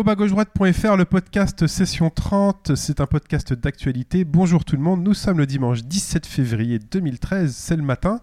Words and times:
Au 0.00 0.02
bas 0.02 0.14
gauche 0.14 0.30
droite.fr, 0.30 0.96
le 0.96 1.04
podcast 1.04 1.66
Session 1.66 2.08
30, 2.08 2.74
c'est 2.74 3.02
un 3.02 3.06
podcast 3.06 3.52
d'actualité. 3.52 4.24
Bonjour 4.24 4.64
tout 4.64 4.74
le 4.74 4.80
monde, 4.80 5.02
nous 5.02 5.12
sommes 5.12 5.36
le 5.36 5.44
dimanche 5.44 5.82
17 5.82 6.24
février 6.24 6.78
2013, 6.78 7.54
c'est 7.54 7.76
le 7.76 7.82
matin. 7.82 8.18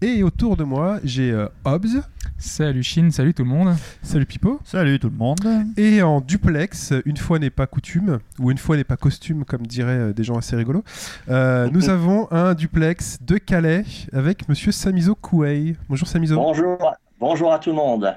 Et 0.00 0.22
autour 0.22 0.56
de 0.56 0.62
moi, 0.62 1.00
j'ai 1.02 1.32
euh, 1.32 1.48
Hobbs. 1.64 2.00
Salut 2.38 2.84
Chine, 2.84 3.10
salut 3.10 3.34
tout 3.34 3.42
le 3.42 3.48
monde. 3.48 3.74
Salut 4.02 4.24
Pipo. 4.24 4.60
Salut 4.62 5.00
tout 5.00 5.10
le 5.10 5.16
monde. 5.16 5.40
Et 5.76 6.00
en 6.00 6.20
duplex, 6.20 6.94
une 7.04 7.16
fois 7.16 7.40
n'est 7.40 7.50
pas 7.50 7.66
coutume, 7.66 8.20
ou 8.38 8.52
une 8.52 8.58
fois 8.58 8.76
n'est 8.76 8.84
pas 8.84 8.96
costume, 8.96 9.44
comme 9.44 9.66
diraient 9.66 9.98
euh, 9.98 10.12
des 10.12 10.22
gens 10.22 10.38
assez 10.38 10.54
rigolos, 10.54 10.84
euh, 11.28 11.68
nous 11.72 11.90
avons 11.90 12.30
un 12.30 12.54
duplex 12.54 13.18
de 13.20 13.38
Calais 13.38 13.84
avec 14.12 14.48
monsieur 14.48 14.70
Samizo 14.70 15.16
Kouei. 15.16 15.74
Bonjour 15.88 16.06
Samizo. 16.06 16.36
Bonjour, 16.36 16.94
bonjour 17.18 17.52
à 17.52 17.58
tout 17.58 17.70
le 17.70 17.76
monde. 17.76 18.14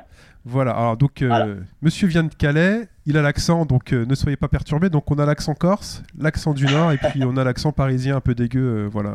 Voilà, 0.50 0.72
alors 0.72 0.98
donc 0.98 1.22
euh, 1.22 1.28
Voilà. 1.28 1.48
monsieur 1.82 2.08
vient 2.08 2.24
de 2.24 2.34
Calais, 2.34 2.88
il 3.06 3.18
a 3.18 3.22
l'accent, 3.22 3.66
donc 3.66 3.94
euh, 3.94 4.06
ne 4.06 4.16
soyez 4.16 4.36
pas 4.38 4.48
perturbés. 4.48 4.90
Donc 4.90 5.10
on 5.12 5.20
a 5.20 5.26
l'accent 5.26 5.54
corse, 5.54 6.02
l'accent 6.18 6.54
du 6.54 6.66
Nord, 6.66 6.92
et 6.92 6.98
puis 6.98 7.24
on 7.24 7.38
a 7.38 7.44
l'accent 7.44 7.72
parisien 7.72 8.16
un 8.16 8.22
peu 8.22 8.34
dégueu, 8.36 8.60
euh, 8.86 8.90
voilà, 8.92 9.12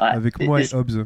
Ouais. 0.00 0.08
avec 0.08 0.34
Et- 0.40 0.46
moi 0.46 0.60
et, 0.60 0.64
et 0.64 0.74
Hobbs. 0.74 1.04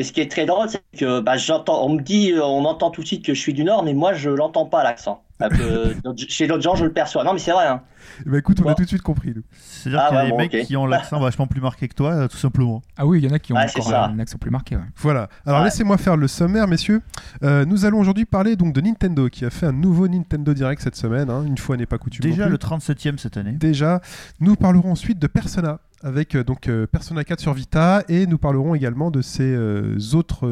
Et 0.00 0.04
ce 0.04 0.12
qui 0.12 0.20
est 0.20 0.30
très 0.30 0.46
drôle, 0.46 0.68
c'est 0.68 0.82
que 0.98 1.20
bah, 1.20 1.36
j'entends, 1.36 1.84
on 1.84 1.90
me 1.94 2.00
dit, 2.00 2.32
euh, 2.32 2.42
on 2.44 2.64
entend 2.64 2.90
tout 2.90 3.02
de 3.02 3.06
suite 3.06 3.24
que 3.24 3.34
je 3.34 3.40
suis 3.40 3.52
du 3.54 3.64
Nord, 3.64 3.84
mais 3.84 3.94
moi 3.94 4.12
je 4.14 4.30
l'entends 4.30 4.66
pas 4.66 4.82
l'accent. 4.82 5.22
D'autres- 5.40 6.26
chez 6.28 6.46
d'autres 6.46 6.62
gens, 6.62 6.74
je 6.74 6.84
le 6.84 6.92
perçois. 6.92 7.24
Non, 7.24 7.32
mais 7.32 7.38
c'est 7.38 7.52
vrai. 7.52 7.66
Hein. 7.66 7.80
Bah 8.26 8.38
écoute, 8.38 8.58
on 8.62 8.68
a 8.68 8.74
tout 8.74 8.82
de 8.82 8.88
suite 8.88 9.00
compris. 9.02 9.32
C'est-à-dire 9.52 10.00
Ah 10.02 10.08
qu'il 10.08 10.16
y 10.16 10.20
a 10.20 10.24
des 10.26 10.30
bon, 10.32 10.36
mecs 10.36 10.66
qui 10.66 10.76
ont 10.76 10.84
l'accent 10.86 11.18
vachement 11.20 11.46
plus 11.46 11.60
marqué 11.62 11.88
que 11.88 11.94
toi, 11.94 12.12
euh, 12.12 12.28
tout 12.28 12.36
simplement. 12.36 12.82
Ah 12.98 13.06
oui, 13.06 13.20
il 13.20 13.24
y 13.26 13.30
en 13.30 13.34
a 13.34 13.38
qui 13.38 13.52
ont 13.54 13.56
Ouais, 13.56 13.66
c'est 13.68 13.80
encore 13.80 13.94
un 13.94 14.18
accent 14.18 14.36
plus 14.38 14.50
marqué. 14.50 14.76
ouais. 14.76 14.82
Voilà. 14.96 15.28
Alors 15.46 15.60
Ouais. 15.60 15.64
laissez-moi 15.66 15.96
faire 15.96 16.16
le 16.18 16.28
sommaire, 16.28 16.66
messieurs. 16.68 17.00
Euh, 17.42 17.64
nous 17.64 17.86
allons 17.86 18.00
aujourd'hui 18.00 18.26
parler 18.26 18.56
donc 18.56 18.74
de 18.74 18.80
Nintendo, 18.82 19.28
qui 19.30 19.44
a 19.46 19.50
fait 19.50 19.66
un 19.66 19.72
nouveau 19.72 20.08
Nintendo 20.08 20.52
Direct 20.52 20.82
cette 20.82 20.96
semaine. 20.96 21.30
hein. 21.30 21.42
Une 21.46 21.56
fois 21.56 21.76
n'est 21.78 21.86
pas 21.86 21.96
coutume. 21.98 22.22
Déjà 22.22 22.46
le 22.46 22.58
plus. 22.58 22.66
37e 22.68 23.16
cette 23.18 23.36
année. 23.38 23.52
Déjà, 23.52 24.00
nous 24.40 24.56
parlerons 24.56 24.92
ensuite 24.92 25.18
de 25.18 25.26
Persona 25.26 25.78
avec 26.02 26.34
euh, 26.34 26.44
donc 26.44 26.68
euh, 26.68 26.86
Persona 26.86 27.24
4 27.24 27.40
sur 27.40 27.52
Vita 27.52 28.02
et 28.08 28.26
nous 28.26 28.38
parlerons 28.38 28.74
également 28.74 29.10
de 29.10 29.22
ses 29.22 29.42
euh, 29.42 29.98
autres 30.14 30.46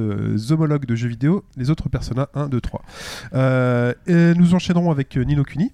homologues 0.50 0.86
de 0.86 0.94
jeux 0.94 1.08
vidéo, 1.08 1.44
les 1.56 1.70
autres 1.70 1.88
Persona 1.88 2.28
1, 2.34 2.48
2, 2.48 2.60
3. 2.60 2.82
Euh, 3.34 3.94
et 4.06 4.34
nous 4.34 4.54
enchaînerons 4.54 4.90
avec 4.90 5.16
Nino 5.16 5.44
Kuni. 5.44 5.72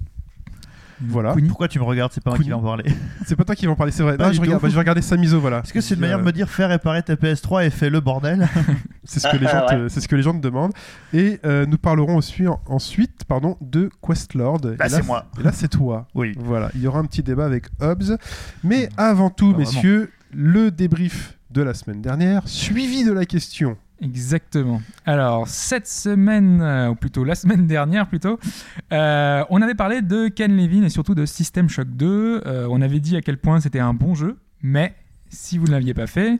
Voilà. 1.00 1.34
Pourquoi 1.48 1.68
tu 1.68 1.78
me 1.78 1.84
regardes 1.84 2.12
C'est 2.12 2.22
pas 2.22 2.30
moi 2.30 2.38
qui 2.38 2.48
vais 2.48 2.54
en 2.54 2.60
parler. 2.62 2.84
C'est 3.26 3.36
pas 3.36 3.44
toi 3.44 3.54
qui 3.54 3.66
vas 3.66 3.72
en 3.72 3.76
parler, 3.76 3.92
c'est 3.92 4.02
vrai. 4.02 4.16
Pas 4.16 4.24
Non, 4.24 4.30
du 4.30 4.36
je, 4.36 4.40
regarde, 4.40 4.60
tout. 4.60 4.66
bah, 4.66 4.68
je 4.70 4.74
vais 4.74 4.80
regarder 4.80 5.02
Samizo, 5.02 5.40
voilà. 5.40 5.60
Est-ce 5.60 5.72
que 5.72 5.80
c'est 5.80 5.94
une 5.94 6.00
Euh, 6.00 6.02
manière 6.02 6.18
de 6.18 6.24
me 6.24 6.32
dire 6.32 6.48
fais 6.48 6.66
réparer 6.66 7.02
ta 7.02 7.14
PS3 7.16 7.66
et 7.66 7.70
fais 7.70 7.90
le 7.90 8.00
bordel 8.00 8.48
C'est 9.04 9.20
ce 9.20 9.28
que 9.28 9.36
les 9.36 9.46
gens, 9.46 9.66
te- 9.66 9.88
c'est 9.88 10.00
ce 10.00 10.08
que 10.08 10.16
les 10.16 10.22
gens 10.22 10.32
te 10.32 10.38
demandent. 10.40 10.72
Et 11.12 11.40
euh, 11.44 11.66
nous 11.66 11.78
parlerons 11.78 12.16
aussi 12.16 12.46
en- 12.46 12.60
ensuite, 12.66 13.24
pardon, 13.26 13.56
de 13.60 13.90
Questlord. 14.06 14.60
Et 14.72 14.76
là, 14.76 14.88
c'est 14.88 15.04
moi. 15.04 15.26
Et 15.38 15.42
là, 15.42 15.52
c'est 15.52 15.68
toi. 15.68 16.06
Oui. 16.14 16.32
Voilà, 16.38 16.70
il 16.74 16.80
y 16.82 16.86
aura 16.86 17.00
un 17.00 17.04
petit 17.04 17.22
débat 17.22 17.44
avec 17.46 17.66
Hobbs. 17.80 18.16
Mais 18.62 18.88
avant 18.96 19.30
tout, 19.30 19.52
Pas 19.52 19.58
messieurs, 19.58 20.10
le 20.32 20.70
débrief 20.70 21.38
de 21.50 21.62
la 21.62 21.74
semaine 21.74 22.02
dernière, 22.02 22.42
suivi 22.46 23.04
de 23.04 23.12
la 23.12 23.26
question. 23.26 23.76
Exactement. 24.00 24.82
Alors, 25.06 25.48
cette 25.48 25.86
semaine, 25.86 26.60
euh, 26.60 26.90
ou 26.90 26.94
plutôt 26.94 27.24
la 27.24 27.34
semaine 27.34 27.66
dernière 27.66 28.06
plutôt, 28.08 28.38
euh, 28.92 29.44
on 29.50 29.62
avait 29.62 29.74
parlé 29.74 30.02
de 30.02 30.28
Ken 30.28 30.56
Levin 30.56 30.82
et 30.82 30.88
surtout 30.88 31.14
de 31.14 31.24
System 31.26 31.68
Shock 31.68 31.88
2. 31.88 32.42
Euh, 32.46 32.66
on 32.70 32.82
avait 32.82 33.00
dit 33.00 33.16
à 33.16 33.20
quel 33.20 33.38
point 33.38 33.60
c'était 33.60 33.80
un 33.80 33.94
bon 33.94 34.14
jeu, 34.14 34.36
mais 34.62 34.94
si 35.28 35.58
vous 35.58 35.66
ne 35.66 35.72
l'aviez 35.72 35.94
pas 35.94 36.06
fait, 36.06 36.38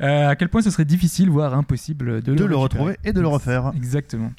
à 0.00 0.36
quel 0.36 0.48
point 0.48 0.62
ce 0.62 0.70
serait 0.70 0.84
difficile, 0.84 1.30
voire 1.30 1.54
impossible 1.54 2.22
de, 2.22 2.34
De 2.34 2.44
le 2.44 2.56
retrouver 2.56 2.96
et 3.04 3.12
de 3.12 3.20
le 3.20 3.28
refaire. 3.28 3.72
Exactement. 3.76 4.30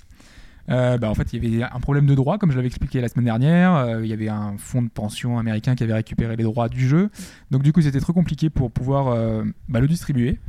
Euh, 0.70 0.98
bah, 0.98 1.10
en 1.10 1.16
fait, 1.16 1.32
il 1.34 1.44
y 1.44 1.64
avait 1.64 1.72
un 1.72 1.80
problème 1.80 2.06
de 2.06 2.16
droit, 2.16 2.38
comme 2.38 2.52
je 2.52 2.58
l'avais 2.58 2.68
expliqué 2.68 3.00
la 3.02 3.08
semaine 3.08 3.26
dernière. 3.26 3.76
Euh, 3.76 4.02
il 4.04 4.10
y 4.10 4.14
avait 4.14 4.30
un 4.30 4.56
fonds 4.58 4.82
de 4.82 4.90
pension 4.90 5.40
américain 5.40 5.76
qui 5.76 5.84
avait 5.84 5.94
récupéré 5.94 6.36
les 6.36 6.44
droits 6.44 6.70
du 6.70 6.88
jeu. 6.88 7.10
Donc, 7.52 7.64
du 7.64 7.72
coup, 7.72 7.82
c'était 7.82 8.00
très 8.00 8.14
compliqué 8.14 8.50
pour 8.50 8.72
pouvoir 8.72 9.08
euh, 9.08 9.44
bah, 9.70 9.80
le 9.80 9.88
distribuer. 9.88 10.40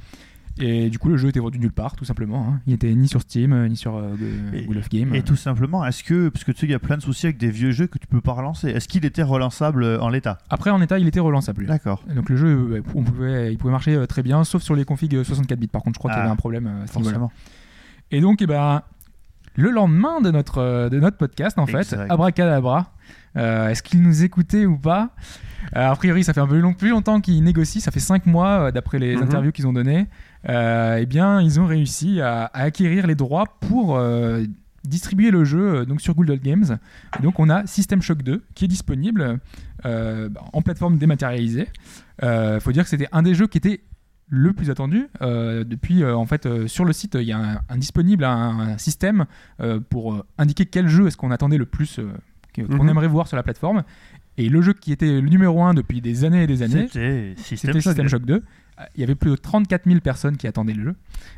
Et 0.61 0.91
du 0.91 0.99
coup, 0.99 1.09
le 1.09 1.17
jeu 1.17 1.29
était 1.29 1.41
vendu 1.41 1.59
nulle 1.59 1.73
part, 1.73 1.95
tout 1.97 2.05
simplement. 2.05 2.47
hein. 2.49 2.61
Il 2.67 2.73
était 2.73 2.93
ni 2.95 3.09
sur 3.09 3.21
Steam, 3.21 3.53
euh, 3.53 3.69
ni 3.69 3.77
sur 3.77 3.97
euh, 3.97 4.15
Wheel 4.53 4.79
of 4.79 4.89
Game. 4.89 5.15
Et 5.15 5.23
tout 5.23 5.37
simplement, 5.37 5.85
est-ce 5.87 6.03
que, 6.03 6.29
parce 6.29 6.45
que 6.45 6.53
tu 6.53 6.59
sais 6.59 6.67
qu'il 6.67 6.73
y 6.73 6.75
a 6.75 6.79
plein 6.79 6.97
de 6.97 7.03
soucis 7.03 7.27
avec 7.27 7.39
des 7.39 7.51
vieux 7.51 7.71
jeux 7.71 7.87
que 7.87 7.99
tu 7.99 8.07
peux 8.07 8.21
pas 8.21 8.33
relancer, 8.33 8.69
est-ce 8.71 8.89
qu'il 8.89 9.05
était 9.05 9.23
relançable 9.23 9.83
euh, 9.85 10.01
en 10.01 10.09
l'état? 10.09 10.39
Après, 10.51 10.71
en 10.71 10.81
état, 10.83 10.99
il 10.99 11.07
était 11.09 11.21
relançable. 11.21 11.67
D'accord. 11.67 12.03
Donc, 12.15 12.29
le 12.29 12.37
jeu, 12.37 12.49
euh, 12.49 12.83
on 12.95 13.03
pouvait, 13.05 13.53
il 13.53 13.59
pouvait 13.59 13.73
marcher 13.73 14.05
très 14.09 14.23
bien, 14.23 14.43
sauf 14.45 14.63
sur 14.63 14.75
les 14.75 14.85
configs 14.85 15.23
64 15.23 15.59
bits. 15.59 15.67
Par 15.69 15.83
contre, 15.83 15.95
je 15.95 15.99
crois 15.99 16.11
qu'il 16.11 16.19
y 16.19 16.21
Ah, 16.21 16.25
avait 16.25 16.33
un 16.33 16.37
problème. 16.37 16.71
Forcément. 16.91 17.31
Et 18.11 18.21
donc, 18.21 18.41
eh 18.43 18.47
ben, 18.47 18.83
le 19.55 19.71
lendemain 19.71 20.21
de 20.21 20.31
notre, 20.31 20.89
de 20.89 20.99
notre 21.01 21.17
podcast, 21.17 21.59
en 21.59 21.67
fait, 21.67 21.79
Exact. 21.81 22.11
abracadabra, 22.11 22.93
euh, 23.37 23.69
est-ce 23.69 23.83
qu'il 23.83 24.03
nous 24.03 24.23
écoutait 24.25 24.67
ou 24.67 24.79
pas? 24.79 25.11
Euh, 25.77 25.91
A 25.91 25.97
priori, 25.97 26.25
ça 26.25 26.33
fait 26.33 26.41
un 26.41 26.47
peu 26.47 26.59
long, 26.59 26.73
plus 26.73 26.91
longtemps 26.91 27.21
qu'ils 27.21 27.43
négocient, 27.43 27.81
ça 27.81 27.91
fait 27.91 28.01
5 28.01 28.27
mois, 28.27 28.49
euh, 28.69 28.71
d'après 28.71 28.99
les 28.99 29.17
Mhm. 29.17 29.23
interviews 29.25 29.53
qu'ils 29.53 29.67
ont 29.67 29.73
données. 29.73 30.07
Euh, 30.49 30.99
eh 31.01 31.07
bien, 31.07 31.41
ils 31.41 31.59
ont 31.61 31.67
réussi 31.67 32.21
à, 32.21 32.45
à 32.45 32.63
acquérir 32.63 33.07
les 33.07 33.15
droits 33.15 33.47
pour 33.61 33.97
euh, 33.97 34.45
distribuer 34.85 35.31
le 35.31 35.45
jeu 35.45 35.81
euh, 35.81 35.85
donc 35.85 36.01
sur 36.01 36.15
Google 36.15 36.39
Games. 36.39 36.79
Et 37.19 37.23
donc, 37.23 37.39
on 37.41 37.49
a 37.49 37.67
System 37.67 38.01
Shock 38.03 38.23
2 38.23 38.45
qui 38.55 38.65
est 38.65 38.69
disponible 38.69 39.41
euh, 39.85 40.29
en 40.53 40.63
plateforme 40.63 40.97
dématérialisée. 40.99 41.69
Il 42.23 42.59
faut 42.61 42.73
dire 42.73 42.85
que 42.85 42.89
c'était 42.91 43.09
un 43.13 43.23
des 43.23 43.35
jeux 43.35 43.47
qui 43.47 43.59
était 43.59 43.81
le 44.29 44.53
plus 44.53 44.71
attendu. 44.71 45.07
Euh, 45.23 45.65
depuis, 45.65 46.05
en 46.05 46.27
fait, 46.27 46.67
sur 46.67 46.85
le 46.85 46.93
site, 46.93 47.15
il 47.15 47.23
y 47.27 47.33
a 47.33 47.39
un, 47.39 47.61
un 47.69 47.77
disponible 47.79 48.25
un, 48.25 48.59
un 48.61 48.79
système 48.79 49.25
pour 49.91 50.25
indiquer 50.37 50.67
quel 50.67 50.89
jeu 50.89 51.07
est-ce 51.07 51.17
qu'on 51.17 51.31
attendait 51.31 51.59
le 51.59 51.67
plus, 51.67 51.99
qu'on 52.55 52.63
Mhm. 52.83 52.89
aimerait 52.89 53.07
voir 53.09 53.27
sur 53.29 53.37
la 53.37 53.43
plateforme. 53.43 53.85
Et 54.39 54.49
le 54.49 54.63
jeu 54.63 54.73
qui 54.73 54.93
était 54.93 55.21
le 55.21 55.29
numéro 55.29 55.63
1 55.63 55.75
depuis 55.75 56.01
des 56.01 56.25
années 56.25 56.45
et 56.45 56.47
des 56.47 56.63
années, 56.63 56.87
C'était 56.87 57.35
System 57.37 57.73
Shock. 57.75 57.83
System 57.83 58.09
Shock 58.09 58.25
2. 58.25 58.35
Euh, 58.35 58.83
Il 58.95 59.01
y 59.01 59.05
avait 59.05 59.17
plus 59.17 59.31
de 59.33 59.37
34 59.37 59.85
000 59.87 59.99
personnes 60.01 60.37
qui 60.37 60.47
attendaient 60.47 60.73
le 60.75 60.85
jeu. 60.85 60.95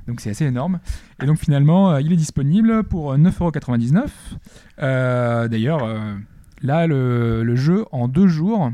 Donc 0.07 0.21
c'est 0.21 0.31
assez 0.31 0.45
énorme. 0.45 0.81
Et 1.23 1.27
donc 1.27 1.39
finalement, 1.39 1.93
euh, 1.93 2.01
il 2.03 2.13
est 2.13 2.17
disponible 2.17 2.85
pour 2.85 3.13
euh, 3.13 3.17
9,99€. 3.17 4.05
Euh, 4.83 5.49
D'ailleurs, 5.49 5.83
euh, 5.83 6.15
là, 6.63 6.87
le, 6.87 7.43
le 7.43 7.57
jeu, 7.57 7.85
en 7.93 8.07
deux 8.07 8.27
jours, 8.29 8.71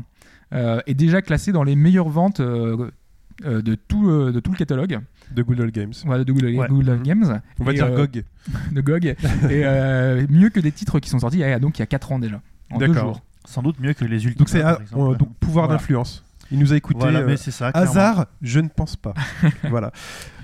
euh, 0.53 0.79
est 0.87 0.93
déjà 0.93 1.21
classé 1.21 1.51
dans 1.51 1.63
les 1.63 1.75
meilleures 1.75 2.09
ventes 2.09 2.41
de, 2.41 3.75
tout, 3.87 4.09
euh, 4.09 4.31
de 4.31 4.39
tout 4.39 4.51
le 4.51 4.57
catalogue 4.57 4.99
De 5.31 5.43
Google 5.43 5.71
Games. 5.71 5.93
voilà, 6.05 6.23
de 6.23 6.31
Google, 6.33 6.55
Ouais. 6.57 6.67
Google 6.67 7.01
Games. 7.03 7.41
On 7.59 7.63
va 7.63 7.71
Et, 7.71 7.75
dire 7.75 7.85
euh, 7.87 8.05
GOG. 8.05 8.23
De 8.73 8.81
GOG. 8.81 9.05
et 9.05 9.15
euh, 9.51 10.25
mieux 10.29 10.49
que 10.49 10.59
des 10.59 10.71
titres 10.71 10.99
qui 10.99 11.09
sont 11.09 11.19
sortis 11.19 11.37
il 11.37 11.41
y 11.41 11.43
a, 11.45 11.59
donc, 11.59 11.77
il 11.77 11.81
y 11.81 11.83
a 11.83 11.87
4 11.87 12.11
ans 12.13 12.19
déjà. 12.19 12.41
En 12.71 12.77
deux 12.79 12.87
D'accord. 12.87 13.03
jours. 13.13 13.21
Sans 13.49 13.61
doute 13.63 13.79
mieux 13.79 13.93
que 13.93 14.03
les 14.05 14.25
Ultima. 14.25 14.37
Donc 14.39 14.49
c'est 14.49 14.61
par 14.61 14.81
exemple. 14.81 15.01
euh, 15.01 15.15
donc 15.15 15.33
pouvoir 15.39 15.65
Voilà. 15.67 15.79
d'influence. 15.79 16.23
Il 16.51 16.59
nous 16.59 16.73
a 16.73 16.75
écouté. 16.77 16.99
Voilà, 16.99 17.19
euh, 17.19 17.25
mais 17.27 17.37
c'est 17.37 17.51
ça. 17.51 17.71
clairement. 17.71 17.89
hasard, 17.91 18.25
je 18.41 18.59
ne 18.59 18.67
pense 18.67 18.95
pas. 18.95 19.13
voilà. 19.69 19.91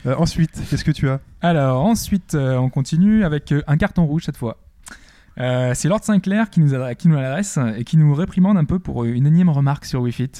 Euh, 0.06 0.16
ensuite, 0.18 0.52
qu'est-ce 0.70 0.84
que 0.84 0.92
tu 0.92 1.10
as? 1.10 1.20
Alors 1.42 1.86
ensuite, 1.86 2.36
euh, 2.36 2.56
on 2.58 2.70
continue 2.70 3.24
avec 3.24 3.52
euh, 3.52 3.62
un 3.68 3.78
carton 3.78 4.06
rouge 4.06 4.24
cette 4.26 4.38
fois. 4.38 4.58
Euh, 5.40 5.72
c'est 5.74 5.88
Lord 5.90 6.04
Sinclair 6.04 6.50
qui 6.50 6.60
nous, 6.60 6.74
adresse, 6.76 6.96
qui 6.98 7.08
nous 7.08 7.16
l'adresse 7.16 7.58
et 7.78 7.84
qui 7.84 7.98
nous 7.98 8.14
réprimande 8.14 8.58
un 8.58 8.66
peu 8.66 8.80
pour 8.80 9.04
euh, 9.04 9.08
une 9.14 9.26
énième 9.28 9.50
remarque 9.50 9.86
sur 9.86 10.02
Wii 10.02 10.14
Fit. 10.14 10.32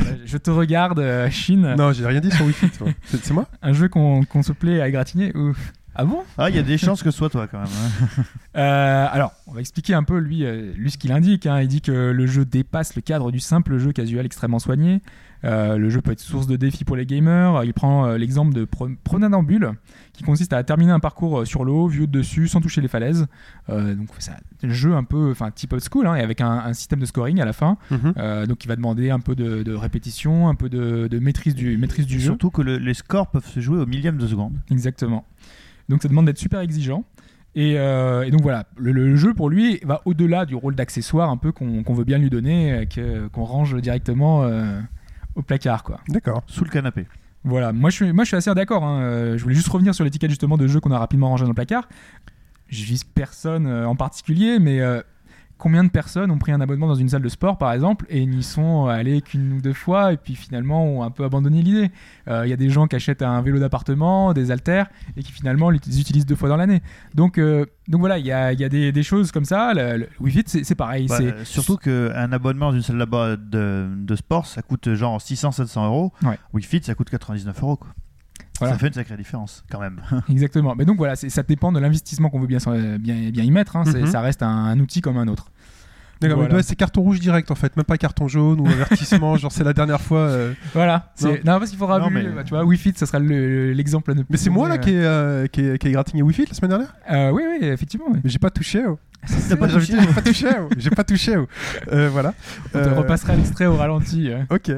Euh, 0.00 0.02
je 0.24 0.36
te 0.38 0.50
regarde, 0.50 0.98
euh, 0.98 1.28
Shin, 1.30 1.76
Non, 1.76 1.92
j'ai 1.92 2.06
rien 2.06 2.20
dit 2.20 2.30
sur 2.30 2.46
Wi-Fi. 2.46 2.70
toi. 2.70 2.88
C'est 3.04 3.22
c'est 3.22 3.34
moi? 3.34 3.46
Un 3.62 3.72
jeu 3.74 3.88
qu'on 3.88 4.24
qu'on 4.24 4.42
se 4.42 4.52
plaît 4.52 4.80
à 4.80 4.88
égratigner. 4.88 5.36
ou- 5.36 5.54
Ah 6.02 6.04
bon? 6.06 6.20
Ah, 6.38 6.48
il 6.48 6.56
y 6.56 6.58
a 6.58 6.62
des 6.62 6.78
chances 6.78 7.02
que 7.02 7.10
ce 7.10 7.18
soit 7.18 7.28
toi 7.28 7.46
quand 7.46 7.58
même. 7.58 7.68
hein. 7.68 8.22
Euh, 8.56 9.06
alors, 9.12 9.32
on 9.46 9.52
va 9.52 9.60
expliquer 9.60 9.94
un 9.94 10.02
peu 10.02 10.18
lui, 10.18 10.44
euh, 10.44 10.72
lui 10.76 10.90
ce 10.90 10.98
qu'il 10.98 11.12
indique. 11.12 11.46
hein. 11.46 11.60
Il 11.60 11.68
dit 11.68 11.80
que 11.82 11.92
le 12.10 12.26
jeu 12.26 12.44
dépasse 12.44 12.96
le 12.96 13.02
cadre 13.02 13.30
du 13.30 13.38
simple 13.38 13.78
jeu 13.78 13.92
casual 13.92 14.26
extrêmement 14.26 14.58
soigné. 14.58 15.02
Euh, 15.44 15.76
le 15.78 15.88
jeu 15.88 16.00
peut 16.02 16.10
être 16.10 16.18
source 16.20 16.48
de 16.48 16.56
défis 16.56 16.84
pour 16.84 16.96
les 16.96 17.06
gamers. 17.06 17.62
Il 17.64 17.72
prend 17.74 18.06
euh, 18.06 18.18
l'exemple 18.18 18.52
de 18.52 18.64
Pro- 18.64 18.88
Promenade 19.04 19.34
en 19.34 19.44
bulle, 19.44 19.70
qui 20.12 20.24
consiste 20.24 20.52
à 20.52 20.64
terminer 20.64 20.90
un 20.90 20.98
parcours 21.00 21.46
sur 21.46 21.64
l'eau, 21.64 21.86
vu 21.86 22.08
de 22.08 22.12
dessus, 22.18 22.48
sans 22.48 22.60
toucher 22.60 22.80
les 22.80 22.88
falaises. 22.88 23.26
Donc 23.68 24.08
c'est 24.18 24.32
un 24.32 24.68
jeu 24.68 24.94
un 24.96 25.04
peu, 25.04 25.30
enfin 25.30 25.50
type 25.52 25.72
old 25.72 25.82
school, 25.88 26.06
hein, 26.08 26.16
et 26.16 26.20
avec 26.22 26.40
un, 26.40 26.50
un 26.50 26.72
système 26.72 26.98
de 26.98 27.06
scoring 27.06 27.40
à 27.40 27.44
la 27.44 27.52
fin. 27.52 27.76
Mhm. 27.92 28.46
Donc 28.48 28.64
il 28.64 28.68
va 28.68 28.74
demander 28.74 29.10
un 29.10 29.20
peu 29.20 29.36
de, 29.36 29.62
de 29.62 29.74
répétition, 29.74 30.48
un 30.48 30.56
peu 30.56 30.68
de, 30.68 31.06
de 31.08 31.18
maîtrise 31.20 31.54
du, 31.54 31.78
maîtrise 31.78 32.06
du 32.06 32.18
jeu. 32.18 32.26
Surtout 32.30 32.50
que 32.50 32.62
le- 32.62 32.78
les 32.78 32.94
scores 32.94 33.28
peuvent 33.28 33.46
se 33.46 33.60
jouer 33.60 33.78
au 33.78 33.86
millième 33.86 34.18
de 34.18 34.26
seconde. 34.26 34.54
Exactement. 34.72 35.24
Donc 35.90 36.02
ça 36.02 36.08
demande 36.08 36.26
d'être 36.26 36.38
super 36.38 36.60
exigeant. 36.60 37.04
Et, 37.56 37.74
euh, 37.78 38.22
et 38.22 38.30
donc 38.30 38.42
voilà, 38.42 38.66
le, 38.76 38.92
le 38.92 39.16
jeu 39.16 39.34
pour 39.34 39.50
lui 39.50 39.80
va 39.84 40.02
au-delà 40.04 40.46
du 40.46 40.54
rôle 40.54 40.76
d'accessoire 40.76 41.28
un 41.30 41.36
peu 41.36 41.50
qu'on 41.50 41.82
veut 41.92 42.04
bien 42.04 42.16
lui 42.18 42.30
donner, 42.30 42.72
euh, 42.72 42.84
que- 42.84 43.26
qu'on 43.28 43.42
range 43.44 43.74
directement 43.80 44.44
euh, 44.44 44.80
au 45.34 45.42
placard. 45.42 45.82
quoi. 45.82 46.00
D'accord. 46.08 46.44
Sous 46.46 46.62
le 46.64 46.70
canapé. 46.70 47.06
Voilà, 47.42 47.72
moi 47.72 47.90
je 47.90 47.96
suis, 47.96 48.12
moi, 48.12 48.22
je 48.24 48.28
suis 48.28 48.36
assez 48.36 48.54
d'accord. 48.54 48.84
hein. 48.84 49.36
Je 49.36 49.42
voulais 49.42 49.54
juste 49.54 49.68
revenir 49.68 49.94
sur 49.94 50.04
l'étiquette 50.04 50.30
justement 50.30 50.56
de 50.56 50.66
jeux 50.68 50.78
qu'on 50.80 50.92
a 50.92 50.98
rapidement 50.98 51.28
rangé 51.28 51.42
dans 51.44 51.50
le 51.50 51.54
placard. 51.54 51.88
Je 52.68 52.84
vise 52.84 53.02
personne 53.02 53.66
en 53.66 53.96
particulier, 53.96 54.58
mais 54.60 54.80
euh, 54.80 55.00
combien 55.60 55.84
de 55.84 55.90
personnes 55.90 56.30
ont 56.32 56.38
pris 56.38 56.50
un 56.50 56.60
abonnement 56.60 56.88
dans 56.88 56.94
une 56.96 57.08
salle 57.08 57.22
de 57.22 57.28
sport 57.28 57.58
par 57.58 57.72
exemple 57.72 58.06
et 58.08 58.26
n'y 58.26 58.42
sont 58.42 58.86
allés 58.86 59.20
qu'une 59.20 59.52
ou 59.52 59.60
deux 59.60 59.72
fois 59.74 60.12
et 60.12 60.16
puis 60.16 60.34
finalement 60.34 60.84
ont 60.84 61.02
un 61.04 61.10
peu 61.10 61.22
abandonné 61.24 61.62
l'idée 61.62 61.90
Euh, 62.28 62.46
Il 62.46 62.50
y 62.50 62.52
a 62.52 62.56
des 62.56 62.70
gens 62.70 62.86
qui 62.88 62.96
achètent 62.96 63.22
un 63.22 63.40
vélo 63.42 63.58
d'appartement, 63.58 64.32
des 64.32 64.50
haltères 64.50 64.88
et 65.16 65.22
qui 65.22 65.30
finalement 65.32 65.70
les 65.70 65.78
utilisent 66.00 66.26
deux 66.26 66.34
fois 66.34 66.48
dans 66.48 66.56
l'année. 66.56 66.80
Donc, 67.14 67.38
euh, 67.38 67.66
donc 67.88 68.00
voilà, 68.00 68.18
il 68.18 68.26
y 68.26 68.32
a, 68.32 68.52
y 68.52 68.64
a 68.64 68.68
des, 68.68 68.90
des 68.90 69.02
choses 69.02 69.30
comme 69.32 69.44
ça. 69.44 69.72
Le, 69.74 69.98
le 69.98 70.08
Wii 70.20 70.32
Fit, 70.32 70.44
c'est 70.64 70.74
pareil. 70.74 71.06
Bah, 71.06 71.16
c'est 71.18 71.32
euh, 71.32 71.44
surtout 71.44 71.76
qu'un 71.76 72.32
abonnement 72.32 72.70
dans 72.70 72.76
une 72.76 72.82
salle 72.82 72.98
de, 72.98 73.88
de 73.94 74.16
sport, 74.16 74.46
ça 74.46 74.62
coûte 74.62 74.94
genre 74.94 75.18
600-700 75.18 75.84
euros. 75.86 76.12
Ouais. 76.22 76.38
Wii 76.54 76.64
Fit, 76.64 76.82
ça 76.82 76.94
coûte 76.94 77.10
99 77.10 77.62
euros. 77.62 77.76
Quoi. 77.76 77.90
Voilà. 78.60 78.74
Ça 78.74 78.78
fait 78.78 78.86
une 78.88 78.92
sacrée 78.92 79.16
différence 79.16 79.64
quand 79.70 79.80
même. 79.80 80.00
Exactement. 80.28 80.74
Mais 80.76 80.84
donc 80.84 80.96
voilà, 80.98 81.16
ça 81.16 81.42
dépend 81.42 81.72
de 81.72 81.80
l'investissement 81.80 82.30
qu'on 82.30 82.38
veut 82.40 82.46
bien, 82.46 82.60
s'en- 82.60 82.72
bien, 82.98 83.30
bien 83.30 83.42
y 83.44 83.50
mettre. 83.50 83.74
hein. 83.76 83.82
Mhm. 83.86 84.06
Ça 84.06 84.20
reste 84.20 84.42
un, 84.44 84.48
un 84.48 84.78
outil 84.78 85.00
comme 85.00 85.16
un 85.18 85.26
autre. 85.28 85.50
D'accord, 86.20 86.36
mais 86.36 86.42
Voilà. 86.44 86.56
ouais, 86.56 86.62
c'est 86.62 86.76
carton 86.76 87.00
rouge 87.00 87.18
direct 87.18 87.50
en 87.50 87.54
fait, 87.54 87.74
même 87.78 87.84
pas 87.86 87.96
carton 87.96 88.28
jaune 88.28 88.60
ou 88.60 88.66
avertissement, 88.66 89.36
genre 89.38 89.50
c'est 89.50 89.64
la 89.64 89.72
dernière 89.72 90.02
fois. 90.02 90.18
euh. 90.18 90.52
Voilà. 90.74 91.12
Non. 91.22 91.30
Non, 91.30 91.58
parce 91.58 91.70
qu'il 91.70 91.78
faudra. 91.78 91.98
Non, 91.98 92.10
mais- 92.10 92.24
bah, 92.24 92.44
tu 92.44 92.50
vois, 92.50 92.62
Wii 92.62 92.78
Fit, 92.78 92.92
ça 92.94 93.06
sera 93.06 93.18
le- 93.18 93.72
l'exemple 93.72 94.10
à 94.10 94.14
ne 94.14 94.22
Mais 94.28 94.36
c'est 94.36 94.50
moi 94.50 94.68
là 94.68 94.76
qui 94.76 94.90
ai, 94.90 95.02
euh, 95.02 95.46
qui 95.46 95.62
ai, 95.62 95.78
qui 95.78 95.86
ai 95.86 95.90
égratigné 95.90 96.22
Wi-Fi 96.22 96.44
la 96.46 96.52
semaine 96.52 96.68
dernière? 96.68 96.94
Euh, 97.10 97.30
oui, 97.30 97.42
oui, 97.48 97.66
effectivement. 97.68 98.04
oui. 98.12 98.20
Mais 98.22 98.28
j'ai 98.28 98.38
pas 98.38 98.50
touché. 98.50 98.82
oh. 98.86 98.98
T'as 99.48 99.56
pas 99.56 99.68
J'ai 99.68 99.74
touché 99.74 99.92
j'ai 100.00 100.14
pas 100.14 100.22
touché. 100.22 100.48
J'ai 100.78 100.90
pas 100.90 101.04
touché. 101.04 101.36
Euh, 101.92 102.08
voilà. 102.10 102.34
On 102.66 102.78
te 102.78 102.78
Euh, 102.78 102.94
repasserai 102.94 103.36
l'extrait 103.36 103.66
au 103.66 103.76
ralenti. 103.76 104.30
euh. 104.30 104.42
Ok. 104.50 104.70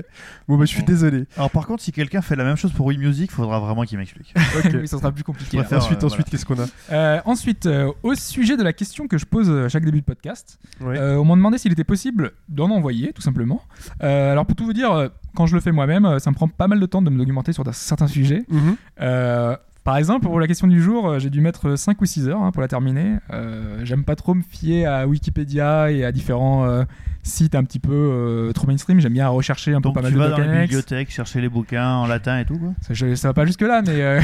Bon 0.49 0.57
bah 0.59 0.65
je 0.65 0.71
suis 0.71 0.83
désolé. 0.83 1.27
Alors 1.37 1.51
par 1.51 1.67
contre, 1.67 1.83
si 1.83 1.93
quelqu'un 1.93 2.23
fait 2.23 2.35
la 2.37 2.45
même 2.45 2.57
chose 2.57 2.73
pour 2.73 2.87
Wii 2.87 2.99
Music, 2.99 3.31
faudra 3.31 3.61
vraiment 3.61 3.85
qu'il 3.85 3.99
m'explique. 3.99 4.35
Ok. 4.59 4.73
ça 4.87 4.99
sera 4.99 5.13
plus 5.13 5.23
compliqué. 5.25 5.59
Préfère- 5.59 5.79
ensuite, 5.79 6.03
euh, 6.03 6.07
ensuite, 6.07 6.29
qu'est-ce 6.31 6.45
qu'on 6.45 6.59
a 6.59 6.67
Euh, 6.93 7.21
ensuite, 7.25 7.67
euh, 7.67 7.93
au 8.03 8.15
sujet 8.15 8.57
de 8.57 8.63
la 8.63 8.73
question 8.73 9.07
que 9.07 9.17
je 9.19 9.27
pose 9.27 9.49
à 9.51 9.69
chaque 9.69 9.85
début 9.85 10.01
de 10.01 10.05
podcast, 10.07 10.59
euh, 10.83 11.17
on 11.17 11.25
m'a 11.25 11.35
demandé 11.37 11.59
s'il 11.59 11.73
était 11.73 11.85
possible 11.85 12.33
d'en 12.49 12.71
envoyer, 12.71 13.13
tout 13.13 13.23
simplement. 13.23 13.63
Euh, 14.03 14.33
alors, 14.33 14.45
pour 14.47 14.57
tout 14.57 14.65
vous 14.65 14.73
dire, 14.73 15.11
quand 15.37 15.47
je 15.47 15.55
le 15.55 15.61
fais 15.61 15.73
moi-même, 15.73 16.19
ça 16.19 16.31
me 16.31 16.35
prend 16.35 16.49
pas 16.49 16.67
mal 16.67 16.81
de 16.81 16.87
temps 16.87 17.01
de 17.03 17.11
me 17.11 17.19
documenter 17.19 17.53
sur 17.53 17.65
certains 17.73 18.09
sujets. 18.09 18.43
Mhm. 18.49 18.77
Euh, 19.01 19.57
par 19.85 19.97
exemple, 19.97 20.27
pour 20.27 20.39
la 20.39 20.47
question 20.47 20.67
du 20.67 20.81
jour, 20.81 21.09
euh, 21.09 21.19
j'ai 21.19 21.31
dû 21.31 21.41
mettre 21.41 21.77
5 21.77 22.01
ou 22.01 22.07
6 22.07 22.29
heures 22.29 22.41
hein, 22.43 22.53
pour 22.53 22.63
la 22.63 22.69
terminer. 22.69 23.17
Euh, 23.33 23.81
J'aime 23.85 24.05
pas 24.05 24.15
trop 24.17 24.35
me 24.35 24.43
fier 24.43 24.87
à 24.87 25.07
Wikipédia 25.07 25.91
et 25.91 26.05
à 26.05 26.13
différents 26.13 26.65
euh, 26.67 26.85
sites 27.25 27.55
un 27.55 27.65
petit 27.65 27.79
peu 27.81 27.93
euh, 27.93 28.53
trop 28.53 28.67
mainstream. 28.67 29.01
J'aime 29.01 29.13
bien 29.15 29.29
rechercher 29.29 29.73
un 29.73 29.79
peu 29.81 29.89
Donc 29.89 29.95
pas 29.97 30.03
mal 30.03 30.13
tu 30.13 30.19
de 30.19 30.23
vas 30.23 30.31
dans 30.31 30.39
les 30.39 30.61
bibliothèques 30.63 31.11
chercher 31.11 31.41
les 31.41 31.49
bouquins 31.49 31.89
en 31.97 32.07
latin 32.07 32.39
et 32.39 32.45
tout 32.45 32.59
quoi? 32.59 32.71
Ça, 32.81 32.95
je- 32.95 33.15
ça 33.17 33.29
va 33.29 33.35
pas 33.35 33.45
jusque 33.47 33.63
là, 33.63 33.83
mais 33.83 34.01
euh, 34.01 34.21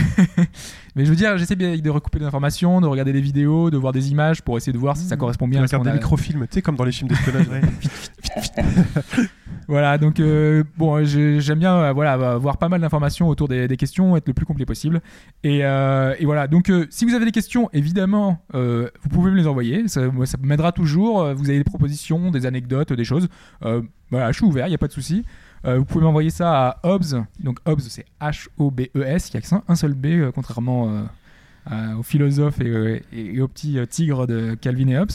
mais 0.97 1.05
je 1.05 1.11
veux 1.11 1.17
dire, 1.17 1.37
j'essaie 1.39 1.57
bien 1.57 1.77
de 1.77 1.91
recouper 1.91 2.19
des 2.21 2.25
informations, 2.27 2.81
de 2.81 2.87
regarder 2.87 3.13
des 3.13 3.21
vidéos, 3.21 3.71
de 3.71 3.77
voir 3.77 3.93
des 3.93 4.11
images 4.11 4.43
pour 4.43 4.57
essayer 4.57 4.73
de 4.73 4.79
voir 4.79 4.97
si 4.97 5.05
ça 5.07 5.17
correspond 5.17 5.47
Tu 5.47 5.51
bien. 5.53 5.63
à 5.63 5.67
ce 5.67 5.75
regardes 5.77 5.85
des 5.87 5.91
a. 5.91 5.95
microfilms, 5.95 6.43
tu 6.43 6.55
sais, 6.55 6.63
comme 6.63 6.77
dans 6.77 6.85
les 6.85 6.93
films 6.93 7.09
d'espionnage. 7.09 7.47
Voilà, 9.69 9.99
donc 9.99 10.19
euh, 10.19 10.65
bon, 10.77 11.05
j'ai- 11.05 11.41
j'aime 11.41 11.59
bien 11.59 11.75
euh, 11.77 11.93
voilà 11.93 12.13
avoir 12.13 12.57
pas 12.57 12.69
mal 12.69 12.81
d'informations 12.81 13.29
autour 13.29 13.49
des, 13.49 13.69
questions, 13.77 14.17
être 14.17 14.27
le 14.27 14.33
plus 14.35 14.47
complet 14.47 14.65
possible. 14.65 15.01
Et, 15.45 15.61
euh, 15.65 16.15
voilà, 16.23 16.47
donc 16.49 16.71
euh, 16.71 16.87
si 16.91 17.05
vous 17.05 17.15
avez 17.15 17.25
des 17.27 17.33
questions, 17.33 17.69
évidemment, 17.73 18.43
euh, 18.55 18.89
vous 19.03 19.09
pouvez 19.11 19.31
me 19.31 19.37
les 19.37 19.47
envoyer. 19.47 19.87
Ça, 19.89 20.01
m'aidera 20.43 20.73
toujours. 20.73 21.23
Euh, 21.23 21.35
Vous 21.35 21.49
avez 21.51 21.59
des 21.59 21.65
propositions, 21.65 22.31
des 22.31 22.47
anecdotes, 22.47 22.93
des 22.93 23.05
choses. 23.05 23.29
Euh, 23.65 23.83
voilà, 24.11 24.33
je 24.33 24.37
suis 24.39 24.47
ouvert, 24.47 24.67
il 24.67 24.71
n'y 24.71 24.75
a 24.75 24.79
pas 24.79 24.89
de 24.89 24.93
souci. 24.93 25.25
Euh, 25.67 25.79
vous 25.79 25.85
pouvez 25.85 26.05
m'envoyer 26.05 26.31
ça 26.31 26.69
à 26.69 26.79
Hobbes. 26.85 27.25
Donc 27.41 27.59
Hobbes, 27.67 27.81
c'est 27.81 28.07
H-O-B-E-S. 28.21 29.31
Il 29.31 29.37
n'y 29.37 29.39
a 29.39 29.41
que 29.43 29.71
un 29.71 29.75
seul 29.75 29.95
B, 29.95 30.07
euh, 30.07 30.33
contrairement 30.33 30.89
euh, 31.71 31.95
aux 31.99 32.03
philosophes 32.03 32.61
et, 32.61 32.67
euh, 32.69 33.43
aux 33.43 33.49
petits 33.49 33.79
euh, 33.79 33.87
tigres 33.87 34.27
de 34.27 34.55
Calvin 34.55 34.89
et 34.89 34.99
Hobbes. 34.99 35.11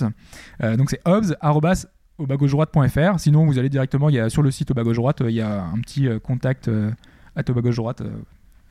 Euh, 0.62 0.78
donc 0.78 0.90
c'est 0.90 1.02
Hobbes, 1.06 1.36
arrobas, 1.42 1.86
au 2.18 2.28
bas 2.28 2.38
gauche 2.38 2.52
droite.fr. 2.52 3.20
Sinon, 3.20 3.46
vous 3.46 3.58
allez 3.60 3.70
directement, 3.70 4.10
il 4.10 4.16
y 4.16 4.20
a, 4.20 4.30
sur 4.30 4.42
le 4.42 4.52
site 4.52 4.72
au 4.72 4.74
bas 4.74 4.84
gauche 4.84 4.98
droite, 4.98 5.22
euh, 5.22 5.30
il 5.30 5.36
y 5.36 5.42
a 5.42 5.64
un 5.64 5.80
petit 5.80 6.08
euh, 6.08 6.20
contact 6.20 6.68
euh, 6.68 6.92
à 7.36 7.42
au 7.50 7.54
bas 7.54 7.62
gauche 7.62 7.76
droite. 7.76 8.02
euh, 8.02 8.10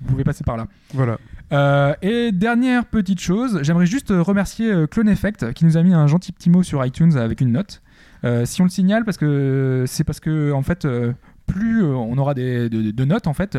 vous 0.00 0.08
pouvez 0.08 0.24
passer 0.24 0.42
par 0.42 0.56
là. 0.56 0.66
voilà. 0.94 1.16
Euh, 1.52 1.94
et 2.02 2.32
dernière 2.32 2.86
petite 2.86 3.20
chose, 3.20 3.60
j'aimerais 3.62 3.86
juste 3.86 4.10
euh, 4.10 4.20
remercier 4.20 4.72
euh, 4.72 4.86
Clone 4.86 5.08
Effect 5.08 5.52
qui 5.52 5.64
nous 5.64 5.76
a 5.76 5.82
mis 5.82 5.94
un 5.94 6.08
gentil 6.08 6.32
petit 6.32 6.50
mot 6.50 6.62
sur 6.64 6.84
iTunes 6.84 7.16
avec 7.16 7.40
une 7.40 7.52
note. 7.52 7.82
Euh, 8.24 8.44
si 8.44 8.60
on 8.60 8.64
le 8.64 8.70
signale, 8.70 9.04
parce 9.04 9.16
que 9.16 9.84
c'est 9.86 10.02
parce 10.04 10.18
que 10.18 10.50
en 10.52 10.62
fait, 10.62 10.84
euh, 10.84 11.12
plus 11.46 11.84
euh, 11.84 11.94
on 11.94 12.16
aura 12.18 12.34
des, 12.34 12.68
de, 12.68 12.90
de 12.90 13.04
notes 13.04 13.26
en 13.26 13.32
fait, 13.32 13.58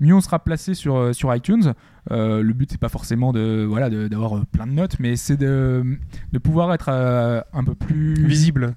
mieux 0.00 0.14
on 0.14 0.20
sera 0.20 0.38
placé 0.40 0.74
sur, 0.74 0.96
euh, 0.96 1.12
sur 1.12 1.34
iTunes. 1.34 1.74
Euh, 2.10 2.42
le 2.42 2.52
but 2.52 2.70
c'est 2.70 2.80
pas 2.80 2.88
forcément 2.88 3.32
de 3.32 3.64
voilà 3.68 3.90
d'avoir 3.90 4.36
euh, 4.36 4.42
plein 4.52 4.66
de 4.66 4.72
notes, 4.72 4.98
mais 5.00 5.16
c'est 5.16 5.36
de, 5.36 5.84
de 6.32 6.38
pouvoir 6.38 6.72
être 6.72 6.88
euh, 6.88 7.40
un 7.52 7.64
peu 7.64 7.74
plus 7.74 8.14
Visible. 8.26 8.74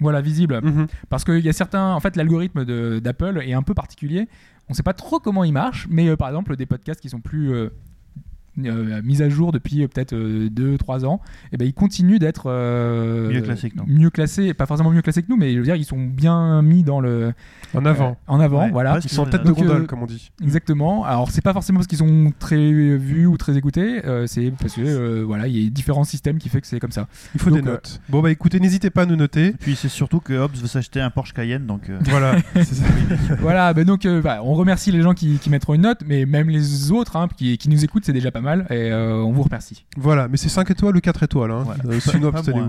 Voilà, 0.00 0.20
visible. 0.20 0.60
Mhm. 0.62 0.86
Parce 1.08 1.24
qu'il 1.24 1.40
y 1.40 1.48
a 1.48 1.52
certains. 1.52 1.94
En 1.94 2.00
fait, 2.00 2.16
l'algorithme 2.16 2.64
d'Apple 3.00 3.42
est 3.44 3.54
un 3.54 3.62
peu 3.62 3.74
particulier. 3.74 4.28
On 4.68 4.72
ne 4.72 4.74
sait 4.74 4.82
pas 4.82 4.92
trop 4.92 5.18
comment 5.18 5.44
il 5.44 5.52
marche, 5.52 5.86
mais 5.90 6.08
euh, 6.08 6.16
par 6.16 6.28
exemple, 6.28 6.56
des 6.56 6.66
podcasts 6.66 7.00
qui 7.00 7.08
sont 7.08 7.20
plus 7.20 7.52
euh, 7.54 7.70
euh, 8.66 9.00
mis 9.04 9.22
à 9.22 9.28
jour 9.28 9.52
depuis 9.52 9.82
euh, 9.82 9.88
peut-être 9.88 10.14
2-3 10.14 11.04
ans, 11.06 11.20
et 11.52 11.56
ben, 11.56 11.66
ils 11.66 11.74
continuent 11.74 12.18
d'être 12.18 12.44
euh, 12.46 13.30
Mieux 13.30 13.40
classés 13.42 13.70
que 13.70 13.76
nous. 13.76 13.84
mieux 13.86 14.10
classés, 14.10 14.54
pas 14.54 14.66
forcément 14.66 14.90
mieux 14.90 15.02
classés 15.02 15.22
que 15.22 15.28
nous, 15.28 15.36
mais 15.36 15.52
je 15.52 15.58
veux 15.58 15.64
dire, 15.64 15.76
ils 15.76 15.84
sont 15.84 15.98
bien 16.04 16.62
mis 16.62 16.82
dans 16.82 17.00
le. 17.00 17.32
En 17.74 17.84
avant. 17.84 18.10
euh, 18.10 18.14
en 18.26 18.40
avant, 18.40 18.64
Ouais, 18.64 18.70
voilà. 18.70 18.98
Ils 19.02 19.08
sont 19.10 19.22
en 19.22 19.26
tête 19.26 19.44
de 19.44 19.52
gondole, 19.52 19.82
euh, 19.82 19.86
comme 19.86 20.02
on 20.02 20.06
dit. 20.06 20.30
Exactement. 20.42 21.04
Alors 21.04 21.30
c'est 21.30 21.42
pas 21.42 21.52
forcément 21.52 21.78
parce 21.78 21.86
qu'ils 21.86 21.98
sont 21.98 22.32
très 22.38 22.72
vus 22.96 23.26
ou 23.26 23.36
très 23.36 23.56
écoutés, 23.56 24.04
euh, 24.06 24.26
c'est 24.26 24.52
parce 24.60 24.74
que 24.74 24.80
euh, 24.80 25.24
voilà, 25.26 25.46
il 25.48 25.62
y 25.62 25.66
a 25.66 25.70
différents 25.70 26.04
systèmes 26.04 26.38
qui 26.38 26.48
fait 26.48 26.60
que 26.60 26.66
c'est 26.66 26.80
comme 26.80 26.92
ça. 26.92 27.06
Il 27.34 27.40
faut 27.40 27.50
donc, 27.50 27.60
des 27.62 27.68
euh, 27.68 27.72
notes. 27.72 28.00
Bon 28.08 28.20
bah 28.22 28.30
écoutez, 28.30 28.58
n'hésitez 28.60 28.90
pas 28.90 29.02
à 29.02 29.06
nous 29.06 29.16
noter. 29.16 29.48
Et 29.48 29.52
puis 29.52 29.76
c'est 29.76 29.88
surtout 29.88 30.20
que 30.20 30.32
Hobbes 30.32 30.56
veut 30.56 30.66
s'acheter 30.66 31.00
un 31.00 31.10
Porsche 31.10 31.32
Cayenne 31.34 31.66
donc 31.66 31.88
euh, 31.90 31.98
Voilà. 32.06 32.36
c'est 32.54 32.64
ça. 32.64 32.84
voilà, 33.40 33.72
ben 33.74 33.84
donc 33.84 34.06
euh, 34.06 34.20
voilà, 34.20 34.42
on 34.42 34.54
remercie 34.54 34.90
les 34.92 35.02
gens 35.02 35.14
qui, 35.14 35.38
qui 35.38 35.50
mettront 35.50 35.74
une 35.74 35.82
note, 35.82 36.00
mais 36.06 36.24
même 36.26 36.48
les 36.48 36.90
autres 36.90 37.16
hein, 37.16 37.28
qui, 37.36 37.58
qui 37.58 37.68
nous 37.68 37.84
écoutent, 37.84 38.04
c'est 38.06 38.12
déjà 38.12 38.30
pas 38.30 38.40
mal, 38.40 38.47
et 38.70 38.90
euh, 38.90 39.14
on 39.16 39.32
vous 39.32 39.42
remercie. 39.42 39.84
Voilà, 39.96 40.28
mais 40.28 40.36
c'est 40.36 40.48
5 40.48 40.70
étoiles 40.70 40.96
ou 40.96 41.00
4 41.00 41.22
étoiles. 41.22 41.50
Hein. 41.50 41.62
Voilà. 41.64 41.82
Euh. 41.86 42.00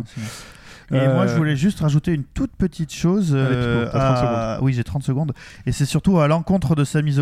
Et 0.92 0.96
Euh, 0.98 1.14
moi, 1.14 1.28
je 1.28 1.36
voulais 1.36 1.56
juste 1.56 1.81
rajouter 1.81 2.14
une 2.14 2.24
toute 2.24 2.52
petite 2.56 2.92
chose. 2.92 3.36
Allez, 3.36 3.46
euh, 3.56 3.86
Pipo, 3.86 3.92
t'as 3.98 4.14
30 4.16 4.26
à- 4.26 4.60
Oui, 4.64 4.74
j'ai 4.74 4.84
30 4.84 5.04
secondes. 5.04 5.34
Et 5.68 5.72
c'est 5.72 5.86
surtout 5.86 6.20
à 6.20 6.28
l'encontre 6.28 6.74
de 6.76 6.84
Sami. 6.84 7.16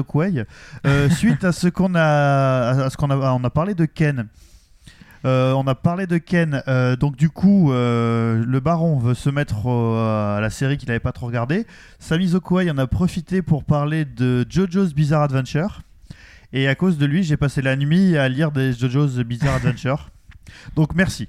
Euh, 0.85 1.09
suite 1.09 1.43
à 1.43 1.51
ce 1.51 1.67
qu'on 1.67 1.93
a, 1.95 2.85
à 2.85 2.89
ce 2.89 2.95
qu'on 2.95 3.09
a, 3.09 3.17
on 3.33 3.43
a 3.43 3.49
parlé 3.49 3.75
de 3.75 3.83
Ken. 3.83 4.27
Euh, 5.25 5.51
on 5.53 5.67
a 5.67 5.75
parlé 5.75 6.07
de 6.07 6.17
Ken. 6.17 6.61
euh, 6.69 6.95
donc 6.95 7.17
du 7.17 7.29
coup, 7.29 7.73
euh, 7.73 8.41
le 8.47 8.59
Baron 8.61 8.99
veut 8.99 9.15
se 9.15 9.29
mettre 9.29 9.65
au- 9.65 9.95
à 9.97 10.39
la 10.39 10.49
série 10.49 10.77
qu'il 10.77 10.87
n'avait 10.87 10.99
pas 11.01 11.11
trop 11.11 11.25
regardé. 11.25 11.65
Sami 11.99 12.31
en 12.71 12.77
a 12.77 12.87
profité 12.87 13.41
pour 13.41 13.65
parler 13.65 14.05
de 14.05 14.45
JoJo's 14.49 14.93
Bizarre 14.93 15.23
Adventure. 15.23 15.81
Et 16.53 16.67
à 16.67 16.75
cause 16.75 16.97
de 16.97 17.05
lui, 17.05 17.23
j'ai 17.23 17.37
passé 17.37 17.61
la 17.61 17.75
nuit 17.75 18.17
à 18.17 18.29
lire 18.29 18.51
des 18.51 18.73
JoJo's 18.73 19.17
Bizarre 19.19 19.55
Adventure. 19.55 20.09
Donc 20.75 20.95
merci. 20.95 21.27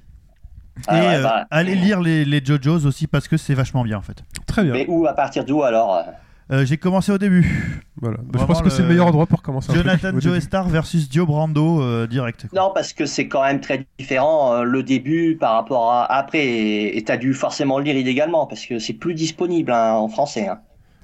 Ah 0.87 0.97
et 0.97 1.07
ouais, 1.07 1.15
euh, 1.15 1.23
bah, 1.23 1.45
allez 1.51 1.75
lire 1.75 1.99
les, 1.99 2.23
les 2.23 2.41
JoJo's 2.43 2.85
aussi 2.85 3.05
parce 3.07 3.27
que 3.27 3.35
c'est 3.35 3.53
vachement 3.53 3.83
bien 3.83 3.97
en 3.97 4.01
fait. 4.01 4.23
Très 4.47 4.63
bien. 4.63 4.71
Mais 4.73 4.85
où, 4.87 5.05
à 5.07 5.13
partir 5.13 5.43
d'où 5.43 5.61
alors? 5.63 5.95
Euh 5.95 6.65
j'ai 6.65 6.77
commencé 6.77 7.11
au 7.11 7.19
début. 7.19 7.83
Voilà. 8.01 8.17
Bah, 8.23 8.39
je 8.41 8.45
pense 8.45 8.63
que 8.63 8.69
c'est 8.71 8.77
le 8.81 8.85
le- 8.85 8.89
meilleur 8.93 9.05
endroit 9.05 9.27
pour 9.27 9.43
commencer. 9.43 9.71
Jonathan 9.71 10.09
au 10.15 10.19
Joe 10.19 10.33
début. 10.33 10.41
Star 10.41 10.67
versus 10.67 11.07
Dio 11.07 11.27
Brando 11.27 11.79
euh, 11.83 12.07
direct. 12.07 12.47
quoi. 12.49 12.59
Non, 12.59 12.71
parce 12.73 12.91
que 12.93 13.05
c'est 13.05 13.27
quand 13.27 13.43
même 13.43 13.59
très 13.59 13.85
différent 13.99 14.53
euh, 14.55 14.63
le 14.63 14.81
début 14.81 15.37
par 15.39 15.53
rapport 15.53 15.91
à 15.91 16.11
après. 16.11 16.43
Et 16.43 16.97
et 16.97 17.03
t'as 17.03 17.17
dû 17.17 17.35
forcément 17.35 17.77
le 17.77 17.83
lire 17.83 17.95
illégalement 17.97 18.47
parce 18.47 18.65
que 18.65 18.79
c'est 18.79 18.93
plus 18.93 19.13
disponible 19.13 19.71
hein, 19.71 19.91
en 19.93 20.07
français. 20.07 20.47
hein. 20.47 20.59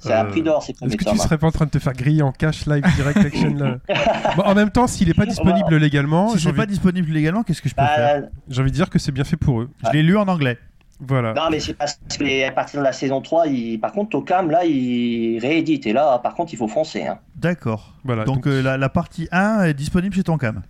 C'est 0.07 0.13
Euh, 0.13 0.23
prix 0.25 0.41
d'or 0.41 0.63
ces 0.63 0.71
Est-ce 0.73 0.95
que 0.97 1.03
tu 1.09 1.17
serais 1.17 1.37
pas 1.37 1.47
en 1.47 1.51
train 1.51 1.65
de 1.65 1.71
te 1.71 1.79
faire 1.79 1.93
griller 1.93 2.21
en 2.21 2.31
cash 2.31 2.65
live 2.65 2.83
direct 2.95 3.17
action 3.17 3.53
là 3.55 3.77
Bon, 4.35 4.43
En 4.43 4.53
même 4.55 4.69
temps, 4.69 4.87
s'il 4.87 5.09
est 5.09 5.13
pas 5.13 5.25
disponible 5.25 5.75
légalement, 5.77 6.29
Si 6.29 6.37
j'ai 6.37 6.43
c'est 6.43 6.49
envie, 6.49 6.57
pas 6.57 6.65
disponible 6.65 7.11
légalement, 7.11 7.43
qu'est-ce 7.43 7.61
que 7.61 7.69
je 7.69 7.75
peux 7.75 7.81
faire 7.83 8.21
Bah, 8.21 8.27
j'ai 8.49 8.61
envie 8.61 8.71
de 8.71 8.75
dire 8.75 8.89
que 8.89 8.99
c'est 8.99 9.11
bien 9.11 9.23
fait 9.23 9.37
pour 9.37 9.61
eux. 9.61 9.69
Je 9.85 9.91
l'ai 9.91 10.03
lu 10.03 10.17
en 10.17 10.27
anglais. 10.27 10.57
Voilà. 11.01 11.33
non, 11.33 11.49
mais 11.51 11.59
c'est 11.59 11.73
parce 11.73 11.99
que 12.17 12.47
à 12.47 12.51
partir 12.51 12.79
de 12.79 12.85
la 12.85 12.93
saison 12.93 13.19
3, 13.19 13.47
il... 13.47 13.79
par 13.81 13.91
contre, 13.91 14.11
Tokam, 14.11 14.49
là, 14.49 14.63
il 14.63 15.37
réédite. 15.39 15.85
Et 15.87 15.91
là, 15.93 16.19
par 16.19 16.35
contre, 16.35 16.53
il 16.53 16.57
faut 16.57 16.69
foncer. 16.69 17.03
hein. 17.05 17.17
D'accord. 17.35 17.93
Voilà, 18.05 18.23
donc 18.23 18.35
donc- 18.35 18.47
euh, 18.47 18.61
la, 18.61 18.77
la 18.77 18.87
partie 18.89 19.27
1 19.31 19.63
est 19.63 19.73
disponible 19.73 20.15
chez 20.15 20.23
Tonkam. 20.23 20.61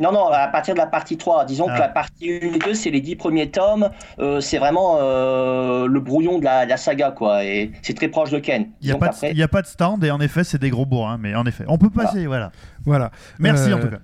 Non, 0.00 0.10
non, 0.12 0.26
à 0.28 0.48
partir 0.48 0.74
de 0.74 0.78
la 0.78 0.86
partie 0.86 1.16
3. 1.16 1.44
Disons 1.44 1.66
Ah. 1.68 1.74
que 1.74 1.80
la 1.80 1.88
partie 1.88 2.30
1 2.30 2.54
et 2.54 2.58
2, 2.58 2.74
c'est 2.74 2.90
les 2.90 3.00
10 3.00 3.16
premiers 3.16 3.50
tomes. 3.50 3.90
Euh, 4.18 4.40
c'est 4.40 4.58
vraiment 4.58 4.98
euh, 5.00 5.86
le 5.86 6.00
brouillon 6.00 6.38
de 6.38 6.44
la, 6.44 6.64
de 6.64 6.70
la 6.70 6.76
saga, 6.76 7.10
quoi. 7.10 7.44
Et 7.44 7.70
c'est 7.82 7.94
très 7.94 8.08
proche 8.08 8.30
de 8.30 8.38
Ken. 8.38 8.68
Il 8.80 8.86
n'y 8.86 8.92
a, 8.92 9.32
y 9.32 9.42
a 9.42 9.48
pas 9.48 9.62
de 9.62 9.66
stand 9.66 10.02
et 10.04 10.10
en 10.10 10.20
effet, 10.20 10.44
c'est 10.44 10.58
des 10.60 10.70
gros 10.70 10.86
bourrins. 10.86 11.18
Mais 11.18 11.34
en 11.34 11.44
effet, 11.46 11.64
on 11.68 11.78
peut 11.78 11.90
passer. 11.90 12.26
Voilà. 12.26 12.50
Voilà. 12.84 13.10
Merci 13.38 13.70
Euh, 13.70 13.76
en 13.76 13.80
tout 13.80 13.88
cas. 13.88 13.98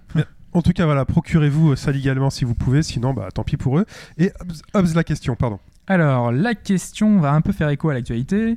En 0.54 0.62
tout 0.62 0.73
cas, 0.73 0.87
voilà, 0.87 1.04
procurez-vous 1.04 1.73
euh, 1.73 1.76
ça 1.76 1.90
légalement 1.92 2.30
si 2.30 2.45
vous 2.45 2.54
pouvez, 2.54 2.83
sinon, 2.83 3.12
bah, 3.12 3.28
tant 3.35 3.45
pis 3.45 3.57
pour 3.59 3.78
eux. 3.78 3.85
Et 4.16 4.33
Hobbs, 4.40 4.52
Hobbs, 4.75 4.95
la 4.95 5.04
question, 5.04 5.37
pardon. 5.37 5.59
Alors, 5.87 6.33
la 6.33 6.54
question 6.54 7.18
va 7.18 7.33
un 7.33 7.40
peu 7.42 7.52
faire 7.52 7.68
écho 7.68 7.90
à 7.90 7.95
l'actualité. 7.95 8.57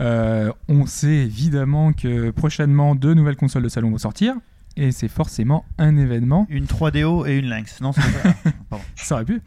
Euh, 0.00 0.50
on 0.68 0.86
sait 0.86 1.08
évidemment 1.08 1.92
que 1.92 2.30
prochainement 2.30 2.94
deux 2.94 3.14
nouvelles 3.14 3.36
consoles 3.36 3.62
de 3.62 3.68
salon 3.68 3.90
vont 3.90 3.98
sortir. 3.98 4.34
Et 4.80 4.92
c'est 4.92 5.08
forcément 5.08 5.66
un 5.76 5.98
événement. 5.98 6.46
Une 6.48 6.64
3DO 6.64 7.28
et 7.28 7.36
une 7.36 7.50
Lynx. 7.50 7.82
Non, 7.82 7.92
c'est 7.92 8.00
pas 8.00 8.22
ça. 8.22 8.34
Pardon. 8.70 8.84
Ça 8.96 9.16
aurait 9.16 9.26
pu. 9.26 9.42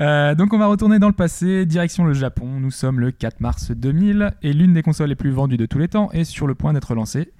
Euh, 0.00 0.34
donc 0.34 0.52
on 0.52 0.58
va 0.58 0.66
retourner 0.66 0.98
dans 0.98 1.06
le 1.06 1.12
passé, 1.12 1.64
direction 1.66 2.02
le 2.02 2.14
Japon. 2.14 2.58
Nous 2.58 2.72
sommes 2.72 2.98
le 2.98 3.12
4 3.12 3.38
mars 3.38 3.70
2000 3.70 4.32
et 4.42 4.52
l'une 4.52 4.72
des 4.72 4.82
consoles 4.82 5.10
les 5.10 5.14
plus 5.14 5.30
vendues 5.30 5.56
de 5.56 5.66
tous 5.66 5.78
les 5.78 5.86
temps 5.86 6.10
est 6.10 6.24
sur 6.24 6.48
le 6.48 6.56
point 6.56 6.72
d'être 6.72 6.96
lancée. 6.96 7.30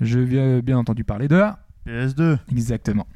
Je 0.00 0.20
viens 0.20 0.60
bien 0.60 0.78
entendu 0.78 1.04
parler 1.04 1.28
de 1.28 1.36
la 1.36 1.58
PS2. 1.86 2.38
Exactement. 2.50 3.06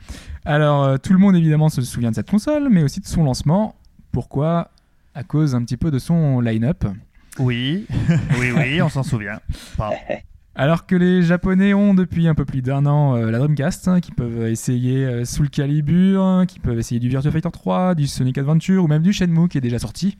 Alors, 0.45 0.85
euh, 0.85 0.97
tout 0.99 1.15
le 1.15 1.19
monde 1.19 1.35
évidemment 1.35 1.71
se 1.71 1.81
souvient 1.81 2.11
de 2.11 2.17
cette 2.17 2.31
console, 2.31 2.69
mais 2.71 2.83
aussi 2.83 3.01
de 3.01 3.07
son 3.07 3.25
lancement. 3.25 3.77
Pourquoi? 4.13 4.73
À 5.15 5.25
cause 5.25 5.55
un 5.55 5.65
petit 5.65 5.79
peu 5.79 5.91
de 5.91 5.99
son 5.99 6.41
line-up. 6.41 6.85
Oui, 7.39 7.87
oui, 8.39 8.53
oui, 8.55 8.83
on 8.83 8.91
s'en 8.91 9.03
souvient. 9.03 9.41
Pas. 9.79 9.93
Alors 10.57 10.87
que 10.87 10.95
les 10.95 11.23
Japonais 11.23 11.75
ont 11.75 11.95
depuis 11.95 12.29
un 12.29 12.35
peu 12.35 12.45
plus 12.45 12.63
d'un 12.63 12.87
an 12.87 13.17
euh, 13.17 13.31
la 13.31 13.39
Dreamcast, 13.39 13.89
hein, 13.89 14.01
qui 14.01 14.13
peuvent 14.13 14.47
essayer 14.47 15.05
euh, 15.05 15.25
Soul 15.25 15.51
Calibur, 15.51 16.23
hein, 16.23 16.47
qui 16.47 16.61
peuvent 16.61 16.79
essayer 16.79 17.01
du 17.01 17.09
Virtua 17.09 17.33
Fighter 17.33 17.51
3, 17.53 17.95
du 17.97 18.07
Sonic 18.07 18.39
Adventure 18.39 18.85
ou 18.85 18.87
même 18.87 19.03
du 19.03 19.13
Shenmue 19.13 19.49
qui 19.49 19.59
est 19.59 19.61
déjà 19.61 19.79
sorti. 19.81 20.17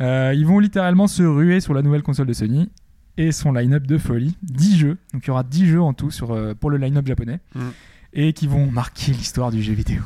Euh, 0.00 0.34
ils 0.36 0.44
vont 0.46 0.58
littéralement 0.58 1.06
se 1.06 1.22
ruer 1.22 1.60
sur 1.60 1.72
la 1.72 1.80
nouvelle 1.80 2.02
console 2.02 2.26
de 2.26 2.32
Sony 2.34 2.68
et 3.16 3.32
son 3.32 3.52
line-up 3.52 3.86
de 3.86 3.96
folie. 3.96 4.36
10 4.42 4.76
jeux, 4.78 4.98
donc 5.14 5.24
il 5.24 5.28
y 5.28 5.30
aura 5.30 5.44
10 5.44 5.66
jeux 5.66 5.80
en 5.82 5.94
tout 5.94 6.10
sur, 6.10 6.32
euh, 6.32 6.52
pour 6.54 6.68
le 6.70 6.76
line-up 6.76 7.06
japonais, 7.06 7.40
Mm. 7.54 7.60
et 8.12 8.32
qui 8.34 8.46
vont 8.46 8.70
marquer 8.70 9.12
l'histoire 9.12 9.50
du 9.50 9.62
jeu 9.62 9.72
vidéo. 9.72 10.02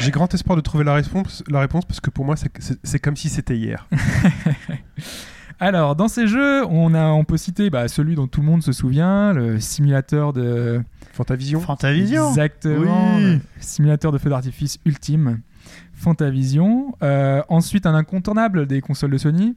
J'ai 0.00 0.10
grand 0.10 0.32
espoir 0.34 0.56
de 0.56 0.60
trouver 0.62 0.84
la 0.84 0.94
réponse, 0.94 1.44
la 1.48 1.60
réponse 1.60 1.84
parce 1.84 2.00
que 2.00 2.10
pour 2.10 2.24
moi, 2.24 2.34
c'est 2.36 2.98
comme 2.98 3.16
si 3.16 3.28
c'était 3.28 3.56
hier. 3.56 3.86
Alors, 5.64 5.94
dans 5.94 6.08
ces 6.08 6.26
jeux, 6.26 6.64
on, 6.66 6.92
a, 6.92 7.06
on 7.10 7.22
peut 7.22 7.36
citer 7.36 7.70
bah, 7.70 7.86
celui 7.86 8.16
dont 8.16 8.26
tout 8.26 8.40
le 8.40 8.46
monde 8.46 8.64
se 8.64 8.72
souvient, 8.72 9.32
le 9.32 9.60
simulateur 9.60 10.32
de... 10.32 10.82
Fantavision 11.12 11.60
Fantavision. 11.60 12.28
Exactement, 12.30 13.14
Oui. 13.16 13.34
le 13.34 13.40
simulateur 13.60 14.10
de 14.10 14.18
feu 14.18 14.28
d'artifice 14.28 14.78
ultime, 14.84 15.38
Fantavision. 15.94 16.96
Euh, 17.04 17.42
ensuite, 17.48 17.86
un 17.86 17.94
incontournable 17.94 18.66
des 18.66 18.80
consoles 18.80 19.12
de 19.12 19.18
Sony, 19.18 19.54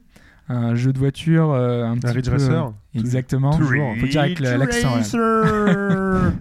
un 0.48 0.76
jeu 0.76 0.92
de 0.92 0.98
voiture 1.00 1.52
un 1.54 1.92
Un 1.94 1.96
petit 1.98 2.12
Ridge 2.12 2.26
peu... 2.26 2.32
Racer 2.34 2.72
Exactement, 2.94 3.56
Toujours. 3.56 3.94
faut 3.98 4.06
dire 4.06 4.20
avec 4.20 4.38
la- 4.38 4.58
l'accent. 4.58 4.94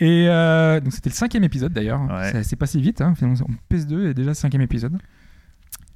Et 0.00 0.26
euh, 0.28 0.80
donc 0.80 0.92
c'était 0.92 1.10
le 1.10 1.14
cinquième 1.14 1.44
épisode 1.44 1.72
d'ailleurs. 1.72 2.02
Ouais. 2.02 2.32
C'est- 2.32 2.42
C'est 2.42 2.56
passé 2.56 2.80
vite. 2.80 3.00
Hein. 3.00 3.14
Finalement, 3.16 3.46
PS2 3.70 4.10
est 4.10 4.14
déjà 4.14 4.30
le 4.30 4.34
cinquième 4.34 4.62
épisode. 4.62 4.98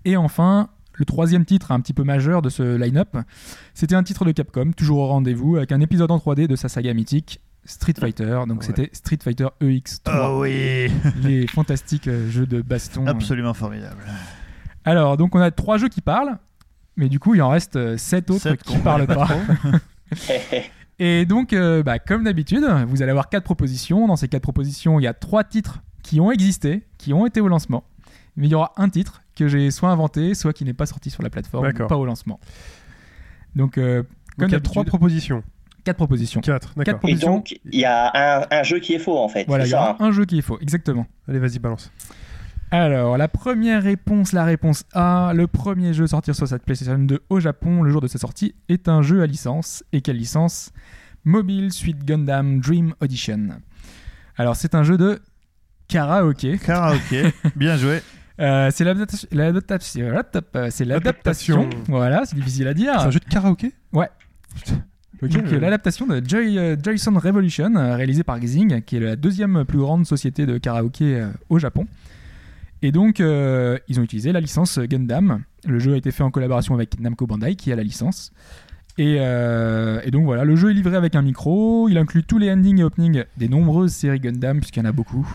Et 0.04 0.16
enfin, 0.16 0.68
le 0.98 1.04
troisième 1.04 1.44
titre 1.44 1.72
un 1.72 1.80
petit 1.80 1.92
peu 1.92 2.02
majeur 2.04 2.42
de 2.42 2.48
ce 2.48 2.76
line-up, 2.76 3.16
c'était 3.74 3.94
un 3.94 4.02
titre 4.02 4.24
de 4.24 4.32
Capcom, 4.32 4.72
toujours 4.76 4.98
au 4.98 5.06
rendez-vous, 5.08 5.56
avec 5.56 5.72
un 5.72 5.80
épisode 5.80 6.10
en 6.10 6.18
3D 6.18 6.46
de 6.46 6.56
sa 6.56 6.68
saga 6.68 6.92
mythique. 6.94 7.40
Street 7.64 7.94
Fighter, 7.98 8.42
donc 8.46 8.60
Ouais. 8.60 8.66
c'était 8.66 8.90
Street 8.92 9.18
Fighter 9.22 9.48
EX3, 9.60 10.00
Oh 10.30 10.40
oui, 10.42 10.88
les 11.24 11.46
fantastiques 11.48 12.06
euh, 12.06 12.30
jeux 12.30 12.46
de 12.46 12.62
baston. 12.62 13.06
absolument 13.08 13.54
formidable. 13.54 14.04
Alors, 14.84 15.16
donc 15.16 15.34
on 15.34 15.40
a 15.40 15.50
trois 15.50 15.76
jeux 15.76 15.88
qui 15.88 16.00
parlent, 16.00 16.38
mais 16.96 17.08
du 17.08 17.18
coup 17.18 17.34
il 17.34 17.42
en 17.42 17.48
reste 17.48 17.74
euh, 17.74 17.96
sept 17.96 18.30
autres 18.30 18.42
Sept 18.42 18.62
qui 18.62 18.74
qu'on 18.74 18.80
parlent 18.80 19.08
pas. 19.08 19.28
Et 20.98 21.26
donc, 21.26 21.52
euh, 21.52 21.82
bah, 21.82 21.98
comme 21.98 22.24
d'habitude, 22.24 22.64
vous 22.88 23.02
allez 23.02 23.10
avoir 23.10 23.28
quatre 23.28 23.44
propositions. 23.44 24.06
Dans 24.06 24.16
ces 24.16 24.28
quatre 24.28 24.42
propositions, 24.44 24.98
il 24.98 25.02
y 25.02 25.06
a 25.06 25.12
trois 25.12 25.44
titres 25.44 25.82
qui 26.02 26.20
ont 26.20 26.30
existé, 26.30 26.86
qui 26.96 27.12
ont 27.12 27.26
été 27.26 27.40
au 27.40 27.48
lancement. 27.48 27.84
Mais 28.36 28.46
il 28.46 28.50
y 28.50 28.54
aura 28.54 28.72
un 28.76 28.88
titre 28.88 29.22
que 29.36 29.48
j'ai 29.48 29.70
soit 29.70 29.90
inventé, 29.90 30.34
soit 30.34 30.52
qui 30.52 30.64
n'est 30.64 30.72
pas 30.74 30.86
sorti 30.86 31.10
sur 31.10 31.22
la 31.22 31.30
plateforme, 31.30 31.72
pas 31.72 31.96
au 31.96 32.04
lancement. 32.04 32.40
Donc, 33.54 33.78
euh, 33.78 34.02
comme 34.38 34.48
il 34.48 34.52
y 34.52 34.56
a 34.56 34.60
trois 34.60 34.84
propositions. 34.84 35.42
quatre 35.84 35.96
propositions. 35.96 36.40
Quatre, 36.40 36.74
d'accord. 36.76 37.00
Quatre 37.00 37.08
Et 37.08 37.14
donc, 37.14 37.58
il 37.70 37.78
y 37.80 37.84
a 37.84 38.40
un, 38.40 38.46
un 38.50 38.62
jeu 38.64 38.80
qui 38.80 38.94
est 38.94 38.98
faux 38.98 39.18
en 39.18 39.28
fait. 39.28 39.44
Voilà, 39.46 39.64
il 39.64 39.68
c'est 39.68 39.76
y 39.76 39.78
ça. 39.78 39.80
aura 39.82 39.90
hein. 39.92 39.96
un 40.06 40.10
jeu 40.10 40.24
qui 40.24 40.38
est 40.38 40.42
faux, 40.42 40.58
exactement. 40.60 41.06
Allez, 41.28 41.38
vas-y, 41.38 41.58
balance. 41.58 41.92
Alors, 42.72 43.16
la 43.16 43.28
première 43.28 43.82
réponse, 43.82 44.32
la 44.32 44.44
réponse 44.44 44.84
A, 44.92 45.32
le 45.34 45.46
premier 45.46 45.94
jeu 45.94 46.06
sortir 46.08 46.34
sur 46.34 46.48
cette 46.48 46.64
PlayStation 46.64 46.98
2 46.98 47.20
au 47.30 47.38
Japon 47.38 47.82
le 47.82 47.90
jour 47.90 48.00
de 48.00 48.08
sa 48.08 48.18
sortie 48.18 48.56
est 48.68 48.88
un 48.88 49.02
jeu 49.02 49.22
à 49.22 49.26
licence. 49.26 49.84
Et 49.92 50.00
quelle 50.00 50.16
licence? 50.16 50.72
Mobile 51.24 51.72
Suit 51.72 51.94
Gundam 51.94 52.60
Dream 52.60 52.94
Audition. 53.00 53.48
Alors, 54.36 54.56
c'est 54.56 54.74
un 54.74 54.82
jeu 54.82 54.96
de 54.98 55.20
karaoké. 55.88 56.58
Karaoké, 56.58 57.32
bien 57.56 57.76
joué. 57.76 58.02
Euh, 58.38 58.70
c'est 58.72 58.84
l'adaptation. 58.84 59.28
euh, 59.32 60.68
C'est 60.70 60.84
l'adaptation. 60.84 61.60
Adaptation. 61.60 61.70
Voilà, 61.88 62.24
c'est 62.24 62.36
difficile 62.36 62.68
à 62.68 62.74
dire. 62.74 62.92
C'est 63.00 63.06
un 63.06 63.10
jeu 63.10 63.20
de 63.20 63.24
karaoké? 63.24 63.72
Ouais. 63.92 64.08
Donc, 65.22 65.34
euh, 65.34 65.58
l'adaptation 65.58 66.06
de 66.06 66.22
Joy, 66.26 66.76
Joyson 66.82 67.14
Revolution, 67.18 67.74
euh, 67.76 67.96
réalisée 67.96 68.22
par 68.22 68.38
Xing, 68.38 68.82
qui 68.82 68.96
est 68.96 69.00
la 69.00 69.16
deuxième 69.16 69.64
plus 69.64 69.78
grande 69.78 70.04
société 70.06 70.44
de 70.44 70.58
karaoké 70.58 71.16
euh, 71.16 71.28
au 71.48 71.58
Japon. 71.58 71.86
Et 72.82 72.92
donc, 72.92 73.20
euh, 73.20 73.78
ils 73.88 73.98
ont 73.98 74.02
utilisé 74.02 74.32
la 74.32 74.40
licence 74.40 74.78
Gundam. 74.78 75.42
Le 75.64 75.78
jeu 75.78 75.94
a 75.94 75.96
été 75.96 76.10
fait 76.10 76.22
en 76.22 76.30
collaboration 76.30 76.74
avec 76.74 77.00
Namco 77.00 77.26
Bandai, 77.26 77.56
qui 77.56 77.72
a 77.72 77.76
la 77.76 77.82
licence. 77.82 78.32
Et, 78.98 79.16
euh, 79.20 80.00
et 80.04 80.10
donc 80.10 80.24
voilà, 80.24 80.44
le 80.44 80.56
jeu 80.56 80.70
est 80.70 80.74
livré 80.74 80.96
avec 80.96 81.14
un 81.14 81.22
micro. 81.22 81.88
Il 81.88 81.96
inclut 81.98 82.22
tous 82.24 82.38
les 82.38 82.50
endings 82.50 82.80
et 82.80 82.84
openings 82.84 83.24
des 83.38 83.48
nombreuses 83.48 83.92
séries 83.92 84.20
Gundam, 84.20 84.58
puisqu'il 84.60 84.80
y 84.80 84.82
en 84.82 84.88
a 84.88 84.92
beaucoup. 84.92 85.26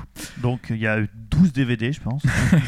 Donc 0.41 0.67
il 0.70 0.77
y 0.77 0.88
a 0.88 1.00
12 1.32 1.54
DVD, 1.54 1.92
je 1.92 2.02
pense. 2.02 2.24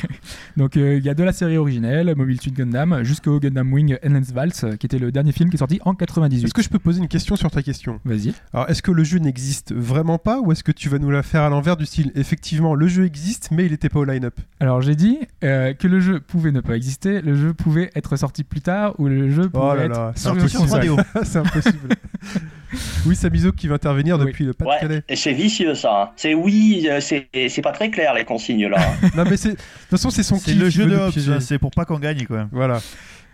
Donc 0.58 0.78
euh, 0.78 0.98
il 0.98 1.04
y 1.04 1.10
a 1.10 1.14
de 1.14 1.24
la 1.24 1.34
série 1.34 1.58
originelle, 1.58 2.14
Mobile 2.16 2.42
Suit 2.42 2.52
Gundam, 2.52 3.04
jusqu'au 3.04 3.40
Gundam 3.40 3.72
Wing 3.72 3.98
Endless 4.06 4.32
Waltz, 4.36 4.66
qui 4.80 4.86
était 4.86 5.00
le 5.00 5.12
dernier 5.12 5.32
film 5.32 5.50
qui 5.50 5.56
est 5.56 5.60
sorti 5.60 5.80
en 5.86 5.94
98. 5.94 6.46
Est-ce 6.46 6.54
que 6.54 6.62
je 6.62 6.70
peux 6.70 6.80
poser 6.80 7.02
une 7.02 7.08
question 7.08 7.36
sur 7.36 7.52
ta 7.52 7.62
question? 7.62 8.00
Vas-y. 8.06 8.34
Alors, 8.54 8.70
est-ce 8.70 8.82
que 8.82 8.92
le 8.92 9.04
jeu 9.04 9.20
n'existe 9.20 9.74
vraiment 9.74 10.18
pas 10.18 10.40
ou 10.40 10.52
est-ce 10.52 10.64
que 10.64 10.72
tu 10.72 10.90
vas 10.90 11.00
nous 11.00 11.12
la 11.12 11.24
faire 11.24 11.42
à 11.42 11.50
l'envers 11.50 11.78
du 11.78 11.86
style 11.86 12.12
Effectivement, 12.16 12.76
le 12.76 12.88
jeu 12.88 13.06
existe, 13.06 13.50
mais 13.52 13.66
il 13.66 13.72
n'était 13.72 13.90
pas 13.90 14.00
au 14.00 14.06
line-up? 14.06 14.40
Alors 14.60 14.82
j'ai 14.82 14.96
dit 14.96 15.20
euh, 15.44 15.74
que 15.74 15.88
le 15.88 16.00
jeu 16.00 16.20
pouvait 16.20 16.52
ne 16.52 16.62
pas 16.62 16.76
exister, 16.76 17.22
le 17.22 17.36
jeu 17.36 17.54
pouvait 17.54 17.92
être 17.96 18.16
sorti 18.16 18.44
plus 18.44 18.62
tard 18.62 18.96
ou 19.00 19.08
le 19.08 19.30
jeu 19.30 19.50
pouvait 19.50 19.66
Oh 19.66 19.76
là 19.76 19.86
être 19.86 19.92
là, 19.92 20.12
c'est. 20.16 20.30
3DO. 20.30 21.04
C'est 21.24 21.40
impossible. 21.40 21.90
oui, 23.06 23.16
Samizo 23.16 23.52
qui 23.52 23.68
va 23.68 23.76
intervenir 23.76 24.18
Oui. 24.20 24.26
depuis 24.28 24.46
le 24.46 24.54
Pas-de-Calais. 24.54 25.04
Ouais, 25.10 25.16
c'est 25.16 25.34
vicieux 25.34 25.76
ça. 25.76 26.04
hein. 26.04 26.10
C'est 26.16 26.34
oui, 26.34 26.88
euh, 26.90 27.00
c'est 27.02 27.28
c'est 27.50 27.62
pas 27.62 27.72
très 27.72 27.90
clair 27.90 28.14
les 28.14 28.26
consignes 28.26 28.68
là. 28.68 28.78
Non, 29.16 29.24
mais 29.30 29.38
c'est. 29.38 29.50
De 29.52 29.56
toute 29.56 29.90
façon, 29.90 30.10
c'est 30.10 30.24
son 30.24 30.38
C'est 30.38 30.54
le 30.54 30.70
jeu 30.70 30.86
de 30.86 30.96
Hobbes, 30.96 31.40
c'est 31.40 31.60
pour 31.60 31.72
pas 31.72 31.86
qu'on 31.86 32.00
gagne 32.00 32.26
quoi. 32.26 32.48
Voilà. 32.52 32.80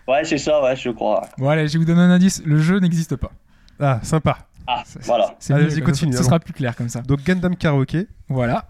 ouais, 0.08 0.24
c'est 0.24 0.38
ça, 0.38 0.62
ouais, 0.63 0.75
je 0.75 0.89
crois. 0.89 1.27
Bon 1.38 1.50
allez, 1.50 1.67
je 1.67 1.74
vais 1.74 1.79
vous 1.79 1.86
donner 1.86 2.01
un 2.01 2.12
indice, 2.12 2.41
le 2.46 2.60
jeu 2.60 2.79
n'existe 2.79 3.15
pas. 3.15 3.31
Ah, 3.79 4.00
sympa. 4.03 4.39
Ah, 4.67 4.84
C'est- 4.86 5.03
voilà. 5.05 5.34
C'est 5.39 5.53
Allez, 5.53 5.81
continue, 5.81 6.13
Ce 6.13 6.22
sera 6.24 6.39
plus 6.39 6.53
clair 6.53 6.75
comme 6.75 6.89
ça. 6.89 7.01
Donc, 7.01 7.24
Gundam 7.24 7.55
Karaoke. 7.55 8.08
Voilà. 8.27 8.67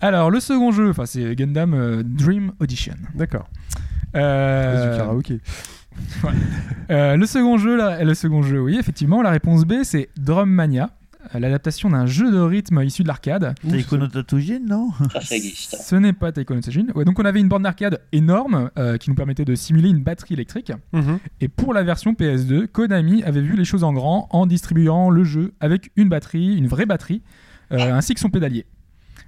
Alors 0.00 0.30
le 0.30 0.40
second 0.40 0.72
jeu, 0.72 0.90
enfin 0.90 1.06
c'est 1.06 1.34
Gundam 1.36 1.72
euh, 1.72 2.02
Dream 2.04 2.52
Audition. 2.60 2.94
D'accord. 3.14 3.48
Euh, 4.14 4.84
C'est 4.84 4.90
du 4.92 4.96
karaoké. 4.98 5.40
Euh, 6.88 7.16
le 7.16 7.26
second 7.26 7.58
jeu, 7.58 7.76
là, 7.76 8.04
le 8.04 8.14
second 8.14 8.42
jeu, 8.42 8.60
oui, 8.60 8.76
effectivement, 8.78 9.20
la 9.20 9.30
réponse 9.30 9.64
B, 9.64 9.82
c'est 9.82 10.08
Drum 10.16 10.48
Mania, 10.48 10.90
euh, 11.34 11.38
l'adaptation 11.38 11.90
d'un 11.90 12.06
jeu 12.06 12.30
de 12.30 12.38
rythme 12.38 12.82
issu 12.82 13.02
de 13.02 13.08
l'arcade. 13.08 13.54
Taiko 13.68 13.96
no 13.96 14.06
non? 14.66 14.90
Ça, 15.12 15.20
ça 15.20 15.36
existe. 15.36 15.76
Ce 15.76 15.96
n'est 15.96 16.12
pas 16.12 16.32
Taiko 16.32 16.54
no. 16.54 16.60
Ouais, 16.94 17.04
donc 17.04 17.18
on 17.18 17.24
avait 17.24 17.40
une 17.40 17.48
borne 17.48 17.64
d'arcade 17.64 18.00
énorme 18.12 18.70
euh, 18.78 18.96
qui 18.96 19.10
nous 19.10 19.16
permettait 19.16 19.44
de 19.44 19.54
simuler 19.54 19.88
une 19.88 20.02
batterie 20.02 20.34
électrique. 20.34 20.72
Mhm. 20.92 21.18
Et 21.40 21.48
pour 21.48 21.74
la 21.74 21.82
version 21.82 22.12
PS2, 22.12 22.66
Konami 22.68 23.22
avait 23.24 23.40
vu 23.40 23.56
les 23.56 23.64
choses 23.64 23.84
en 23.84 23.92
grand 23.92 24.28
en 24.30 24.46
distribuant 24.46 25.10
le 25.10 25.24
jeu 25.24 25.54
avec 25.60 25.90
une 25.96 26.08
batterie, 26.08 26.56
une 26.56 26.68
vraie 26.68 26.86
batterie, 26.86 27.22
euh, 27.72 27.92
ainsi 27.92 28.14
que 28.14 28.20
son 28.20 28.30
pédalier. 28.30 28.66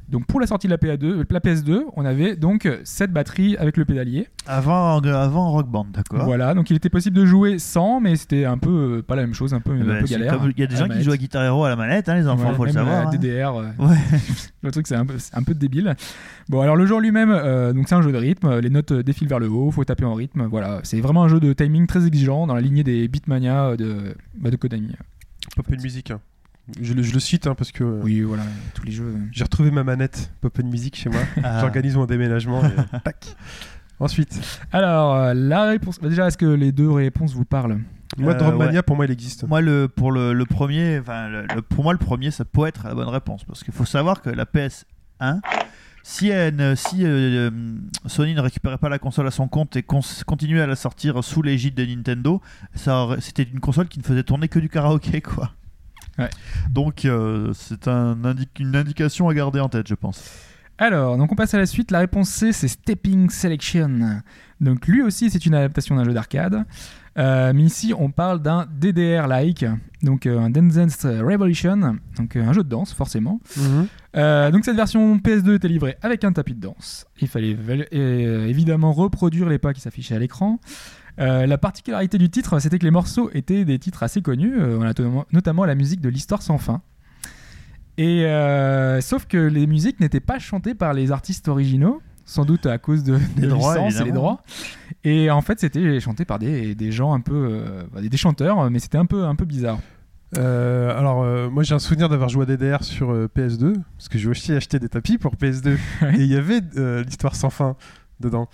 Donc 0.08 0.24
pour 0.26 0.40
la 0.40 0.46
sortie 0.46 0.66
de 0.68 0.72
la, 0.72 0.78
PA2, 0.78 1.24
la 1.28 1.40
PS2, 1.40 1.82
on 1.94 2.04
avait 2.06 2.34
donc 2.34 2.66
cette 2.82 3.12
batterie 3.12 3.56
avec 3.58 3.76
le 3.76 3.84
pédalier. 3.84 4.26
avant, 4.46 5.00
avant 5.00 5.50
Rock 5.50 5.68
Band, 5.68 5.86
d'accord. 5.92 6.24
Voilà, 6.24 6.54
donc 6.54 6.70
il 6.70 6.76
était 6.76 6.88
possible 6.88 7.14
de 7.14 7.26
jouer 7.26 7.58
sans, 7.58 8.00
mais 8.00 8.16
c'était 8.16 8.46
un 8.46 8.56
peu 8.56 8.98
euh, 8.98 9.02
pas 9.02 9.16
la 9.16 9.22
même 9.22 9.34
chose, 9.34 9.52
un 9.52 9.60
peu, 9.60 9.76
Eh 9.76 9.82
un 9.82 9.84
ben, 9.84 10.00
peu 10.00 10.06
galère. 10.06 10.40
Il 10.56 10.58
y 10.60 10.62
a 10.62 10.66
des 10.66 10.76
gens 10.76 10.84
qui 10.84 10.88
manette. 10.90 11.04
jouent 11.04 11.12
à 11.12 11.16
Guitar 11.18 11.44
Hero 11.44 11.62
à 11.64 11.68
la 11.68 11.76
manette, 11.76 12.08
hein, 12.08 12.14
les 12.14 12.26
enfants, 12.26 12.48
Ouais, 12.50 12.54
faut 12.54 12.64
le 12.64 12.72
savoir. 12.72 13.02
la 13.04 13.08
hein. 13.08 13.10
DDR, 13.10 13.54
euh, 13.56 13.66
Ouais. 13.78 13.96
le 14.62 14.70
truc 14.70 14.86
c'est 14.86 14.96
un, 14.96 15.04
peu- 15.04 15.18
c'est 15.18 15.36
un 15.36 15.42
peu 15.42 15.52
débile. 15.52 15.94
Bon 16.48 16.62
alors 16.62 16.76
le 16.76 16.86
jeu 16.86 16.94
en 16.94 17.00
lui-même, 17.00 17.30
euh, 17.30 17.74
donc 17.74 17.86
c'est 17.88 17.94
un 17.94 18.00
jeu 18.02 18.10
de 18.10 18.16
rythme, 18.16 18.60
les 18.60 18.70
notes 18.70 18.92
euh, 18.92 19.02
défilent 19.02 19.28
vers 19.28 19.38
le 19.40 19.50
haut, 19.50 19.70
faut 19.70 19.84
taper 19.84 20.06
en 20.06 20.14
rythme, 20.14 20.46
voilà. 20.46 20.80
C'est 20.84 21.00
vraiment 21.02 21.24
un 21.24 21.28
jeu 21.28 21.38
de 21.38 21.52
timing 21.52 21.86
très 21.86 22.06
exigeant 22.06 22.46
dans 22.46 22.54
la 22.54 22.62
lignée 22.62 22.82
des 22.82 23.08
Beatmania 23.08 23.66
euh, 23.66 23.76
de, 23.76 24.14
bah, 24.38 24.50
de 24.50 24.56
Konami. 24.56 24.92
Pop 25.54 25.66
and 25.70 25.82
Music. 25.82 26.10
hein. 26.12 26.20
Je, 26.80 26.92
le, 26.92 27.02
je 27.02 27.12
le 27.14 27.20
cite 27.20 27.46
hein, 27.46 27.54
parce 27.54 27.72
que 27.72 27.82
euh, 27.84 28.00
Oui 28.02 28.20
voilà, 28.20 28.42
tous 28.74 28.84
les 28.84 28.92
jeux. 28.92 29.04
euh. 29.16 29.18
j'ai 29.32 29.44
retrouvé 29.44 29.70
ma 29.70 29.84
manette 29.84 30.30
Pop 30.40 30.58
and 30.62 30.66
Music 30.68 30.96
chez 30.96 31.08
moi. 31.08 31.20
Ah. 31.42 31.60
J'organise 31.60 31.96
mon 31.96 32.04
déménagement. 32.06 32.62
et 32.64 32.98
tac. 33.04 33.34
Ensuite, 34.00 34.38
Alors 34.70 35.14
euh, 35.16 35.34
la 35.34 35.64
réponse, 35.64 35.98
bah, 36.00 36.08
déjà 36.08 36.26
est-ce 36.28 36.38
que 36.38 36.46
les 36.46 36.70
deux 36.72 36.90
réponses 36.90 37.32
vous 37.34 37.44
parlent? 37.44 37.80
Moi, 38.16 38.32
Euh, 38.34 38.52
ouais. 38.56 38.82
Pour 38.82 38.96
moi, 38.96 39.04
il 39.06 39.10
existe. 39.10 39.46
Moi, 39.46 39.60
le, 39.60 39.88
pour 39.88 40.12
le, 40.12 40.32
le 40.32 40.44
premier, 40.46 40.98
enfin, 41.00 41.28
le- 41.28 41.46
le- 41.54 41.62
pour 41.62 41.84
moi, 41.84 41.92
le 41.92 41.98
premier, 41.98 42.30
ça 42.30 42.44
peut 42.44 42.66
être 42.66 42.86
la 42.86 42.94
bonne 42.94 43.08
réponse. 43.08 43.44
Parce 43.44 43.62
qu'il 43.64 43.74
faut 43.74 43.84
savoir 43.84 44.22
que 44.22 44.30
la 44.30 44.44
PS1, 44.44 45.40
si, 46.02 46.28
elle- 46.28 46.76
si 46.76 46.98
euh, 47.04 47.50
Sony 48.06 48.34
ne 48.34 48.40
récupérait 48.40 48.78
pas 48.78 48.88
la 48.88 48.98
console 48.98 49.26
à 49.26 49.30
son 49.30 49.48
compte 49.48 49.76
et 49.76 49.82
cons- 49.82 50.00
continuait 50.26 50.60
à 50.62 50.66
la 50.66 50.76
sortir 50.76 51.22
sous 51.24 51.42
l'égide 51.42 51.74
de 51.74 51.84
Nintendo, 51.84 52.40
ça 52.74 53.02
aurait- 53.02 53.20
c'était 53.20 53.42
une 53.42 53.60
console 53.60 53.88
qui 53.88 53.98
ne 53.98 54.04
faisait 54.04 54.22
tourner 54.22 54.48
que 54.48 54.58
du 54.58 54.68
karaoké, 54.68 55.20
quoi. 55.20 55.52
Ouais. 56.18 56.30
Donc 56.70 57.04
euh, 57.04 57.52
c'est 57.54 57.86
un 57.88 58.24
indi- 58.24 58.48
une 58.58 58.74
indication 58.76 59.28
à 59.28 59.34
garder 59.34 59.60
en 59.60 59.68
tête, 59.68 59.86
je 59.88 59.94
pense. 59.94 60.22
Alors, 60.80 61.16
donc 61.16 61.32
on 61.32 61.34
passe 61.34 61.54
à 61.54 61.58
la 61.58 61.66
suite. 61.66 61.90
La 61.90 61.98
réponse 62.00 62.28
C, 62.28 62.52
c'est 62.52 62.68
Stepping 62.68 63.30
Selection. 63.30 64.20
Donc 64.60 64.86
lui 64.86 65.02
aussi, 65.02 65.28
c'est 65.30 65.44
une 65.46 65.54
adaptation 65.54 65.96
d'un 65.96 66.04
jeu 66.04 66.12
d'arcade. 66.12 66.64
Euh, 67.18 67.52
mais 67.52 67.62
ici, 67.64 67.92
on 67.98 68.12
parle 68.12 68.40
d'un 68.40 68.66
DDR-like, 68.78 69.64
donc 70.04 70.24
euh, 70.26 70.38
un 70.38 70.50
Dance 70.50 70.74
Dance 70.74 71.04
Revolution, 71.04 71.96
donc 72.16 72.36
euh, 72.36 72.44
un 72.46 72.52
jeu 72.52 72.62
de 72.62 72.68
danse, 72.68 72.92
forcément. 72.94 73.40
Euh, 74.16 74.52
donc 74.52 74.64
cette 74.64 74.76
version 74.76 75.16
PS2 75.18 75.56
était 75.56 75.66
livrée 75.66 75.96
avec 76.02 76.22
un 76.22 76.32
tapis 76.32 76.54
de 76.54 76.60
danse. 76.60 77.06
Il 77.20 77.26
fallait 77.26 77.56
euh, 77.92 78.46
évidemment 78.46 78.92
reproduire 78.92 79.48
les 79.48 79.58
pas 79.58 79.72
qui 79.72 79.80
s'affichaient 79.80 80.14
à 80.14 80.20
l'écran. 80.20 80.60
Euh, 81.20 81.46
la 81.46 81.58
particularité 81.58 82.16
du 82.18 82.30
titre, 82.30 82.58
c'était 82.60 82.78
que 82.78 82.84
les 82.84 82.90
morceaux 82.90 83.30
étaient 83.34 83.64
des 83.64 83.78
titres 83.78 84.02
assez 84.02 84.22
connus. 84.22 84.54
Euh, 84.60 84.78
on 84.78 84.82
a 84.82 84.94
to- 84.94 85.24
notamment 85.32 85.64
la 85.64 85.74
musique 85.74 86.00
de 86.00 86.08
l'histoire 86.08 86.42
sans 86.42 86.58
fin. 86.58 86.80
Et 87.96 88.24
euh, 88.26 89.00
sauf 89.00 89.26
que 89.26 89.36
les 89.38 89.66
musiques 89.66 89.98
n'étaient 90.00 90.20
pas 90.20 90.38
chantées 90.38 90.74
par 90.74 90.92
les 90.94 91.10
artistes 91.10 91.48
originaux, 91.48 92.00
sans 92.24 92.44
doute 92.44 92.66
à 92.66 92.78
cause 92.78 93.02
de, 93.02 93.18
Des 93.36 93.42
de 93.42 93.48
droits, 93.48 93.74
licences 93.76 94.00
et 94.00 94.04
les 94.04 94.12
droits. 94.12 94.42
Et 95.02 95.30
en 95.30 95.40
fait, 95.40 95.58
c'était 95.58 95.98
chanté 95.98 96.24
par 96.24 96.38
des, 96.38 96.74
des 96.76 96.92
gens 96.92 97.12
un 97.12 97.20
peu, 97.20 97.34
euh, 97.50 97.82
des, 98.00 98.08
des 98.08 98.16
chanteurs, 98.16 98.70
mais 98.70 98.78
c'était 98.78 98.98
un 98.98 99.06
peu, 99.06 99.24
un 99.24 99.34
peu 99.34 99.44
bizarre. 99.44 99.78
Euh, 100.36 100.96
alors, 100.96 101.22
euh, 101.22 101.48
moi 101.48 101.62
j'ai 101.62 101.74
un 101.74 101.78
souvenir 101.78 102.10
d'avoir 102.10 102.28
joué 102.28 102.42
à 102.42 102.46
DDR 102.46 102.84
sur 102.84 103.10
euh, 103.12 103.28
PS2, 103.34 103.72
parce 103.96 104.10
que 104.10 104.18
j'ai 104.18 104.28
aussi 104.28 104.52
acheté 104.52 104.78
des 104.78 104.90
tapis 104.90 105.16
pour 105.16 105.34
PS2, 105.36 105.78
Ouais. 106.02 106.16
et 106.18 106.20
il 106.20 106.26
y 106.26 106.36
avait 106.36 106.60
euh, 106.76 107.02
l'histoire 107.02 107.34
sans 107.34 107.48
fin 107.50 107.76
dedans. 108.20 108.46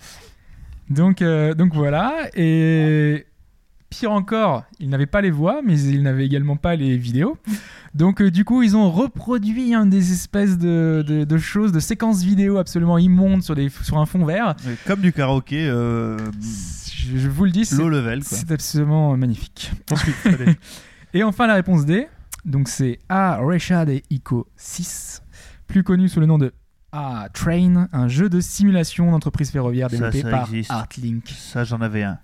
Donc, 0.89 1.21
euh, 1.21 1.53
donc 1.53 1.73
voilà. 1.73 2.29
Et 2.35 3.25
pire 3.89 4.11
encore, 4.11 4.63
ils 4.79 4.89
n'avaient 4.89 5.05
pas 5.05 5.21
les 5.21 5.31
voix, 5.31 5.61
mais 5.63 5.79
ils 5.79 6.03
n'avaient 6.03 6.25
également 6.25 6.57
pas 6.57 6.75
les 6.75 6.97
vidéos. 6.97 7.37
Donc 7.93 8.21
euh, 8.21 8.29
du 8.29 8.43
coup, 8.43 8.61
ils 8.61 8.75
ont 8.75 8.91
reproduit 8.91 9.73
hein, 9.73 9.85
des 9.85 10.11
espèces 10.11 10.57
de, 10.57 11.03
de- 11.07 11.23
de 11.23 11.37
choses, 11.37 11.71
de 11.71 11.79
séquences 11.79 12.21
vidéo 12.23 12.57
absolument 12.57 12.97
immondes 12.97 13.41
sur, 13.41 13.55
des, 13.55 13.69
sur 13.69 13.97
un 13.97 14.05
fond 14.05 14.25
vert. 14.25 14.55
Comme 14.85 14.99
du 15.01 15.13
karaoké 15.13 15.65
euh, 15.67 16.17
Je, 16.41 17.17
je 17.17 17.29
vous 17.29 17.45
le 17.45 17.51
dis, 17.51 17.65
c'est 18.25 18.51
absolument 18.51 19.15
magnifique. 19.15 19.71
Ensuite, 19.91 20.15
allez. 20.25 20.55
Et 21.13 21.23
enfin, 21.23 21.47
la 21.47 21.53
réponse 21.55 21.85
D. 21.85 22.07
Donc 22.43 22.67
c'est 22.67 22.99
A. 23.09 23.37
Reshad 23.41 23.89
et 23.89 24.03
Ico 24.11 24.45
6, 24.57 25.23
plus 25.67 25.83
connu 25.83 26.09
sous 26.09 26.19
le 26.19 26.25
nom 26.27 26.37
de 26.37 26.51
A. 26.95 27.27
Train, 27.33 27.87
un 27.91 28.07
jeu 28.07 28.29
de 28.29 28.39
simulation 28.39 29.11
d'entreprise 29.11 29.51
ferroviaire 29.51 29.89
développé 29.89 30.21
ça 30.21 30.29
par 30.29 30.49
existe. 30.49 30.71
Artlink. 30.71 31.27
Ça, 31.29 31.63
j'en 31.63 31.81
avais 31.81 32.03
un. 32.03 32.17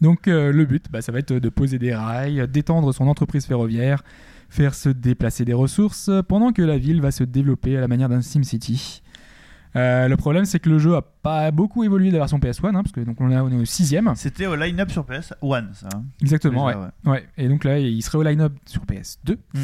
Donc 0.00 0.28
euh, 0.28 0.52
le 0.52 0.64
but, 0.66 0.86
bah, 0.90 1.00
ça 1.02 1.10
va 1.12 1.18
être 1.20 1.32
de 1.32 1.48
poser 1.48 1.78
des 1.78 1.94
rails, 1.94 2.46
d'étendre 2.48 2.92
son 2.92 3.06
entreprise 3.08 3.46
ferroviaire, 3.46 4.02
faire 4.50 4.74
se 4.74 4.88
déplacer 4.90 5.44
des 5.44 5.54
ressources, 5.54 6.10
pendant 6.28 6.52
que 6.52 6.62
la 6.62 6.76
ville 6.78 7.00
va 7.00 7.10
se 7.10 7.24
développer 7.24 7.76
à 7.76 7.80
la 7.80 7.88
manière 7.88 8.08
d'un 8.08 8.20
SimCity. 8.22 9.02
Euh, 9.74 10.08
le 10.08 10.16
problème, 10.16 10.46
c'est 10.46 10.58
que 10.58 10.70
le 10.70 10.78
jeu 10.78 10.94
a 10.96 11.02
pas 11.02 11.50
beaucoup 11.50 11.84
évolué 11.84 12.08
de 12.08 12.12
la 12.14 12.20
version 12.20 12.38
PS1, 12.38 12.68
hein, 12.68 12.82
parce 12.82 12.92
que 12.92 13.00
donc 13.00 13.20
on, 13.20 13.30
est- 13.30 13.38
au 13.56 13.64
sixième. 13.66 14.10
C'était 14.16 14.46
au 14.46 14.54
line-up 14.56 14.90
sur 14.90 15.04
PS1, 15.04 15.74
ça. 15.74 15.88
hein. 15.94 16.04
Exactement, 16.22 16.66
Déjà, 16.66 16.78
ouais. 16.80 16.86
ouais. 17.04 17.10
Ouais. 17.12 17.28
Et 17.36 17.48
donc 17.48 17.64
là, 17.64 17.78
il 17.78 18.00
serait 18.02 18.16
au 18.18 18.22
line-up 18.22 18.54
sur 18.64 18.84
PS2. 18.86 19.36
Mm. 19.54 19.58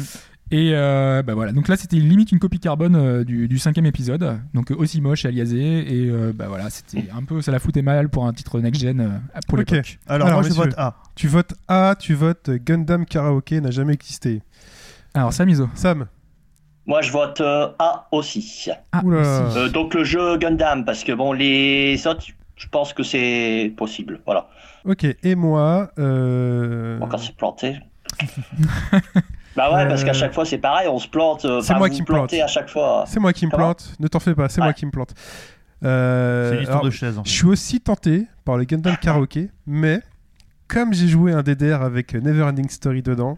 Et 0.55 0.69
euh, 0.75 1.23
bah 1.23 1.33
voilà, 1.33 1.51
donc 1.51 1.67
là 1.67 1.75
c'était 1.75 1.95
limite 1.95 2.31
une 2.31 2.37
copie 2.37 2.59
carbone 2.59 2.95
euh, 2.95 3.23
du, 3.23 3.47
du 3.47 3.57
cinquième 3.57 3.87
épisode, 3.87 4.37
donc 4.53 4.69
euh, 4.71 4.75
aussi 4.75 5.01
moche, 5.01 5.25
aliasé, 5.25 5.57
et 5.57 6.09
euh, 6.11 6.31
bah 6.31 6.45
voilà, 6.47 6.69
c'était 6.69 7.09
un 7.11 7.23
peu, 7.23 7.41
ça 7.41 7.51
la 7.51 7.57
foutait 7.57 7.81
mal 7.81 8.07
pour 8.09 8.27
un 8.27 8.33
titre 8.33 8.59
next-gen 8.59 8.99
euh, 9.01 9.07
pour 9.47 9.57
Ok. 9.57 9.71
l'époque. 9.71 9.97
Alors, 10.05 10.27
Alors, 10.27 10.41
moi, 10.41 10.47
je 10.47 10.53
vote 10.53 10.75
A. 10.77 10.95
Tu 11.15 11.27
votes 11.27 11.55
A, 11.67 11.95
tu 11.99 12.13
votes 12.13 12.51
Gundam 12.51 13.05
Karaoke 13.07 13.53
n'a 13.61 13.71
jamais 13.71 13.93
existé. 13.93 14.43
Alors 15.15 15.33
Samizo. 15.33 15.69
Sam, 15.73 16.05
Moi, 16.85 17.01
je 17.01 17.11
vote 17.11 17.41
euh, 17.41 17.69
A 17.79 18.07
aussi. 18.11 18.69
Ah, 18.91 19.01
aussi. 19.03 19.57
Euh, 19.57 19.69
donc 19.69 19.95
le 19.95 20.03
jeu 20.03 20.37
Gundam, 20.37 20.85
parce 20.85 21.03
que 21.03 21.13
bon, 21.13 21.33
les 21.33 22.05
autres, 22.05 22.27
je 22.55 22.67
pense 22.67 22.93
que 22.93 23.01
c'est 23.01 23.73
possible. 23.75 24.21
Voilà. 24.25 24.49
ok, 24.85 25.03
et 25.23 25.33
moi 25.33 25.89
euh, 25.97 26.99
Encore 26.99 27.19
se 27.21 27.31
planter. 27.31 27.79
bah 29.55 29.73
ouais, 29.73 29.87
parce 29.87 30.03
qu'à 30.03 30.11
Euh, 30.11 30.13
chaque 30.13 30.33
fois 30.33 30.45
c'est 30.45 30.57
pareil, 30.57 30.87
on 30.87 30.99
se 30.99 31.07
plante. 31.07 31.45
euh, 31.45 31.61
c'est 31.61 31.71
enfin, 31.71 31.79
moi 31.79 31.87
vous 31.89 31.93
qui 31.95 32.01
me 32.01 32.05
plante. 32.05 32.33
à 32.33 32.47
chaque 32.47 32.69
fois. 32.69 33.03
C'est 33.07 33.19
moi 33.19 33.33
qui 33.33 33.45
me 33.45 33.51
plante, 33.51 33.93
ne 33.99 34.07
t'en 34.07 34.19
fais 34.19 34.33
pas, 34.35 34.49
c'est 34.49 34.61
moi 34.61 34.73
qui 34.73 34.85
me 34.85 34.91
plante. 34.91 35.13
Euh, 35.83 36.49
C'est 36.49 36.55
une 36.55 36.61
histoire 36.61 36.77
alors, 36.79 36.85
de 36.85 36.95
chaise. 36.95 37.17
en 37.17 37.23
Je 37.23 37.31
suis 37.31 37.45
aussi 37.47 37.81
tenté 37.81 38.25
par 38.45 38.57
le 38.57 38.63
Gundam 38.63 38.95
Karaoke, 38.97 39.49
mais 39.67 40.01
comme 40.67 40.93
j'ai 40.93 41.07
joué 41.07 41.33
un 41.33 41.43
DDR 41.43 41.81
avec 41.81 42.13
Neverending 42.13 42.69
Story 42.69 43.01
dedans, 43.01 43.37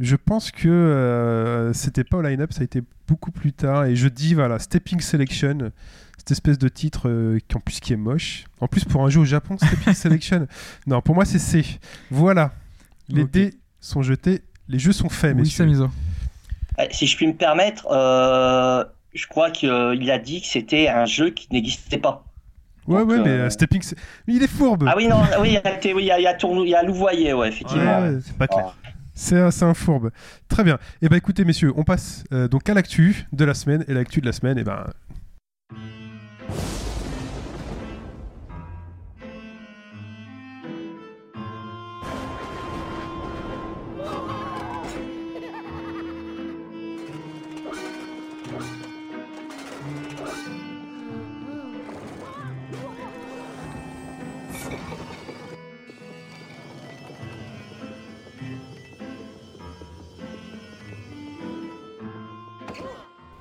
je 0.00 0.16
pense 0.16 0.50
que 0.50 0.68
euh, 0.68 1.72
c'était 1.72 2.02
pas 2.04 2.16
au 2.18 2.22
line-up, 2.22 2.52
ça 2.52 2.62
a 2.62 2.64
été 2.64 2.82
beaucoup 3.06 3.30
plus 3.30 3.52
tard. 3.52 3.84
Et 3.84 3.94
je 3.94 4.08
dis, 4.08 4.34
voilà, 4.34 4.58
Stepping 4.58 5.00
Selection, 5.00 5.70
cette 6.18 6.32
espèce 6.32 6.58
de 6.58 6.68
titre 6.68 7.08
euh, 7.08 7.38
qui 7.46 7.56
en 7.56 7.60
plus 7.60 7.78
qui 7.78 7.92
est 7.92 7.96
moche. 7.96 8.44
En 8.60 8.66
plus, 8.66 8.84
pour 8.84 9.04
un 9.04 9.10
jeu 9.10 9.20
au 9.20 9.24
Japon, 9.24 9.56
Stepping 9.56 9.94
Selection. 9.94 10.48
Non, 10.86 11.00
pour 11.00 11.14
moi, 11.14 11.24
c'est 11.24 11.38
C. 11.38 11.64
Voilà. 12.10 12.52
Les 13.08 13.24
dés 13.24 13.54
sont 13.80 14.02
jetés, 14.02 14.42
les 14.68 14.78
jeux 14.78 14.92
sont 14.92 15.08
faits, 15.08 15.34
oui, 15.34 15.42
messieurs. 15.42 15.64
Samizo. 15.64 15.90
Euh, 16.78 16.84
Si 16.90 17.06
je 17.06 17.16
puis 17.16 17.26
me 17.26 17.34
permettre, 17.34 17.86
euh, 17.90 18.84
je 19.14 19.26
crois 19.26 19.50
qu'il 19.50 20.10
a 20.10 20.18
dit 20.18 20.40
que 20.40 20.46
c'était 20.46 20.88
un 20.88 21.04
jeu 21.04 21.30
qui 21.30 21.48
n'existait 21.52 21.98
pas. 21.98 22.24
Ouais, 22.86 23.00
Donc, 23.00 23.10
ouais, 23.10 23.18
mais 23.20 23.28
euh, 23.30 23.46
euh, 23.46 23.50
Stepping. 23.50 23.82
Il 24.26 24.42
est 24.42 24.46
fourbe. 24.48 24.84
Ah 24.88 24.94
oui, 24.96 25.06
non, 25.06 25.22
oui, 25.40 25.48
il 25.50 25.52
y 25.54 25.56
a, 25.58 25.76
été- 25.76 25.94
oui, 25.94 26.02
il 26.04 26.06
y 26.06 26.10
a, 26.10 26.18
il 26.18 26.22
y 26.24 26.26
a 26.26 26.34
Tournou- 26.34 26.64
il 26.64 26.70
y 26.70 26.74
a 26.74 26.82
Louvoyer, 26.82 27.32
ouais, 27.32 27.48
effectivement. 27.48 28.00
Ouais, 28.00 28.08
ouais. 28.10 28.18
C'est 28.24 28.36
pas 28.36 28.48
clair. 28.48 28.76
C'est 29.14 29.38
un, 29.38 29.50
c'est 29.50 29.66
un 29.66 29.74
fourbe. 29.74 30.10
Très 30.48 30.64
bien. 30.64 30.78
Et 31.02 31.08
ben 31.10 31.16
écoutez, 31.16 31.44
messieurs, 31.44 31.72
on 31.76 31.84
passe 31.84 32.24
euh, 32.32 32.48
donc 32.48 32.68
à 32.70 32.74
l'actu 32.74 33.26
de 33.32 33.44
la 33.44 33.52
semaine. 33.52 33.84
Et 33.86 33.92
l'actu 33.92 34.20
de 34.22 34.26
la 34.26 34.32
semaine, 34.32 34.56
et 34.58 34.64
ben. 34.64 34.86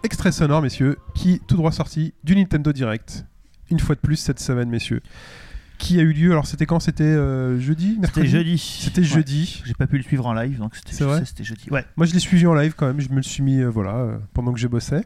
Extrait 0.03 0.31
sonore, 0.31 0.61
messieurs, 0.61 0.97
qui 1.13 1.39
tout 1.47 1.55
droit 1.55 1.71
sorti 1.71 2.13
du 2.23 2.35
Nintendo 2.35 2.71
Direct. 2.73 3.25
Une 3.69 3.79
fois 3.79 3.95
de 3.95 3.99
plus 3.99 4.15
cette 4.15 4.39
semaine, 4.39 4.69
messieurs. 4.69 5.01
Qui 5.77 5.99
a 5.99 6.01
eu 6.03 6.11
lieu 6.13 6.31
Alors, 6.31 6.45
c'était 6.47 6.65
quand? 6.65 6.79
C'était 6.79 7.03
euh, 7.03 7.59
jeudi? 7.59 7.97
C'était 8.03 8.25
jeudi. 8.25 8.57
C'était 8.57 9.01
Ouais. 9.01 9.07
jeudi. 9.07 9.61
J'ai 9.65 9.73
pas 9.73 9.87
pu 9.87 9.97
le 9.97 10.03
suivre 10.03 10.25
en 10.25 10.33
live, 10.33 10.57
donc 10.59 10.75
c'était 10.75 10.93
C'est 10.93 11.03
vrai? 11.03 11.23
c'était 11.25 11.43
jeudi. 11.43 11.69
Ouais. 11.71 11.85
Moi, 11.97 12.05
je 12.05 12.13
l'ai 12.13 12.19
suivi 12.19 12.45
en 12.47 12.53
live 12.53 12.73
quand 12.75 12.87
même. 12.87 12.99
Je 12.99 13.09
me 13.09 13.15
le 13.17 13.21
suis 13.23 13.41
mis, 13.43 13.59
euh, 13.61 13.69
voilà, 13.69 13.95
euh, 13.95 14.17
pendant 14.33 14.53
que 14.53 14.59
je 14.59 14.67
bossais. 14.67 15.03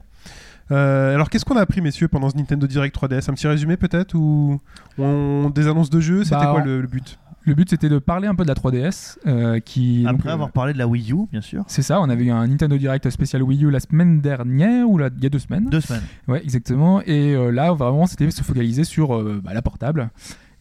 Euh, 0.71 1.13
alors, 1.13 1.29
qu'est-ce 1.29 1.45
qu'on 1.45 1.55
a 1.57 1.61
appris, 1.61 1.79
messieurs, 1.81 2.07
pendant 2.07 2.29
ce 2.29 2.35
Nintendo 2.37 2.65
Direct 2.65 2.95
3DS 2.95 3.29
Un 3.29 3.33
petit 3.35 3.47
résumé, 3.47 3.77
peut-être 3.77 4.15
Ou 4.15 4.59
on... 4.97 5.49
des 5.53 5.67
annonces 5.67 5.89
de 5.89 5.99
jeux? 5.99 6.23
C'était 6.23 6.37
Bah, 6.37 6.51
quoi 6.51 6.61
on- 6.61 6.65
le, 6.65 6.81
le 6.81 6.87
but? 6.87 7.19
Le 7.45 7.53
but 7.53 7.69
c'était 7.69 7.89
de 7.89 7.99
parler 7.99 8.27
un 8.27 8.35
peu 8.35 8.43
de 8.43 8.47
la 8.47 8.55
3DS, 8.55 9.17
euh, 9.27 9.59
qui 9.59 10.03
donc, 10.03 10.15
Après 10.15 10.29
euh, 10.29 10.33
avoir 10.33 10.51
parlé 10.51 10.73
de 10.73 10.77
la 10.77 10.87
Wii 10.87 11.11
U, 11.13 11.27
bien 11.31 11.41
sûr. 11.41 11.63
C'est 11.67 11.81
ça, 11.83 12.01
on 12.01 12.09
avait 12.09 12.25
eu 12.25 12.31
un 12.31 12.47
Nintendo 12.47 12.77
Direct 12.77 13.09
spécial 13.09 13.43
Wii 13.43 13.65
U 13.65 13.69
la 13.71 13.79
semaine 13.79 14.19
dernière, 14.21 14.89
ou 14.89 14.97
la- 14.97 15.09
il 15.15 15.23
y 15.23 15.27
a 15.27 15.29
deux 15.29 15.39
semaines. 15.39 15.69
Deux 15.69 15.81
semaines. 15.81 16.01
Ouais, 16.27 16.41
exactement. 16.43 17.01
Et 17.03 17.33
euh, 17.35 17.51
là, 17.51 17.71
vraiment, 17.73 18.05
c'était 18.07 18.29
se 18.31 18.41
focaliser 18.43 18.83
sur 18.83 19.15
euh, 19.15 19.41
bah, 19.43 19.53
la 19.53 19.61
portable. 19.61 20.09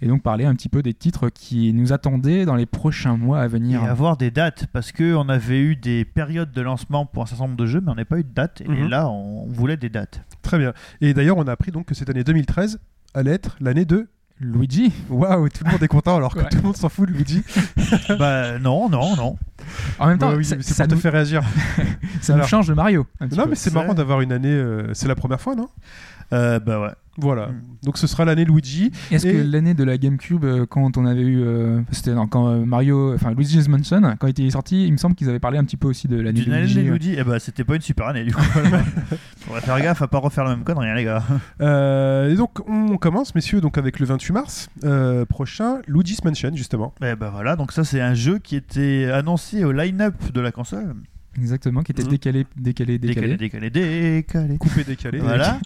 Et 0.02 0.06
donc 0.08 0.22
parler 0.22 0.44
un 0.44 0.54
petit 0.54 0.68
peu 0.68 0.82
des 0.82 0.92
titres 0.92 1.30
qui 1.30 1.72
nous 1.72 1.92
attendaient 1.94 2.44
dans 2.44 2.56
les 2.56 2.66
prochains 2.66 3.16
mois 3.16 3.40
à 3.40 3.44
Et 3.46 3.48
venir. 3.48 3.82
avoir 3.84 4.18
des 4.18 4.30
dates, 4.30 4.66
parce 4.72 4.92
qu'on 4.92 5.28
avait 5.30 5.60
eu 5.60 5.76
des 5.76 6.04
périodes 6.04 6.52
de 6.52 6.60
lancement 6.60 7.06
pour 7.06 7.22
un 7.22 7.26
certain 7.26 7.44
nombre 7.44 7.56
de 7.56 7.64
jeux, 7.64 7.80
mais 7.80 7.92
on 7.92 7.94
n'a 7.94 8.04
pas 8.04 8.18
eu 8.18 8.24
de 8.24 8.28
date. 8.34 8.60
Et 8.60 8.68
Mhm. 8.68 8.88
là, 8.88 9.08
on 9.08 9.46
voulait 9.46 9.78
des 9.78 9.88
dates. 9.88 10.20
Très 10.42 10.58
bien. 10.58 10.74
Et 11.00 11.14
d'ailleurs, 11.14 11.38
on 11.38 11.44
a 11.44 11.52
appris 11.52 11.70
donc 11.70 11.86
que 11.86 11.94
cette 11.94 12.10
année 12.10 12.24
2013 12.24 12.78
allait 13.14 13.30
être 13.30 13.56
l'année 13.60 13.86
de. 13.86 14.08
Luigi 14.40 14.92
Waouh, 15.08 15.48
tout 15.48 15.64
le 15.64 15.70
monde 15.70 15.82
est 15.82 15.88
content 15.88 16.16
alors 16.16 16.34
que 16.34 16.40
Ouais. 16.40 16.48
tout 16.50 16.56
le 16.56 16.62
monde 16.62 16.76
s'en 16.76 16.88
fout 16.88 17.08
de 17.08 17.14
Luigi. 17.14 17.42
bah 18.18 18.58
non, 18.58 18.88
non, 18.88 19.14
non. 19.16 19.36
En 19.98 20.08
même 20.08 20.18
temps, 20.18 20.34
oui, 20.34 20.44
ça, 20.44 20.86
te 20.86 20.96
faire 20.96 21.12
réagir. 21.12 21.42
ça 22.20 22.32
nous 22.32 22.38
Alors. 22.38 22.48
change 22.48 22.66
de 22.68 22.74
Mario. 22.74 23.06
Non, 23.20 23.44
peu. 23.44 23.50
mais 23.50 23.54
c'est 23.56 23.72
marrant 23.72 23.94
d'avoir 23.94 24.20
une 24.20 24.32
année. 24.32 24.48
euh, 24.48 24.92
c'est 24.92 25.08
la 25.08 25.14
première 25.14 25.40
fois, 25.40 25.54
non? 25.54 25.68
Bah 26.30 26.80
ouais. 26.80 26.90
Voilà. 27.16 27.48
Mm. 27.48 27.62
Donc 27.84 27.98
ce 27.98 28.06
sera 28.06 28.24
l'année 28.24 28.44
Luigi. 28.44 28.90
Est-ce 29.10 29.26
Et- 29.26 29.32
que 29.32 29.38
l'année 29.38 29.74
de 29.74 29.84
la 29.84 29.98
GameCube, 29.98 30.44
euh, 30.44 30.66
quand 30.66 30.96
on 30.96 31.06
avait 31.06 31.22
eu, 31.22 31.42
euh, 31.42 31.80
c'était 31.92 32.12
non, 32.14 32.26
quand 32.26 32.48
euh, 32.48 32.64
Mario, 32.64 33.14
enfin 33.14 33.32
Luigi's 33.32 33.68
Mansion, 33.68 34.02
quand 34.18 34.26
il 34.26 34.30
était 34.30 34.50
sorti, 34.50 34.86
il 34.86 34.92
me 34.92 34.96
semble 34.96 35.14
qu'ils 35.14 35.28
avaient 35.28 35.38
parlé 35.38 35.58
un 35.58 35.64
petit 35.64 35.76
peu 35.76 35.86
aussi 35.88 36.08
de 36.08 36.16
l'année 36.16 36.40
de 36.40 36.50
Luigi. 36.50 36.74
de 36.74 36.80
Luigi, 36.80 37.14
eh 37.16 37.22
ben, 37.22 37.38
c'était 37.38 37.64
pas 37.64 37.76
une 37.76 37.82
super 37.82 38.08
année 38.08 38.24
du 38.24 38.32
coup. 38.34 38.42
Faudrait 39.38 39.60
faire 39.60 39.80
gaffe 39.80 40.02
à 40.02 40.08
pas 40.08 40.18
refaire 40.18 40.44
la 40.44 40.56
même 40.56 40.64
connerie, 40.64 40.88
hein, 40.88 40.94
les 40.94 41.04
gars. 41.04 41.22
Euh, 41.60 42.32
et 42.32 42.34
donc 42.34 42.68
on 42.68 42.96
commence, 42.96 43.34
messieurs, 43.34 43.60
donc 43.60 43.78
avec 43.78 44.00
le 44.00 44.06
28 44.06 44.32
mars 44.32 44.68
euh, 44.84 45.24
prochain, 45.24 45.78
Luigi's 45.86 46.24
Mansion 46.24 46.50
justement. 46.54 46.94
Eh 47.00 47.14
ben 47.14 47.30
voilà, 47.30 47.54
donc 47.54 47.70
ça 47.72 47.84
c'est 47.84 48.00
un 48.00 48.14
jeu 48.14 48.38
qui 48.38 48.56
était 48.56 49.08
annoncé 49.12 49.64
au 49.64 49.70
line-up 49.72 50.14
de 50.32 50.40
la 50.40 50.50
console. 50.50 50.94
Exactement, 51.38 51.82
qui 51.82 51.92
était 51.92 52.02
Mhm. 52.04 52.08
décalé, 52.10 52.46
décalé, 52.56 52.98
décalé. 52.98 53.36
Décalé, 53.36 53.70
décalé, 53.70 54.14
décalé. 54.16 54.56
Coupé 54.58 54.84
décalé. 54.84 55.18
Voilà. 55.18 55.58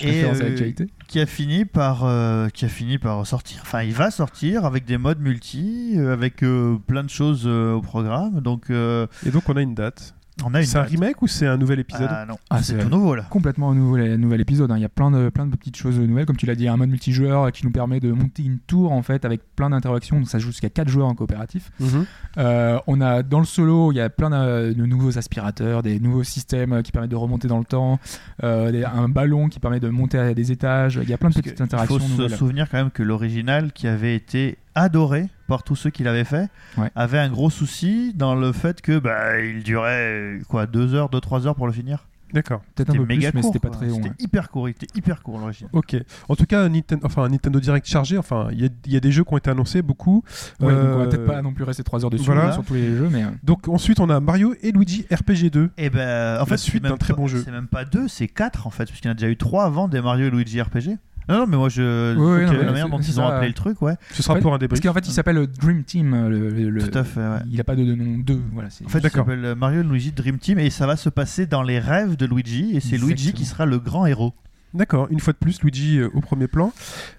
Et 0.00 0.24
euh, 0.24 0.32
l'actualité. 0.32 0.86
qui 1.08 1.20
a 1.20 1.26
fini 1.26 1.64
par 1.64 2.04
euh, 2.04 2.48
qui 2.50 2.64
a 2.64 2.68
fini 2.68 2.98
par 2.98 3.26
sortir. 3.26 3.58
Enfin, 3.62 3.82
il 3.82 3.92
va 3.92 4.10
sortir 4.10 4.64
avec 4.64 4.84
des 4.84 4.98
modes 4.98 5.20
multi, 5.20 5.94
euh, 5.96 6.12
avec 6.12 6.42
euh, 6.42 6.76
plein 6.86 7.02
de 7.04 7.10
choses 7.10 7.42
euh, 7.46 7.72
au 7.74 7.80
programme. 7.82 8.40
Donc 8.40 8.70
euh, 8.70 9.06
Et 9.26 9.30
donc 9.30 9.48
on 9.48 9.56
a 9.56 9.62
une 9.62 9.74
date. 9.74 10.14
On 10.44 10.54
a 10.54 10.60
une. 10.60 10.66
C'est 10.66 10.78
un 10.78 10.82
remake 10.82 11.20
ou 11.22 11.26
c'est 11.26 11.46
un 11.46 11.56
nouvel 11.56 11.80
épisode 11.80 12.08
Ah 12.10 12.24
non, 12.26 12.36
Ah, 12.50 12.62
c'est 12.62 12.76
c'est- 12.76 12.82
tout 12.82 12.88
nouveau 12.88 13.14
là. 13.14 13.24
Complètement 13.30 13.70
un 13.70 13.74
nouvel, 13.74 14.16
nouvel 14.16 14.40
épisode. 14.40 14.70
hein. 14.70 14.76
Il 14.76 14.82
y 14.82 14.84
a 14.84 14.88
plein 14.88 15.10
de, 15.10 15.28
plein 15.28 15.46
de 15.46 15.54
petites 15.56 15.76
choses 15.76 15.98
nouvelles. 15.98 16.26
Comme 16.26 16.36
tu 16.36 16.46
l'as 16.46 16.54
dit, 16.54 16.68
un 16.68 16.76
mode 16.76 16.88
multijoueur 16.90 17.50
qui 17.52 17.64
nous 17.64 17.72
permet 17.72 18.00
de 18.00 18.12
monter 18.12 18.42
une 18.44 18.58
tour 18.58 18.92
en 18.92 19.02
fait 19.02 19.24
avec 19.24 19.40
plein 19.56 19.70
d'interactions. 19.70 20.16
Donc 20.18 20.28
ça 20.28 20.38
joue 20.38 20.48
jusqu'à 20.50 20.70
4 20.70 20.88
joueurs 20.88 21.06
en 21.08 21.14
coopératif. 21.14 21.70
Mhm. 21.80 22.04
Euh, 22.38 22.78
on 22.86 23.00
a 23.00 23.22
dans 23.22 23.38
le 23.40 23.44
solo, 23.46 23.92
il 23.92 23.96
y 23.96 24.00
a 24.00 24.10
plein 24.10 24.30
de, 24.30 24.72
de 24.72 24.86
nouveaux 24.86 25.18
aspirateurs, 25.18 25.82
des 25.82 26.00
nouveaux 26.00 26.24
systèmes 26.24 26.72
euh, 26.72 26.82
qui 26.82 26.92
permettent 26.92 27.10
de 27.10 27.16
remonter 27.16 27.48
dans 27.48 27.58
le 27.58 27.64
temps, 27.64 27.98
euh, 28.42 28.70
des- 28.70 28.84
un 28.84 29.08
ballon 29.08 29.48
qui 29.48 29.60
permet 29.60 29.80
de 29.80 29.88
monter 29.88 30.18
à 30.18 30.34
des 30.34 30.52
étages. 30.52 30.98
Il 31.02 31.08
y 31.08 31.12
a 31.12 31.18
plein 31.18 31.28
de 31.30 31.34
Parce 31.34 31.44
petites 31.44 31.60
interactions 31.60 31.96
Il 31.96 32.00
faut 32.02 32.06
se 32.16 32.22
nouvelles. 32.22 32.36
souvenir 32.38 32.68
quand 32.70 32.78
même 32.78 32.90
que 32.90 33.02
l'original, 33.02 33.72
qui 33.72 33.86
avait 33.86 34.14
été 34.16 34.58
adoré 34.74 35.28
par 35.48 35.62
tous 35.62 35.76
ceux 35.76 35.90
qui 35.90 36.02
l'avaient 36.02 36.24
fait, 36.24 36.48
Ouais. 36.78 36.90
avait 36.94 37.18
un 37.18 37.28
gros 37.30 37.50
souci 37.50 38.12
dans 38.14 38.34
le 38.34 38.52
fait 38.52 38.80
que 38.80 38.98
bah, 38.98 39.40
il 39.40 39.62
durait 39.62 40.38
euh, 40.38 40.40
quoi, 40.48 40.66
2 40.66 40.94
heures, 40.94 41.10
2-3 41.10 41.46
heures 41.46 41.54
pour 41.56 41.66
le 41.66 41.72
finir. 41.72 42.06
D'accord. 42.32 42.62
Peut-être 42.74 42.88
un 42.88 42.92
peu 42.94 43.04
plus, 43.04 43.16
méga 43.16 43.30
mais 43.34 43.42
court. 43.42 43.52
c'était 43.52 43.68
pas 43.68 43.74
très 43.74 43.88
long. 43.88 43.96
C'était 43.96 44.08
ouais. 44.08 44.14
hyper 44.18 44.48
court, 44.48 44.66
il 44.66 44.70
était 44.70 44.86
hyper 44.94 45.22
court 45.22 45.38
l'original. 45.38 45.68
Ok. 45.74 45.94
En 46.30 46.34
tout 46.34 46.46
cas, 46.46 46.62
un 46.62 46.70
Nintendo, 46.70 47.04
enfin, 47.04 47.24
un 47.24 47.28
Nintendo 47.28 47.60
Direct 47.60 47.86
chargé. 47.86 48.16
Enfin, 48.16 48.48
il 48.52 48.62
y, 48.62 48.64
a- 48.64 48.70
il 48.86 48.92
y 48.94 48.96
a 48.96 49.00
des 49.00 49.12
jeux 49.12 49.22
qui 49.22 49.34
ont 49.34 49.36
été 49.36 49.50
annoncés, 49.50 49.82
beaucoup. 49.82 50.24
Ouais, 50.58 50.72
donc 50.72 50.82
on 50.82 50.96
va 50.96 51.04
Euh, 51.04 51.06
peut-être 51.08 51.26
pas 51.26 51.42
non 51.42 51.52
plus 51.52 51.64
rester 51.64 51.82
3 51.84 52.02
heures 52.04 52.10
dessus 52.10 52.24
voilà. 52.24 52.46
hein, 52.48 52.52
sur 52.52 52.64
tous 52.64 52.72
les 52.72 52.96
jeux, 52.96 53.10
mais 53.12 53.24
euh, 53.24 53.28
Donc 53.42 53.68
ensuite, 53.68 54.00
on 54.00 54.08
a 54.08 54.18
Mario 54.20 54.54
et 54.62 54.72
Luigi 54.72 55.04
RPG 55.12 55.50
2. 55.50 55.72
Et 55.76 55.90
ben, 55.90 56.40
en 56.40 56.46
fait, 56.46 56.56
suite 56.56 56.82
d'un 56.84 56.96
très 56.96 57.12
bon 57.12 57.26
jeu. 57.26 57.42
C'est 57.44 57.50
même 57.50 57.66
pas 57.66 57.84
2, 57.84 58.08
c'est 58.08 58.28
4 58.28 58.66
en 58.66 58.70
fait, 58.70 58.86
puisqu'il 58.86 59.08
y 59.08 59.10
en 59.10 59.12
a 59.12 59.14
déjà 59.14 59.28
eu 59.28 59.36
3 59.36 59.64
avant 59.66 59.86
des 59.86 60.00
Mario 60.00 60.28
et 60.28 60.30
Luigi 60.30 60.58
RPG. 60.62 60.96
Non, 61.28 61.38
non, 61.38 61.46
mais 61.46 61.56
moi 61.56 61.68
je. 61.68 62.14
Ok, 62.16 62.46
non, 62.46 62.52
mais 62.52 62.64
la 62.64 62.72
manière 62.72 62.88
dont 62.88 62.98
ils 63.00 63.20
ont 63.20 63.26
appelé 63.26 63.48
le 63.48 63.54
truc, 63.54 63.80
ouais. 63.82 63.94
Ce 64.12 64.22
sera 64.22 64.36
pour 64.38 64.52
un 64.54 64.58
parce 64.58 64.60
débrief. 64.70 64.82
qu'en 64.82 64.92
fait 64.92 65.06
il 65.06 65.12
s'appelle 65.12 65.46
Dream 65.46 65.84
Team. 65.84 66.14
euh, 66.14 66.68
Le, 66.70 66.88
Tout 66.88 66.98
à 66.98 67.04
fait, 67.04 67.20
ouais. 67.20 67.38
Il 67.50 67.60
a 67.60 67.64
pas 67.64 67.76
de 67.76 67.84
nom 67.84 68.18
2. 68.18 68.40
Voilà, 68.52 68.70
c'est 68.70 68.84
En 68.84 68.88
fait, 68.88 69.00
D'accord. 69.00 69.26
s'appelle 69.26 69.54
Mario 69.56 69.80
et 69.80 69.84
Luigi 69.84 70.12
Dream 70.12 70.38
Team 70.38 70.58
et 70.58 70.70
ça 70.70 70.86
va 70.86 70.96
se 70.96 71.08
passer 71.08 71.46
dans 71.46 71.62
les 71.62 71.78
rêves 71.78 72.16
de 72.16 72.26
Luigi 72.26 72.76
et 72.76 72.80
c'est 72.80 72.96
Luigi 72.98 73.32
qui 73.32 73.44
sera 73.44 73.66
le 73.66 73.78
grand 73.78 74.06
héros. 74.06 74.32
D'accord. 74.74 75.06
Une 75.10 75.20
fois 75.20 75.34
de 75.34 75.38
plus, 75.38 75.60
Luigi 75.62 75.98
euh, 75.98 76.08
au 76.14 76.20
premier 76.22 76.48
plan. 76.48 76.72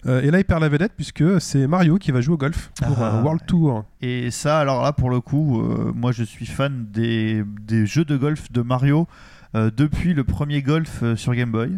Euh, 0.08 0.24
et 0.24 0.32
là, 0.32 0.40
il 0.40 0.44
perd 0.44 0.60
la 0.62 0.70
vedette 0.70 0.94
puisque 0.96 1.24
c'est 1.40 1.68
Mario 1.68 1.98
qui 2.00 2.12
va 2.12 2.20
jouer 2.20 2.34
au 2.34 2.38
golf 2.38 2.72
pour 2.82 2.98
Ah, 3.00 3.22
World. 3.22 3.42
Tour. 3.46 3.86
Et 4.02 4.32
ça, 4.32 4.60
alors 4.60 4.82
là, 4.82 4.92
pour 4.92 5.12
le 5.12 5.20
coup, 5.22 5.62
euh, 5.62 5.92
moi 5.96 6.12
je 6.12 6.24
suis 6.24 6.48
fan 6.48 6.88
des, 6.92 7.44
des 7.62 7.86
jeux 7.86 8.06
de 8.06 8.18
golf 8.18 8.52
de 8.52 8.62
Mario 8.64 9.08
euh, 9.56 9.70
depuis 9.76 10.16
le 10.16 10.24
premier 10.24 10.64
golf 10.64 11.02
euh, 11.04 11.16
sur 11.16 11.36
Game 11.36 11.52
Boy. 11.52 11.78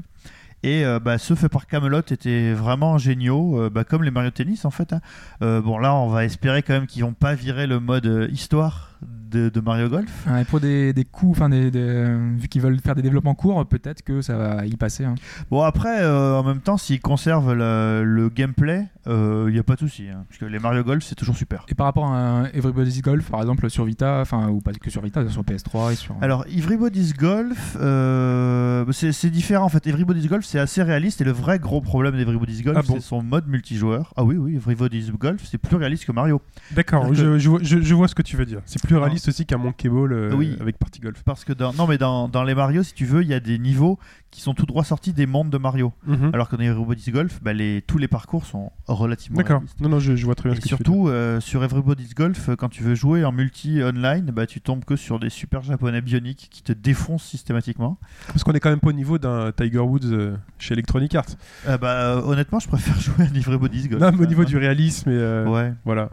Et 0.66 0.84
euh, 0.84 1.00
bah, 1.00 1.20
ceux 1.20 1.36
faits 1.36 1.52
par 1.52 1.68
Camelot 1.68 2.00
étaient 2.00 2.52
vraiment 2.52 2.98
géniaux, 2.98 3.62
euh, 3.62 3.70
bah, 3.70 3.84
comme 3.84 4.04
les 4.04 4.10
Mario 4.10 4.32
Tennis 4.32 4.66
en 4.66 4.72
fait. 4.72 4.94
hein. 4.94 5.00
Euh, 5.44 5.62
bon, 5.62 5.78
là, 5.78 5.94
on 5.94 6.08
va 6.08 6.26
espérer 6.26 6.64
quand 6.64 6.74
même 6.74 6.88
qu'ils 6.88 7.04
vont 7.04 7.14
pas 7.14 7.36
virer 7.36 7.68
le 7.68 7.80
mode 7.80 8.30
histoire 8.32 8.98
de, 9.36 9.50
de 9.50 9.60
Mario 9.62 9.90
Golf. 9.90 10.26
Ouais, 10.28 10.44
pour 10.46 10.60
des, 10.60 10.94
des 10.94 11.04
coups, 11.06 11.38
enfin 11.38 11.50
des, 11.50 11.70
des- 11.72 12.06
vu 12.38 12.48
qu'ils 12.48 12.62
veulent 12.62 12.80
faire 12.80 12.96
des 12.96 13.02
développements 13.02 13.36
courts, 13.36 13.66
peut-être 13.68 14.02
que 14.02 14.22
ça 14.22 14.38
va 14.38 14.66
y 14.66 14.76
passer. 14.78 15.06
hein. 15.06 15.16
Bon, 15.52 15.62
après, 15.62 16.02
euh, 16.02 16.40
en 16.40 16.44
même 16.44 16.60
temps, 16.62 16.78
s'ils 16.78 17.02
conservent 17.02 17.54
le, 17.54 18.04
le 18.04 18.30
gameplay, 18.30 18.86
il 19.08 19.52
n'y 19.52 19.60
a 19.60 19.64
pas 19.64 19.76
de 19.76 19.80
souci. 19.82 20.08
hein, 20.10 20.26
parce 20.28 20.40
que 20.40 20.46
les 20.46 20.58
Mario 20.60 20.84
Golf, 20.84 21.04
c'est 21.04 21.16
toujours 21.16 21.36
super. 21.38 21.66
Et 21.68 21.76
par 21.76 21.86
rapport 21.86 22.08
à 22.12 22.46
Everybody's 22.54 23.02
Golf, 23.02 23.30
par 23.30 23.42
exemple, 23.42 23.70
sur 23.70 23.86
Vita, 23.86 24.20
enfin, 24.22 24.48
ou 24.50 24.62
pas 24.62 24.72
que 24.74 24.90
sur 24.90 25.02
Vita, 25.04 25.28
sur 25.30 25.44
PS3 25.44 25.92
et 25.94 25.96
sur. 25.96 26.16
Alors, 26.22 26.46
Everybody's 26.48 27.14
Golf, 27.14 27.78
euh, 27.80 28.86
c'est 28.92 29.30
différent 29.30 29.66
en 29.66 29.70
fait. 29.70 29.86
Everybody's 29.88 30.28
Golf, 30.28 30.46
c'est 30.46 30.60
assez 30.60 30.82
réaliste 30.84 31.22
et 31.22 31.24
le 31.24 31.32
vrai 31.32 31.60
gros 31.60 31.82
problème 31.82 32.16
d'Everybody's 32.16 32.64
Golf, 32.64 32.78
Ah 32.80 32.84
bon 32.88 32.96
c'est 32.96 33.02
son 33.02 33.22
mode 33.22 33.48
multijoueur. 33.48 34.14
Ah 34.16 34.24
oui, 34.24 34.38
oui, 34.38 34.56
Everybody's 34.56 35.12
Golf, 35.12 35.42
c'est 35.46 35.58
plus 35.58 35.76
réaliste 35.78 36.06
que 36.06 36.12
Mario. 36.12 36.42
D'accord. 36.72 37.14
Je 37.14 37.94
vois 37.94 38.08
ce 38.08 38.16
que 38.16 38.22
tu 38.22 38.38
veux 38.38 38.46
dire. 38.46 38.62
C'est 38.66 38.82
plus 38.82 38.96
réaliste 38.98 39.25
aussi 39.30 39.46
qu'un 39.46 39.58
Monkey 39.58 39.90
Ball 39.90 40.12
euh, 40.14 40.34
Oui. 40.34 40.56
avec 40.60 40.78
Party 40.78 41.00
Golf. 41.02 41.24
Parce 41.24 41.44
que 41.46 41.54
dans, 41.54 41.74
non, 41.74 41.88
mais 41.88 41.98
dans, 41.98 42.28
dans 42.28 42.44
les 42.44 42.56
Mario, 42.56 42.84
si 42.84 42.94
tu 42.94 43.06
veux, 43.06 43.22
il 43.22 43.28
y 43.28 43.34
a 43.34 43.40
des 43.40 43.58
niveaux 43.60 43.98
qui 44.32 44.42
sont 44.42 44.54
tout 44.54 44.66
droit 44.66 44.84
sortis 44.84 45.14
des 45.14 45.26
mondes 45.28 45.50
de 45.50 45.58
Mario. 45.58 45.94
Mhm. 46.08 46.32
Alors 46.34 46.50
que 46.50 46.56
dans 46.58 46.64
Everybody's 46.64 47.10
Golf, 47.10 47.40
bah, 47.42 47.54
les, 47.54 47.82
tous 47.88 47.98
les 47.98 48.10
parcours 48.10 48.46
sont 48.46 48.72
relativement 48.88 49.38
D'accord. 49.38 49.62
Non, 49.80 49.88
non, 49.90 50.00
je, 50.00 50.16
je 50.18 50.26
vois 50.26 50.36
très 50.36 50.50
bien 50.50 50.54
Et 50.58 50.60
ce 50.60 50.62
que 50.64 50.68
surtout, 50.68 51.08
euh, 51.08 51.40
sur 51.40 51.64
Everybody's 51.64 52.14
Golf, 52.14 52.50
euh, 52.50 52.56
quand 52.58 52.68
tu 52.68 52.84
veux 52.84 52.96
jouer 52.96 53.24
en 53.24 53.32
multi 53.32 53.82
online, 53.82 54.26
bah, 54.34 54.46
tu 54.46 54.60
tombes 54.60 54.84
que 54.84 54.98
sur 54.98 55.20
des 55.20 55.30
super 55.30 55.62
japonais 55.62 56.02
bioniques 56.02 56.50
qui 56.52 56.64
te 56.64 56.74
défoncent 56.74 57.24
systématiquement. 57.24 57.98
Parce 58.28 58.44
qu'on 58.44 58.52
est 58.52 58.60
quand 58.60 58.70
même 58.70 58.82
pas 58.82 58.90
au 58.90 58.94
niveau 58.94 59.18
d'un 59.18 59.52
Tiger 59.54 59.80
Woods 59.80 60.36
chez 60.60 60.74
Electronic 60.74 61.16
Arts. 61.16 61.36
Bah, 61.80 62.22
honnêtement, 62.26 62.60
je 62.60 62.68
préfère 62.68 63.00
jouer 63.00 63.26
à 63.26 63.38
Everybody's 63.38 63.88
Golf. 63.88 64.02
Non, 64.02 64.12
mais 64.12 64.26
au 64.26 64.28
niveau 64.28 64.44
du 64.44 64.58
réalisme 64.58 65.10
et 65.12 65.44
Ouais. 65.48 65.74
voilà. 65.86 66.10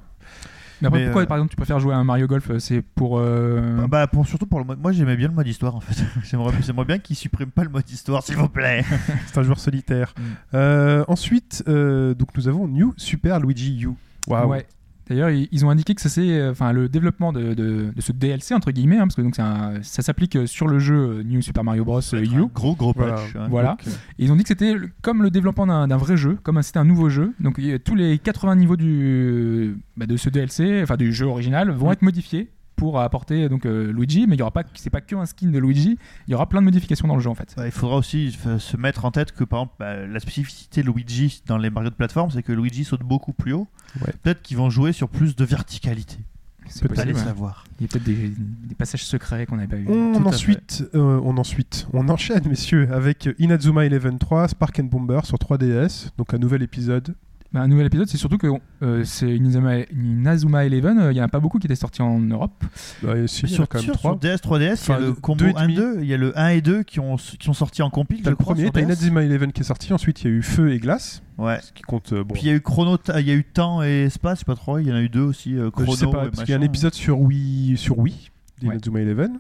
Mais 0.83 0.88
après, 0.88 0.99
mais, 0.99 1.05
pourquoi, 1.07 1.23
euh, 1.23 1.27
par 1.27 1.37
exemple, 1.38 1.51
tu 1.51 1.57
préfères 1.57 1.79
jouer 1.79 1.95
à 1.95 1.97
un 1.97 2.05
Mario 2.05 2.27
Golf 2.27 2.51
C'est 2.59 2.83
pour. 2.83 3.18
euh, 3.18 3.77
Bah, 3.83 3.87
bah, 3.88 4.07
pour, 4.09 4.27
surtout 4.27 4.47
pour 4.47 4.59
le 4.59 4.64
mode. 4.64 4.81
Moi, 4.81 4.92
j'aimais 4.92 5.16
bien 5.16 5.29
le 5.29 5.35
mode 5.35 5.47
histoire 5.47 5.77
en 5.77 5.81
fait. 5.81 6.05
j'aimerais, 6.25 6.85
bien 6.85 6.99
qu'ils 6.99 7.16
suppriment 7.16 7.53
pas 7.53 7.62
le 7.62 7.71
mode 7.71 7.88
histoire, 7.88 8.23
s'il 8.23 8.37
vous 8.37 8.49
plaît. 8.49 8.85
C'est 9.27 9.38
un 9.38 9.42
joueur 9.42 9.61
solitaire. 9.61 10.12
Mm. 10.16 10.23
Euh, 10.55 11.05
ensuite, 11.07 11.62
euh, 11.68 12.14
donc 12.14 12.37
nous 12.37 12.49
avons 12.49 12.66
New 12.66 12.95
Super 12.97 13.38
Luigi 13.38 13.81
U. 13.83 13.90
Waouh. 14.27 14.51
Ouais. 14.51 14.66
D'ailleurs, 15.12 15.31
ils 15.31 15.66
ont 15.66 15.70
indiqué 15.70 15.94
que 15.94 16.01
ça 16.01 16.09
c'est, 16.09 16.27
euh, 16.38 16.51
enfin, 16.53 16.72
le 16.72 16.88
développement 16.88 17.33
de, 17.33 17.53
de- 17.55 17.92
de 17.94 18.01
ce 18.01 18.12
DLC 18.12 18.55
entre 18.55 18.70
guillemets, 18.70 18.96
hein, 18.96 19.03
parce 19.07 19.16
que 19.16 19.20
donc 19.22 19.38
un- 19.38 19.75
ça 19.83 20.01
s'applique 20.03 20.37
euh, 20.37 20.46
sur 20.46 20.68
le 20.68 20.79
jeu 20.79 20.94
euh, 21.18 21.22
New 21.22 21.42
Super 21.42 21.64
Mario 21.64 21.85
Bros. 21.85 22.01
U. 22.14 22.27
Gros, 22.55 22.75
gros 22.75 22.92
Voilà. 22.96 23.12
patch. 23.14 23.37
hein. 23.37 23.46
Voilà. 23.51 23.68
Donc, 23.85 23.87
Et 24.18 24.25
ils 24.25 24.33
ont 24.33 24.37
dit 24.37 24.42
que 24.42 24.48
c'était 24.48 24.75
comme 25.03 25.22
le 25.22 25.31
développement 25.31 25.66
d'un 25.66 25.87
d'un 25.88 25.96
vrai 25.98 26.16
jeu, 26.16 26.38
comme 26.42 26.62
c'était 26.62 26.79
un 26.79 26.85
nouveau 26.85 27.09
jeu. 27.11 27.33
Donc 27.40 27.61
tous 27.85 27.94
les 27.94 28.18
80 28.18 28.57
niveaux 28.57 28.77
du, 28.77 29.77
bah, 29.96 30.07
de 30.07 30.16
ce 30.16 30.31
DLC, 30.31 30.81
enfin 30.83 30.96
du 30.96 31.12
jeu 31.12 31.27
original, 31.27 31.70
vont 31.70 31.88
Mm. 31.90 31.92
être 31.92 32.03
modifiés 32.03 32.48
pour 32.83 32.99
apporter 32.99 33.49
donc 33.49 33.64
euh, 33.64 33.92
Luigi, 33.92 34.27
mais 34.27 34.35
il 34.35 34.40
y 34.40 34.42
aura 34.42 34.51
pas, 34.51 34.64
c'est 34.75 34.90
pas 34.90 35.01
que 35.01 35.14
un 35.14 35.25
skin 35.25 35.53
de 35.53 35.59
Luigi, 35.61 35.97
il 36.27 36.33
y 36.33 36.35
aura 36.35 36.49
plein 36.49 36.61
de 36.61 36.64
modifications 36.64 37.07
dans 37.07 37.14
le 37.14 37.21
jeu 37.21 37.31
en 37.31 37.37
fait. 37.37 37.55
Ouais, 37.57 37.68
il 37.68 37.71
faudra 37.71 37.95
aussi 37.95 38.37
euh, 38.49 38.59
se 38.59 38.77
mettre 38.77 39.05
en 39.05 39.12
tête 39.12 39.31
que 39.31 39.45
par 39.45 39.61
exemple 39.61 39.77
bah, 39.79 40.05
la 40.05 40.18
spécificité 40.18 40.83
de 40.83 40.90
Luigi 40.90 41.45
dans 41.47 41.59
les 41.59 41.71
Mario 41.71 41.90
de 41.90 41.95
plateforme 41.95 42.33
c'est 42.33 42.42
que 42.42 42.51
Luigi 42.51 42.83
saute 42.83 43.03
beaucoup 43.03 43.33
plus 43.33 43.53
haut. 43.53 43.68
Ouais. 44.05 44.12
Peut-être 44.25 44.42
qu'ils 44.42 44.57
vont 44.57 44.68
jouer 44.68 44.92
sur 44.92 45.09
plus 45.09 45.37
de 45.37 45.45
verticalité. 45.45 46.16
C'est 46.66 46.83
Peut-être, 46.83 46.99
Allez 46.99 47.12
possible, 47.12 47.29
ouais. 47.29 47.35
savoir. 47.35 47.64
Il 47.79 47.83
y 47.83 47.85
a 47.85 47.88
peut-être 47.88 48.05
des, 48.05 48.33
des 48.68 48.75
passages 48.75 49.05
secrets 49.05 49.47
qu'on 49.47 49.57
n'avait 49.57 49.68
pas 49.68 49.77
eu. 49.77 49.87
On 49.88 50.25
ensuite, 50.27 50.85
euh, 50.97 51.21
on 51.23 51.37
ensuite, 51.37 51.87
on 51.92 52.09
enchaîne, 52.09 52.49
messieurs, 52.49 52.88
avec 52.92 53.29
Inazuma 53.38 53.85
Eleven 53.85 54.18
3, 54.18 54.49
Spark 54.49 54.81
and 54.81 54.85
Bomber 54.85 55.21
sur 55.25 55.37
3DS, 55.37 56.11
donc 56.18 56.35
un 56.35 56.38
nouvel 56.38 56.62
épisode. 56.62 57.14
Bah, 57.53 57.61
un 57.61 57.69
nouvel 57.69 57.87
épisode, 57.87 58.09
c'est 58.09 58.17
surtout 58.17 58.38
que 58.38 58.47
euh, 58.83 59.05
c'est 59.05 59.37
Inazuma, 59.37 59.81
Inazuma 59.93 60.65
Eleven, 60.65 60.99
euh, 60.99 61.12
il 61.12 61.19
y 61.19 61.21
en 61.21 61.25
a 61.25 61.29
pas 61.29 61.38
beaucoup 61.38 61.59
qui 61.59 61.67
étaient 61.67 61.75
sortis 61.77 62.01
en 62.01 62.19
Europe. 62.19 62.65
Bah, 63.03 63.19
et 63.19 63.27
si, 63.27 63.47
Sur, 63.47 63.69
quand 63.69 63.77
même 63.79 63.85
sur- 63.85 63.95
trois. 63.95 64.12
sur 64.12 64.19
DS, 64.21 64.37
3DS, 64.41 64.73
Enfin, 64.73 64.97
il 64.99 65.03
y 65.03 65.05
a 65.05 65.07
le 65.09 65.12
combo 65.12 65.45
et 65.45 65.53
demi. 65.53 65.77
1-2, 65.77 65.99
il 66.01 66.07
y 66.07 66.15
a 66.15 66.17
le 66.17 66.38
1 66.38 66.49
et 66.49 66.61
2 66.62 66.83
qui, 66.83 66.99
ont, 67.01 67.17
qui 67.17 67.37
sont 67.45 67.53
sortis 67.53 67.83
en 67.83 67.91
je 67.93 68.31
le 68.31 68.37
crois, 68.37 68.55
premier, 68.55 68.71
t'as. 68.71 68.81
Inazuma 68.81 69.23
Eleven 69.23 69.53
qui 69.53 69.61
est 69.61 69.65
sorti, 69.65 69.93
ensuite 69.93 70.23
il 70.23 70.31
y 70.31 70.35
a 70.35 70.37
eu 70.37 70.43
Feu 70.43 70.73
et 70.73 70.79
Glace, 70.79 71.23
Ouais. 71.37 71.59
ce 71.62 71.73
qui 71.73 71.83
compte, 71.83 72.12
euh, 72.15 72.25
bon, 72.25 72.33
Puis 72.33 72.45
il 72.45 72.49
y 72.49 72.51
a 72.51 72.55
eu 72.55 72.61
Chrono, 72.62 72.97
il 73.19 73.27
y 73.27 73.31
a 73.31 73.35
eu 73.35 73.45
Temps 73.45 73.83
et 73.83 74.05
Espace, 74.05 74.38
je 74.38 74.41
sais 74.41 74.45
pas 74.47 74.55
trop, 74.55 74.79
il 74.79 74.87
y 74.88 74.93
en 74.93 74.95
a 74.97 75.03
eu 75.03 75.11
deux 75.11 75.21
aussi. 75.21 75.55
euh, 75.57 75.71
Chrono 75.71 75.93
je 75.93 75.97
sais 75.99 76.07
pas, 76.07 76.25
parce 76.31 76.45
qu'il 76.45 76.51
y 76.51 76.55
a 76.55 76.59
un 76.59 76.62
épisode 76.62 76.95
sur 76.95 77.21
Wii, 77.21 77.77
sur 77.77 77.99
Wii, 77.99 78.31
Ouais. 78.62 78.69
d'Inazuma 78.71 79.01
Eleven. 79.01 79.38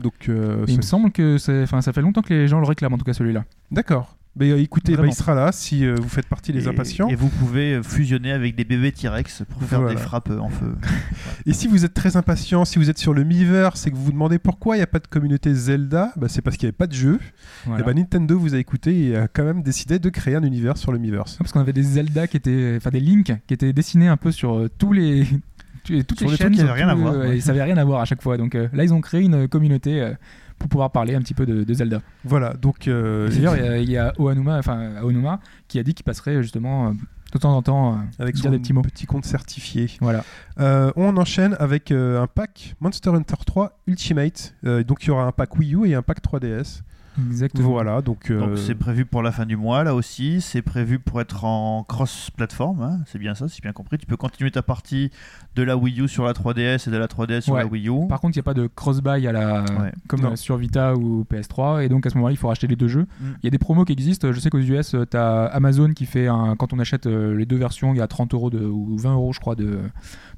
Donc, 0.00 0.28
euh, 0.28 0.64
Mais 0.66 0.72
il 0.72 0.78
me 0.78 0.82
semble 0.82 1.12
que 1.12 1.38
ça 1.38 1.92
fait 1.92 2.00
longtemps 2.02 2.22
que 2.22 2.34
les 2.34 2.48
gens 2.48 2.58
le 2.58 2.66
réclament, 2.66 2.94
en 2.94 2.98
tout 2.98 3.04
cas 3.04 3.12
celui-là. 3.12 3.44
D'accord. 3.70 4.13
Mais 4.36 4.50
euh, 4.50 4.58
écoutez, 4.60 4.92
bah, 4.92 4.98
Vraiment. 4.98 5.12
il 5.12 5.16
sera 5.16 5.34
là 5.34 5.52
si 5.52 5.86
euh, 5.86 5.94
vous 6.00 6.08
faites 6.08 6.26
partie 6.26 6.52
des 6.52 6.64
Et- 6.64 6.68
impatients. 6.68 7.08
Et 7.08 7.14
vous 7.14 7.28
pouvez 7.28 7.74
euh, 7.74 7.82
fusionner 7.84 8.32
avec 8.32 8.56
des 8.56 8.64
bébés 8.64 8.90
T-Rex 8.90 9.44
pour 9.48 9.62
faire 9.62 9.80
Voilà. 9.80 9.94
des 9.94 10.00
frappes 10.00 10.30
en 10.30 10.48
feu. 10.48 10.74
Et 11.46 11.52
si 11.52 11.68
vous 11.68 11.84
êtes 11.84 11.94
très 11.94 12.16
impatient, 12.16 12.64
si 12.64 12.78
vous 12.80 12.90
êtes 12.90 12.98
sur 12.98 13.14
le 13.14 13.22
Miiverse 13.22 13.86
et 13.86 13.90
que 13.90 13.96
vous 13.96 14.04
vous 14.04 14.12
demandez 14.12 14.38
pourquoi 14.40 14.74
il 14.74 14.80
n'y 14.80 14.82
a 14.84 14.88
pas 14.88 14.98
de 14.98 15.06
communauté 15.06 15.54
Zelda, 15.54 16.12
bah, 16.16 16.26
c'est 16.28 16.42
parce 16.42 16.56
qu'il 16.56 16.66
n'y 16.66 16.70
avait 16.70 16.76
pas 16.76 16.86
de 16.88 16.94
jeu. 16.94 17.20
Voilà. 17.64 17.82
Et 17.82 17.86
bah, 17.86 17.94
Nintendo 17.94 18.36
vous 18.38 18.54
a 18.54 18.58
écouté 18.58 19.08
et 19.08 19.16
a 19.16 19.28
quand 19.28 19.44
même 19.44 19.62
décidé 19.62 19.98
de 20.00 20.08
créer 20.08 20.34
un 20.34 20.42
univers 20.42 20.76
sur 20.78 20.90
le 20.90 20.98
Miiverse. 20.98 21.36
Parce 21.38 21.52
qu'on 21.52 21.60
avait 21.60 21.72
des 21.72 21.82
Zelda 21.84 22.26
qui 22.26 22.36
étaient, 22.36 22.74
enfin 22.76 22.90
des 22.90 23.00
Link 23.00 23.32
qui 23.46 23.54
étaient 23.54 23.72
dessinés 23.72 24.08
un 24.08 24.16
peu 24.16 24.32
sur 24.32 24.54
euh, 24.56 24.68
tous 24.78 24.92
les, 24.92 25.26
toutes 25.84 26.18
Sur 26.18 26.30
les 26.30 26.36
chaînes, 26.36 26.46
trucs 26.48 26.54
qui 26.56 26.60
avaient 26.62 26.72
rien 26.72 26.88
à 26.88 26.94
voir, 26.94 27.16
ouais. 27.18 27.36
et 27.36 27.40
ça 27.40 27.50
avait 27.52 27.62
rien 27.62 27.76
à 27.76 27.84
voir 27.84 28.00
à 28.00 28.04
chaque 28.04 28.22
fois. 28.22 28.36
Donc 28.36 28.54
euh, 28.56 28.68
là, 28.72 28.82
ils 28.84 28.92
ont 28.92 29.00
créé 29.00 29.20
une 29.22 29.46
communauté 29.46 30.00
euh, 30.00 30.12
pour 30.58 30.68
pouvoir 30.68 30.90
parler 30.92 31.14
un 31.14 31.20
petit 31.20 31.34
peu 31.34 31.46
de, 31.46 31.64
de 31.64 31.74
Zelda. 31.74 32.00
Voilà, 32.24 32.54
donc. 32.54 32.88
euh, 32.88 33.28
D'ailleurs, 33.28 33.56
il 33.76 33.90
y 33.90 33.96
a- 33.96 34.08
a 34.08 34.12
Ohanuma, 34.20 34.58
enfin 34.58 34.94
Aonuma, 34.96 35.40
qui 35.68 35.78
a 35.78 35.82
dit 35.82 35.94
qu'il 35.94 36.04
passerait 36.04 36.42
justement 36.42 36.88
euh, 36.88 36.92
de 37.32 37.38
temps 37.38 37.56
en 37.56 37.62
temps 37.62 37.94
euh, 37.94 37.96
avec 38.18 38.36
son 38.36 38.50
des 38.50 38.58
petits 38.58 38.72
mots. 38.72 38.82
petit 38.82 39.06
compte 39.06 39.24
certifié. 39.24 39.90
Voilà. 40.00 40.24
Euh, 40.60 40.92
on 40.96 41.16
enchaîne 41.16 41.56
avec 41.58 41.90
euh, 41.90 42.22
un 42.22 42.26
pack 42.26 42.74
Monster 42.80 43.10
Hunter 43.10 43.34
3 43.44 43.80
Ultimate. 43.86 44.54
Donc 44.62 45.04
il 45.04 45.08
y 45.08 45.10
aura 45.10 45.24
un 45.24 45.32
pack 45.32 45.56
Wii 45.58 45.74
U 45.74 45.86
et 45.88 45.94
un 45.94 46.02
pack 46.02 46.22
3DS. 46.22 46.80
Exactement. 47.28 47.68
Voilà, 47.70 48.02
donc. 48.02 48.30
euh, 48.30 48.40
Donc 48.40 48.58
c'est 48.58 48.74
prévu 48.74 49.04
pour 49.04 49.22
la 49.22 49.32
fin 49.32 49.46
du 49.46 49.56
mois 49.56 49.84
là 49.84 49.94
aussi, 49.94 50.40
c'est 50.40 50.62
prévu 50.62 50.98
pour 50.98 51.20
être 51.20 51.44
en 51.44 51.84
cross-platform, 51.84 52.82
hein, 52.82 53.00
c'est 53.06 53.18
bien 53.18 53.34
ça, 53.34 53.48
si 53.48 53.56
j'ai 53.56 53.62
bien 53.62 53.72
compris. 53.72 53.98
Tu 53.98 54.06
peux 54.06 54.16
continuer 54.16 54.50
ta 54.50 54.62
partie 54.62 55.10
de 55.56 55.62
la 55.62 55.76
Wii 55.76 56.00
U 56.02 56.08
sur 56.08 56.24
la 56.24 56.32
3DS 56.32 56.88
et 56.88 56.90
de 56.90 56.96
la 56.96 57.06
3DS 57.06 57.42
sur 57.42 57.54
Ouais. 57.54 57.60
la 57.60 57.66
Wii 57.66 57.88
U. 57.88 58.08
Par 58.08 58.20
contre, 58.20 58.36
il 58.36 58.38
n'y 58.38 58.42
a 58.42 58.44
pas 58.44 58.54
de 58.54 58.66
cross-buy 58.66 59.26
à 59.26 59.32
la... 59.32 59.62
Ouais. 59.80 59.92
comme 60.08 60.20
Non. 60.22 60.32
euh, 60.32 60.36
sur 60.36 60.56
Vita 60.56 60.94
ou 60.94 61.24
PS3. 61.30 61.84
Et 61.84 61.88
donc, 61.88 62.06
à 62.06 62.10
ce 62.10 62.16
moment-là, 62.16 62.32
il 62.32 62.36
faut 62.36 62.48
racheter 62.48 62.66
les 62.66 62.76
deux 62.76 62.88
jeux. 62.88 63.06
Mm. 63.20 63.24
Il 63.42 63.44
y 63.44 63.48
a 63.48 63.50
des 63.50 63.58
promos 63.58 63.84
qui 63.84 63.92
existent. 63.92 64.32
Je 64.32 64.40
sais 64.40 64.50
qu'aux 64.50 64.58
US, 64.58 64.96
tu 65.10 65.16
as 65.16 65.44
Amazon 65.46 65.92
qui 65.92 66.06
fait, 66.06 66.26
un... 66.26 66.56
quand 66.56 66.72
on 66.72 66.78
achète 66.80 67.06
euh, 67.06 67.36
les 67.36 67.46
deux 67.46 67.56
versions, 67.56 67.94
il 67.94 67.98
y 67.98 68.00
a 68.00 68.08
30 68.08 68.34
euros 68.34 68.50
de... 68.50 68.64
ou 68.64 68.96
20 68.98 69.12
euros, 69.14 69.32
je 69.32 69.40
crois, 69.40 69.54
de, 69.54 69.78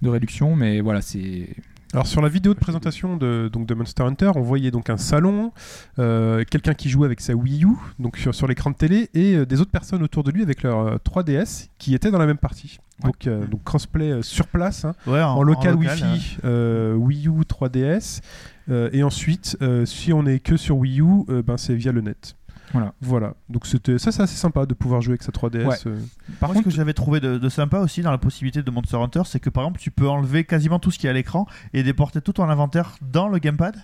de 0.03 0.09
réduction. 0.09 0.55
Mais 0.57 0.81
voilà, 0.81 1.01
c'est. 1.01 1.49
Alors 1.93 2.07
sur 2.07 2.21
la 2.21 2.29
vidéo 2.29 2.53
de 2.53 2.59
présentation 2.59 3.17
de, 3.17 3.49
donc 3.51 3.67
de 3.67 3.75
Monster 3.75 4.03
Hunter, 4.03 4.33
on 4.35 4.43
voyait 4.43 4.71
donc 4.71 4.91
un 4.91 4.97
salon, 4.97 5.53
euh, 5.99 6.45
quelqu'un 6.51 6.75
qui 6.75 6.89
jouait 6.89 7.07
avec 7.07 7.21
sa 7.21 7.35
Wii 7.35 7.65
U, 7.65 7.69
donc 7.99 8.17
sur, 8.17 8.35
sur 8.35 8.47
l'écran 8.49 8.71
de 8.71 8.77
télé, 8.77 9.09
et 9.15 9.35
euh, 9.37 9.47
des 9.47 9.61
autres 9.61 9.71
personnes 9.71 10.03
autour 10.03 10.25
de 10.25 10.31
lui 10.33 10.43
avec 10.43 10.63
leur 10.63 10.79
euh, 10.81 10.97
3DS 10.97 11.69
qui 11.79 11.95
étaient 11.95 12.11
dans 12.11 12.19
la 12.19 12.27
même 12.27 12.39
partie. 12.39 12.79
Ouais. 13.03 13.11
Donc, 13.11 13.27
euh, 13.27 13.47
donc 13.47 13.63
crossplay 13.63 14.11
euh, 14.11 14.23
sur 14.23 14.49
place, 14.49 14.85
hein, 14.85 14.95
Ouais, 15.07 15.23
en, 15.23 15.43
local, 15.43 15.77
Wi-Fi, 15.77 16.05
hein. 16.05 16.17
euh, 16.45 16.95
Wii 16.95 17.29
U 17.29 17.41
3DS, 17.49 18.21
euh, 18.69 18.91
et 18.93 19.03
ensuite, 19.05 19.57
euh, 19.63 19.87
si 19.87 20.13
on 20.13 20.27
est 20.27 20.41
que 20.41 20.57
sur 20.57 20.77
Wii 20.79 21.01
U, 21.01 21.25
euh, 21.29 21.43
ben 21.43 21.57
c'est 21.57 21.75
via 21.77 21.93
le 21.93 22.01
net. 22.01 22.35
Voilà. 22.73 22.93
Voilà. 23.01 23.35
Donc 23.49 23.67
c'était 23.67 23.99
ça, 23.99 24.13
c'est 24.13 24.23
assez 24.23 24.37
sympa 24.37 24.67
de 24.67 24.75
pouvoir 24.75 25.01
jouer 25.01 25.13
avec 25.13 25.23
sa 25.23 25.33
3DS. 25.33 25.67
Ouais. 25.67 25.77
euh. 25.87 25.99
Par 26.41 26.49
Moi, 26.49 26.55
contre, 26.55 26.59
ce 26.59 26.65
que 26.65 26.71
j'avais 26.77 26.95
trouvé 26.95 27.21
de, 27.21 27.39
de 27.39 27.49
sympa 27.49 27.79
aussi 27.79 28.03
dans 28.03 28.11
la 28.11 28.19
possibilité 28.19 28.63
de 28.63 28.71
Monster 28.71 28.97
Hunter, 28.97 29.23
c'est 29.25 29.41
que 29.41 29.51
par 29.51 29.65
exemple, 29.65 29.81
tu 29.81 29.91
peux 29.91 30.09
enlever 30.09 30.45
quasiment 30.45 30.79
tout 30.79 30.91
ce 30.91 30.99
qui 30.99 31.07
est 31.07 31.11
à 31.11 31.13
l'écran 31.13 31.47
et 31.73 31.83
déporter 31.83 32.21
tout 32.21 32.33
ton 32.33 32.45
inventaire 32.49 32.97
dans 33.03 33.29
le 33.29 33.39
gamepad. 33.39 33.77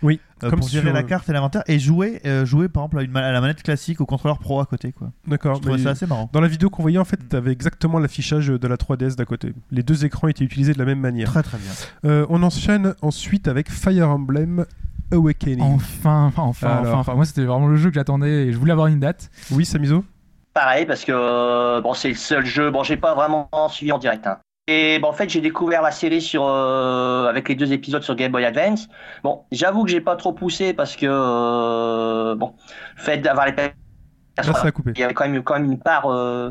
Oui, 0.00 0.20
euh, 0.44 0.50
comme 0.50 0.60
pour 0.60 0.68
gérer 0.68 0.84
sur, 0.86 0.94
la 0.94 1.00
euh, 1.00 1.02
carte 1.02 1.28
et 1.28 1.32
l'inventaire 1.32 1.64
et 1.66 1.80
jouer, 1.80 2.20
euh, 2.24 2.44
jouer 2.46 2.68
par 2.68 2.84
exemple 2.84 3.00
à, 3.00 3.02
une 3.02 3.10
ma- 3.10 3.26
à 3.26 3.32
la 3.32 3.40
manette 3.40 3.64
classique 3.64 4.00
au 4.00 4.06
contrôleur 4.06 4.38
pro 4.38 4.60
à 4.60 4.64
côté. 4.64 4.92
Quoi. 4.92 5.10
D'accord. 5.26 5.56
Je 5.56 5.60
trouvais 5.62 5.78
ça 5.82 5.90
assez 5.90 6.06
marrant. 6.06 6.30
Dans 6.32 6.40
la 6.40 6.46
vidéo 6.46 6.70
qu'on 6.70 6.82
voyait, 6.82 6.98
en 6.98 7.04
fait, 7.04 7.18
tu 7.28 7.34
avais 7.34 7.50
exactement 7.50 7.98
l'affichage 7.98 8.46
de 8.46 8.68
la 8.68 8.76
3DS 8.76 9.16
d'à 9.16 9.24
côté. 9.24 9.52
Les 9.72 9.82
deux 9.82 10.04
écrans 10.04 10.28
étaient 10.28 10.44
utilisés 10.44 10.72
de 10.72 10.78
la 10.78 10.84
même 10.84 11.00
manière. 11.00 11.26
Très 11.28 11.42
très 11.42 11.58
bien. 11.58 11.72
Euh, 12.04 12.26
on 12.28 12.44
enchaîne 12.44 12.94
ensuite 13.02 13.48
avec 13.48 13.72
Fire 13.72 14.08
Emblem 14.08 14.66
Awakening. 15.12 15.60
enfin, 15.74 16.26
enfin, 16.26 16.42
enfin, 16.42 16.68
Alors. 16.68 16.80
enfin, 16.88 16.98
enfin. 16.98 17.14
Moi, 17.14 17.24
c'était 17.24 17.44
vraiment 17.44 17.66
le 17.68 17.76
jeu 17.76 17.88
que 17.90 17.94
j'attendais 17.94 18.46
et 18.46 18.52
je 18.52 18.58
voulais 18.58 18.72
avoir 18.72 18.86
une 18.88 19.00
date. 19.00 19.30
Oui, 19.52 19.64
Samizo 19.64 20.04
Pareil, 20.54 20.86
parce 20.86 21.04
que 21.04 21.12
euh, 21.14 21.80
bon, 21.80 21.94
c'est 21.94 22.08
le 22.08 22.14
seul 22.14 22.44
jeu. 22.44 22.70
Bon, 22.70 22.82
j'ai 22.82 22.96
pas 22.96 23.14
vraiment 23.14 23.48
suivi 23.68 23.92
en 23.92 23.98
direct. 23.98 24.26
hein. 24.26 24.38
Et 24.70 24.98
bon, 24.98 25.08
en 25.08 25.12
fait, 25.12 25.30
j'ai 25.30 25.40
découvert 25.40 25.80
la 25.82 25.90
série 25.92 26.20
sur 26.20 26.44
euh, 26.46 27.26
avec 27.26 27.48
les 27.48 27.54
deux 27.54 27.72
épisodes 27.72 28.02
sur 28.02 28.14
Game 28.16 28.32
Boy 28.32 28.44
Advance. 28.44 28.88
Bon, 29.22 29.44
j'avoue 29.50 29.84
que 29.84 29.90
j'ai 29.90 30.00
pas 30.02 30.16
trop 30.16 30.32
poussé 30.32 30.74
parce 30.74 30.94
que 30.96 31.06
euh, 31.08 32.34
bon, 32.34 32.54
le 32.96 33.02
fait 33.02 33.18
d'avoir 33.18 33.46
les 33.46 33.52
Là, 33.56 34.42
ça 34.44 34.66
a 34.66 34.70
coupé. 34.70 34.92
il 34.94 35.00
y 35.00 35.02
avait 35.02 35.14
quand 35.14 35.28
même 35.28 35.42
quand 35.42 35.54
même 35.54 35.64
une 35.72 35.78
part 35.80 36.06
euh, 36.06 36.50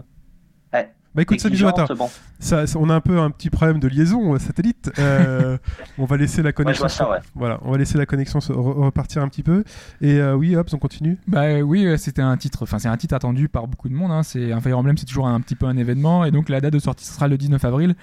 Bah 1.17 1.23
écoute, 1.23 1.39
attends. 1.67 1.95
Bon, 1.95 2.09
Ça, 2.39 2.67
ça- 2.67 2.77
on 2.79 2.89
a 2.89 2.93
un 2.93 3.01
peu 3.01 3.19
un 3.19 3.31
petit 3.31 3.49
problème 3.49 3.79
de 3.79 3.87
liaison 3.87 4.35
euh, 4.35 4.39
satellite. 4.39 4.91
Euh, 4.99 5.57
on 5.97 6.05
va 6.05 6.15
laisser 6.15 6.43
la 6.43 6.51
connexion. 6.53 6.83
vois 6.83 6.89
ça, 6.89 7.09
ouais. 7.09 7.17
Voilà, 7.35 7.59
on 7.63 7.71
va 7.71 7.77
laisser 7.77 7.97
la 7.97 8.05
connexion 8.05 8.39
se- 8.39 8.53
re- 8.53 8.85
repartir 8.85 9.23
un 9.23 9.27
petit 9.27 9.43
peu. 9.43 9.63
Et 9.99 10.19
euh, 10.19 10.35
oui, 10.35 10.55
hop, 10.55 10.69
on 10.73 10.77
continue. 10.77 11.17
Bah 11.27 11.59
oui, 11.61 11.87
c'était 11.97 12.21
un 12.21 12.37
titre, 12.37 12.59
enfin 12.63 12.77
c'est 12.79 12.87
un 12.87 12.97
titre 12.97 13.15
attendu 13.15 13.49
par 13.49 13.67
beaucoup 13.67 13.89
de 13.89 13.95
monde. 13.95 14.11
Hein. 14.11 14.21
C'est 14.23 14.51
un 14.53 14.61
Fire 14.61 14.77
Emblem, 14.77 14.95
c'est 14.97 15.05
toujours 15.07 15.27
un 15.27 15.41
petit 15.41 15.55
peu 15.55 15.65
un 15.65 15.75
événement, 15.75 16.23
et 16.23 16.31
donc 16.31 16.49
la 16.49 16.61
date 16.61 16.73
de 16.73 16.79
sortie 16.79 17.03
ce 17.03 17.13
sera 17.13 17.27
le 17.27 17.37
19 17.37 17.65
avril. 17.65 17.95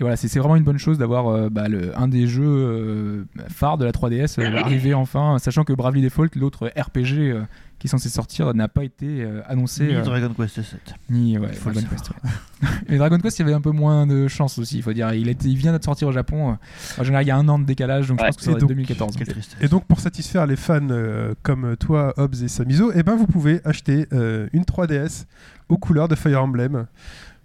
Et 0.00 0.04
voilà, 0.04 0.16
c'est 0.16 0.38
vraiment 0.38 0.54
une 0.54 0.62
bonne 0.62 0.78
chose 0.78 0.96
d'avoir 0.96 1.26
euh, 1.26 1.48
bah, 1.50 1.64
un 1.96 2.06
des 2.06 2.28
jeux 2.28 2.44
euh, 2.46 3.24
phares 3.48 3.78
de 3.78 3.84
la 3.84 3.90
3DS 3.90 4.38
euh, 4.40 4.56
arriver 4.62 4.94
enfin, 4.94 5.38
sachant 5.40 5.64
que 5.64 5.72
Bravely 5.72 6.02
Default, 6.02 6.28
l'autre 6.36 6.68
RPG 6.68 7.18
euh, 7.32 7.42
qui 7.78 7.86
est 7.86 7.90
censé 7.90 8.08
sortir, 8.08 8.52
n'a 8.54 8.66
pas 8.68 8.82
été 8.84 9.06
euh, 9.22 9.40
annoncé. 9.46 9.86
Ni 9.86 9.94
euh, 9.94 10.02
Dragon 10.02 10.32
Quest 10.36 10.62
7. 10.62 10.80
ni 11.10 11.38
ouais, 11.38 11.48
Il 11.52 11.56
faut 11.56 11.68
le 11.68 11.74
Dragon 11.76 11.88
Quest. 11.90 12.10
ouais. 12.10 12.30
Mais 12.88 12.98
Dragon 12.98 13.18
Quest, 13.18 13.38
il 13.38 13.42
y 13.42 13.44
avait 13.44 13.54
un 13.54 13.60
peu 13.60 13.70
moins 13.70 14.06
de 14.06 14.26
chance 14.26 14.58
aussi, 14.58 14.78
il 14.78 14.82
faut 14.82 14.92
dire. 14.92 15.12
Il, 15.14 15.28
était, 15.28 15.48
il 15.48 15.56
vient 15.56 15.70
d'être 15.72 15.84
sorti 15.84 16.04
au 16.04 16.10
Japon. 16.10 16.50
euh, 16.50 17.00
En 17.00 17.04
général, 17.04 17.24
il 17.24 17.28
y 17.28 17.30
a 17.30 17.36
un 17.36 17.48
an 17.48 17.58
de 17.58 17.64
décalage, 17.64 18.08
donc 18.08 18.20
Ouais. 18.20 18.28
je 18.32 18.36
pense 18.36 18.46
que 18.54 18.58
donc, 18.60 18.68
2014. 18.70 19.16
Quelle 19.16 19.28
tristesse. 19.28 19.56
Et 19.60 19.68
donc, 19.68 19.84
pour 19.86 20.00
satisfaire 20.00 20.44
les 20.46 20.56
fans 20.56 20.80
euh, 20.90 21.34
comme 21.42 21.76
toi, 21.76 22.14
Hobbs 22.16 22.42
et 22.42 22.48
Samizo, 22.48 22.90
eh 22.94 23.02
ben, 23.04 23.14
vous 23.14 23.26
pouvez 23.28 23.60
acheter 23.64 24.06
euh, 24.12 24.48
une 24.52 24.62
3DS 24.64 25.26
aux 25.68 25.78
couleurs 25.78 26.08
de 26.08 26.16
Fire 26.16 26.42
Emblem. 26.42 26.86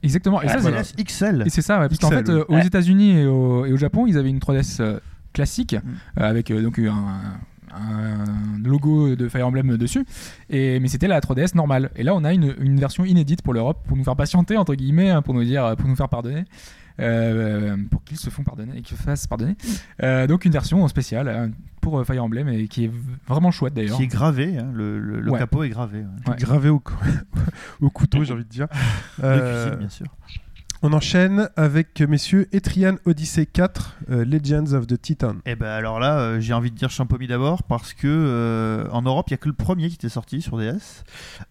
Exactement. 0.01 0.41
Et 0.41 0.47
Ah, 0.49 0.53
ça, 0.59 0.61
c'est- 0.61 0.95
3DS 0.97 1.03
XL. 1.03 1.43
Et 1.45 1.49
c'est 1.49 1.61
ça, 1.61 1.79
ouais, 1.79 1.87
parce 1.87 1.99
qu'en 1.99 2.09
fait, 2.09 2.27
euh, 2.29 2.43
aux. 2.47 2.57
États-Unis 2.59 3.19
et 3.19 3.25
au, 3.27 3.65
et 3.65 3.71
au 3.71 3.77
Japon, 3.77 4.07
ils 4.07 4.17
avaient 4.17 4.29
une 4.29 4.39
3DS 4.39 4.77
euh, 4.81 4.99
classique 5.31 5.73
Mm. 5.75 6.21
euh, 6.21 6.23
avec 6.29 6.49
euh, 6.51 6.61
donc 6.63 6.79
un, 6.79 7.21
un 7.75 8.59
logo 8.63 9.15
de 9.15 9.27
Fire 9.29 9.47
Emblem 9.47 9.77
dessus, 9.77 10.05
et, 10.49 10.79
mais 10.79 10.87
c'était 10.87 11.07
la 11.07 11.19
3DS 11.19 11.55
normale. 11.55 11.91
Et 11.95 12.03
là, 12.03 12.13
on 12.15 12.23
a 12.23 12.33
une, 12.33 12.53
une 12.59 12.79
version 12.79 13.05
inédite 13.05 13.41
pour 13.41 13.53
l'Europe 13.53 13.83
pour 13.87 13.97
nous 13.97 14.03
faire 14.03 14.15
patienter 14.15 14.57
entre 14.57 14.75
guillemets, 14.75 15.09
hein, 15.09 15.21
pour 15.21 15.33
nous 15.33 15.43
dire, 15.43 15.75
pour 15.77 15.87
nous 15.89 15.95
faire 15.95 16.09
pardonner. 16.09 16.45
euh, 16.99 17.75
pour 17.89 18.03
qu'ils 18.03 18.17
se 18.17 18.29
font 18.29 18.43
pardonner 18.43 18.77
et 18.77 18.81
qu'ils 18.81 18.97
se 18.97 19.01
fassent 19.03 19.25
pardonner. 19.25 19.55
Euh, 20.03 20.27
donc 20.27 20.45
une 20.45 20.51
version 20.51 20.87
spéciale 20.87 21.27
euh, 21.27 21.47
pour 21.81 21.99
euh, 21.99 22.03
Fire 22.03 22.23
Emblem 22.23 22.47
et 22.49 22.67
qui 22.67 22.85
est 22.85 22.91
vraiment 23.27 23.49
chouette 23.49 23.73
d'ailleurs. 23.73 23.97
Qui 23.97 24.03
est 24.03 24.07
gravé, 24.07 24.57
hein, 24.59 24.69
le, 24.73 24.99
le- 24.99 25.19
le 25.19 25.31
Ouais. 25.31 25.39
capot 25.39 25.63
est 25.63 25.69
gravé. 25.69 25.99
ouais. 25.99 26.29
Ouais. 26.31 26.35
gravé 26.39 26.69
au, 26.69 26.79
cou- 26.79 26.93
au 27.81 27.89
couteau, 27.89 28.23
j'ai 28.23 28.33
envie 28.33 28.43
de 28.43 28.49
dire. 28.49 28.67
De 29.17 29.23
Euh, 29.25 29.63
cuisine, 29.63 29.79
bien 29.79 29.89
sûr. 29.89 30.05
On 30.85 30.91
enchaîne 30.91 31.49
avec 31.55 32.01
euh, 32.01 32.07
messieurs 32.07 32.49
Etrian 32.51 32.95
Odyssey 33.05 33.45
4, 33.45 33.95
euh, 34.09 34.25
Legends 34.25 34.73
of 34.73 34.85
the 34.85 35.01
Titan. 35.01 35.35
Et 35.45 35.55
ben 35.55 35.67
alors 35.67 35.97
là, 35.97 36.19
euh, 36.19 36.39
j'ai 36.41 36.51
envie 36.53 36.71
de 36.71 36.75
dire 36.75 36.89
Champomy 36.89 37.25
d'abord 37.25 37.63
parce 37.63 37.93
que 37.93 38.05
euh, 38.05 38.85
en 38.91 39.01
Europe, 39.01 39.27
il 39.29 39.31
y 39.31 39.33
a 39.35 39.37
que 39.37 39.47
le 39.47 39.55
premier 39.55 39.87
qui 39.87 39.95
était 39.95 40.09
sorti 40.09 40.41
sur 40.41 40.57
DS. 40.57 41.05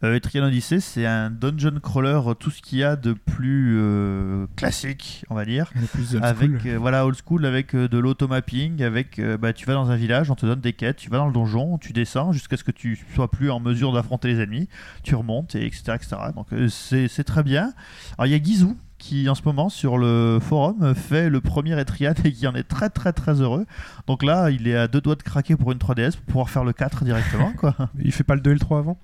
Euh, 0.04 0.16
Etrian 0.16 0.44
Odyssey, 0.44 0.80
c'est 0.80 1.06
un 1.06 1.30
dungeon 1.30 1.80
crawler, 1.82 2.20
tout 2.38 2.50
ce 2.50 2.60
qu'il 2.60 2.80
y 2.80 2.84
a 2.84 2.94
de 2.94 3.14
plus 3.14 3.78
euh, 3.78 4.46
classique, 4.56 5.24
on 5.30 5.34
va 5.34 5.46
dire. 5.46 5.72
Plus 5.94 6.14
old 6.14 6.24
avec 6.24 6.50
school. 6.50 6.60
euh, 6.66 6.78
voilà 6.78 7.06
old 7.06 7.16
school 7.26 7.46
avec 7.46 7.74
euh, 7.74 7.88
de 7.88 7.96
l'automapping 7.96 8.82
avec 8.82 9.18
euh, 9.18 9.38
bah, 9.38 9.54
tu 9.54 9.64
vas 9.64 9.72
dans 9.72 9.90
un 9.90 9.96
village 9.96 10.30
on 10.30 10.34
te 10.34 10.44
donne 10.44 10.60
des 10.60 10.74
quêtes 10.74 10.96
tu 10.96 11.08
vas 11.08 11.16
dans 11.16 11.26
le 11.26 11.32
donjon 11.32 11.78
tu 11.78 11.92
descends 11.94 12.32
jusqu'à 12.32 12.56
ce 12.58 12.64
que 12.64 12.70
tu 12.70 12.98
sois 13.14 13.30
plus 13.30 13.50
en 13.50 13.60
mesure 13.60 13.92
d'affronter 13.92 14.28
les 14.28 14.40
ennemis 14.40 14.68
tu 15.02 15.14
remontes 15.14 15.54
et 15.54 15.64
etc 15.66 15.94
etc 15.94 16.16
donc 16.34 16.46
euh, 16.52 16.68
c'est 16.68 17.08
c'est 17.08 17.24
très 17.24 17.42
bien 17.42 17.72
alors 18.18 18.26
il 18.26 18.32
y 18.32 18.34
a 18.34 18.42
Gizou 18.42 18.76
qui 19.02 19.28
en 19.28 19.34
ce 19.34 19.42
moment 19.44 19.68
sur 19.68 19.98
le 19.98 20.38
forum 20.40 20.94
fait 20.94 21.28
le 21.28 21.40
premier 21.40 21.78
Etrian 21.78 22.14
et 22.24 22.32
qui 22.32 22.46
en 22.46 22.54
est 22.54 22.62
très 22.62 22.88
très 22.88 23.12
très 23.12 23.40
heureux. 23.40 23.66
Donc 24.06 24.22
là 24.22 24.50
il 24.50 24.68
est 24.68 24.76
à 24.76 24.86
deux 24.86 25.00
doigts 25.00 25.16
de 25.16 25.22
craquer 25.22 25.56
pour 25.56 25.72
une 25.72 25.78
3DS 25.78 26.12
pour 26.12 26.24
pouvoir 26.26 26.50
faire 26.50 26.64
le 26.64 26.72
4 26.72 27.04
directement 27.04 27.52
quoi. 27.58 27.74
Il 27.98 28.12
fait 28.12 28.22
pas 28.22 28.36
le 28.36 28.40
2 28.40 28.50
et 28.50 28.54
le 28.54 28.60
3 28.60 28.78
avant? 28.78 28.98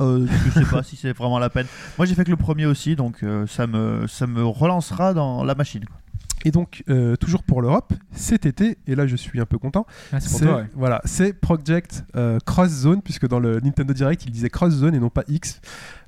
Euh, 0.00 0.26
je 0.44 0.50
sais 0.50 0.66
pas 0.66 0.82
si 0.82 0.96
c'est 0.96 1.12
vraiment 1.12 1.38
la 1.38 1.48
peine. 1.48 1.66
Moi 1.96 2.06
j'ai 2.06 2.16
fait 2.16 2.24
que 2.24 2.30
le 2.30 2.36
premier 2.36 2.66
aussi 2.66 2.96
donc 2.96 3.22
euh, 3.22 3.46
ça 3.46 3.68
me 3.68 4.06
ça 4.08 4.26
me 4.26 4.44
relancera 4.44 5.14
dans 5.14 5.44
la 5.44 5.54
machine 5.54 5.84
quoi. 5.84 5.96
Et 6.46 6.52
donc, 6.52 6.84
euh, 6.88 7.16
toujours 7.16 7.42
pour 7.42 7.60
l'Europe, 7.60 7.92
cet 8.12 8.46
été, 8.46 8.78
et 8.86 8.94
là 8.94 9.08
je 9.08 9.16
suis 9.16 9.40
un 9.40 9.46
peu 9.46 9.58
content, 9.58 9.84
Ah, 10.12 10.20
c'est 10.20 10.46
ouais. 10.46 10.64
voilà, 10.74 11.02
Project 11.40 12.04
euh, 12.14 12.38
Cross 12.46 12.70
Zone, 12.70 13.02
puisque 13.02 13.26
dans 13.26 13.40
le 13.40 13.58
Nintendo 13.58 13.92
Direct 13.92 14.24
il 14.26 14.30
disait 14.30 14.48
Cross 14.48 14.74
Zone 14.74 14.94
et 14.94 15.00
non 15.00 15.10
pas 15.10 15.24
X. 15.26 15.60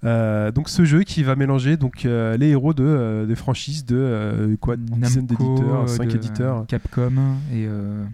Euh, 0.05 0.53
donc 0.53 0.68
ce 0.68 0.85
jeu 0.85 1.03
qui 1.03 1.24
va 1.24 1.35
mélanger 1.35 1.77
donc 1.77 2.05
euh, 2.07 2.37
les 2.37 2.51
héros 2.51 2.72
de 2.72 2.85
euh, 2.85 3.27
des 3.27 3.35
franchises 3.35 3.85
de 3.85 3.96
euh, 3.98 4.57
quoi, 4.61 4.77
une 4.77 5.01
dizaine 5.01 5.27
d'éditeurs, 5.27 5.88
5 5.88 6.07
de 6.09 6.14
éditeurs. 6.14 6.66
Capcom 6.68 7.11
et 7.53 7.66
euh, 7.66 8.05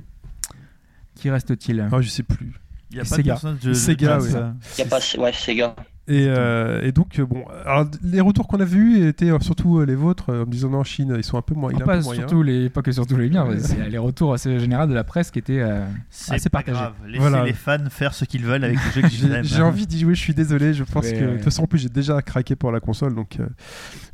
qui 1.17 1.29
reste-t-il? 1.29 1.87
Ah, 1.93 2.01
je 2.01 2.09
sais 2.09 2.23
plus. 2.23 2.55
il 2.91 2.97
y 2.97 3.01
a 3.01 3.03
pas 3.03 3.09
Sega. 3.17 3.23
de 3.23 3.29
personnage 3.29 3.61
de, 3.61 3.69
de 3.69 3.75
Sega, 3.75 4.19
Il 4.23 4.79
y 4.79 4.83
a 4.83 4.87
pas, 4.87 5.01
ouais, 5.19 5.33
Sega. 5.35 5.77
Et, 6.07 6.27
euh, 6.29 6.83
et 6.83 6.93
donc, 6.93 7.19
euh, 7.19 7.25
bon, 7.25 7.45
alors, 7.65 7.87
les 8.03 8.21
retours 8.21 8.47
qu'on 8.47 8.61
a 8.61 8.65
vus 8.67 9.07
étaient 9.09 9.31
euh, 9.31 9.39
surtout 9.41 9.81
les 9.85 9.95
vôtres, 9.95 10.29
en 10.31 10.41
me 10.41 10.51
disant 10.51 10.69
non, 10.69 10.81
en 10.81 10.85
Chine, 10.85 11.15
ils 11.17 11.25
sont 11.25 11.39
un 11.39 11.43
peu 11.43 11.55
moins. 11.55 11.73
pas, 11.73 11.97
peu 11.97 12.03
moyen. 12.03 12.21
surtout 12.21 12.43
les, 12.43 12.69
pas 12.69 12.83
que 12.83 12.93
surtout 12.93 13.17
les 13.17 13.29
biens, 13.31 13.47
c'est 13.59 13.89
les 13.89 13.97
retours 13.97 14.35
assez 14.35 14.59
généraux 14.61 14.87
de 14.87 14.93
la 14.93 15.03
presse 15.03 15.31
qui 15.31 15.39
étaient. 15.39 15.61
euh, 15.61 15.83
C'est 16.11 16.35
assez 16.35 16.51
pas 16.51 16.63
grave. 16.63 16.93
Laissez 17.07 17.19
Voilà. 17.21 17.45
les 17.47 17.55
fans 17.55 17.79
faire 17.89 18.13
ce 18.13 18.27
qu'ils 18.27 18.45
veulent 18.45 18.65
avec 18.65 18.77
les 18.85 19.01
jeux 19.03 19.09
qu'ils 19.09 19.19
J'ai 19.29 19.33
aiment. 19.35 19.45
j'ai 19.45 19.63
envie 19.63 19.87
d'y 19.87 20.01
jouer, 20.01 20.15
je 20.15 20.21
suis 20.21 20.35
désolé. 20.35 20.75
Je 20.75 20.85
pense 20.85 21.07
Ouais, 21.07 21.13
que. 21.15 21.21
De 21.21 21.27
ouais. 21.27 21.35
toute 21.37 21.45
façon, 21.45 21.63
en 21.63 21.67
plus, 21.67 21.79
j'ai 21.79 21.89
déjà 21.89 22.21
craqué 22.21 22.55
pour 22.55 22.71
la 22.71 22.81
console, 22.81 23.15
donc 23.15 23.39
euh, 23.41 23.47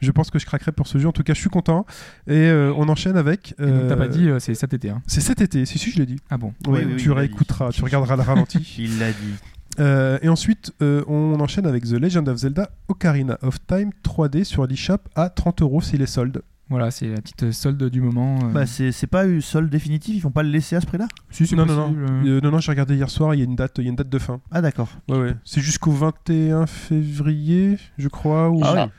je 0.00 0.11
pense 0.12 0.31
que 0.31 0.38
je 0.38 0.46
craquerai 0.46 0.70
pour 0.70 0.87
ce 0.87 0.96
jeu. 0.98 1.09
En 1.09 1.12
tout 1.12 1.24
cas, 1.24 1.35
je 1.35 1.40
suis 1.40 1.50
content. 1.50 1.87
Et 2.29 2.35
euh, 2.35 2.72
on 2.76 2.88
enchaîne 2.88 3.16
avec. 3.16 3.55
donc 3.59 3.88
t'as 3.88 3.96
pas 3.96 4.07
dit, 4.07 4.29
euh, 4.29 4.38
c'est 4.38 4.55
cet 4.55 4.72
été. 4.74 4.90
Hein. 4.90 5.03
C'est 5.09 5.20
cet 5.20 5.40
été, 5.40 5.66
si, 5.66 5.76
si, 5.79 5.90
je 5.90 5.98
l'ai 5.98 6.07
dit. 6.07 6.20
Ah 6.31 6.38
bon 6.38 6.55
Oui, 6.68 6.72
Ouais, 6.79 6.85
oui, 6.85 6.92
oui, 6.94 7.03
tu 7.03 7.11
réécouteras, 7.11 7.70
tu 7.72 7.83
regarderas 7.83 8.14
le 8.14 8.22
ralenti. 8.31 8.76
Il 8.79 9.00
l'a 9.00 9.11
dit. 9.11 9.35
Euh, 9.79 10.19
et 10.23 10.29
ensuite, 10.29 10.73
euh, 10.83 11.05
on 11.07 11.39
enchaîne 11.41 11.67
avec 11.67 11.85
The 11.85 11.93
Legend 11.93 12.29
of 12.29 12.37
Zelda 12.39 12.71
Ocarina 12.89 13.39
of 13.43 13.59
Time 13.67 13.91
3D 14.05 14.45
sur 14.45 14.67
l'eShop 14.67 14.99
à 15.15 15.31
30 15.31 15.63
euros 15.63 15.81
s'il 15.81 16.03
est 16.03 16.07
solde. 16.07 16.43
Voilà, 16.69 16.91
c'est 16.93 17.09
la 17.09 17.17
petite 17.21 17.51
solde 17.53 17.83
du 17.91 18.01
moment. 18.01 18.39
euh. 18.45 18.53
Bah, 18.53 18.65
c'est 18.67 18.93
c'est 18.93 19.07
pas 19.09 19.27
eu 19.27 19.41
sol 19.43 19.69
définitif, 19.71 20.15
ils 20.15 20.21
vont 20.21 20.31
pas 20.31 20.43
le 20.45 20.51
laisser 20.51 20.77
à 20.77 20.81
ce 20.81 20.87
prix-là? 20.87 21.09
Si, 21.31 21.47
c'est 21.47 21.57
Non, 21.57 21.67
non, 21.67 21.75
non. 21.75 21.83
possible, 21.89 22.07
euh. 22.09 22.37
Euh, 22.37 22.41
non, 22.43 22.51
non, 22.53 22.59
j'ai 22.59 22.71
regardé 22.71 22.95
hier 22.95 23.11
soir, 23.11 23.35
il 23.35 23.39
y 23.39 23.41
a 23.41 23.45
une 23.45 23.57
date, 23.57 23.75
il 23.79 23.85
y 23.85 23.87
a 23.87 23.91
une 23.91 23.97
date 23.97 24.09
de 24.09 24.19
fin. 24.19 24.41
Ah 24.53 24.61
d'accord. 24.61 24.89
Ouais, 25.09 25.19
ouais. 25.19 25.35
C'est 25.45 25.61
jusqu'au 25.61 25.91
21 25.91 26.67
février, 26.67 27.77
je 27.99 28.09
crois. 28.09 28.51
Ou... 28.51 28.61
Ah 28.63 28.75
oui. 28.87 28.91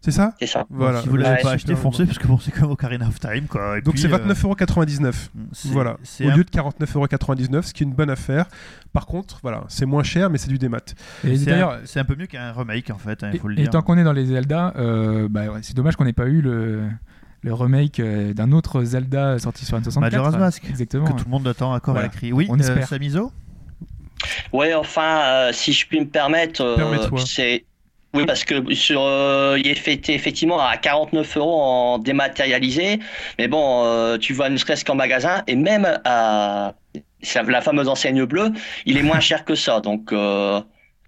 Oui. 0.00 0.04
C'est 0.04 0.10
ça 0.12 0.34
C'est 0.40 0.46
ça. 0.46 0.64
Voilà. 0.70 1.02
si 1.02 1.08
vous 1.08 1.16
l'avez 1.16 1.36
Ouais, 1.36 1.42
pas 1.42 1.50
acheté, 1.52 1.74
foncez 1.76 2.06
parce 2.06 2.18
que 2.18 2.26
bon, 2.26 2.38
c'est 2.38 2.50
comme 2.52 2.70
Ocarina 2.70 3.06
of 3.06 3.20
Time 3.20 3.46
quoi. 3.48 3.78
Et 3.78 3.82
Donc 3.82 3.98
c'est 3.98 4.10
euh, 4.12 4.16
29,99€. 4.18 5.30
c'est- 5.52 5.68
Voilà. 5.68 5.92
Au 6.20 6.28
un- 6.28 6.36
lieu 6.36 6.44
de 6.44 6.50
49,99€, 6.50 7.62
ce 7.66 7.74
qui 7.74 7.82
est 7.82 7.86
une 7.86 7.92
bonne 7.92 8.10
affaire. 8.10 8.46
Par 8.92 9.06
contre, 9.06 9.38
voilà, 9.42 9.64
c'est 9.68 9.86
moins 9.86 10.02
cher, 10.02 10.30
mais 10.30 10.38
c'est 10.38 10.48
du 10.48 10.58
démat. 10.58 10.78
Et 11.24 11.36
c'est 11.36 11.44
d'ailleurs, 11.46 11.72
un, 11.72 11.78
c'est 11.84 12.00
un 12.00 12.04
peu 12.04 12.16
mieux 12.16 12.26
qu'un 12.26 12.52
remake 12.52 12.90
en 12.90 12.98
fait, 12.98 13.20
il 13.28 13.36
et, 13.36 13.38
faut 13.38 13.48
le 13.48 13.58
et 13.58 13.62
dire. 13.62 13.70
tant 13.70 13.82
qu'on 13.82 13.98
est 13.98 14.04
dans 14.04 14.12
les 14.12 14.24
Zelda, 14.26 14.72
euh, 14.76 15.28
bah, 15.30 15.46
ouais, 15.48 15.60
c'est 15.62 15.76
dommage 15.76 15.96
qu'on 15.96 16.04
n'ait 16.04 16.12
pas 16.14 16.26
eu 16.26 16.40
le, 16.40 16.84
le 17.42 17.54
remake 17.54 18.00
euh, 18.00 18.32
d'un 18.32 18.52
autre 18.52 18.82
Zelda 18.84 19.38
sorti 19.38 19.64
sur 19.66 19.78
N64. 19.78 20.00
Majora's 20.00 20.36
Mask, 20.36 20.64
Exactement. 20.68 21.04
que 21.06 21.12
tout 21.12 21.24
le 21.26 21.30
monde 21.30 21.46
attend 21.46 21.72
à 21.74 21.80
corps 21.80 21.94
et 21.96 21.98
à 21.98 22.00
Voilà. 22.02 22.08
cri. 22.08 22.32
Oui, 22.32 22.46
On 22.48 22.56
euh, 22.56 22.60
espère. 22.62 22.88
Samizo? 22.88 23.32
Ouais, 24.52 24.74
enfin, 24.74 25.20
euh, 25.22 25.50
si 25.52 25.72
je 25.72 25.86
puis 25.86 26.00
me 26.00 26.06
permettre, 26.06 26.62
euh, 26.62 27.16
c'est. 27.24 27.64
Oui, 28.12 28.26
parce 28.26 28.44
que 28.44 28.74
sur, 28.74 29.02
euh, 29.02 29.56
il 29.58 29.68
est 29.68 29.74
fait 29.76 30.08
effectivement 30.08 30.60
à 30.60 30.76
49 30.76 31.36
euros 31.36 31.60
en 31.62 31.98
dématérialisé, 31.98 32.98
mais 33.38 33.46
bon, 33.46 33.84
euh, 33.84 34.18
tu 34.18 34.34
vas 34.34 34.48
ne 34.50 34.56
serait-ce 34.56 34.84
qu'en 34.84 34.96
magasin, 34.96 35.42
et 35.46 35.54
même 35.54 35.86
à 36.04 36.74
la 37.46 37.60
fameuse 37.60 37.88
enseigne 37.88 38.24
bleue, 38.24 38.50
il 38.86 38.96
est 38.96 39.02
moins 39.02 39.20
cher 39.20 39.44
que 39.44 39.54
ça. 39.54 39.80
Donc, 39.80 40.12
euh, 40.12 40.60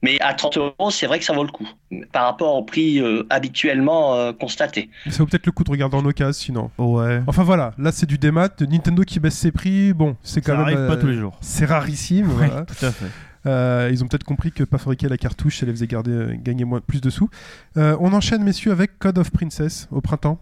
mais 0.02 0.20
à 0.20 0.34
30 0.34 0.56
euros, 0.58 0.90
c'est 0.90 1.06
vrai 1.06 1.18
que 1.18 1.24
ça 1.24 1.32
vaut 1.32 1.44
le 1.44 1.50
coup 1.50 1.68
par 2.12 2.24
rapport 2.24 2.54
au 2.56 2.62
prix 2.64 3.00
euh, 3.00 3.24
habituellement 3.30 4.14
euh, 4.14 4.32
constaté. 4.32 4.90
Ça 5.08 5.18
vaut 5.18 5.26
peut-être 5.26 5.46
le 5.46 5.52
coup 5.52 5.64
de 5.64 5.70
regarder 5.70 5.96
en 5.96 6.04
occasion, 6.04 6.32
sinon. 6.32 6.70
Ouais. 6.78 7.20
Enfin 7.26 7.42
voilà, 7.44 7.72
là 7.78 7.92
c'est 7.92 8.06
du 8.06 8.18
démat. 8.18 8.48
Nintendo 8.60 9.02
qui 9.04 9.20
baisse 9.20 9.36
ses 9.38 9.52
prix, 9.52 9.92
bon, 9.92 10.16
c'est 10.22 10.40
quand 10.40 10.52
Ça 10.52 10.58
même. 10.58 10.66
arrive 10.66 10.86
pas 10.88 10.94
euh, 10.94 11.00
tous 11.00 11.06
les 11.06 11.16
jours. 11.16 11.36
C'est 11.40 11.64
rarissime. 11.64 12.28
Ouais. 12.30 12.48
voilà. 12.48 12.64
Tout 12.64 12.84
à 12.84 12.90
fait. 12.92 13.06
Euh, 13.46 13.88
ils 13.90 14.02
ont 14.05 14.09
peut-être 14.09 14.24
compris 14.24 14.52
que 14.52 14.64
pas 14.64 14.78
fabriquer 14.78 15.09
la 15.09 15.18
cartouche, 15.18 15.59
ça 15.59 15.66
les 15.66 15.72
faisait 15.72 15.88
euh, 15.92 16.35
gagner 16.37 16.64
plus 16.87 17.00
de 17.00 17.11
sous. 17.11 17.28
Euh, 17.76 17.96
on 18.00 18.12
enchaîne, 18.12 18.42
messieurs, 18.42 18.72
avec 18.72 18.98
Code 18.98 19.18
of 19.18 19.31
Princess 19.31 19.88
au 19.90 20.00
printemps. 20.00 20.40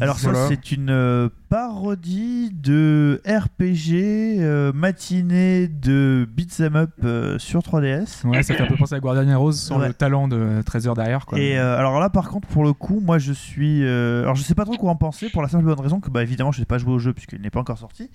Alors 0.00 0.16
Voilà. 0.18 0.38
ça 0.40 0.48
c'est 0.48 0.72
une 0.72 0.90
euh, 0.90 1.28
parodie 1.48 2.50
de 2.52 3.20
RPG 3.26 4.40
euh, 4.40 4.72
matinée 4.72 5.68
de 5.68 6.28
Beat'em 6.30 6.76
Up 6.76 6.90
euh, 7.04 7.38
sur 7.38 7.60
3DS. 7.60 8.26
Ouais, 8.26 8.42
ça 8.42 8.54
fait 8.54 8.62
un 8.62 8.66
peu 8.66 8.76
penser 8.76 8.94
à 8.94 9.00
Guardian 9.00 9.28
Heroes 9.28 9.52
sans 9.52 9.78
Ouais. 9.80 9.88
le 9.88 9.94
talent 9.94 10.28
de 10.28 10.62
Treasure 10.66 10.94
derrière. 10.94 11.24
Quoi. 11.26 11.38
Et 11.38 11.58
euh, 11.58 11.78
alors 11.78 11.98
là 12.00 12.10
par 12.10 12.28
contre 12.28 12.46
pour 12.48 12.64
le 12.64 12.72
coup 12.72 13.00
moi 13.00 13.18
je 13.18 13.32
suis 13.32 13.82
euh, 13.84 14.22
alors 14.22 14.34
je 14.34 14.42
sais 14.42 14.54
pas 14.54 14.64
trop 14.64 14.76
quoi 14.76 14.90
en 14.90 14.96
penser 14.96 15.30
pour 15.30 15.42
la 15.42 15.48
simple 15.48 15.64
et 15.64 15.66
bonne 15.66 15.80
raison 15.80 16.00
que 16.00 16.10
bah 16.10 16.22
évidemment 16.22 16.52
je 16.52 16.60
n'ai 16.60 16.66
pas 16.66 16.78
joué 16.78 16.92
au 16.92 16.98
jeu 16.98 17.12
puisqu'il 17.12 17.40
n'est 17.40 17.50
pas 17.50 17.60
encore 17.60 17.78
sorti 17.78 18.10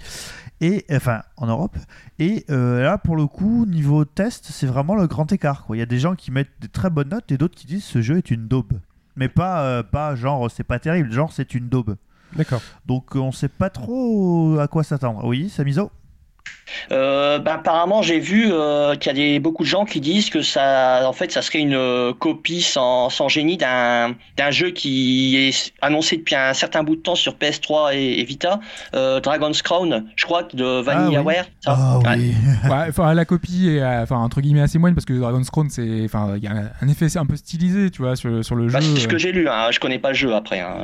et 0.60 0.86
enfin 0.92 1.22
en 1.38 1.48
Europe 1.48 1.78
et 2.20 2.46
euh, 2.50 2.84
là 2.84 2.98
pour 2.98 3.16
le 3.16 3.26
coup 3.28 3.66
niveau 3.66 4.06
test 4.06 4.48
c'est 4.52 4.68
vraiment 4.68 4.96
le 4.96 5.08
grand 5.08 5.32
écart 5.32 5.66
quoi. 5.66 5.76
Il 5.76 5.80
y 5.80 5.84
a 5.84 5.88
des 5.88 6.00
gens 6.00 6.16
qui 6.16 6.32
mettent 6.32 6.52
des 6.62 6.68
très 6.68 6.90
bonnes 6.90 7.10
notes 7.10 7.32
et 7.32 7.38
d'autres 7.38 7.56
qui 7.56 7.68
disent 7.68 7.84
ce 7.84 8.02
jeu 8.02 8.18
est 8.18 8.30
une 8.32 8.48
daube. 8.48 8.74
Mais 9.16 9.28
pas 9.30 9.64
euh, 9.64 9.84
pas 9.84 10.16
genre 10.16 10.50
c'est 10.50 10.64
pas 10.64 10.80
terrible 10.80 11.12
genre 11.12 11.32
c'est 11.32 11.54
une 11.54 11.70
daube. 11.70 11.96
D'accord. 12.36 12.62
Donc 12.86 13.16
euh, 13.16 13.20
on 13.20 13.32
sait 13.32 13.50
pas 13.50 13.70
trop 13.70 14.58
à 14.60 14.68
quoi 14.68 14.84
s'attendre. 14.84 15.26
Oui, 15.26 15.50
Samizo? 15.50 15.92
Euh, 16.92 17.38
ben, 17.40 17.54
apparemment, 17.56 18.02
j'ai 18.02 18.20
vu 18.20 18.50
euh, 18.52 18.96
qu'il 18.96 19.08
y 19.08 19.10
a 19.10 19.14
des, 19.14 19.40
beaucoup 19.40 19.64
de 19.64 19.68
gens 19.68 19.84
qui 19.84 20.00
disent 20.00 20.30
que 20.30 20.42
ça, 20.42 21.02
en 21.06 21.12
fait, 21.14 21.30
ça 21.32 21.42
serait 21.42 21.60
une 21.60 21.74
euh, 21.76 22.14
copie 22.14 22.62
sans, 22.62 23.10
sans 23.10 23.28
génie 23.28 23.58
d'un 23.58 24.16
d'un 24.38 24.52
jeu 24.52 24.72
qui 24.72 25.36
est 25.38 25.74
annoncé 25.82 26.16
depuis 26.18 26.36
un 26.36 26.54
certain 26.54 26.84
bout 26.84 26.96
de 26.96 27.02
temps 27.02 27.16
sur 27.16 27.34
PS3 27.34 27.94
et, 27.94 28.20
et 28.20 28.24
Vita, 28.24 28.60
euh, 28.96 29.20
Dragon's 29.20 29.62
Crown, 29.62 30.06
je 30.16 30.26
crois, 30.26 30.44
de 30.44 30.82
VanillaWare. 30.82 31.46
Ah 31.66 32.00
Ouais. 32.00 32.04
oui. 32.18 32.34
Ouais, 32.72 32.86
enfin, 32.90 33.14
la 33.14 33.26
copie 33.26 33.70
est 33.70 33.82
euh, 33.82 34.04
enfin, 34.04 34.18
entre 34.18 34.40
guillemets 34.40 34.62
assez 34.62 34.80
moyenne 34.80 34.96
parce 34.96 35.06
que 35.06 35.14
Dragon's 35.14 35.50
Crown, 35.50 35.70
c'est, 35.70 36.04
enfin, 36.06 36.36
il 36.38 36.44
y 36.44 36.48
a 36.48 36.52
un- 36.52 36.70
un 36.82 36.88
effet 36.88 37.06
un 37.18 37.26
peu 37.26 37.36
stylisé, 37.36 37.90
tu 37.92 38.02
vois, 38.02 38.16
sur, 38.16 38.44
sur 38.46 38.56
le 38.56 38.70
jeu. 38.70 38.74
Bah, 38.74 38.82
c'est 38.82 39.02
ce 39.02 39.08
que 39.08 39.18
j'ai 39.18 39.32
lu, 39.34 39.48
hein. 39.50 39.68
je 39.72 39.80
connais 39.80 40.00
pas 40.00 40.10
le 40.10 40.16
jeu 40.16 40.34
après. 40.34 40.62
hein. 40.62 40.76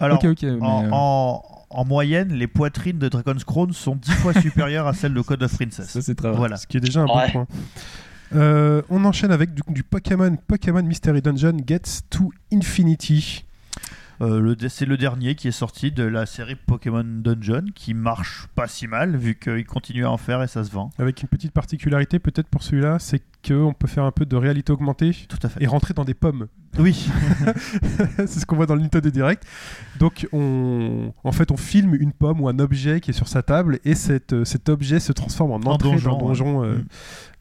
Alors 0.00 0.18
ok, 0.22 0.30
ok. 0.30 0.42
mais, 0.42 0.66
en, 0.66 0.84
euh, 0.84 0.88
en- 0.92 1.42
en 1.74 1.84
moyenne, 1.84 2.32
les 2.32 2.46
poitrines 2.46 2.98
de 2.98 3.08
Dragon's 3.08 3.44
Crown 3.44 3.72
sont 3.72 3.96
10 3.96 4.10
fois 4.12 4.32
supérieures 4.40 4.86
à 4.86 4.94
celles 4.94 5.12
de 5.14 5.20
Code 5.20 5.42
of 5.42 5.54
Princess. 5.54 5.88
ça, 5.90 6.00
c'est 6.02 6.14
très 6.14 6.28
vrai. 6.28 6.36
Voilà. 6.38 6.56
Ce 6.56 6.66
qui 6.66 6.76
est 6.76 6.80
déjà 6.80 7.00
un 7.02 7.06
bon 7.06 7.16
Ouais. 7.18 7.30
point. 7.32 7.46
Euh, 8.34 8.82
on 8.90 9.04
enchaîne 9.04 9.30
avec 9.30 9.54
du, 9.54 9.62
du 9.68 9.82
Pokémon 9.84 10.36
Pokémon 10.48 10.82
Mystery 10.82 11.20
Dungeon 11.22 11.58
Gets 11.66 12.02
to 12.10 12.30
Infinity. 12.52 13.44
Euh, 14.20 14.54
c'est 14.68 14.86
le 14.86 14.96
dernier 14.96 15.34
qui 15.34 15.48
est 15.48 15.52
sorti 15.52 15.90
de 15.92 16.04
la 16.04 16.26
série 16.26 16.54
Pokémon 16.54 17.04
Dungeon 17.04 17.64
qui 17.74 17.94
marche 17.94 18.46
pas 18.54 18.68
si 18.68 18.86
mal 18.86 19.16
vu 19.16 19.34
qu'il 19.38 19.64
continue 19.66 20.04
à 20.04 20.10
en 20.10 20.16
faire 20.16 20.42
et 20.42 20.46
ça 20.48 20.64
se 20.64 20.70
vend. 20.70 20.90
Avec 20.98 21.22
une 21.22 21.28
petite 21.28 21.52
particularité 21.52 22.18
peut-être 22.18 22.48
pour 22.48 22.62
celui-là, 22.62 22.98
c'est 22.98 23.22
qu'on 23.46 23.74
peut 23.74 23.88
faire 23.88 24.04
un 24.04 24.12
peu 24.12 24.24
de 24.24 24.36
réalité 24.36 24.72
augmentée 24.72 25.12
Tout 25.28 25.38
à 25.42 25.48
fait. 25.48 25.62
et 25.62 25.66
rentrer 25.66 25.94
dans 25.94 26.04
des 26.04 26.14
pommes. 26.14 26.46
Oui, 26.78 27.08
c'est 28.16 28.26
ce 28.40 28.46
qu'on 28.46 28.56
voit 28.56 28.66
dans 28.66 28.74
le 28.74 28.80
Nintendo 28.82 29.08
Direct. 29.10 29.44
Donc, 30.00 30.26
on, 30.32 31.12
en 31.22 31.32
fait, 31.32 31.50
on 31.52 31.56
filme 31.56 31.94
une 31.94 32.12
pomme 32.12 32.40
ou 32.40 32.48
un 32.48 32.58
objet 32.58 33.00
qui 33.00 33.10
est 33.10 33.14
sur 33.14 33.28
sa 33.28 33.42
table 33.42 33.78
et 33.84 33.94
cet, 33.94 34.32
euh, 34.32 34.44
cet 34.44 34.68
objet 34.68 34.98
se 34.98 35.12
transforme 35.12 35.52
en 35.52 35.56
En 35.56 35.74
entrée 35.74 35.90
donjon, 35.90 36.10
dans 36.18 36.26
donjon. 36.28 36.64
euh, 36.64 36.74
Mm. 36.78 36.84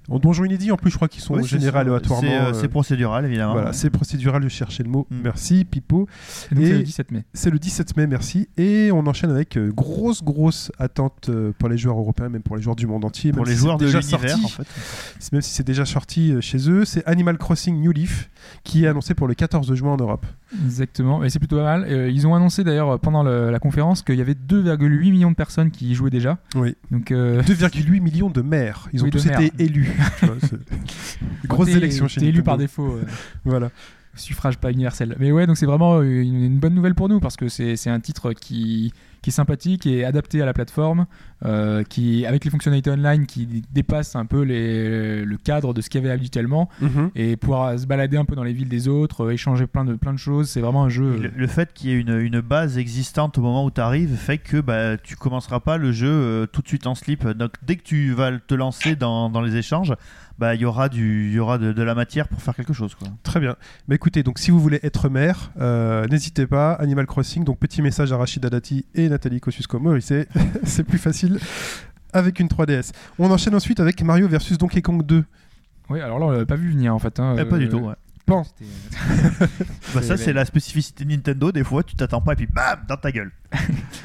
En 0.10 0.20
donjon 0.20 0.44
inédit, 0.44 0.72
en 0.72 0.76
plus, 0.78 0.92
je 0.92 0.96
crois 0.98 1.08
qu'ils 1.08 1.22
sont 1.24 1.36
Oui, 1.36 1.48
aléatoirement. 1.74 2.22
C'est, 2.28 2.36
euh, 2.38 2.50
euh, 2.50 2.54
c'est 2.54 2.68
procédural 2.68 3.26
évidemment. 3.26 3.54
voilà, 3.54 3.72
c'est 3.74 3.90
procédural, 3.90 4.44
je 4.44 4.50
cherchais 4.50 4.84
le 4.84 4.90
mot. 4.90 5.08
Mm. 5.10 5.16
Merci, 5.24 5.64
Pipo. 5.66 6.08
C'est 6.28 6.54
le 6.56 6.84
17 6.84 7.12
mai. 7.12 7.24
C'est 7.34 7.50
le 7.50 7.58
17 7.60 7.96
mai, 7.96 8.08
merci. 8.08 8.50
Et 8.58 8.90
on 8.92 9.08
enchaîne 9.08 9.32
avec 9.32 9.58
euh, 9.58 9.72
grosse, 9.72 10.22
grosse 10.24 10.72
attente 10.78 11.30
euh, 11.30 11.52
pour 11.58 11.70
les 11.70 11.78
joueurs 11.78 11.98
européens, 11.98 12.28
même 12.30 12.42
pour 12.42 12.58
les 12.58 12.62
joueurs 12.62 12.76
du 12.76 12.86
monde 12.86 13.06
entier. 13.06 13.32
Pour 13.32 13.44
même 13.44 13.50
les 13.50 13.56
si 13.56 13.62
joueurs 13.62 13.78
c'est 13.80 13.86
de 13.86 13.92
déjà 13.92 14.00
l'univers 14.02 14.30
sorti, 14.38 14.46
en 14.46 14.50
fait. 14.50 15.30
Même 15.32 15.42
si 15.42 15.52
c'est 15.54 15.66
déjà 15.66 15.86
sorti 15.86 16.34
euh, 16.34 16.42
chez 16.42 16.70
eux, 16.70 16.84
c'est 16.86 17.06
Animal 17.08 17.38
Crossing 17.38 17.80
New 17.80 17.92
Leaf 17.92 18.30
qui 18.66 18.84
est 18.84 18.88
annoncé 18.88 19.14
pour 19.14 19.28
le 19.28 19.36
14 19.36 19.74
juin 19.74 19.94
en 19.94 19.98
Europe. 19.98 20.26
Exactement, 20.66 21.24
et 21.24 21.30
c'est 21.30 21.40
plutôt 21.40 21.56
pas 21.56 21.64
mal. 21.64 21.86
Euh, 21.90 22.10
ils 22.10 22.28
ont 22.28 22.36
annoncé 22.36 22.64
d'ailleurs 22.64 23.00
pendant 23.00 23.24
le- 23.24 23.50
la 23.52 23.60
conférence 23.60 24.02
qu'il 24.02 24.16
y 24.16 24.22
avait 24.22 24.36
2,8 24.36 25.12
millions 25.12 25.32
de 25.32 25.36
personnes 25.36 25.72
qui 25.72 25.90
y 25.90 25.96
jouaient 25.96 26.10
déjà. 26.10 26.38
Oui. 26.56 26.76
Donc, 26.92 27.12
euh, 27.12 27.42
2,8 27.48 28.02
millions 28.02 28.30
de 28.30 28.42
maires. 28.42 28.90
Ils 28.94 29.02
ont 29.02 29.06
Oui, 29.06 29.12
de 29.12 29.18
tous 29.18 29.28
été 29.28 29.52
élus. 29.60 29.93
Vois, 30.26 30.36
Grosse 31.46 31.70
élection 31.70 32.08
chez 32.08 32.22
t'es 32.22 32.28
élu 32.28 32.44
par 32.44 32.58
défaut. 32.58 32.94
euh, 32.96 33.04
Voilà. 33.46 33.70
suffrage 34.16 34.58
pas 34.58 34.72
universel. 34.72 35.16
Mais 35.20 35.32
ouais, 35.32 35.48
donc 35.48 35.58
c'est 35.58 35.66
vraiment 35.66 36.02
une, 36.02 36.44
une 36.44 36.58
bonne 36.60 36.74
nouvelle 36.76 36.96
pour 36.96 37.10
nous 37.10 37.20
parce 37.20 37.36
que 37.36 37.48
c'est 37.50 37.76
c'est 37.76 37.90
un 37.90 38.00
titre 38.00 38.34
qui, 38.34 38.94
qui 39.24 39.32
est 39.32 39.34
sympathique 39.34 39.88
et 39.88 40.06
adapté 40.06 40.42
à 40.42 40.46
la 40.46 40.54
plateforme, 40.54 41.08
euh, 41.46 41.84
qui 41.84 42.26
avec 42.28 42.46
les 42.46 42.52
fonctionnalités 42.52 42.92
online 42.92 43.26
qui 43.26 43.64
dépassent 43.72 44.16
un 44.16 44.26
peu 44.26 44.42
les, 44.44 45.26
le 45.26 45.38
cadre 45.38 45.74
de 45.74 45.82
ce 45.82 45.90
qu'il 45.90 46.02
y 46.02 46.04
avait 46.06 46.14
habituellement 46.14 46.70
Mhm. 46.82 47.10
et 47.16 47.36
pouvoir 47.38 47.80
se 47.80 47.88
balader 47.88 48.18
un 48.18 48.26
peu 48.26 48.36
dans 48.36 48.44
les 48.44 48.54
villes 48.54 48.70
des 48.70 48.88
autres, 48.88 49.26
euh, 49.26 49.32
échanger 49.32 49.66
plein 49.66 49.86
de, 49.86 49.96
plein 49.96 50.14
de 50.14 50.20
choses. 50.20 50.50
C'est 50.50 50.62
vraiment 50.62 50.84
un 50.84 50.90
jeu. 50.90 51.18
Le, 51.18 51.32
le 51.36 51.48
fait 51.48 51.74
qu'il 51.74 51.90
y 51.90 51.94
ait 51.94 52.00
une, 52.00 52.20
une 52.20 52.42
base 52.42 52.78
existante 52.78 53.38
au 53.38 53.42
moment 53.42 53.66
où 53.66 53.72
tu 53.72 53.82
arrives 53.82 54.16
fait 54.16 54.38
que 54.38 54.60
bah, 54.62 54.98
tu 54.98 55.16
commenceras 55.16 55.60
pas 55.62 55.78
le 55.78 55.92
jeu 55.92 56.10
euh, 56.10 56.46
tout 56.46 56.62
de 56.62 56.68
suite 56.68 56.86
en 56.86 56.94
slip. 56.96 57.26
Donc 57.28 57.54
dès 57.66 57.78
que 57.78 57.84
tu 57.84 58.12
vas 58.12 58.38
te 58.38 58.54
lancer 58.54 58.96
dans, 58.96 59.30
dans 59.30 59.42
les 59.42 59.56
échanges, 59.56 59.94
bah, 60.40 60.56
il 60.56 60.62
y 60.62 60.66
aura, 60.66 60.90
du, 60.90 61.28
il 61.30 61.34
y 61.34 61.40
aura 61.40 61.58
de, 61.58 61.72
de 61.74 61.84
la 61.84 61.96
matière 61.96 62.28
pour 62.28 62.42
faire 62.42 62.56
quelque 62.56 62.74
chose. 62.74 62.96
Quoi. 62.96 63.08
Très 63.24 63.40
bien. 63.40 63.56
Mais 63.88 63.96
écoutez, 63.96 64.24
donc 64.24 64.40
si 64.40 64.52
vous 64.52 64.60
voulez 64.60 64.80
être 64.84 65.08
maire, 65.10 65.52
euh, 65.60 66.08
n'hésitez 66.08 66.48
pas. 66.48 66.74
Animal 66.74 67.06
Crossing, 67.06 67.44
donc 67.44 67.60
petit 67.60 67.82
message 67.82 68.12
à 68.12 68.18
Rachida 68.18 68.50
Dati 68.50 68.86
et 68.96 69.10
Nathalie 69.10 69.40
Kosciusko-Morizet. 69.40 70.28
c'est 70.64 70.84
plus 70.84 70.98
facile 70.98 71.40
avec 72.14 72.40
une 72.40 72.48
3DS. 72.48 72.92
On 73.20 73.30
enchaîne 73.32 73.56
ensuite 73.56 73.80
avec 73.80 74.02
Mario 74.04 74.28
versus 74.28 74.58
Donkey 74.58 74.82
Kong 74.82 75.06
2. 75.06 75.24
Oui, 75.90 76.00
alors 76.02 76.18
là 76.20 76.26
on 76.26 76.32
l'avait 76.32 76.46
pas 76.46 76.56
vu 76.56 76.72
venir 76.72 76.94
en 76.96 77.00
fait. 77.00 77.20
hein, 77.20 77.36
Eh, 77.40 77.46
pas 77.46 77.58
du 77.58 77.66
euh, 77.66 77.70
tout. 77.70 77.78
ouais. 77.80 77.94
Bon, 78.26 78.44
c'était- 78.60 79.52
Bah, 79.94 80.02
ça, 80.02 80.16
c'est- 80.18 80.32
la 80.34 80.46
spécificité 80.46 81.04
Nintendo. 81.06 81.52
Des 81.52 81.64
fois, 81.64 81.84
tu 81.84 81.96
t'attends 81.96 82.22
pas 82.22 82.34
et 82.34 82.36
puis 82.38 82.48
bam, 82.48 82.80
dans 82.88 82.96
ta 82.98 83.12
gueule. 83.12 83.32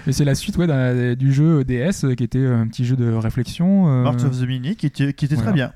Et 0.07 0.12
c'est 0.12 0.25
la 0.25 0.35
suite 0.35 0.57
ouais, 0.59 1.17
du 1.17 1.33
jeu 1.33 1.62
DS 1.64 2.05
euh, 2.05 2.14
qui 2.14 2.25
était 2.25 2.45
un 2.45 2.67
petit 2.67 2.85
jeu 2.85 2.97
de 2.97 3.12
réflexion. 3.12 3.88
euh, 3.88 4.03
March 4.03 4.25
of 4.25 4.38
the 4.38 4.43
Mini 4.47 4.75
qui 4.77 4.87
était, 4.87 5.12
qui 5.12 5.25
était 5.27 5.37
voilà. 5.37 5.51
très 5.51 5.55
bien. 5.55 5.73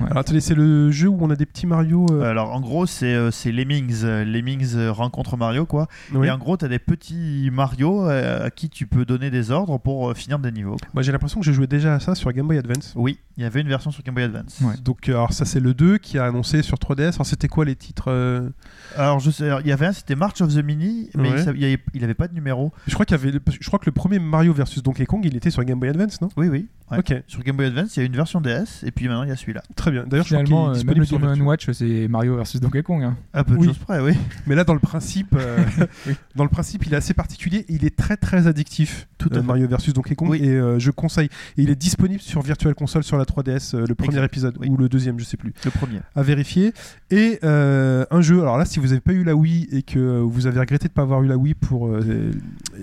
Alors 0.00 0.18
attendez, 0.18 0.40
c'est 0.40 0.54
le 0.54 0.90
jeu 0.90 1.08
où 1.08 1.18
on 1.20 1.30
a 1.30 1.36
des 1.36 1.46
petits 1.46 1.66
Mario. 1.66 2.06
euh, 2.10 2.22
Alors 2.22 2.52
en 2.54 2.60
gros, 2.60 2.86
c'est 2.86 3.14
euh, 3.14 3.30
c'est 3.30 3.52
Lemmings. 3.52 4.02
euh, 4.04 4.24
Lemmings 4.24 4.74
euh, 4.76 4.92
rencontre 4.92 5.36
Mario, 5.36 5.66
quoi. 5.66 5.88
oui. 6.12 6.26
Et 6.26 6.30
en 6.30 6.38
gros, 6.38 6.56
tu 6.56 6.64
as 6.64 6.68
des 6.68 6.78
petits 6.78 7.50
Mario 7.52 8.08
euh, 8.08 8.46
à 8.46 8.50
qui 8.50 8.68
tu 8.68 8.86
peux 8.86 9.04
donner 9.04 9.30
des 9.30 9.50
ordres 9.50 9.78
pour 9.78 10.10
euh, 10.10 10.14
finir 10.14 10.38
des 10.38 10.52
niveaux. 10.52 10.76
Moi 10.94 11.02
j'ai 11.02 11.12
l'impression 11.12 11.40
que 11.40 11.46
je 11.46 11.52
jouais 11.52 11.66
déjà 11.66 11.94
à 11.94 12.00
ça 12.00 12.14
sur 12.14 12.32
Game 12.32 12.46
Boy 12.46 12.58
Advance. 12.58 12.92
Oui, 12.96 13.18
il 13.36 13.42
y 13.42 13.46
avait 13.46 13.60
une 13.60 13.68
version 13.68 13.90
sur 13.90 14.02
Game 14.02 14.14
Boy 14.14 14.24
Advance. 14.24 14.60
Ouais. 14.62 14.74
Donc 14.82 15.08
euh, 15.08 15.12
alors 15.12 15.32
ça 15.32 15.44
c'est 15.44 15.60
le 15.60 15.74
2 15.74 15.98
qui 15.98 16.18
a 16.18 16.24
annoncé 16.26 16.62
sur 16.62 16.76
3DS. 16.78 17.14
Alors 17.14 17.26
c'était 17.26 17.48
quoi 17.48 17.64
les 17.64 17.76
titres 17.76 18.06
euh 18.10 18.48
Alors 18.96 19.20
je 19.20 19.30
sais, 19.30 19.48
il 19.60 19.66
y 19.68 19.72
avait 19.72 19.86
un, 19.86 19.92
c'était 19.92 20.14
March 20.16 20.40
of 20.40 20.54
the 20.54 20.62
Mini, 20.64 21.10
mais 21.14 21.30
Ouais. 21.30 21.42
il, 21.56 21.64
avait, 21.64 21.78
il 21.94 22.04
avait 22.04 22.14
pas 22.14 22.28
de 22.28 22.34
numéro. 22.34 22.72
Je 22.86 22.94
crois 22.94 23.04
qu'il 23.04 23.16
y 23.16 23.20
avait, 23.20 23.32
je 23.60 23.66
crois 23.66 23.78
que 23.78 23.86
le 23.86 23.92
premier 23.92 24.18
Mario 24.18 24.52
versus 24.52 24.82
Donkey 24.82 25.06
Kong, 25.06 25.22
il 25.24 25.36
était 25.36 25.50
sur 25.50 25.62
Game 25.64 25.78
Boy 25.78 25.88
Advance, 25.90 26.20
non? 26.20 26.28
Oui, 26.36 26.48
oui. 26.48 26.66
Ouais. 26.90 26.98
Ok, 26.98 27.12
Sur 27.26 27.42
Game 27.42 27.56
Boy 27.56 27.66
Advance, 27.66 27.96
il 27.96 28.00
y 28.00 28.02
a 28.04 28.06
une 28.06 28.14
version 28.14 28.40
DS 28.40 28.84
et 28.84 28.92
puis 28.92 29.08
maintenant 29.08 29.24
il 29.24 29.28
y 29.28 29.32
a 29.32 29.36
celui-là. 29.36 29.62
très 29.74 29.90
bien. 29.90 30.04
D'ailleurs, 30.06 30.24
je 30.24 30.34
crois 30.36 30.44
Finalement, 30.44 30.70
euh, 30.70 30.84
même 30.84 30.98
le 30.98 31.04
sur 31.04 31.18
Game. 31.18 31.42
Watch, 31.44 31.68
c'est 31.72 32.06
Mario 32.06 32.36
versus 32.36 32.60
Donkey 32.60 32.82
Kong. 32.84 33.02
hein. 33.02 33.16
À 33.32 33.42
peu 33.42 33.54
de 33.54 33.58
Oui. 33.58 33.66
choses 33.66 33.78
près, 33.78 33.98
oui. 34.00 34.12
Mais 34.46 34.54
là, 34.54 34.62
dans 34.62 34.74
le 34.74 34.78
principe, 34.78 35.34
euh, 35.36 35.58
Oui. 36.06 36.14
dans 36.36 36.44
le 36.44 36.50
principe, 36.50 36.86
il 36.86 36.92
est 36.94 36.96
assez 36.96 37.12
particulier. 37.12 37.64
et 37.68 37.72
Il 37.74 37.84
est 37.84 37.96
très 37.96 38.16
très 38.16 38.46
addictif. 38.46 39.08
Tout 39.28 39.34
à 39.34 39.38
euh. 39.38 39.42
Mario 39.42 39.66
versus 39.68 39.92
Donkey 39.92 40.14
Kong 40.14 40.28
Oui. 40.30 40.40
et 40.42 40.50
euh, 40.50 40.78
je 40.78 40.90
conseille. 40.90 41.28
Et 41.56 41.62
il 41.62 41.70
est 41.70 41.76
disponible 41.76 42.20
sur 42.20 42.42
Virtual 42.42 42.74
Console 42.74 43.04
sur 43.04 43.16
la 43.16 43.24
3DS, 43.24 43.74
euh, 43.74 43.86
le 43.86 43.94
premier 43.94 44.16
Exact. 44.16 44.24
épisode 44.26 44.56
Oui. 44.60 44.68
ou 44.68 44.76
le 44.76 44.88
deuxième, 44.88 45.18
je 45.18 45.24
sais 45.24 45.36
plus. 45.36 45.52
Le 45.64 45.70
premier. 45.70 46.00
à 46.14 46.22
vérifier. 46.22 46.72
Et 47.10 47.38
un 47.42 48.20
jeu, 48.20 48.40
alors 48.40 48.58
là, 48.58 48.64
si 48.64 48.78
vous 48.78 48.88
n'avez 48.88 49.00
pas 49.00 49.12
eu 49.12 49.24
la 49.24 49.34
Wii 49.34 49.68
et 49.72 49.82
que 49.82 50.20
vous 50.20 50.46
avez 50.46 50.60
regretté 50.60 50.88
de 50.88 50.92
ne 50.92 50.94
pas 50.94 51.02
avoir 51.02 51.22
eu 51.22 51.26
la 51.26 51.36
Wii 51.36 51.54
pour 51.54 51.90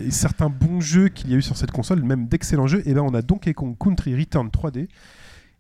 certains 0.10 0.50
bons 0.50 0.82
jeux 0.82 1.10
qu'il 1.10 1.32
y 1.32 1.34
a 1.34 1.38
eu 1.38 1.42
sur 1.42 1.58
cette 1.58 1.72
console, 1.72 2.04
même 2.04 2.28
d'excellents 2.28 2.68
jeux, 2.68 2.82
et 2.86 2.94
ben 2.94 3.02
on 3.02 3.14
a 3.14 3.22
Donkey 3.22 3.54
Kong 3.54 3.76
Country 3.80 4.16
Return 4.16 4.48
3D. 4.50 4.88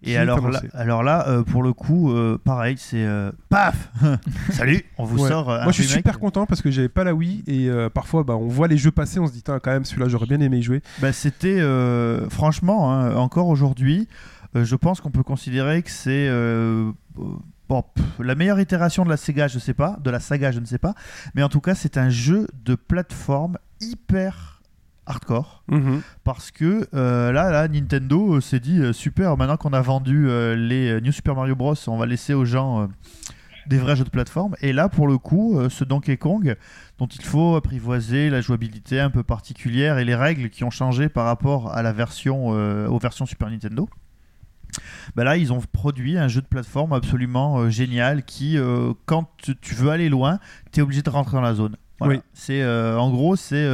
Et 0.06 0.18
alors 0.18 0.41
là, 0.41 0.60
annoncé. 0.60 0.68
alors 0.74 1.04
là 1.04 1.28
euh, 1.30 1.43
pour 1.43 1.64
le 1.64 1.72
coup, 1.74 2.12
euh, 2.12 2.38
pareil, 2.43 2.76
c'est 2.78 3.04
euh, 3.06 3.32
paf 3.49 3.89
Salut, 4.51 4.84
on 4.97 5.06
vous 5.06 5.24
Ouais. 5.24 5.30
sort. 5.30 5.49
euh, 5.49 5.60
un 5.60 5.64
Moi, 5.64 5.72
je 5.72 5.82
suis 5.82 5.88
remake. 5.88 5.97
super 6.06 6.20
content 6.20 6.45
parce 6.45 6.62
que 6.62 6.72
j'avais 6.72 6.89
pas 6.89 7.04
la 7.04 7.14
Wii 7.14 7.43
et 7.47 7.70
euh, 7.70 7.89
parfois, 7.89 8.24
bah, 8.24 8.36
on 8.36 8.47
voit 8.47 8.68
les 8.68 8.78
jeux 8.78 8.91
passer, 8.91 9.20
on 9.20 9.28
se 9.28 9.32
dit, 9.32 9.43
quand 9.43 9.60
même, 9.68 9.86
celui-là, 9.86 10.10
j'aurais 10.10 10.26
bien 10.28 10.39
aimé 10.41 10.58
y 10.58 10.62
jouer. 10.64 10.82
Bah, 10.99 11.14
C'était 11.14 11.60
euh, 11.62 12.30
franchement, 12.30 12.91
hein, 12.93 13.16
encore 13.16 13.47
aujourd'hui, 13.47 14.08
euh, 14.56 14.66
je 14.66 14.76
pense 14.76 14.99
qu'on 15.01 15.12
peut 15.12 15.24
considérer 15.24 15.82
que 15.82 15.89
c'est 15.91 16.28
euh, 16.28 16.91
euh, 17.20 17.24
bon, 17.70 17.84
pff, 17.95 18.06
la 18.20 18.36
meilleure 18.36 18.60
itération 18.60 19.04
de 19.06 19.10
la 19.10 19.18
Sega, 19.18 19.47
je 19.47 19.58
sais 19.60 19.74
pas, 19.74 19.97
de 20.04 20.10
la 20.12 20.20
saga, 20.20 20.51
je 20.51 20.60
ne 20.60 20.66
sais 20.66 20.78
pas, 20.80 20.93
mais 21.34 21.43
en 21.43 21.49
tout 21.49 21.62
cas, 21.62 21.76
c'est 21.76 21.97
un 21.97 22.10
jeu 22.10 22.47
de 22.66 22.76
plateforme 22.76 23.58
hyper 23.82 24.53
hardcore 25.06 25.64
parce 26.24 26.51
que 26.51 26.88
euh, 26.93 27.32
là, 27.32 27.51
là, 27.51 27.68
Nintendo 27.68 28.36
euh, 28.36 28.41
s'est 28.41 28.60
dit 28.60 28.80
euh, 28.80 28.93
super, 28.93 29.36
maintenant 29.38 29.58
qu'on 29.58 29.74
a 29.74 29.82
vendu 29.82 30.28
les 30.56 30.99
New 31.01 31.12
Super 31.12 31.36
Mario 31.36 31.56
Bros, 31.56 31.76
on 31.88 31.97
va 31.97 32.06
laisser 32.06 32.34
aux 32.34 32.45
gens 32.45 32.88
des 33.68 33.78
vrais 33.78 33.95
jeux 33.95 34.04
de 34.04 34.10
plateforme. 34.10 34.56
Et 34.62 34.74
là, 34.74 34.89
pour 34.89 35.08
le 35.08 35.18
coup, 35.18 35.58
ce 35.70 35.84
Donkey 35.84 36.18
Kong, 36.18 36.56
dont 36.99 37.08
il 37.08 37.24
faut 37.24 37.56
apprivoiser 37.56 38.30
la 38.30 38.41
jouabilité 38.41 38.99
un 38.99 39.10
peu 39.10 39.24
particulière 39.24 39.97
et 39.99 40.06
les 40.06 40.16
règles 40.16 40.49
qui 40.49 40.64
ont 40.64 40.70
changé 40.70 41.08
par 41.10 41.26
rapport 41.26 41.74
à 41.74 41.82
la 41.82 41.93
version, 41.93 42.47
aux 42.47 42.99
versions 42.99 43.26
Super 43.26 43.49
Nintendo. 43.49 43.88
Bah 45.16 45.24
là, 45.24 45.38
ils 45.38 45.54
ont 45.54 45.62
produit 45.72 46.18
un 46.18 46.28
jeu 46.28 46.41
de 46.41 46.47
plateforme 46.47 46.93
absolument 46.93 47.70
génial 47.70 48.24
qui, 48.26 48.58
quand 49.06 49.30
tu- 49.38 49.76
veux 49.76 49.91
aller 49.91 50.10
loin, 50.10 50.39
tu 50.72 50.80
es 50.80 50.84
obligé 50.84 51.01
de 51.01 51.10
rentrer 51.10 51.38
dans 51.38 51.41
la 51.41 51.54
zone. 51.54 51.78
Voilà. 51.99 52.16
Oui. 52.16 52.22
C'est 52.34 52.66
en 52.66 53.10
gros, 53.12 53.36
c'est 53.38 53.66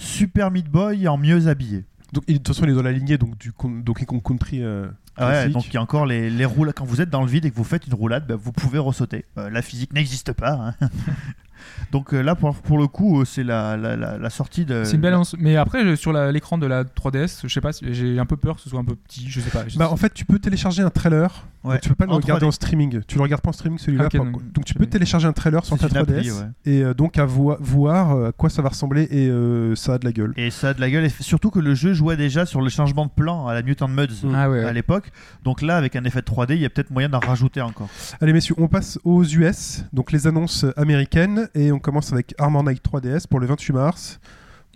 Super 0.00 0.50
Meat 0.50 0.68
Boy 0.68 1.06
en 1.08 1.16
mieux 1.18 1.46
habillé. 1.48 1.84
Donc, 2.12 2.24
il- 2.26 2.34
de 2.34 2.38
toute 2.38 2.48
façon, 2.54 2.64
il 2.66 2.70
est 2.70 2.74
dans 2.74 2.82
la 2.82 2.92
lignée 2.92 3.18
donc, 3.18 3.38
du 3.38 3.52
Donkey 3.84 4.04
Kong 4.06 4.22
Country. 4.22 4.62
euh, 4.62 4.88
Ah 5.16 5.28
ouais, 5.28 5.48
donc 5.50 5.66
il 5.66 5.74
y 5.74 5.76
a 5.76 5.82
encore 5.82 6.06
les, 6.06 6.30
les 6.30 6.44
roulades. 6.44 6.74
Quand 6.74 6.84
vous 6.84 7.00
êtes 7.00 7.10
dans 7.10 7.20
le 7.22 7.28
vide 7.28 7.44
et 7.44 7.50
que 7.50 7.56
vous 7.56 7.64
faites 7.64 7.86
une 7.86 7.94
roulade, 7.94 8.26
bah, 8.26 8.34
vous 8.36 8.52
pouvez 8.52 8.78
ressauter. 8.78 9.26
Euh, 9.38 9.50
la 9.50 9.60
physique 9.62 9.92
n'existe 9.92 10.32
pas. 10.32 10.74
hein. 10.80 10.88
donc 11.92 12.14
euh, 12.14 12.22
là, 12.22 12.34
pour, 12.34 12.54
pour 12.56 12.78
le 12.78 12.86
coup, 12.86 13.24
c'est 13.24 13.44
la, 13.44 13.76
la, 13.76 13.96
la, 13.96 14.16
la 14.18 14.30
sortie 14.30 14.64
de. 14.64 14.82
C'est 14.84 14.94
une 14.94 15.02
belle 15.02 15.12
annonce. 15.14 15.36
Mais 15.38 15.56
après, 15.56 15.94
sur 15.96 16.12
l'écran 16.12 16.56
de 16.58 16.66
la 16.66 16.84
3DS, 16.84 17.42
je 17.44 17.48
sais 17.52 17.60
pas, 17.60 17.72
si- 17.72 17.92
j'ai 17.92 18.18
un 18.18 18.26
peu 18.26 18.36
peur 18.36 18.56
que 18.56 18.62
ce 18.62 18.70
soit 18.70 18.80
un 18.80 18.84
peu 18.84 18.94
petit. 18.96 19.26
Je 19.28 19.40
sais 19.40 19.50
pas. 19.50 19.68
Je- 19.68 19.78
Bah, 19.78 19.90
en 19.90 19.96
fait, 19.96 20.12
tu 20.14 20.24
peux 20.24 20.38
télécharger 20.38 20.82
un 20.82 20.90
trailer. 20.90 21.46
Ouais. 21.62 21.72
donc 21.74 21.80
tu 21.82 21.88
peux 21.90 21.94
pas 21.94 22.06
le 22.06 22.12
En 22.12 22.16
regarder 22.16 22.46
3D. 22.46 22.48
en 22.48 22.50
streaming. 22.52 23.00
Tu 23.06 23.16
le 23.16 23.22
regardes 23.22 23.42
pas 23.42 23.50
en 23.50 23.52
streaming 23.52 23.78
celui-là. 23.78 24.08
Donc- 24.08 24.52
donc 24.52 24.64
tu 24.64 24.72
peux 24.74 24.86
télécharger 24.86 25.26
un 25.28 25.32
trailer 25.34 25.64
sur 25.64 25.76
ta 25.76 25.88
C'est 25.88 25.94
une 25.98 26.04
3DS 26.04 26.18
appli, 26.18 26.30
ouais. 26.30 26.36
et 26.64 26.82
euh, 26.82 26.94
donc 26.94 27.18
à 27.18 27.26
vo- 27.26 27.56
voir 27.60 28.12
euh, 28.16 28.28
à 28.28 28.32
quoi 28.32 28.48
ça 28.48 28.62
va 28.62 28.70
ressembler 28.70 29.06
et 29.10 29.28
euh, 29.28 29.74
ça 29.74 29.94
a 29.94 29.98
de 29.98 30.04
la 30.06 30.12
gueule. 30.12 30.32
Et 30.36 30.50
ça 30.50 30.70
a 30.70 30.74
de 30.74 30.80
la 30.80 30.88
gueule. 30.90 31.04
Et 31.04 31.10
surtout 31.10 31.50
que 31.50 31.58
le 31.58 31.74
jeu 31.74 31.92
jouait 31.92 32.16
déjà 32.16 32.46
sur 32.46 32.62
le 32.62 32.70
changement 32.70 33.04
de 33.04 33.10
plan 33.10 33.46
à 33.46 33.52
la 33.54 33.62
Mutant 33.62 33.88
Muds 33.88 34.24
Ah 34.34 34.48
ouais, 34.48 34.64
à 34.64 34.72
l'époque. 34.72 35.10
Donc 35.44 35.60
là, 35.60 35.76
avec 35.76 35.96
un 35.96 36.04
effet 36.04 36.20
de 36.20 36.24
3D, 36.26 36.54
il 36.54 36.60
y 36.62 36.64
a 36.64 36.70
peut-être 36.70 36.90
moyen 36.90 37.08
d'en 37.10 37.18
rajouter 37.20 37.60
encore. 37.60 37.88
Allez 38.22 38.32
messieurs, 38.32 38.54
on 38.58 38.68
passe 38.68 38.98
aux 39.04 39.22
US, 39.24 39.84
donc 39.92 40.12
les 40.12 40.26
annonces 40.26 40.64
américaines 40.78 41.48
et 41.54 41.72
on 41.72 41.78
commence 41.78 42.12
avec 42.12 42.34
Armor 42.38 42.62
Knight 42.64 42.82
3DS 42.82 43.26
pour 43.28 43.38
le 43.38 43.46
28 43.46 43.72
mars. 43.74 44.18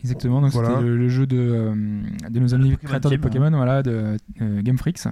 Exactement, 0.02 0.42
donc 0.42 0.50
Voilà. 0.52 0.68
c'était 0.68 0.82
le, 0.82 0.98
le 0.98 1.08
jeu 1.08 1.26
de, 1.26 1.38
euh, 1.38 1.74
de 2.28 2.38
nos 2.38 2.52
amis 2.54 2.76
créateurs 2.76 3.10
de 3.10 3.16
Team, 3.16 3.22
Pokémon, 3.22 3.50
voilà, 3.52 3.82
de 3.82 4.18
euh, 4.42 4.60
Game 4.62 4.76
Freaks, 4.76 5.04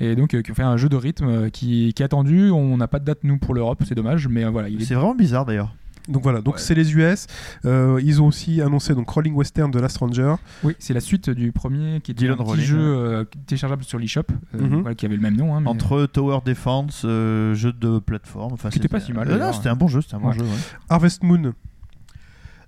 et 0.00 0.16
donc 0.16 0.34
euh, 0.34 0.42
qui 0.42 0.50
ont 0.50 0.54
fait 0.54 0.62
un 0.62 0.76
jeu 0.76 0.88
de 0.88 0.96
rythme 0.96 1.26
euh, 1.28 1.48
qui, 1.50 1.92
qui 1.94 2.02
est 2.02 2.04
attendu. 2.06 2.50
On 2.50 2.76
n'a 2.76 2.88
pas 2.88 2.98
de 2.98 3.04
date 3.04 3.18
nous 3.22 3.38
pour 3.38 3.54
l'Europe, 3.54 3.82
c'est 3.86 3.94
dommage, 3.94 4.28
mais 4.28 4.44
euh, 4.44 4.50
voilà, 4.50 4.68
il 4.68 4.80
est 4.82 4.84
C'est 4.84 4.94
vraiment 4.94 5.14
bizarre 5.14 5.44
d'ailleurs. 5.44 5.74
Donc 6.06 6.22
voilà, 6.22 6.42
donc 6.42 6.56
Ouais. 6.56 6.60
c'est 6.60 6.74
les 6.74 6.94
US. 6.94 7.26
Euh, 7.64 7.98
ils 8.04 8.20
ont 8.20 8.26
aussi 8.26 8.60
annoncé 8.60 8.94
donc 8.94 9.08
Rolling 9.08 9.32
Western 9.34 9.70
de 9.70 9.78
Last 9.80 9.96
Ranger. 9.96 10.34
Oui, 10.62 10.74
c'est 10.78 10.92
la 10.92 11.00
suite 11.00 11.30
du 11.30 11.50
premier 11.50 12.02
qui 12.02 12.10
était 12.10 12.24
Dylan 12.26 12.38
un 12.38 12.44
petit 12.44 12.60
jeu 12.62 12.78
euh, 12.78 13.24
téléchargeable 13.46 13.84
sur 13.84 13.98
l'eShop, 13.98 14.20
euh, 14.54 14.60
Mhm. 14.60 14.80
voilà, 14.82 14.94
qui 14.94 15.06
avait 15.06 15.16
le 15.16 15.22
même 15.22 15.36
nom. 15.36 15.54
hein, 15.56 15.60
mais- 15.62 15.68
Entre 15.70 16.04
Tower 16.04 16.40
Defense, 16.44 17.04
euh, 17.06 17.54
jeu 17.54 17.72
de 17.72 17.98
plateforme. 18.00 18.52
Enfin, 18.52 18.68
Qui 18.68 18.80
était 18.80 18.88
pas 18.88 19.00
c'était- 19.00 19.12
si 19.12 19.18
mal, 19.18 19.30
Euh, 19.30 19.38
non, 19.38 19.52
c'était 19.54 19.70
un 19.70 19.76
bon 19.76 19.88
jeu. 19.88 20.02
C'était 20.02 20.16
un 20.16 20.20
bon 20.20 20.28
Ouais. 20.28 20.34
jeu. 20.34 20.42
ouais. 20.42 20.48
Harvest 20.90 21.22
Moon. 21.22 21.54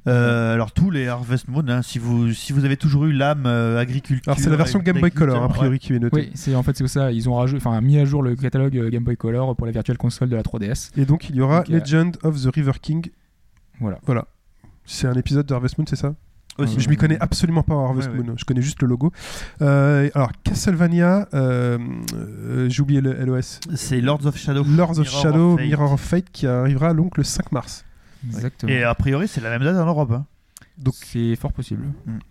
Euh, 0.07 0.55
alors 0.55 0.73
tous 0.73 0.91
les 0.91 1.09
Harvest 1.09 1.49
Moon, 1.49 1.65
hein, 1.69 1.83
si 1.83 1.99
vous 1.99 2.33
si 2.33 2.53
vous 2.53 2.65
avez 2.65 2.77
toujours 2.77 3.07
eu 3.07 3.13
l'âme 3.13 3.45
euh, 3.47 3.79
agriculture. 3.79 4.23
Alors 4.27 4.39
c'est 4.39 4.51
la 4.51 4.57
version 4.57 4.79
Game 4.79 5.01
Boy 5.01 5.11
Color 5.11 5.43
a 5.43 5.49
priori 5.49 5.71
ouais. 5.71 5.79
qui 5.79 5.95
est 5.95 5.99
notée. 5.99 6.17
Oui, 6.17 6.31
c'est 6.35 6.55
en 6.55 6.63
fait 6.63 6.77
c'est 6.77 6.87
ça. 6.87 7.11
Ils 7.13 7.29
ont 7.29 7.35
rajouté, 7.35 7.63
enfin 7.65 7.81
mis 7.81 7.99
à 7.99 8.05
jour 8.05 8.23
le 8.23 8.37
catalogue 8.37 8.77
euh, 8.77 8.91
Game 8.91 9.05
Boy 9.05 9.17
Color 9.17 9.57
pour 9.57 9.67
la 9.67 9.73
Virtual 9.73 9.99
Console 9.99 10.29
de 10.29 10.37
la 10.37 10.43
3DS. 10.43 10.91
Et 10.97 11.05
donc 11.05 11.29
il 11.29 11.37
y 11.37 11.41
aura 11.41 11.61
Donc, 11.61 11.71
euh, 11.71 11.81
Legend 11.81 12.17
of 12.23 12.41
the 12.41 12.55
River 12.55 12.73
King. 12.81 13.11
Voilà. 13.81 13.99
Voilà. 14.07 14.27
C'est 14.85 15.09
un 15.09 15.15
épisode 15.15 15.47
de 15.47 15.55
Harvest 15.55 15.79
Moon, 15.79 15.87
c'est 15.89 15.97
ça? 15.97 16.15
Aussi. 16.59 16.81
Je 16.81 16.89
m'y 16.89 16.97
connais 16.97 17.19
absolument 17.21 17.63
pas 17.63 17.75
en 17.75 17.87
Harvest 17.87 18.09
Ouais, 18.11 18.19
ouais. 18.19 18.25
Moon. 18.25 18.35
Je 18.37 18.45
connais 18.45 18.63
juste 18.63 18.81
le 18.81 18.89
logo. 18.89 19.13
Euh, 19.61 20.09
alors 20.15 20.31
Castlevania, 20.43 21.29
euh, 21.35 21.79
euh, 22.15 22.69
j'ai 22.69 22.83
oublié 22.83 23.01
le 23.01 23.13
LOS. 23.13 23.61
C'est 23.75 24.01
Lords 24.01 24.25
of 24.25 24.37
Shadow. 24.37 24.65
Lords 24.65 24.99
of 24.99 25.07
Mirror 25.07 25.23
Shadow, 25.23 25.55
of. 25.55 25.61
Mirror 25.61 25.93
of 25.93 26.01
Fate 26.01 26.31
qui 26.33 26.47
arrivera 26.47 26.95
donc 26.95 27.19
le 27.19 27.25
5 27.25 27.53
mars. 27.53 27.85
Exactement. 28.27 28.73
Et 28.73 28.83
a 28.83 28.95
priori, 28.95 29.29
c'est 29.29 29.41
la 29.41 29.51
même 29.51 29.63
date 29.63 29.77
en 29.77 29.87
Europe. 29.87 30.11
hein. 30.13 30.27
Donc, 30.79 30.93
c'est 30.95 31.37
fort 31.37 31.53
possible. 31.55 31.87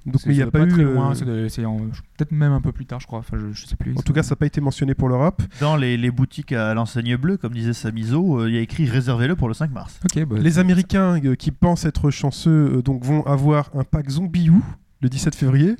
donc 0.05 0.21
C'est- 0.21 0.27
mais 0.27 0.35
il 0.35 0.37
n'y 0.37 0.43
a 0.43 0.51
pas, 0.51 0.59
eu. 0.59 0.67
très 0.67 0.83
euh, 0.83 0.93
loin, 0.93 1.13
c'est 1.49 1.65
en- 1.65 1.77
peut-être 2.15 2.31
même 2.31 2.51
un 2.51 2.61
peu 2.61 2.71
plus 2.71 2.85
tard, 2.85 2.99
je 2.99 3.07
crois. 3.07 3.17
Enfin, 3.17 3.37
je, 3.39 3.51
je 3.53 3.65
sais 3.65 3.75
plus. 3.75 3.97
en 3.97 4.01
tout 4.03 4.13
cas, 4.13 4.21
ça 4.21 4.31
n'a 4.31 4.35
pas 4.35 4.45
été 4.45 4.61
mentionné 4.61 4.93
pour 4.93 5.09
l'Europe. 5.09 5.41
Dans 5.59 5.75
les, 5.75 5.97
les 5.97 6.11
boutiques 6.11 6.51
à 6.51 6.75
l'enseigne 6.75 7.17
bleue, 7.17 7.37
comme 7.37 7.53
disait 7.53 7.73
Samizo, 7.73 8.41
euh, 8.41 8.49
il 8.49 8.53
y 8.53 8.57
a 8.59 8.61
écrit 8.61 8.85
réservez-le 8.87 9.35
pour 9.35 9.47
le 9.47 9.55
5 9.55 9.71
mars. 9.71 9.99
Bah, 10.15 10.35
Les 10.39 10.59
Américains 10.59 11.19
euh, 11.25 11.33
qui 11.33 11.49
pensent 11.49 11.85
être 11.85 12.11
chanceux 12.11 12.75
euh, 12.77 12.81
donc 12.83 13.03
vont 13.03 13.25
avoir 13.25 13.71
un 13.73 13.83
pack 13.83 14.09
Zombie 14.11 14.47
U 14.49 14.53
le 15.01 15.09
17 15.09 15.33
février. 15.33 15.75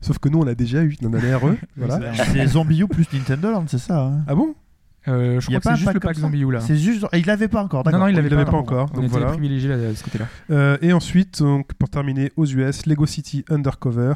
Sauf 0.00 0.18
que 0.20 0.28
nous, 0.28 0.38
on 0.38 0.44
l'a 0.44 0.54
déjà 0.54 0.84
eu 0.84 0.94
dans 1.02 1.10
la 1.10 1.36
RE. 1.36 1.56
voilà. 1.76 2.14
C'est 2.14 2.46
Zombie 2.46 2.80
U 2.82 2.86
plus 2.86 3.06
Nintendo 3.12 3.50
Land, 3.50 3.64
c'est 3.66 3.78
ça. 3.78 4.04
hein 4.06 4.24
Ah 4.28 4.36
bon? 4.36 4.54
Euh, 5.06 5.40
je 5.40 5.46
crois 5.46 5.60
pas 5.60 5.70
que 5.70 5.76
c'est 5.76 5.82
juste 5.82 5.94
le 5.94 6.00
pack 6.00 6.16
Zombie 6.16 6.40
U 6.40 6.50
là. 6.50 6.60
C'est 6.60 6.76
juste. 6.76 7.06
Il 7.12 7.24
l'avait 7.26 7.48
pas 7.48 7.62
encore, 7.62 7.84
Non, 7.90 7.98
non, 7.98 8.06
il 8.08 8.16
l'avait 8.16 8.28
l'avait 8.28 8.44
pas, 8.44 8.50
pas 8.52 8.56
encore. 8.58 8.90
On 8.92 8.96
donc 8.96 9.04
était 9.04 9.18
voilà. 9.18 9.36
là, 9.36 9.90
de 9.90 9.94
ce 9.94 10.04
côté-là. 10.04 10.26
Euh, 10.50 10.76
Et 10.82 10.92
ensuite, 10.92 11.40
donc, 11.40 11.72
pour 11.74 11.88
terminer, 11.88 12.32
aux 12.36 12.46
US, 12.46 12.86
Lego 12.86 13.06
City 13.06 13.44
Undercover 13.48 14.14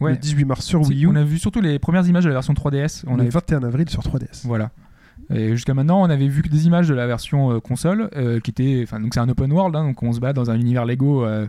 Ouais. 0.00 0.12
le 0.12 0.16
18 0.16 0.44
mars 0.46 0.64
sur 0.64 0.80
Wii 0.80 1.04
U, 1.04 1.08
On 1.08 1.14
a 1.14 1.24
vu 1.24 1.38
surtout 1.38 1.60
les 1.60 1.78
premières 1.78 2.06
images 2.06 2.24
de 2.24 2.28
la 2.30 2.34
version 2.34 2.54
3DS. 2.54 3.04
On 3.06 3.16
le 3.16 3.22
avait 3.22 3.30
21 3.30 3.62
avril 3.64 3.88
sur 3.90 4.02
3DS. 4.02 4.44
Voilà. 4.44 4.70
Et 5.32 5.50
jusqu'à 5.50 5.74
maintenant, 5.74 6.00
on 6.02 6.10
avait 6.10 6.26
vu 6.26 6.42
que 6.42 6.48
des 6.48 6.66
images 6.66 6.88
de 6.88 6.94
la 6.94 7.06
version 7.06 7.52
euh, 7.52 7.60
console, 7.60 8.08
euh, 8.16 8.40
qui 8.40 8.50
était, 8.50 8.80
enfin, 8.82 8.98
donc 8.98 9.14
c'est 9.14 9.20
un 9.20 9.28
open 9.28 9.52
world, 9.52 9.76
hein, 9.76 9.84
donc 9.84 10.02
on 10.02 10.12
se 10.12 10.18
bat 10.20 10.32
dans 10.32 10.50
un 10.50 10.58
univers 10.58 10.86
Lego, 10.86 11.24
euh, 11.24 11.46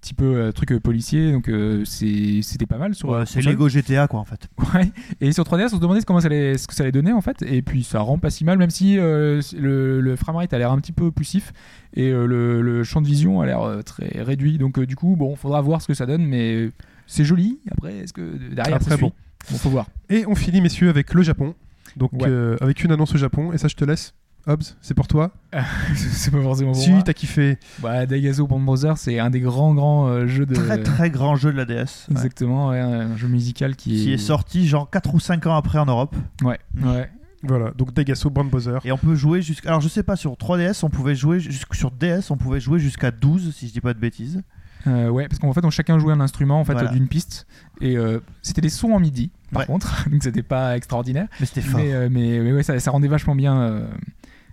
petit 0.00 0.14
peu 0.14 0.24
euh, 0.36 0.52
truc 0.52 0.72
euh, 0.72 0.80
policier, 0.80 1.32
donc 1.32 1.48
euh, 1.48 1.84
c'est- 1.84 2.42
c'était 2.42 2.66
pas 2.66 2.78
mal 2.78 2.94
sur. 2.94 3.08
Ouais, 3.10 3.24
c'est. 3.26 3.40
Lego 3.42 3.68
GTA, 3.68 4.06
quoi, 4.08 4.20
en 4.20 4.24
fait. 4.24 4.48
Ouais. 4.74 4.90
Et 5.20 5.32
sur 5.32 5.44
3DS, 5.44 5.66
on 5.72 5.76
se 5.76 5.80
demandait 5.80 6.00
comment 6.02 6.20
ça 6.20 6.26
allait, 6.26 6.56
ce 6.58 6.66
que 6.68 6.74
ça 6.74 6.82
allait 6.82 6.92
donner 6.92 7.12
en 7.12 7.20
fait, 7.20 7.42
et 7.42 7.62
puis 7.62 7.82
ça 7.84 8.00
rend 8.00 8.18
pas 8.18 8.30
si 8.30 8.44
mal, 8.44 8.58
même 8.58 8.70
si 8.70 8.98
euh, 8.98 9.40
le, 9.58 10.00
le 10.00 10.16
framerate 10.16 10.52
a 10.52 10.58
l'air 10.58 10.70
un 10.72 10.78
petit 10.78 10.92
peu 10.92 11.10
poussif 11.10 11.52
et 11.94 12.10
euh, 12.10 12.26
le, 12.26 12.62
le 12.62 12.84
champ 12.84 13.00
de 13.02 13.06
vision 13.06 13.40
a 13.40 13.46
l'air 13.46 13.62
euh, 13.62 13.82
très 13.82 14.22
réduit. 14.22 14.58
Donc 14.58 14.78
euh, 14.78 14.86
du 14.86 14.96
coup, 14.96 15.16
bon, 15.16 15.34
faudra 15.36 15.60
voir 15.60 15.82
ce 15.82 15.86
que 15.88 15.94
ça 15.94 16.06
donne, 16.06 16.24
mais 16.24 16.70
c'est 17.06 17.24
joli. 17.24 17.58
Après, 17.70 17.94
est-ce 17.98 18.12
que 18.12 18.36
derrière 18.54 18.76
Après, 18.76 18.90
ça 18.90 18.96
bon. 18.96 19.12
Bon, 19.50 19.56
faut 19.56 19.70
voir. 19.70 19.86
Et 20.10 20.24
on 20.26 20.34
finit, 20.34 20.60
messieurs, 20.60 20.88
avec 20.90 21.12
le 21.14 21.22
Japon. 21.22 21.54
Donc, 21.96 22.12
Ouais. 22.12 22.28
euh, 22.28 22.56
avec 22.60 22.84
une 22.84 22.92
annonce 22.92 23.14
au 23.14 23.18
Japon. 23.18 23.52
Et 23.52 23.58
ça, 23.58 23.66
je 23.68 23.74
te 23.74 23.84
laisse. 23.84 24.14
Hobbs, 24.46 24.76
c'est 24.80 24.94
pour 24.94 25.06
toi. 25.08 25.32
c'est 25.94 26.30
pas 26.30 26.40
forcément 26.42 26.72
pour 26.72 26.80
si, 26.80 26.90
moi. 26.90 27.02
t'as 27.02 27.12
kiffé. 27.12 27.58
Bah, 27.80 28.06
Daigazo 28.06 28.46
Band 28.46 28.60
Brothers, 28.60 28.98
c'est 28.98 29.18
un 29.18 29.30
des 29.30 29.40
grands 29.40 29.74
grands 29.74 30.06
euh, 30.08 30.26
jeux 30.26 30.46
de. 30.46 30.54
Très 30.54 30.82
très 30.82 31.10
grand 31.10 31.36
jeu 31.36 31.52
de 31.52 31.56
la 31.56 31.64
DS. 31.64 31.74
ouais. 32.08 32.12
Exactement, 32.12 32.68
ouais, 32.68 32.80
un 32.80 33.16
jeu 33.16 33.28
musical 33.28 33.76
qui, 33.76 33.90
Qui 34.02 34.12
est 34.12 34.18
sorti 34.18 34.66
genre 34.66 34.88
4 34.90 35.14
ou 35.14 35.20
5 35.20 35.46
ans 35.46 35.56
après 35.56 35.78
en 35.78 35.86
Europe. 35.86 36.14
Ouais, 36.42 36.58
Mm. 36.74 36.88
ouais. 36.88 37.10
Voilà, 37.42 37.70
donc 37.70 37.94
Daigaso 37.94 38.28
Brand 38.28 38.48
Bowser. 38.50 38.78
Et 38.84 38.92
on 38.92 38.98
peut 38.98 39.14
jouer 39.14 39.40
jusqu'à. 39.40 39.70
Alors 39.70 39.80
je 39.80 39.88
sais 39.88 40.02
pas, 40.02 40.14
sur 40.16 40.32
3DS, 40.36 40.84
on 40.84 40.90
pouvait 40.90 41.14
jouer. 41.14 41.38
jusqu'- 41.40 41.74
Sur 41.74 41.90
DS, 41.90 42.30
on 42.30 42.36
pouvait 42.36 42.60
jouer 42.60 42.78
jusqu'à 42.78 43.10
12, 43.10 43.54
si 43.54 43.68
je 43.68 43.72
dis 43.72 43.80
pas 43.80 43.94
de 43.94 43.98
bêtises. 43.98 44.42
Euh, 44.86 45.08
ouais, 45.10 45.26
parce 45.28 45.38
qu'en 45.38 45.52
fait, 45.52 45.62
on 45.64 45.70
chacun 45.70 45.98
jouait 45.98 46.12
un 46.14 46.20
instrument 46.20 46.58
en 46.60 46.64
fait 46.64 46.72
Voilà. 46.72 46.90
d'une 46.90 47.06
piste 47.08 47.46
et 47.82 47.98
euh, 47.98 48.20
c'était 48.40 48.62
des 48.62 48.70
sons 48.70 48.92
en 48.92 49.00
midi. 49.00 49.30
Par 49.52 49.60
Ouais. 49.60 49.66
contre, 49.66 50.08
donc 50.10 50.22
c'était 50.22 50.42
pas 50.42 50.74
extraordinaire. 50.76 51.28
Mais 51.38 51.44
c'était 51.46 51.60
fort. 51.60 51.80
Mais, 51.80 51.92
euh, 51.92 52.08
mais, 52.10 52.40
mais 52.40 52.52
ouais, 52.52 52.62
ça, 52.62 52.78
ça 52.78 52.90
rendait 52.90 53.08
vachement 53.08 53.34
bien. 53.34 53.58
euh, 53.60 53.86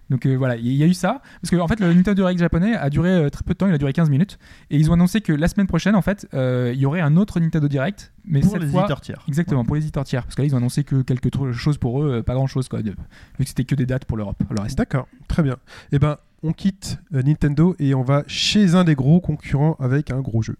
Donc 0.09 0.25
euh, 0.25 0.35
voilà, 0.35 0.55
il 0.55 0.71
y 0.73 0.83
a 0.83 0.87
eu 0.87 0.93
ça. 0.93 1.21
Parce 1.41 1.51
que 1.51 1.57
en 1.57 1.67
fait, 1.67 1.79
le 1.79 1.93
Nintendo 1.93 2.21
Direct 2.23 2.39
japonais 2.39 2.73
a 2.75 2.89
duré 2.89 3.09
euh, 3.09 3.29
très 3.29 3.43
peu 3.43 3.53
de 3.53 3.57
temps, 3.57 3.67
il 3.67 3.73
a 3.73 3.77
duré 3.77 3.91
15 3.93 4.09
minutes. 4.09 4.37
Et 4.69 4.77
ils 4.77 4.89
ont 4.89 4.93
annoncé 4.93 5.21
que 5.21 5.33
la 5.33 5.47
semaine 5.47 5.67
prochaine, 5.67 5.95
en 5.95 6.01
fait, 6.01 6.27
euh, 6.33 6.71
il 6.73 6.79
y 6.79 6.85
aurait 6.85 7.01
un 7.01 7.17
autre 7.17 7.39
Nintendo 7.39 7.67
Direct. 7.67 8.13
Mais 8.25 8.39
Pour 8.41 8.51
cette 8.51 8.61
les 8.61 8.67
fois, 8.67 8.81
éditeurs 8.81 9.01
tiers. 9.01 9.23
Exactement, 9.27 9.63
pour 9.65 9.75
les 9.75 9.81
éditeurs 9.81 10.03
tiers. 10.05 10.23
Parce 10.23 10.35
que 10.35 10.41
là, 10.41 10.45
ils 10.47 10.53
ont 10.53 10.57
annoncé 10.57 10.83
que 10.83 11.01
quelque 11.01 11.29
tro- 11.29 11.51
chose 11.53 11.77
pour 11.77 12.01
eux, 12.03 12.23
pas 12.23 12.33
grand 12.35 12.47
chose, 12.47 12.67
quoi. 12.69 12.81
de- 12.81 12.91
vu 12.91 12.95
que 13.39 13.45
c'était 13.47 13.63
que 13.65 13.75
des 13.75 13.85
dates 13.85 14.05
pour 14.05 14.17
l'Europe. 14.17 14.37
D'accord, 14.75 15.07
très 15.27 15.43
bien. 15.43 15.57
Eh 15.91 15.99
ben, 15.99 16.17
on 16.43 16.53
quitte 16.53 16.99
Nintendo 17.11 17.75
et 17.79 17.93
on 17.95 18.03
va 18.03 18.23
chez 18.27 18.75
un 18.75 18.83
des 18.83 18.95
gros 18.95 19.19
concurrents 19.21 19.75
avec 19.79 20.11
un 20.11 20.19
gros 20.21 20.41
jeu. 20.41 20.55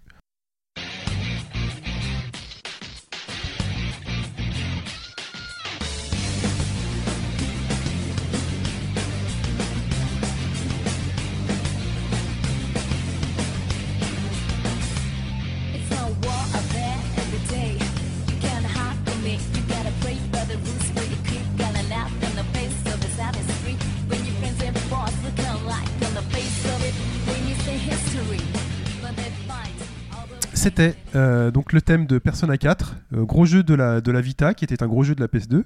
C'était 30.68 30.95
euh, 31.15 31.49
donc 31.49 31.72
le 31.72 31.82
thème 31.82 32.07
de 32.07 32.20
Persona 32.20 32.57
4, 32.57 32.97
euh, 33.13 33.24
gros 33.24 33.45
jeu 33.45 33.63
de 33.63 33.74
la, 33.74 34.01
Vita, 34.20 34.53
qui 34.53 34.65
était 34.65 34.84
un 34.84 34.88
gros 34.88 35.01
jeu 35.01 35.15
de 35.15 35.22
la 35.22 35.28
PS2, 35.28 35.63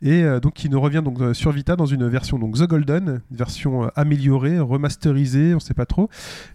et 0.00 0.22
euh, 0.24 0.40
donc 0.40 0.54
qui 0.54 0.70
nous 0.70 0.80
revient 0.80 1.02
donc 1.04 1.36
sur 1.36 1.52
Vita 1.52 1.76
dans 1.76 1.84
une 1.84 2.08
version 2.08 2.38
donc 2.38 2.56
The 2.56 2.62
Golden, 2.62 3.20
version 3.30 3.90
améliorée, 3.96 4.58
remasterisée, 4.58 5.54
on 5.54 5.60
sait 5.60 5.74
pas 5.74 5.84
trop. 5.84 6.08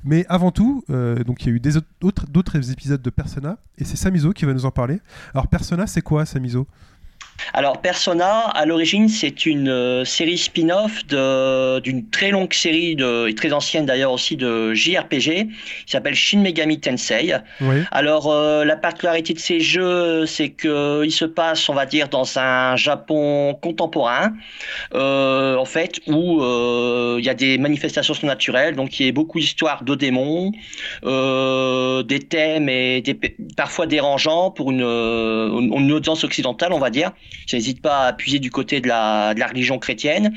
Mais 0.03 0.25
avant 0.29 0.49
tout, 0.49 0.83
donc 0.89 1.43
il 1.43 1.49
y 1.49 1.51
a 1.51 1.55
eu 1.55 1.61
d'autres 1.61 2.71
épisodes 2.71 3.03
de 3.03 3.09
Persona, 3.11 3.59
et 3.77 3.83
c'est 3.83 3.97
Samizo 3.97 4.31
qui 4.31 4.45
va 4.45 4.53
nous 4.53 4.65
en 4.65 4.71
parler. 4.71 4.99
Alors 5.35 5.47
Persona, 5.47 5.85
c'est 5.85 6.01
quoi 6.01 6.25
Samizo? 6.25 6.65
Alors 7.53 7.81
Persona, 7.81 8.47
à 8.49 8.65
l'origine, 8.65 9.07
c'est 9.09 9.45
une 9.45 9.69
euh, 9.69 10.05
série 10.05 10.37
spin-off 10.37 11.05
d'une 11.07 12.09
très 12.09 12.31
longue 12.31 12.53
série 12.53 12.95
de, 12.95 13.27
et 13.27 13.35
très 13.35 13.53
ancienne 13.53 13.85
d'ailleurs 13.85 14.11
aussi 14.11 14.35
de 14.35 14.73
JRPG 14.73 15.47
qui 15.85 15.91
s'appelle 15.91 16.15
Shin 16.15 16.39
Megami 16.39 16.79
Tensei. 16.79 17.35
Oui. 17.61 17.77
Alors 17.91 18.31
euh, 18.31 18.65
la 18.65 18.75
particularité 18.75 19.33
de 19.33 19.39
ces 19.39 19.59
jeux, 19.59 20.25
c'est 20.25 20.49
que 20.49 21.03
il 21.03 21.11
se 21.11 21.25
passe, 21.25 21.69
on 21.69 21.73
va 21.73 21.85
dire, 21.85 22.09
dans 22.09 22.37
un 22.37 22.75
Japon 22.75 23.57
contemporain, 23.61 24.33
euh, 24.93 25.55
en 25.57 25.65
fait, 25.65 25.99
où 26.07 26.41
euh, 26.41 27.17
il 27.19 27.25
y 27.25 27.29
a 27.29 27.33
des 27.33 27.57
manifestations 27.57 28.13
surnaturelles, 28.13 28.75
donc 28.75 28.99
il 28.99 29.05
y 29.05 29.09
a 29.09 29.11
beaucoup 29.11 29.39
d'histoires 29.39 29.83
de 29.83 29.95
démons, 29.95 30.51
euh, 31.05 32.03
des 32.03 32.19
thèmes 32.19 32.69
et 32.69 33.01
des, 33.01 33.17
parfois 33.55 33.85
dérangeants 33.85 34.51
pour 34.51 34.71
euh, 34.71 35.59
une 35.59 35.85
une 35.85 35.91
audience 35.91 36.23
occidentale, 36.23 36.73
on 36.73 36.79
va 36.79 36.89
dire. 36.89 37.11
Ça 37.47 37.57
n'hésite 37.57 37.81
pas 37.81 37.99
à 37.99 38.07
appuyer 38.07 38.39
du 38.39 38.49
côté 38.51 38.81
de 38.81 38.87
la, 38.87 39.33
de 39.33 39.39
la 39.39 39.47
religion 39.47 39.77
chrétienne. 39.77 40.33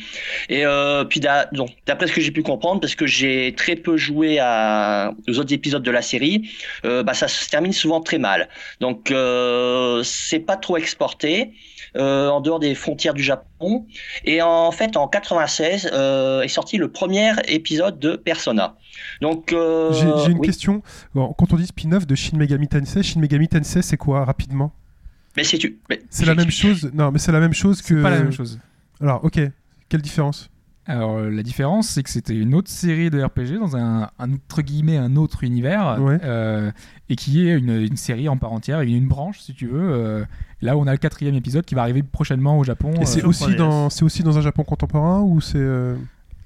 Et 0.49 0.67
euh, 0.67 1.05
puis 1.05 1.21
d'après 1.21 2.07
ce 2.07 2.13
que 2.13 2.21
j'ai 2.21 2.31
pu 2.31 2.43
comprendre, 2.43 2.81
parce 2.81 2.95
que 2.95 3.07
j'ai 3.07 3.55
très 3.57 3.77
peu 3.77 3.97
joué 3.97 4.39
à, 4.41 5.15
aux 5.29 5.39
autres 5.39 5.53
épisodes 5.55 5.83
de 5.83 5.91
la 5.91 6.03
série, 6.03 6.51
euh, 6.85 7.03
bah, 7.03 7.15
ça 7.15 7.29
se 7.29 7.49
termine 7.49 7.73
souvent 7.73 8.01
très 8.01 8.19
mal. 8.19 8.49
Donc 8.81 9.11
euh, 9.11 10.03
c'est 10.05 10.41
pas 10.41 10.57
trop 10.57 10.77
exporté. 10.77 11.53
euh, 11.97 12.29
en 12.29 12.43
dehors 12.43 12.59
des 12.61 12.75
frontières 12.75 13.15
du 13.15 13.23
Japon. 13.23 13.87
Et 14.25 14.43
en 14.43 14.71
fait, 14.73 14.97
en 14.99 15.09
96 15.09 15.89
euh, 15.93 16.43
est 16.43 16.49
sorti 16.49 16.77
le 16.77 16.93
premier 16.93 17.33
épisode 17.49 17.99
de 17.99 18.15
Persona. 18.15 18.77
Donc, 19.23 19.53
euh, 19.55 19.91
J'ai 19.93 20.07
j'ai 20.25 20.33
une 20.33 20.39
oui. 20.39 20.47
question. 20.47 20.83
Bon, 21.15 21.33
quand 21.33 21.53
on 21.53 21.57
dit 21.57 21.67
spin-off 21.67 22.07
de 22.07 22.15
Shin 22.15 22.37
Megami 22.37 22.69
Tensei, 22.69 23.03
Shin 23.03 23.21
Megami 23.21 23.49
Tensei, 23.49 23.81
c'est 23.83 23.97
quoi 23.97 24.25
rapidement? 24.27 24.71
Mais 25.39 25.45
c'est 25.45 25.57
tu. 25.59 25.79
mais- 25.89 26.03
C'est 26.11 26.27
la 26.27 26.35
même 26.35 26.51
chose 26.51 26.91
Non, 26.93 27.11
mais 27.13 27.19
c'est 27.21 27.31
la 27.33 27.39
même 27.41 27.55
chose 27.55 27.81
que. 27.81 27.95
C'est 27.97 28.03
pas 28.03 28.11
la 28.11 28.19
même 28.25 28.33
chose. 28.33 28.59
Alors, 29.01 29.25
ok. 29.25 29.41
Quelle 29.89 30.03
différence? 30.03 30.51
Alors 30.85 31.19
euh, 31.19 31.31
la 31.31 31.43
différence, 31.43 31.87
c'est 31.89 32.03
que 32.03 32.09
c'était 32.11 32.35
une 32.35 32.55
autre 32.55 32.71
série 32.71 33.09
de 33.11 33.23
RPG 33.23 33.59
dans 33.61 33.77
un, 33.77 34.09
un 34.19 34.33
entre 34.33 34.63
guillemets 34.63 34.97
un 34.97 35.17
autre 35.17 35.45
univers, 35.45 35.99
Ouais. 36.01 36.19
euh, 36.25 36.71
et 37.11 37.15
qui 37.15 37.47
est 37.47 37.57
une, 37.59 37.71
une 37.71 37.97
série 37.99 38.27
en 38.29 38.37
part 38.39 38.53
entière, 38.53 38.81
une, 38.81 38.97
une 38.97 39.07
branche 39.07 39.39
si 39.41 39.53
tu 39.55 39.67
veux. 39.67 39.79
euh, 39.93 40.25
là, 40.63 40.77
on 40.79 40.87
a 40.87 40.93
le 40.93 40.97
quatrième 40.99 41.35
épisode 41.35 41.65
qui 41.67 41.75
va 41.75 41.83
arriver 41.83 42.03
prochainement 42.03 42.59
au 42.59 42.65
Japon. 42.65 42.93
Et 43.01 43.05
c'est 43.07 43.23
aussi, 43.23 43.45
3DS. 43.45 43.57
dans, 43.57 43.91
c'est 43.91 44.03
aussi 44.03 44.23
dans 44.23 44.39
un 44.39 44.41
Japon 44.41 44.65
contemporain 44.65 45.21
ou 45.21 45.41
c'est. 45.43 45.59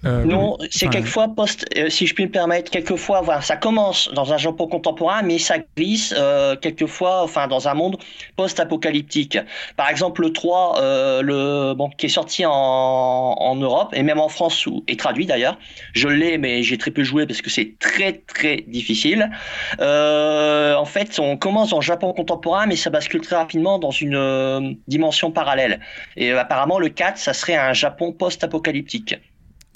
Euh, 0.05 0.25
Non, 0.25 0.59
c'est 0.71 0.89
quelquefois 0.89 1.29
post, 1.29 1.65
euh, 1.77 1.89
si 1.89 2.07
je 2.07 2.15
puis 2.15 2.25
me 2.25 2.31
permettre, 2.31 2.71
quelquefois, 2.71 3.21
voilà, 3.21 3.41
ça 3.41 3.57
commence 3.57 4.11
dans 4.15 4.33
un 4.33 4.37
Japon 4.37 4.67
contemporain, 4.67 5.23
mais 5.23 5.39
ça 5.39 5.57
glisse 5.77 6.15
euh, 6.17 6.57
quelquefois, 6.57 7.23
enfin, 7.23 7.47
dans 7.47 7.69
un 7.69 7.75
monde 7.75 7.97
post-apocalyptique. 8.37 9.39
Par 9.77 9.89
exemple, 9.89 10.23
le 10.23 10.33
3, 10.33 10.81
euh, 10.81 11.23
le, 11.23 11.75
bon, 11.75 11.91
qui 11.91 12.07
est 12.07 12.09
sorti 12.09 12.45
en, 12.45 12.53
en 12.53 13.57
Europe 13.57 13.93
et 13.95 14.03
même 14.03 14.19
en 14.19 14.29
France, 14.29 14.67
où, 14.67 14.85
est 14.89 14.99
traduit 14.99 15.27
d'ailleurs. 15.27 15.59
Je 15.93 16.09
l'ai, 16.09 16.39
mais 16.39 16.63
j'ai 16.63 16.79
très 16.79 16.91
peu 16.91 17.03
joué 17.03 17.27
parce 17.27 17.43
que 17.43 17.51
c'est 17.51 17.75
très 17.79 18.13
très 18.13 18.65
difficile. 18.67 19.31
Euh, 19.81 20.75
en 20.75 20.85
fait, 20.85 21.19
on 21.19 21.37
commence 21.37 21.71
dans 21.71 21.79
le 21.79 21.83
Japon 21.83 22.13
contemporain, 22.13 22.67
mais 22.67 22.77
ça 22.77 22.91
bascule 22.91 23.21
très 23.21 23.37
rapidement 23.37 23.79
dans 23.79 23.91
une 23.91 24.77
dimension 24.89 25.31
parallèle. 25.31 25.81
Et 26.17 26.33
apparemment, 26.33 26.79
le 26.79 26.89
4, 26.89 27.19
ça 27.19 27.35
serait 27.35 27.57
un 27.57 27.73
Japon 27.73 28.13
post-apocalyptique. 28.13 29.17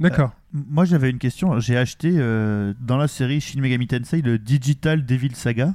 D'accord. 0.01 0.32
Moi, 0.53 0.84
j'avais 0.84 1.11
une 1.11 1.18
question. 1.18 1.59
J'ai 1.61 1.76
acheté 1.76 2.11
euh, 2.14 2.74
dans 2.80 2.97
la 2.97 3.09
série 3.09 3.40
Shin 3.40 3.61
Megami 3.61 3.86
Tensei 3.86 4.20
le 4.22 4.38
Digital 4.38 5.05
Devil 5.05 5.34
Saga 5.34 5.74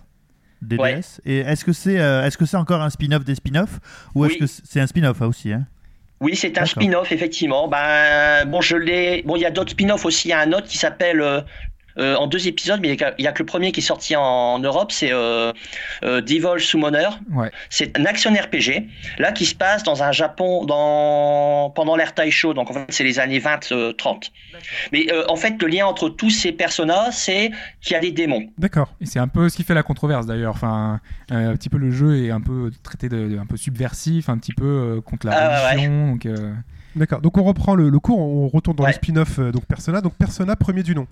DDS. 0.62 0.80
Ouais. 0.80 1.00
Et 1.26 1.38
est-ce 1.40 1.66
que 1.66 1.74
c'est 1.74 2.00
euh, 2.00 2.24
est-ce 2.26 2.38
que 2.38 2.46
c'est 2.46 2.58
encore 2.58 2.82
un 2.82 2.90
spin-off 2.92 3.24
des 3.26 3.36
spin-offs 3.36 3.80
ou 4.14 4.26
est-ce 4.26 4.34
Oui. 4.34 4.40
que 4.40 4.46
c'est 4.48 4.80
un 4.80 4.86
spin-off 4.88 5.22
hein, 5.22 5.28
aussi 5.28 5.52
hein? 5.52 5.66
Oui, 6.20 6.36
c'est 6.36 6.56
un 6.60 6.66
spin-off, 6.68 7.12
effectivement. 7.12 7.68
Ben, 7.68 8.46
bon, 8.46 8.62
je 8.62 8.76
l'ai. 8.78 9.24
Bon, 9.24 9.36
il 9.38 9.42
y 9.42 9.46
a 9.46 9.50
d'autres 9.50 9.72
spin-offs 9.72 10.06
aussi. 10.06 10.28
Il 10.28 10.32
y 10.32 10.34
a 10.34 10.40
un 10.42 10.52
autre 10.54 10.68
qui 10.68 10.78
s'appelle. 10.78 11.20
euh, 11.20 11.42
euh, 11.98 12.16
en 12.16 12.28
deux 12.28 12.48
épisodes, 12.48 12.80
mais 12.82 12.90
il 12.94 13.24
y 13.24 13.28
a- 13.28 13.32
que 13.32 13.40
le 13.40 13.46
premier 13.46 13.72
qui 13.72 13.80
est 13.80 13.84
sorti 13.84 14.16
en, 14.16 14.22
en 14.22 14.60
Europe, 14.60 14.92
c'est 14.92 15.12
euh, 15.12 15.52
euh, 16.04 16.22
Devil 16.22 16.60
Summoner. 16.60 17.10
Ouais. 17.32 17.52
C'est 17.70 17.98
un 18.00 18.06
action 18.06 18.32
RPG, 18.34 18.88
là, 19.20 19.32
qui 19.32 19.46
se 19.46 19.56
passe 19.56 19.84
dans 19.84 20.04
un 20.04 20.12
Japon 20.12 20.66
dans, 20.66 21.70
pendant 21.72 21.96
l'ère 21.96 22.14
Taisho, 22.14 22.54
donc 22.54 22.70
en 22.70 22.74
fait, 22.74 22.86
c'est 22.90 23.04
les 23.04 23.20
années 23.20 23.40
20-30. 23.40 24.32
Mais 24.92 25.12
euh, 25.12 25.24
en 25.30 25.36
fait, 25.36 25.62
le 25.62 25.68
lien 25.68 25.86
entre 25.86 26.10
tous 26.10 26.30
ces 26.30 26.52
personnages, 26.52 27.14
c'est 27.14 27.52
qu'il 27.82 27.94
y 27.94 27.96
a 27.96 28.00
des 28.00 28.12
démons. 28.12 28.48
D'accord. 28.58 28.94
Et 29.02 29.06
c'est 29.06 29.20
un 29.20 29.28
peu 29.28 29.50
ce 29.50 29.56
qui 29.56 29.64
fait 29.64 29.74
la 29.74 29.84
controverse 29.84 30.26
d'ailleurs. 30.26 30.54
Enfin, 30.54 31.00
euh, 31.32 31.52
un 31.52 31.56
petit 31.56 31.70
peu 31.70 31.78
le 31.78 31.92
jeu 31.92 32.24
est 32.26 32.32
un 32.32 32.42
peu 32.42 32.72
traité 32.84 33.10
de, 33.10 33.28
de- 33.30 33.38
un 33.38 33.46
peu 33.46 33.58
subversif, 33.58 34.30
un 34.30 34.38
petit 34.38 34.54
peu 34.54 34.66
euh, 34.66 35.02
contre 35.02 35.28
la 35.28 35.34
Ah, 35.34 35.64
ouais, 35.66 35.72
religion. 35.72 36.12
Donc, 36.12 36.26
euh, 36.26 36.54
D'accord. 36.96 37.22
Donc 37.22 37.38
on 37.38 37.44
reprend 37.44 37.74
le, 37.76 37.90
le 37.90 38.00
cours, 38.00 38.20
on 38.20 38.50
retourne 38.50 38.76
dans 38.76 38.84
Ouais. 38.84 38.90
le 38.90 38.96
spin-off 38.96 39.40
euh, 39.40 39.52
donc 39.54 39.66
Persona. 39.66 40.02
Donc 40.02 40.14
Persona 40.16 40.56
premier 40.58 40.84
du 40.84 40.94
nom. 40.94 41.08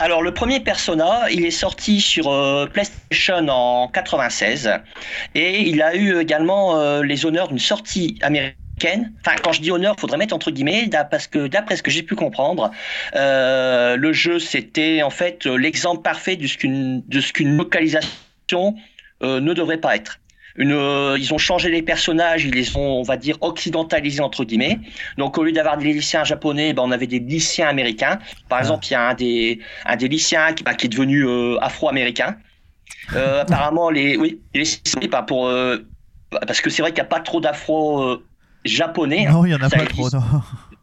Alors 0.00 0.22
le 0.22 0.32
premier 0.32 0.60
Persona, 0.60 1.28
il 1.28 1.44
est 1.44 1.50
sorti 1.50 2.00
sur 2.00 2.28
euh, 2.28 2.66
PlayStation 2.66 3.48
en 3.48 3.88
96 3.88 4.70
et 5.34 5.62
il 5.62 5.82
a 5.82 5.96
eu 5.96 6.20
également 6.20 6.78
euh, 6.78 7.02
les 7.02 7.26
honneurs 7.26 7.48
d'une 7.48 7.58
sortie 7.58 8.16
américaine. 8.22 9.12
Enfin, 9.26 9.34
quand 9.42 9.50
je 9.50 9.60
dis 9.60 9.72
honneur, 9.72 9.96
il 9.98 10.00
faudrait 10.00 10.18
mettre 10.18 10.36
entre 10.36 10.52
guillemets, 10.52 10.88
parce 11.10 11.26
que 11.26 11.48
d'après 11.48 11.74
ce 11.74 11.82
que 11.82 11.90
j'ai 11.90 12.04
pu 12.04 12.14
comprendre, 12.14 12.70
euh, 13.16 13.96
le 13.96 14.12
jeu 14.12 14.38
c'était 14.38 15.02
en 15.02 15.10
fait 15.10 15.46
l'exemple 15.46 16.02
parfait 16.02 16.36
de 16.36 16.46
ce 16.46 16.56
qu'une 16.56 17.56
localisation 17.56 18.76
ne 19.20 19.52
devrait 19.52 19.78
pas 19.78 19.96
être. 19.96 20.20
Une, 20.58 20.72
euh, 20.72 21.16
ils 21.18 21.32
ont 21.32 21.38
changé 21.38 21.70
les 21.70 21.82
personnages, 21.82 22.44
ils 22.44 22.52
les 22.52 22.76
ont, 22.76 23.00
on 23.00 23.02
va 23.02 23.16
dire, 23.16 23.36
occidentalisés 23.40 24.20
entre 24.20 24.44
guillemets. 24.44 24.80
Donc 25.16 25.38
au 25.38 25.44
lieu 25.44 25.52
d'avoir 25.52 25.78
des 25.78 25.92
lycéens 25.92 26.24
japonais, 26.24 26.72
ben, 26.74 26.82
on 26.84 26.90
avait 26.90 27.06
des 27.06 27.20
lycéens 27.20 27.68
américains. 27.68 28.18
Par 28.48 28.58
exemple, 28.58 28.84
il 28.86 28.92
y 28.92 28.94
a 28.96 29.08
un 29.08 29.14
des, 29.14 29.60
un 29.86 29.96
des 29.96 30.08
lycéens 30.08 30.52
qui, 30.52 30.64
bah, 30.64 30.74
qui 30.74 30.86
est 30.86 30.90
devenu 30.90 31.24
euh, 31.26 31.56
afro-américain. 31.60 32.36
Euh, 33.14 33.42
apparemment, 33.46 33.88
les, 33.88 34.16
oui, 34.16 34.40
les, 34.52 35.08
pas 35.08 35.22
pour, 35.22 35.46
euh, 35.46 35.78
parce 36.30 36.60
que 36.60 36.70
c'est 36.70 36.82
vrai 36.82 36.90
qu'il 36.90 37.02
n'y 37.02 37.06
a 37.06 37.10
pas 37.10 37.20
trop 37.20 37.40
d'afro 37.40 38.02
euh, 38.02 38.24
japonais. 38.64 39.26
hein. 39.26 39.32
Non, 39.32 39.46
il 39.46 39.52
y 39.52 39.54
en 39.54 39.62
a 39.62 39.68
ça 39.68 39.78
pas 39.78 39.86
trop. 39.86 40.10
non. 40.10 40.20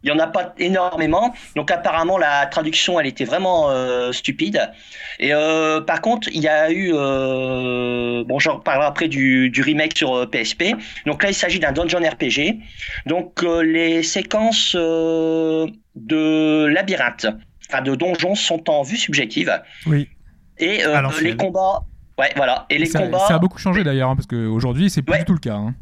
Il 0.05 0.09
y 0.09 0.11
en 0.11 0.19
a 0.19 0.27
pas 0.27 0.53
énormément. 0.59 1.33
Donc 1.55 1.71
apparemment 1.71 2.19
la 2.19 2.45
traduction 2.45 2.99
elle 2.99 3.07
était 3.07 3.25
vraiment 3.25 3.71
euh, 3.71 4.11
stupide. 4.11 4.71
Et 5.19 5.33
euh, 5.33 5.81
par 5.81 5.99
contre 5.99 6.29
il 6.31 6.41
y 6.41 6.47
a 6.47 6.69
eu 6.71 6.91
euh, 6.93 8.23
bon 8.23 8.37
j'en 8.37 8.57
reparlerai 8.57 8.85
après 8.85 9.07
du, 9.07 9.49
du 9.49 9.63
remake 9.63 9.97
sur 9.97 10.29
PSP. 10.29 10.75
Donc 11.07 11.23
là 11.23 11.29
il 11.29 11.33
s'agit 11.33 11.59
d'un 11.59 11.71
dungeon 11.71 11.99
RPG. 12.07 12.59
Donc 13.07 13.41
les 13.63 14.03
séquences 14.03 14.75
de 14.75 16.65
labyrinthe, 16.67 17.27
enfin 17.69 17.81
de 17.81 17.95
donjons 17.95 18.35
sont 18.35 18.69
en 18.69 18.83
vue 18.83 18.97
subjective. 18.97 19.51
Oui. 19.87 20.07
Et 20.59 20.81
les 21.21 21.35
combats, 21.35 21.81
ouais 22.19 22.29
voilà. 22.35 22.65
Et 22.69 22.77
les 22.77 22.85
ça, 22.85 22.99
combats. 22.99 23.25
ça 23.27 23.35
a 23.35 23.39
beaucoup 23.39 23.57
changé 23.57 23.83
d'ailleurs, 23.83 24.09
hein, 24.11 24.15
parce 24.15 24.27
qu'aujourd'hui, 24.27 24.89
c'est 24.89 25.01
plus 25.01 25.13
Ouais. 25.13 25.19
du 25.19 25.25
tout 25.25 25.33
le 25.33 25.39
cas. 25.39 25.55
hein. 25.55 25.73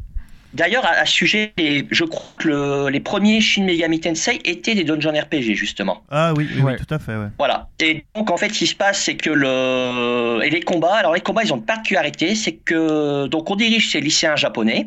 D'ailleurs, 0.54 0.84
à, 0.86 0.90
à 1.00 1.04
ce 1.06 1.12
sujet, 1.12 1.52
les- 1.58 1.86
je 1.90 2.04
crois 2.04 2.24
que 2.38 2.48
le- 2.48 2.88
les 2.88 3.00
premiers 3.00 3.40
Shin 3.40 3.64
Megami 3.64 4.00
Tensei 4.00 4.40
étaient 4.44 4.74
des 4.74 4.84
dungeon 4.84 5.12
RPG, 5.12 5.54
justement. 5.54 6.02
Ah 6.10 6.32
oui, 6.36 6.48
oui, 6.62 6.72
tout 6.76 6.94
à 6.94 6.98
fait. 6.98 7.16
Ouais. 7.16 7.26
Voilà. 7.38 7.68
Et 7.80 8.04
donc, 8.14 8.30
en 8.30 8.36
fait, 8.36 8.48
ce 8.50 8.58
qui 8.60 8.66
se 8.66 8.74
passe, 8.74 9.00
c'est 9.02 9.16
que 9.16 9.30
le. 9.30 10.40
Et 10.44 10.50
les 10.50 10.60
combats, 10.60 10.94
alors 10.94 11.14
les 11.14 11.20
combats, 11.20 11.42
ils 11.44 11.52
ont 11.52 11.56
une 11.56 11.64
particularité, 11.64 12.34
c'est 12.34 12.52
que. 12.52 13.26
Donc, 13.26 13.50
on 13.50 13.56
dirige 13.56 13.90
ces 13.90 14.00
lycéens 14.00 14.36
japonais. 14.36 14.86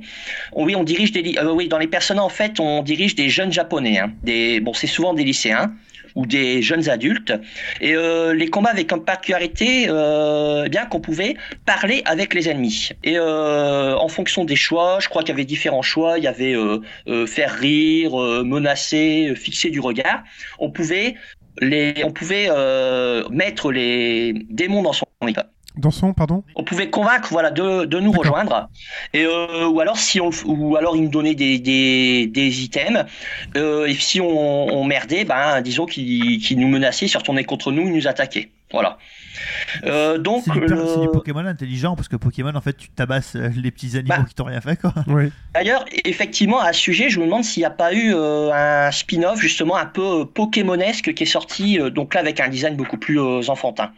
On- 0.53 0.65
oui, 0.65 0.75
on 0.75 0.83
dirige 0.83 1.11
des. 1.11 1.35
euh, 1.37 1.51
oui, 1.51 1.67
dans 1.67 1.77
les 1.77 1.87
personnages, 1.87 2.23
en 2.23 2.29
fait, 2.29 2.59
on 2.59 2.81
dirige 2.83 3.15
des 3.15 3.29
jeunes 3.29 3.51
japonais. 3.51 3.99
hein. 3.99 4.11
Des... 4.23 4.59
Bon, 4.59 4.73
c'est 4.73 4.87
souvent 4.87 5.13
des 5.13 5.23
lycéens 5.23 5.73
ou 6.17 6.25
des 6.25 6.61
jeunes 6.63 6.89
adultes. 6.89 7.31
Et 7.79 7.95
euh, 7.95 8.33
les 8.33 8.49
combats 8.49 8.71
avaient 8.71 8.85
comme 8.85 9.05
particularité 9.05 9.85
euh, 9.87 10.63
eh 10.65 10.69
bien 10.69 10.85
qu'on 10.87 10.99
pouvait 10.99 11.35
parler 11.65 12.01
avec 12.05 12.33
les 12.33 12.49
ennemis. 12.49 12.89
Et 13.03 13.17
euh, 13.17 13.95
en 13.95 14.07
fonction 14.07 14.43
des 14.43 14.55
choix, 14.55 14.97
je 14.99 15.07
crois 15.09 15.21
qu'il 15.21 15.29
y 15.29 15.33
avait 15.33 15.45
différents 15.45 15.83
choix. 15.83 16.17
Il 16.17 16.23
y 16.23 16.27
avait 16.27 16.55
euh, 16.55 16.81
euh, 17.07 17.27
faire 17.27 17.53
rire, 17.53 18.17
menacer, 18.43 19.33
fixer 19.35 19.69
du 19.69 19.79
regard. 19.79 20.23
On 20.57 20.71
pouvait 20.71 21.15
les, 21.59 22.03
on 22.03 22.11
pouvait 22.11 22.49
mettre 23.29 23.71
les 23.71 24.33
démons 24.49 24.81
dans 24.81 24.93
son 24.93 25.05
équipe. 25.27 25.45
Dans 25.77 25.91
son, 25.91 26.13
pardon 26.13 26.43
On 26.55 26.63
pouvait 26.63 26.89
convaincre, 26.89 27.29
voilà, 27.31 27.51
de, 27.51 27.85
de 27.85 27.99
nous 27.99 28.11
rejoindre. 28.11 28.69
Et 29.13 29.25
euh, 29.25 29.67
ou 29.67 29.79
alors 29.79 29.97
si 29.97 30.19
on, 30.19 30.29
ou 30.45 30.75
alors 30.75 30.95
ils 30.95 31.03
nous 31.03 31.09
donnaient 31.09 31.35
des, 31.35 31.59
des, 31.59 32.27
des 32.27 32.63
items. 32.63 33.05
Euh, 33.55 33.85
et 33.85 33.93
si 33.93 34.19
on, 34.21 34.27
on 34.27 34.83
merdait, 34.83 35.23
ben 35.25 35.61
disons 35.61 35.85
qu'ils 35.85 36.39
qu'ils 36.39 36.59
nous 36.59 36.67
menaçaient, 36.67 37.05
ils 37.05 37.09
se 37.09 37.17
retournaient 37.17 37.43
contre 37.43 37.71
nous, 37.71 37.83
ils 37.87 37.93
nous 37.93 38.07
attaquaient. 38.07 38.49
Voilà. 38.71 38.97
Euh, 39.85 40.17
donc 40.17 40.43
C'est 40.45 40.51
du, 40.51 40.59
le- 40.59 41.11
Pokémon 41.11 41.45
intelligent 41.45 41.95
parce 41.95 42.07
que 42.09 42.15
Pokémon, 42.17 42.53
en 42.55 42.59
fait, 42.61 42.75
tu 42.75 42.89
tabasses 42.89 43.35
les 43.35 43.71
petits 43.71 43.95
animaux 43.97 44.15
Bah. 44.17 44.25
qui 44.27 44.33
t'ont 44.35 44.45
rien 44.45 44.59
fait, 44.61 44.75
quoi. 44.79 44.93
Oui. 45.07 45.31
D'ailleurs, 45.53 45.85
effectivement, 46.05 46.59
à 46.59 46.73
ce 46.73 46.81
sujet, 46.81 47.09
je 47.09 47.19
me 47.19 47.25
demande 47.25 47.43
s'il 47.45 47.61
n'y 47.61 47.65
a 47.65 47.69
pas 47.69 47.93
eu 47.93 48.13
euh, 48.13 48.51
un 48.51 48.91
spin-off 48.91 49.39
justement 49.39 49.77
un 49.77 49.85
peu 49.85 50.21
euh, 50.21 50.25
Pokémonesque 50.25 51.13
qui 51.13 51.23
est 51.23 51.27
sorti, 51.27 51.79
euh, 51.79 51.89
donc 51.89 52.13
là 52.13 52.19
avec 52.21 52.39
un 52.39 52.49
design 52.49 52.75
beaucoup 52.75 52.97
plus 52.97 53.19
euh, 53.21 53.41
enfantin. 53.47 53.91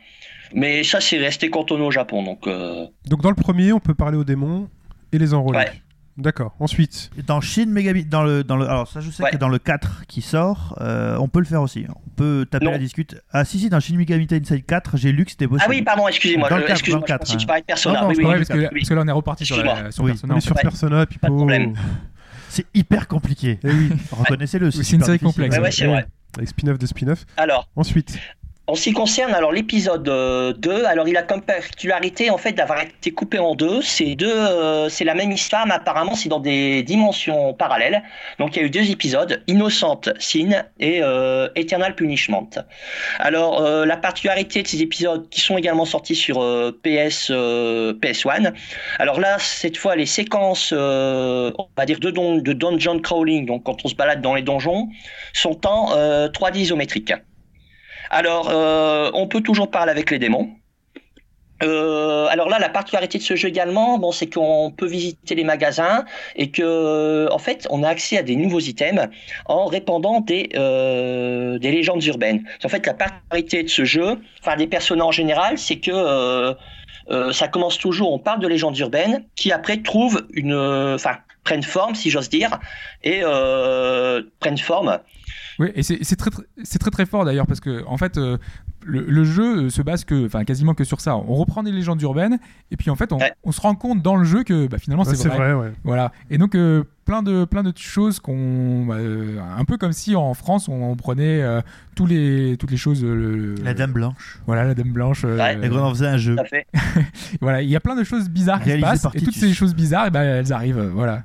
Mais 0.54 0.84
ça, 0.84 1.00
c'est 1.02 1.18
resté 1.18 1.50
cantonné 1.50 1.84
au 1.84 1.92
Japon, 1.92 2.24
donc. 2.24 2.48
euh, 2.48 2.86
Donc 3.08 3.22
dans 3.22 3.30
le 3.30 3.36
premier, 3.36 3.72
on 3.74 3.80
peut 3.80 3.94
parler 3.96 4.18
aux 4.18 4.24
démons 4.24 4.70
et 5.12 5.18
les 5.18 5.34
enrôler. 5.34 5.60
Ouais. 5.60 5.72
D'accord. 6.18 6.54
Ensuite, 6.60 7.10
Dans 7.28 7.40
Shin 7.40 7.68
Megami, 7.68 8.04
dans 8.04 8.24
le, 8.24 8.44
dans 8.44 8.58
le, 8.58 8.68
alors 8.68 8.90
ça, 8.90 9.00
je 9.00 9.10
sais 9.10 9.24
Ouais. 9.24 9.32
que 9.32 9.38
dans 9.38 9.48
le 9.48 9.58
4 9.58 10.06
qui 10.08 10.22
sort, 10.22 10.78
euh, 10.82 11.16
on 11.18 11.30
peut 11.30 11.40
le 11.40 11.46
faire 11.46 11.62
aussi. 11.62 11.86
On 11.90 12.10
peut 12.18 12.46
taper 12.50 12.66
Non. 12.66 12.72
la 12.72 12.78
discute. 12.78 13.16
Ah 13.32 13.46
si 13.46 13.58
si, 13.58 13.70
dans 13.70 13.80
Shin 13.80 13.96
Megami 13.96 14.28
Tensei 14.28 14.62
4, 14.62 14.98
j'ai 14.98 15.14
lu 15.14 15.24
que 15.24 15.32
c'était 15.32 15.48
possible. 15.48 15.64
Ah 15.66 15.70
oui, 15.70 15.82
pardon, 15.82 16.10
excusez-moi. 16.10 16.50
Dans 16.50 16.58
le 16.58 16.64
euh, 16.64 16.68
quatre, 16.68 16.80
excusez-moi, 16.80 17.08
dans 17.08 17.14
le 17.16 17.20
je 17.26 17.34
que 17.36 17.40
tu 17.40 17.46
parlais 17.46 17.62
de 17.62 17.66
Persona. 17.68 18.02
Non, 18.02 18.02
non, 18.02 18.10
oui, 18.10 18.16
c'est 18.18 18.22
oui, 18.22 18.28
Ouais, 18.28 18.34
oui, 18.34 18.46
parce, 18.46 18.50
que, 18.50 18.64
oui. 18.64 18.80
parce 18.82 18.90
que 18.90 18.94
là, 18.96 19.02
on 19.06 19.08
est 19.08 19.12
reparti 19.14 19.46
sur, 19.46 19.64
la, 19.64 19.92
sur 19.92 20.04
Oui, 20.04 20.12
Persona. 20.12 20.34
on 20.34 20.38
est 20.38 20.42
sur 20.42 20.56
fait. 20.58 20.62
Persona, 20.62 21.06
Pipo. 21.06 21.22
Pas 21.22 21.30
de 21.30 21.36
problème. 21.36 21.74
C'est 22.50 22.66
hyper 22.74 23.08
compliqué. 23.08 23.58
Eh 23.64 23.70
oui, 23.72 23.90
Reconnaissez-le. 24.12 24.72
C'est 24.72 24.92
une 24.98 25.04
série 25.04 25.20
complexe. 25.20 25.56
Ouais, 25.56 25.62
ouais, 25.62 25.72
c'est 25.72 25.86
Ouais. 25.86 25.92
vrai. 25.94 26.08
avec 26.38 26.50
spin-off 26.50 26.78
de 26.78 26.86
spin-off. 26.86 27.26
Alors, 27.38 27.70
Ensuite, 27.78 28.20
en 28.70 28.76
ce 28.76 28.84
qui 28.84 28.94
concerne 28.94 29.34
alors 29.34 29.52
l'épisode 29.52 30.08
euh, 30.10 30.54
2, 30.54 30.86
alors 30.86 31.08
il 31.08 31.18
a 31.18 31.24
comme 31.24 31.42
particularité 31.42 32.30
en 32.30 32.38
fait 32.38 32.52
d'avoir 32.52 32.80
été 32.82 33.10
coupé 33.12 33.40
en 33.40 33.56
deux. 33.56 33.82
C'est 33.82 34.14
deux, 34.16 34.32
euh, 34.32 34.90
c'est 34.90 35.06
la 35.06 35.16
même 35.16 35.32
histoire, 35.32 35.66
mais 35.66 35.74
apparemment 35.74 36.14
c'est 36.14 36.30
dans 36.30 36.40
des 36.40 36.84
dimensions 36.84 37.56
parallèles. 37.56 38.04
Donc 38.38 38.56
il 38.56 38.60
y 38.60 38.62
a 38.62 38.66
eu 38.66 38.70
deux 38.70 38.92
épisodes, 38.92 39.42
Innocent 39.48 40.02
Sin 40.20 40.66
et 40.80 41.00
euh, 41.02 41.50
Eternal 41.56 41.96
Punishment. 41.96 42.48
Alors 43.18 43.60
euh, 43.64 43.86
la 43.88 43.98
particularité 43.98 44.62
de 44.62 44.68
ces 44.68 44.84
épisodes 44.84 45.28
qui 45.30 45.42
sont 45.42 45.58
également 45.58 45.86
sortis 45.86 46.16
sur 46.16 46.40
euh, 46.44 46.72
PS 46.84 47.30
euh, 47.32 47.94
PS1. 47.94 48.54
Alors 49.00 49.20
là 49.20 49.38
cette 49.40 49.78
fois 49.78 49.96
les 49.96 50.06
séquences, 50.06 50.74
euh, 50.78 51.52
on 51.58 51.68
va 51.76 51.86
dire 51.88 52.00
de, 52.00 52.12
don- 52.12 52.38
de 52.38 52.54
dungeon 52.54 53.00
crawling, 53.00 53.48
donc 53.48 53.64
quand 53.64 53.84
on 53.84 53.88
se 53.88 53.96
balade 53.96 54.22
dans 54.22 54.36
les 54.36 54.44
donjons, 54.44 54.90
sont 55.34 55.66
en 55.66 55.92
euh, 55.96 56.28
3D 56.30 56.58
isométrique. 56.60 57.14
Alors, 58.10 58.50
euh, 58.50 59.12
on 59.14 59.28
peut 59.28 59.42
toujours 59.42 59.70
parler 59.70 59.92
avec 59.92 60.10
les 60.12 60.20
démons. 60.20 60.50
Euh, 61.62 62.26
alors 62.28 62.48
là, 62.48 62.58
la 62.58 62.70
particularité 62.70 63.18
de 63.18 63.24
ce 63.24 63.36
jeu 63.36 63.50
également, 63.50 63.98
bon, 64.00 64.14
c'est 64.14 64.30
qu'on 64.30 64.72
peut 64.76 64.88
visiter 64.88 65.36
les 65.36 65.44
magasins 65.44 66.06
et 66.38 66.52
que, 66.52 67.28
fait, 67.38 67.68
on 67.70 67.84
a 67.84 67.90
accès 67.90 68.18
à 68.18 68.24
des 68.24 68.38
nouveaux 68.38 68.62
items 68.62 69.10
en 69.46 69.66
répandant 69.66 70.22
des 70.22 70.50
euh, 70.56 71.60
des 71.60 71.72
légendes 71.72 72.04
urbaines. 72.06 72.46
En 72.64 72.70
fait, 72.70 72.86
la 72.86 72.94
particularité 72.94 73.64
de 73.64 73.68
ce 73.68 73.84
jeu, 73.84 74.20
enfin 74.42 74.56
des 74.56 74.68
personnages 74.68 75.06
en 75.06 75.12
général, 75.12 75.58
c'est 75.58 75.80
que 75.80 76.56
ça 77.32 77.48
commence 77.48 77.78
toujours, 77.78 78.14
on 78.14 78.20
parle 78.20 78.40
de 78.40 78.48
légendes 78.48 78.78
urbaines 78.78 79.26
qui 79.36 79.52
après 79.52 79.82
trouvent 79.82 80.26
une, 80.32 80.56
enfin 80.56 81.18
prennent 81.44 81.64
forme, 81.64 81.96
si 81.96 82.10
j'ose 82.10 82.30
dire, 82.30 82.58
et 83.04 83.22
prennent 84.40 84.58
forme 84.58 85.00
Oui, 85.60 85.68
et 85.76 85.84
c'est 85.84 86.16
très, 86.16 86.30
très- 86.32 86.44
c'est 86.64 86.80
très 86.80 86.90
très 86.90 87.06
fort 87.06 87.26
d'ailleurs 87.26 87.46
parce 87.46 87.60
que 87.60 87.84
en 87.86 87.98
fait 87.98 88.18
euh, 88.18 88.38
le, 88.86 89.02
le 89.02 89.24
jeu 89.26 89.66
euh, 89.66 89.70
se 89.70 89.82
base 89.82 90.06
que, 90.06 90.26
enfin 90.26 90.46
quasiment 90.46 90.74
que 90.74 90.86
sur 90.86 91.02
ça. 91.02 91.18
On 91.18 91.36
reprend 91.36 91.64
des 91.64 91.72
légendes 91.74 92.02
urbaines 92.02 92.40
et 92.72 92.78
puis 92.78 92.90
en 92.90 92.96
fait 92.96 93.12
on, 93.12 93.18
Ouais. 93.18 93.34
on 93.44 93.52
se 93.52 93.60
rend 93.60 93.76
compte 93.76 94.02
dans 94.02 94.16
le 94.16 94.24
jeu 94.24 94.44
que 94.44 94.68
bah, 94.68 94.78
finalement 94.78 95.04
ouais, 95.04 95.10
c'est 95.10 95.18
c'est 95.22 95.28
vrai. 95.28 95.38
vrai, 95.38 95.54
ouais. 95.54 95.74
Voilà. 95.84 96.14
Et 96.30 96.38
donc 96.38 96.56
euh, 96.56 96.86
plein 97.04 97.24
de 97.24 97.44
plein 97.44 97.64
de 97.64 97.74
choses 97.76 98.22
qu'on, 98.22 98.86
bah, 98.86 98.96
euh, 98.96 99.38
un 99.58 99.66
peu 99.66 99.76
comme 99.78 99.92
si 99.92 100.16
en 100.16 100.34
France 100.34 100.70
on, 100.70 100.82
on 100.82 100.96
prenait 100.96 101.42
euh, 101.42 101.60
tous 101.94 102.06
les 102.06 102.56
toutes 102.58 102.72
les 102.72 102.78
choses. 102.78 103.04
le- 103.04 103.56
La 103.62 103.74
Dame 103.74 103.92
Blanche. 103.92 104.40
Voilà 104.48 104.64
la 104.64 104.74
Dame 104.76 104.94
blanche. 104.94 105.24
euh, 105.26 105.38
Ouais. 105.38 105.60
Et 105.62 105.70
qu'on 105.70 105.80
en 105.80 105.90
faisait 105.90 106.08
un 106.08 106.18
jeu. 106.18 106.38
voilà, 107.42 107.62
il 107.62 107.70
y 107.70 107.76
a 107.76 107.80
plein 107.82 107.96
de 107.98 108.04
choses 108.06 108.30
bizarres 108.30 108.64
qui 108.64 108.72
se 108.72 108.78
passent 108.80 109.08
et 109.14 109.20
toutes 109.22 109.36
ces 109.36 109.54
choses 109.54 109.76
bizarres, 109.76 110.06
eh 110.08 110.12
ben, 110.12 110.22
elles 110.22 110.54
arrivent. 110.54 110.78
euh, 110.80 110.90
Voilà. 110.94 111.24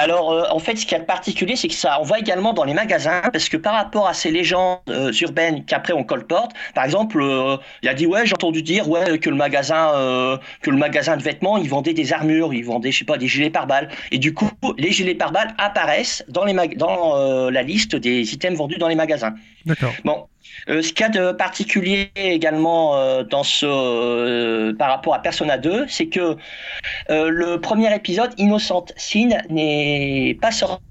Alors, 0.00 0.32
euh, 0.32 0.44
en 0.50 0.58
fait, 0.58 0.76
ce 0.76 0.86
qui 0.86 0.94
est 0.94 1.00
particulier, 1.00 1.56
c'est 1.56 1.68
que 1.68 1.74
ça, 1.74 1.98
on 2.00 2.04
voit 2.04 2.18
également 2.18 2.54
dans 2.54 2.64
les 2.64 2.72
magasins, 2.72 3.20
parce 3.32 3.50
que 3.50 3.58
par 3.58 3.74
rapport 3.74 4.08
à 4.08 4.14
ces 4.14 4.30
légendes 4.30 4.78
euh, 4.88 5.12
urbaines 5.20 5.64
qu'après 5.66 5.92
on 5.92 6.04
colporte, 6.04 6.52
par 6.74 6.84
exemple, 6.84 7.20
euh, 7.20 7.58
il 7.82 7.88
a 7.90 7.94
dit 7.94 8.06
ouais, 8.06 8.24
j'ai 8.24 8.32
entendu 8.32 8.62
dire 8.62 8.88
ouais 8.88 9.18
que 9.18 9.28
le 9.28 9.36
magasin, 9.36 9.92
euh, 9.94 10.38
que 10.62 10.70
le 10.70 10.78
magasin 10.78 11.18
de 11.18 11.22
vêtements, 11.22 11.58
ils 11.58 11.68
vendaient 11.68 11.92
des 11.92 12.14
armures, 12.14 12.54
ils 12.54 12.64
vendaient, 12.64 12.92
je 12.92 13.00
sais 13.00 13.04
pas, 13.04 13.18
des 13.18 13.28
gilets 13.28 13.50
pare-balles, 13.50 13.90
et 14.10 14.18
du 14.18 14.32
coup, 14.32 14.50
les 14.78 14.90
gilets 14.90 15.14
pare-balles 15.14 15.54
apparaissent 15.58 16.24
dans 16.28 16.44
les 16.44 16.54
mag- 16.54 16.76
dans 16.78 17.50
la 17.50 17.62
liste 17.62 17.94
des 17.94 18.32
items 18.32 18.56
vendus 18.56 18.78
dans 18.78 18.88
les 18.88 18.94
magasins. 18.94 19.34
D'accord. 19.66 19.92
Bon, 20.04 20.26
ce 20.68 20.92
qu'il 20.92 21.00
y 21.00 21.04
a 21.04 21.08
de 21.08 21.32
particulier 21.32 22.10
également 22.16 22.96
euh, 22.96 23.22
dans 23.24 23.42
ce 23.42 23.66
euh, 23.66 24.74
par 24.76 24.90
rapport 24.90 25.14
à 25.14 25.22
Persona 25.22 25.58
2, 25.58 25.86
c'est 25.88 26.08
que 26.08 26.36
euh, 27.10 27.28
le 27.28 27.60
premier 27.60 27.94
épisode, 27.94 28.32
Innocent 28.38 28.86
Sin, 28.96 29.30
n'est 29.48 30.38
pas 30.40 30.50
sorti 30.50 30.82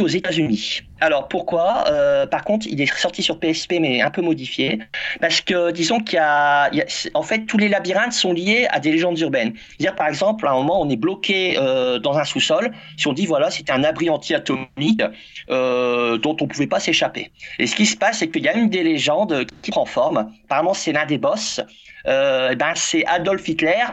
aux 0.00 0.08
États-Unis. 0.08 0.82
Alors 1.00 1.28
pourquoi? 1.28 1.84
Euh, 1.88 2.26
Par 2.26 2.44
contre, 2.44 2.66
il 2.66 2.80
est 2.80 2.92
sorti 2.98 3.22
sur 3.22 3.38
PSP 3.38 3.74
mais 3.80 4.00
un 4.00 4.10
peu 4.10 4.22
modifié 4.22 4.78
parce 5.20 5.40
que 5.40 5.70
disons 5.70 6.00
qu'il 6.00 6.16
y 6.16 6.20
a, 6.20 6.70
en 7.14 7.22
fait 7.22 7.46
tous 7.46 7.58
les 7.58 7.68
labyrinthes 7.68 8.12
sont 8.12 8.32
liés 8.32 8.66
à 8.70 8.80
des 8.80 8.90
légendes 8.90 9.18
urbaines. 9.20 9.54
C'est-à-dire 9.68 9.94
par 9.96 10.08
exemple, 10.08 10.46
à 10.46 10.50
un 10.50 10.54
moment 10.54 10.80
on 10.80 10.88
est 10.88 10.96
bloqué 10.96 11.56
euh, 11.58 11.98
dans 11.98 12.18
un 12.18 12.24
sous-sol, 12.24 12.72
si 12.96 13.06
on 13.06 13.12
dit 13.12 13.26
voilà 13.26 13.50
c'était 13.50 13.72
un 13.72 13.84
abri 13.84 14.10
anti-atomique 14.10 15.02
euh, 15.50 16.18
dont 16.18 16.36
on 16.40 16.46
pouvait 16.46 16.66
pas 16.66 16.80
s'échapper. 16.80 17.30
Et 17.58 17.66
ce 17.66 17.76
qui 17.76 17.86
se 17.86 17.96
passe, 17.96 18.18
c'est 18.18 18.28
qu'il 18.28 18.42
y 18.42 18.48
a 18.48 18.56
une 18.56 18.68
des 18.68 18.82
légendes 18.82 19.46
qui 19.62 19.70
prend 19.70 19.86
forme. 19.86 20.32
Apparemment, 20.44 20.74
c'est 20.74 20.92
l'un 20.92 21.06
des 21.06 21.18
boss. 21.18 21.60
Eh 22.06 22.56
ben, 22.56 22.72
c'est 22.74 23.04
Adolf 23.06 23.46
Hitler 23.46 23.84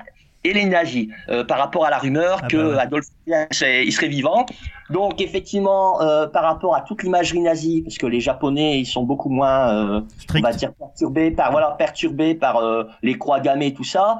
et 0.45 0.53
les 0.53 0.65
nazis. 0.65 1.07
Euh, 1.29 1.43
par 1.43 1.57
rapport 1.57 1.85
à 1.85 1.89
la 1.89 1.97
rumeur 1.97 2.39
Ah 2.43 2.47
que 2.47 2.57
bah 2.57 2.67
ouais. 2.69 2.79
Adolf 2.79 3.05
Hitler, 3.21 3.83
il 3.85 3.91
serait 3.91 4.07
vivant. 4.07 4.45
Donc, 4.89 5.19
effectivement, 5.19 6.01
euh, 6.01 6.27
par 6.27 6.43
rapport 6.43 6.75
à 6.75 6.81
toute 6.81 7.03
l'imagerie 7.03 7.41
nazie, 7.41 7.81
parce 7.81 7.97
que 7.97 8.05
les 8.05 8.21
Japonais, 8.21 8.79
ils 8.79 8.85
sont 8.85 9.03
beaucoup 9.03 9.29
moins, 9.29 9.73
euh, 9.73 10.01
on 10.35 10.39
va 10.39 10.53
dire, 10.53 10.71
perturbés 10.73 11.31
par, 11.31 11.51
voilà, 11.51 11.71
perturbés 11.71 12.35
par 12.35 12.61
les 13.01 13.17
croix 13.17 13.39
gammées, 13.39 13.73
tout 13.73 13.83
ça. 13.83 14.19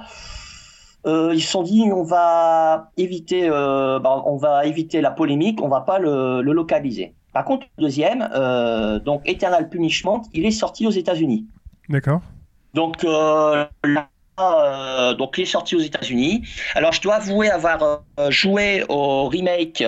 Ils 1.06 1.42
se 1.42 1.52
sont 1.52 1.62
dit 1.62 1.84
on 1.94 2.02
va 2.02 2.90
éviter 2.98 3.48
bah, 3.48 4.24
on 4.26 4.38
va 4.38 4.66
éviter 4.66 5.02
la 5.02 5.12
polémique 5.12 5.62
on 5.62 5.68
va 5.68 5.82
pas 5.82 6.00
le, 6.00 6.42
le 6.42 6.52
localiser 6.52 7.14
par 7.32 7.46
contre 7.46 7.68
le 7.78 7.84
deuxième 7.84 8.28
donc 9.06 9.22
Eternal 9.26 9.70
Punishment 9.70 10.24
il 10.34 10.48
est 10.48 10.52
sorti 10.52 10.88
aux 10.88 10.92
États-Unis 10.92 11.46
D'accord. 11.90 12.22
donc 12.74 13.04
euh, 13.04 13.66
là, 13.84 14.10
euh, 14.40 15.14
donc 15.14 15.38
il 15.38 15.44
est 15.44 15.46
sorti 15.46 15.76
aux 15.76 15.80
États-Unis 15.80 16.46
alors 16.74 16.92
je 16.92 17.00
dois 17.02 17.16
avouer 17.16 17.50
avoir 17.50 18.02
euh, 18.20 18.32
joué 18.32 18.84
au 18.90 19.30
remake 19.30 19.82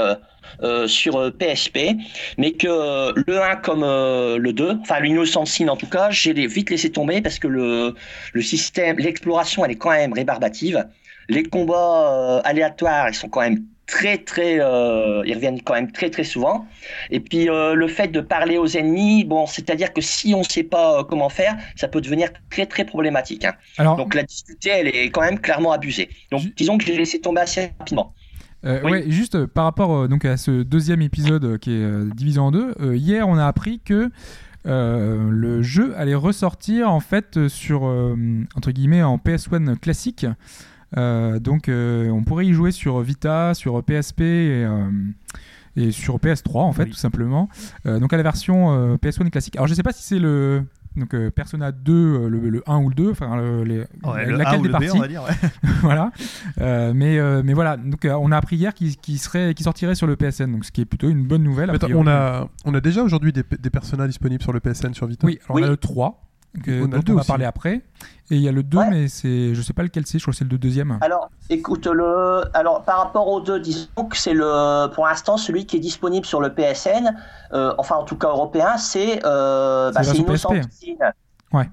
euh, 0.63 0.87
sur 0.87 1.33
PSP, 1.33 1.97
mais 2.37 2.53
que 2.53 3.13
le 3.27 3.41
1 3.41 3.57
comme 3.57 3.81
le 3.81 4.51
2, 4.51 4.79
enfin 4.81 5.01
l'Innocent 5.01 5.45
Sin 5.45 5.67
en 5.67 5.75
tout 5.75 5.89
cas, 5.89 6.09
j'ai 6.11 6.33
vite 6.33 6.69
laissé 6.69 6.89
tomber 6.89 7.21
parce 7.21 7.37
que 7.37 7.47
le, 7.49 7.93
système, 8.41 8.97
l'exploration, 8.97 9.65
elle 9.65 9.71
est 9.71 9.75
quand 9.75 9.89
même 9.89 10.13
rébarbative. 10.13 10.87
Les 11.27 11.43
combats 11.43 12.41
aléatoires, 12.45 13.09
ils 13.09 13.15
sont 13.15 13.27
quand 13.27 13.41
même 13.41 13.65
très 13.87 14.17
très, 14.17 14.59
euh, 14.59 15.23
ils 15.25 15.33
reviennent 15.33 15.61
quand 15.61 15.73
même 15.73 15.91
très 15.91 16.09
très 16.09 16.23
souvent. 16.23 16.67
Et 17.09 17.19
puis 17.19 17.49
euh, 17.49 17.73
le 17.73 17.87
fait 17.87 18.09
de 18.09 18.21
parler 18.21 18.57
aux 18.57 18.67
ennemis, 18.67 19.23
bon, 19.23 19.47
c'est-à-dire 19.47 19.93
que 19.93 20.01
si 20.01 20.33
on 20.35 20.39
ne 20.39 20.43
sait 20.43 20.63
pas 20.63 20.99
euh, 20.99 21.03
comment 21.03 21.29
faire, 21.29 21.57
ça 21.75 21.87
peut 21.87 22.01
devenir 22.01 22.29
très 22.49 22.65
très 22.65 22.85
problématique. 22.85 23.45
hein. 23.45 23.53
Alors 23.77 23.95
Donc 23.95 24.13
la 24.13 24.23
difficulté, 24.23 24.69
elle 24.69 24.87
est 24.87 25.09
quand 25.09 25.21
même 25.21 25.39
clairement 25.39 25.71
abusée. 25.71 26.09
Donc 26.31 26.41
disons 26.55 26.77
que 26.77 26.85
j'ai 26.85 26.97
laissé 26.97 27.19
tomber 27.19 27.41
assez 27.41 27.71
rapidement. 27.79 28.13
Euh, 28.65 28.81
Oui. 28.83 28.91
Ouais, 28.91 29.03
juste 29.07 29.45
par 29.45 29.63
rapport 29.65 30.07
donc 30.09 30.25
à 30.25 30.35
ce 30.35 30.63
deuxième 30.63 31.01
épisode 31.01 31.57
qui 31.59 31.71
est 31.71 32.15
divisé 32.15 32.39
en 32.39 32.51
deux, 32.51 32.73
hier 32.95 33.27
on 33.27 33.37
a 33.37 33.45
appris 33.45 33.79
que 33.79 34.11
euh, 34.67 35.29
le 35.29 35.61
jeu 35.61 35.93
allait 35.97 36.15
ressortir 36.15 36.91
en 36.91 36.99
fait 36.99 37.47
sur 37.47 37.87
euh, 37.87 38.15
entre 38.55 38.71
guillemets 38.71 39.03
en 39.03 39.17
PS1 39.17 39.77
classique. 39.77 40.25
Euh, 40.95 41.39
donc 41.39 41.67
euh, 41.67 42.09
on 42.09 42.23
pourrait 42.23 42.45
y 42.45 42.53
jouer 42.53 42.71
sur 42.71 42.99
Vita, 43.01 43.53
sur 43.53 43.83
PSP 43.83 44.21
et, 44.21 44.63
euh, 44.65 44.89
et 45.75 45.91
sur 45.91 46.17
PS3 46.17 46.59
en 46.61 46.71
fait 46.71 46.83
Oui. 46.83 46.91
tout 46.91 46.95
simplement. 46.97 47.49
Euh, 47.85 47.99
donc 47.99 48.13
à 48.13 48.17
la 48.17 48.23
version 48.23 48.71
euh, 48.71 48.95
PS1 48.95 49.29
classique. 49.29 49.55
Alors 49.57 49.67
je 49.67 49.73
sais 49.73 49.83
pas 49.83 49.91
si 49.91 50.03
c'est 50.03 50.19
le 50.19 50.63
donc 50.95 51.13
euh, 51.13 51.29
Persona 51.29 51.71
2 51.71 51.93
euh, 51.93 52.27
le, 52.29 52.49
le 52.49 52.63
1 52.65 52.77
ou 52.77 52.89
le 52.89 52.95
2 52.95 53.11
enfin 53.11 53.35
le, 53.35 53.63
les- 53.63 53.79
Ouais, 53.79 53.85
la- 54.03 54.25
le 54.25 54.37
laquelle 54.37 54.55
A 54.55 54.59
ou 54.59 54.61
des 54.63 54.67
le 54.69 54.69
B, 54.69 54.71
parties 54.71 54.91
on 54.95 54.99
va 54.99 55.07
dire. 55.07 55.23
ouais. 55.27 55.49
voilà. 55.81 56.11
Euh, 56.59 56.91
mais, 56.95 57.19
euh, 57.19 57.43
mais 57.45 57.53
voilà, 57.53 57.77
donc 57.77 58.03
euh, 58.05 58.13
on 58.19 58.31
a 58.31 58.37
appris 58.37 58.55
hier 58.55 58.73
qu'il 58.73 59.19
serait, 59.19 59.53
qu'il 59.53 59.63
sortirait 59.65 59.93
sur 59.93 60.07
le 60.07 60.15
PSN, 60.15 60.51
donc 60.51 60.65
ce 60.65 60.71
qui 60.71 60.81
est 60.81 60.85
plutôt 60.85 61.09
une 61.09 61.27
bonne 61.27 61.43
nouvelle. 61.43 61.69
attends, 61.69 61.87
on, 61.93 62.07
a, 62.07 62.49
on 62.65 62.73
a 62.73 62.81
déjà 62.81 63.03
aujourd'hui 63.03 63.31
des, 63.31 63.43
des 63.59 63.69
personnages 63.69 64.07
disponibles 64.07 64.41
sur 64.41 64.53
le 64.53 64.59
PSN 64.59 64.93
sur 64.95 65.05
Vita 65.05 65.27
Oui, 65.27 65.37
alors 65.45 65.55
Oui. 65.57 65.61
on 65.63 65.65
a 65.67 65.69
le 65.69 65.77
3, 65.77 66.26
que, 66.61 66.83
On 66.83 66.87
dont 66.87 67.13
va 67.13 67.19
aussi. 67.21 67.27
parler 67.27 67.45
après. 67.45 67.81
Et 68.29 68.35
il 68.35 68.41
y 68.41 68.49
a 68.49 68.51
le 68.51 68.61
2, 68.63 68.77
Ouais. 68.77 68.89
mais 68.89 69.07
c'est, 69.07 69.55
je 69.55 69.61
sais 69.61 69.71
pas 69.73 69.83
lequel 69.83 70.05
c'est, 70.05 70.19
je 70.19 70.23
crois 70.23 70.33
que 70.33 70.37
c'est 70.37 70.49
le 70.49 70.57
deuxième. 70.57 70.97
Alors, 71.01 71.29
écoute, 71.49 71.87
le, 71.87 72.43
alors 72.53 72.83
par 72.83 72.97
rapport 72.99 73.27
aux 73.29 73.39
deux, 73.39 73.59
disons 73.59 74.05
que 74.09 74.17
c'est 74.17 74.33
le, 74.33 74.87
pour 74.93 75.05
l'instant, 75.07 75.37
celui 75.37 75.65
qui 75.65 75.77
est 75.77 75.79
disponible 75.79 76.25
sur 76.25 76.41
le 76.41 76.53
PSN, 76.53 77.15
euh, 77.53 77.73
enfin 77.77 77.95
en 77.95 78.03
tout 78.03 78.17
cas 78.17 78.27
européen, 78.27 78.77
c'est, 78.77 79.21
euh, 79.25 79.91
bah, 79.93 80.01
Innocent. 80.13 80.49
Sin. 80.69 80.95
Ouais. 81.53 81.69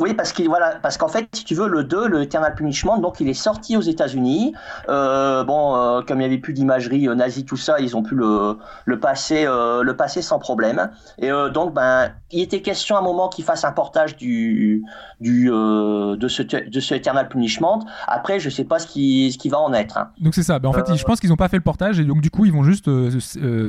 Oui, 0.00 0.12
parce 0.14 0.32
qu'il 0.32 0.48
voilà, 0.48 0.74
parce 0.82 0.96
qu'en 0.98 1.06
fait, 1.06 1.28
si 1.32 1.44
tu 1.44 1.54
veux, 1.54 1.68
le 1.68 1.84
2, 1.84 2.08
le 2.08 2.22
Eternal 2.22 2.52
Punishment, 2.56 2.98
donc 2.98 3.20
il 3.20 3.28
est 3.28 3.32
sorti 3.34 3.76
aux 3.76 3.80
États-Unis. 3.80 4.52
Euh, 4.88 5.44
bon, 5.44 5.76
euh, 5.76 6.00
comme 6.02 6.16
il 6.16 6.20
n'y 6.20 6.24
avait 6.26 6.38
plus 6.38 6.52
d'imagerie 6.52 7.06
euh, 7.08 7.14
nazie, 7.14 7.44
tout 7.44 7.56
ça, 7.56 7.78
ils 7.78 7.96
ont 7.96 8.02
pu 8.02 8.16
le, 8.16 8.58
le 8.86 8.98
passer, 8.98 9.44
euh, 9.46 9.82
le 9.84 9.94
passer 9.96 10.20
sans 10.20 10.40
problème. 10.40 10.90
Et 11.18 11.30
donc, 11.52 11.74
ben, 11.74 12.10
il 12.32 12.40
était 12.42 12.60
question 12.60 12.96
à 12.96 12.98
un 12.98 13.02
moment 13.02 13.28
qu'ils 13.28 13.44
fassent 13.44 13.64
un 13.64 13.70
portage 13.70 14.16
du, 14.16 14.82
du, 15.20 15.46
de 15.46 16.28
ce, 16.28 16.42
de 16.42 16.80
ce 16.80 16.94
Eternal 16.94 17.28
Punishment. 17.28 17.84
Après, 18.08 18.40
je 18.40 18.50
sais 18.50 18.64
pas 18.64 18.80
ce 18.80 18.88
qui, 18.88 19.30
ce 19.30 19.38
qui 19.38 19.48
va 19.48 19.60
en 19.60 19.72
être. 19.72 19.96
hein. 19.96 20.08
Donc 20.20 20.34
c'est 20.34 20.42
ça. 20.42 20.58
Ben, 20.58 20.70
en 20.70 20.72
fait, 20.72 20.92
je 20.92 21.04
pense 21.04 21.20
qu'ils 21.20 21.30
n'ont 21.30 21.36
pas 21.36 21.48
fait 21.48 21.56
le 21.56 21.62
portage 21.62 22.00
et 22.00 22.04
donc 22.04 22.20
du 22.20 22.30
coup, 22.30 22.44
ils 22.46 22.52
vont 22.52 22.64
juste 22.64 22.88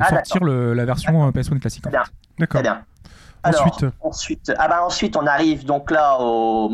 Ah, 0.00 0.08
sortir 0.10 0.42
le- 0.42 0.74
la 0.74 0.84
version 0.84 1.26
euh, 1.28 1.30
PS1 1.30 1.60
classique. 1.60 1.84
D'accord. 1.84 2.60
Très 2.60 2.62
bien. 2.62 2.80
Alors, 3.46 3.66
Ensuite. 3.66 3.90
ensuite, 4.02 4.52
ah 4.58 4.68
bah 4.68 4.84
ensuite, 4.84 5.16
on 5.16 5.26
arrive 5.26 5.64
donc 5.64 5.90
là 5.90 6.18
au, 6.20 6.70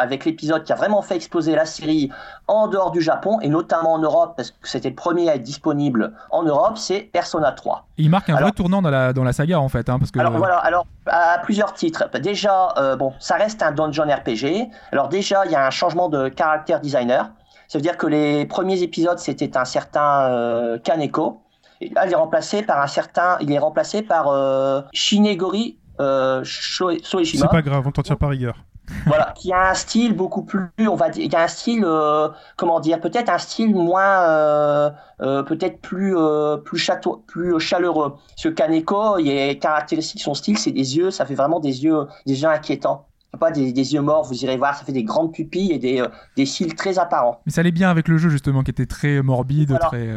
avec 0.00 0.24
l'épisode 0.24 0.64
qui 0.64 0.72
a 0.72 0.76
vraiment 0.76 1.02
fait 1.02 1.16
exploser 1.16 1.54
la 1.54 1.64
série 1.66 2.10
en 2.48 2.68
dehors 2.68 2.90
du 2.90 3.00
Japon 3.00 3.38
et 3.40 3.48
notamment 3.48 3.94
en 3.94 3.98
Europe 3.98 4.34
parce 4.36 4.50
que 4.50 4.68
c'était 4.68 4.88
le 4.90 4.94
premier 4.94 5.28
à 5.30 5.36
être 5.36 5.42
disponible 5.42 6.12
en 6.30 6.42
Europe, 6.42 6.76
c'est 6.78 7.00
Persona 7.00 7.52
3. 7.52 7.86
Et 7.98 8.02
il 8.02 8.10
marque 8.10 8.28
un 8.28 8.34
vrai 8.34 8.42
Alors- 8.44 8.54
tournant 8.54 8.82
dans 8.82 8.90
la, 8.90 9.12
dans 9.12 9.24
la 9.24 9.32
saga 9.32 9.60
en 9.60 9.68
fait, 9.68 9.88
hein, 9.88 9.98
parce 9.98 10.10
que 10.10 10.18
Alors 10.18 10.32
voilà, 10.32 10.58
alors 10.58 10.86
à 11.06 11.38
plusieurs 11.38 11.72
titres. 11.74 12.08
Déjà, 12.20 12.72
euh, 12.78 12.96
bon, 12.96 13.12
ça 13.18 13.36
reste 13.36 13.62
un 13.62 13.72
dungeon 13.72 14.04
RPG. 14.04 14.68
Alors 14.92 15.08
déjà, 15.08 15.44
il 15.44 15.52
y 15.52 15.54
a 15.54 15.66
un 15.66 15.70
changement 15.70 16.08
de 16.08 16.28
caractère 16.28 16.80
designer. 16.80 17.30
Ça 17.68 17.78
veut 17.78 17.82
dire 17.82 17.96
que 17.96 18.06
les 18.06 18.46
premiers 18.46 18.82
épisodes 18.82 19.18
c'était 19.18 19.56
un 19.56 19.64
certain 19.64 20.28
euh, 20.28 20.78
Kaneko. 20.78 21.40
Et 21.80 21.88
là, 21.90 22.06
il 22.06 22.12
est 22.12 22.16
remplacé 22.16 22.62
par 22.62 22.80
un 22.80 22.86
certain, 22.86 23.36
il 23.40 23.50
est 23.52 23.58
remplacé 23.58 24.02
par 24.02 24.28
euh, 24.28 24.80
Shinegori 24.92 25.78
euh, 26.00 26.42
Soeshima. 26.44 27.42
C'est 27.46 27.48
pas 27.50 27.62
grave, 27.62 27.84
on 27.86 27.90
t'en 27.92 28.02
tire 28.02 28.16
par 28.18 28.30
rigueur. 28.30 28.64
voilà, 29.06 29.32
qui 29.34 29.50
a 29.50 29.70
un 29.70 29.74
style 29.74 30.14
beaucoup 30.14 30.42
plus, 30.42 30.68
on 30.86 30.94
va 30.94 31.08
dire, 31.08 31.24
il 31.24 31.32
y 31.32 31.36
a 31.36 31.42
un 31.44 31.48
style, 31.48 31.84
euh, 31.86 32.28
comment 32.56 32.80
dire, 32.80 33.00
peut-être 33.00 33.30
un 33.30 33.38
style 33.38 33.74
moins, 33.74 34.28
euh, 34.28 34.90
euh, 35.22 35.42
peut-être 35.42 35.80
plus, 35.80 36.14
plus 36.64 36.78
château, 36.78 37.24
plus 37.26 37.58
chaleureux. 37.60 38.16
Ce 38.36 38.48
Kaneko, 38.48 39.16
il 39.18 39.28
est 39.30 39.58
caractéristique, 39.58 40.20
son 40.20 40.34
style, 40.34 40.58
c'est 40.58 40.70
des 40.72 40.98
yeux, 40.98 41.10
ça 41.10 41.24
fait 41.24 41.34
vraiment 41.34 41.60
des 41.60 41.82
yeux, 41.82 42.06
des 42.26 42.42
yeux 42.42 42.48
inquiétants. 42.48 43.06
Pas 43.40 43.50
des, 43.50 43.72
des 43.72 43.94
yeux 43.94 44.02
morts, 44.02 44.24
vous 44.24 44.44
irez 44.44 44.58
voir, 44.58 44.76
ça 44.76 44.84
fait 44.84 44.92
des 44.92 45.02
grandes 45.02 45.32
pupilles 45.32 45.72
et 45.72 45.78
des, 45.78 46.04
des 46.36 46.44
cils 46.46 46.74
très 46.74 46.98
apparents. 46.98 47.40
mais 47.46 47.52
ça 47.52 47.62
allait 47.62 47.72
bien 47.72 47.88
avec 47.88 48.06
le 48.06 48.18
jeu 48.18 48.28
justement, 48.28 48.62
qui 48.62 48.70
était 48.70 48.86
très 48.86 49.22
morbide, 49.22 49.70
Voilà. 49.70 49.86
très. 49.86 50.08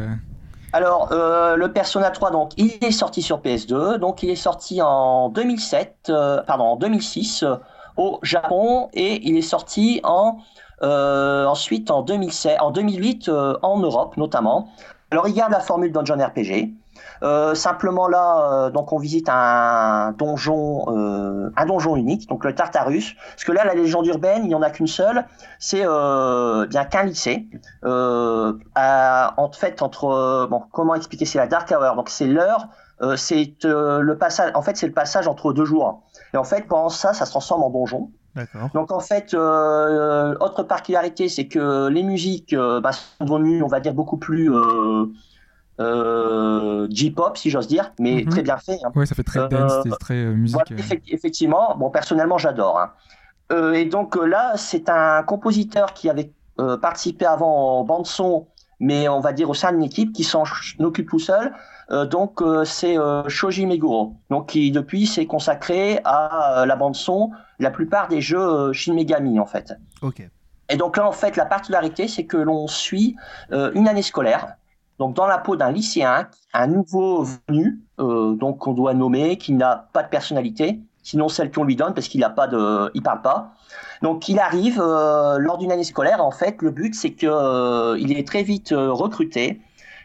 Alors, 0.72 1.12
euh, 1.12 1.56
le 1.56 1.72
Persona 1.72 2.10
3, 2.10 2.30
donc, 2.30 2.52
il 2.58 2.72
est 2.82 2.90
sorti 2.90 3.22
sur 3.22 3.40
PS2, 3.40 3.96
donc 3.96 4.22
il 4.22 4.28
est 4.28 4.36
sorti 4.36 4.82
en 4.82 5.30
2007, 5.30 6.08
euh, 6.10 6.42
pardon, 6.42 6.64
en 6.64 6.76
2006 6.76 7.42
euh, 7.42 7.56
au 7.96 8.18
Japon, 8.22 8.90
et 8.92 9.26
il 9.26 9.36
est 9.36 9.42
sorti 9.42 10.00
en 10.04 10.38
ensuite 10.80 11.90
en 11.90 12.02
2007, 12.02 12.60
en 12.60 12.70
2008 12.70 13.28
euh, 13.28 13.58
en 13.62 13.78
Europe 13.80 14.16
notamment. 14.16 14.68
Alors, 15.10 15.26
il 15.26 15.34
garde 15.34 15.50
la 15.50 15.60
formule 15.60 15.90
Dungeon 15.90 16.18
RPG. 16.18 16.70
Euh, 17.22 17.54
simplement 17.54 18.08
là, 18.08 18.66
euh, 18.66 18.70
donc 18.70 18.92
on 18.92 18.98
visite 18.98 19.28
un 19.28 20.12
donjon, 20.12 20.84
euh, 20.88 21.50
un 21.56 21.66
donjon 21.66 21.96
unique, 21.96 22.28
donc 22.28 22.44
le 22.44 22.54
Tartarus. 22.54 23.14
Parce 23.30 23.44
que 23.44 23.52
là, 23.52 23.64
la 23.64 23.74
légende 23.74 24.06
urbaine, 24.06 24.42
il 24.44 24.48
n'y 24.48 24.54
en 24.54 24.62
a 24.62 24.70
qu'une 24.70 24.86
seule. 24.86 25.24
C'est 25.58 25.82
bien 25.82 26.84
qu'un 26.84 27.02
lycée. 27.04 27.48
À- 27.82 29.34
en 29.36 29.52
fait, 29.52 29.82
entre 29.82 30.46
bon, 30.50 30.62
comment 30.72 30.94
expliquer 30.94 31.24
C'est 31.24 31.38
la 31.38 31.46
Dark 31.46 31.70
Hour. 31.72 31.96
Donc 31.96 32.08
c'est 32.08 32.26
l'heure. 32.26 32.68
c'est 33.16 33.54
le 33.64 34.12
passage. 34.14 34.52
En 34.54 34.62
fait, 34.62 34.76
c'est 34.76 34.86
le 34.86 34.92
passage 34.92 35.26
entre 35.28 35.52
deux 35.52 35.64
jours. 35.64 36.02
Et 36.34 36.36
en 36.36 36.44
fait, 36.44 36.66
pendant 36.68 36.88
ça, 36.88 37.12
ça 37.12 37.26
se 37.26 37.30
transforme 37.30 37.62
en 37.62 37.70
donjon. 37.70 38.10
Donc 38.74 38.92
en 38.92 39.00
fait, 39.00 39.34
autre 39.34 40.62
particularité, 40.62 41.28
c'est 41.28 41.48
que 41.48 41.88
les 41.88 42.04
musiques 42.04 42.54
bah, 42.54 42.92
sont 42.92 43.24
devenues, 43.24 43.62
on 43.62 43.68
va 43.68 43.80
dire, 43.80 43.94
beaucoup 43.94 44.18
plus 44.18 44.52
euh, 45.80 46.86
J-pop, 46.90 47.36
si 47.36 47.50
j'ose 47.50 47.68
dire, 47.68 47.92
mais 47.98 48.22
Mhm. 48.24 48.28
très 48.30 48.42
bien 48.42 48.56
fait. 48.58 48.78
hein. 48.84 48.90
Ouais, 48.94 49.06
ça 49.06 49.14
fait 49.14 49.22
très 49.22 49.40
Euh, 49.40 49.48
dance, 49.48 49.72
c'est 49.84 49.98
très 49.98 50.14
euh, 50.14 50.32
musique. 50.34 50.54
Voilà, 50.56 50.68
euh. 50.72 50.76
effect- 50.84 51.06
effectivement, 51.12 51.76
bon, 51.76 51.90
personnellement, 51.90 52.38
j'adore. 52.38 52.78
hein. 52.78 52.90
Euh, 53.52 53.72
et 53.72 53.84
donc 53.86 54.16
là, 54.16 54.52
c'est 54.56 54.88
un 54.88 55.22
compositeur 55.22 55.92
qui 55.94 56.10
avait 56.10 56.32
participé 56.82 57.24
avant 57.24 57.78
en 57.78 57.84
bande 57.84 58.04
son, 58.06 58.48
mais 58.80 59.08
on 59.08 59.20
va 59.20 59.32
dire 59.32 59.48
au 59.48 59.54
sein 59.54 59.70
d'une 59.72 59.84
équipe 59.84 60.12
qui 60.12 60.24
s'en 60.24 60.42
occupe 60.80 61.08
tout 61.08 61.20
seul. 61.20 61.52
Donc 62.10 62.42
c'est 62.64 62.96
Shoji 63.28 63.64
Meguro, 63.64 64.16
donc 64.28 64.48
qui 64.48 64.72
depuis 64.72 65.06
s'est 65.06 65.24
consacré 65.26 66.00
à 66.04 66.64
la 66.66 66.74
bande 66.76 66.96
son, 66.96 67.30
la 67.60 67.70
plupart 67.70 68.08
des 68.08 68.20
jeux 68.20 68.72
Shin 68.72 68.94
Megami 68.94 69.38
en 69.38 69.46
fait. 69.46 69.72
Ok. 70.02 70.28
Et 70.68 70.76
donc 70.76 70.96
là, 70.96 71.06
en 71.06 71.12
fait, 71.12 71.36
la 71.36 71.46
particularité, 71.46 72.08
c'est 72.08 72.26
que 72.26 72.36
l'on 72.36 72.66
suit 72.66 73.14
une 73.52 73.86
année 73.86 74.02
scolaire, 74.02 74.54
donc 74.98 75.14
dans 75.14 75.26
la 75.26 75.38
peau 75.38 75.56
d'un 75.56 75.70
lycéen, 75.70 76.28
un 76.54 76.66
nouveau 76.66 77.24
venu, 77.48 77.80
euh, 78.00 78.34
donc 78.34 78.58
qu'on 78.58 78.72
doit 78.72 78.94
nommer, 78.94 79.36
qui 79.38 79.52
n'a 79.52 79.88
pas 79.92 80.02
de 80.02 80.08
personnalité, 80.08 80.80
sinon 81.02 81.28
celle 81.28 81.50
qu'on 81.50 81.64
lui 81.64 81.76
donne 81.76 81.94
parce 81.94 82.08
qu'il 82.08 82.20
n'a 82.20 82.30
pas 82.30 82.46
de, 82.48 82.90
il 82.94 83.02
parle 83.02 83.22
pas. 83.22 83.52
Donc 84.02 84.28
il 84.28 84.38
arrive 84.38 84.80
euh, 84.80 85.38
lors 85.38 85.58
d'une 85.58 85.72
année 85.72 85.84
scolaire. 85.84 86.24
En 86.24 86.30
fait, 86.30 86.60
le 86.62 86.70
but, 86.70 86.94
c'est 86.94 87.12
que 87.12 87.26
euh, 87.26 87.98
il 87.98 88.16
est 88.16 88.26
très 88.26 88.42
vite 88.42 88.72
euh, 88.72 88.92
recruté 88.92 89.60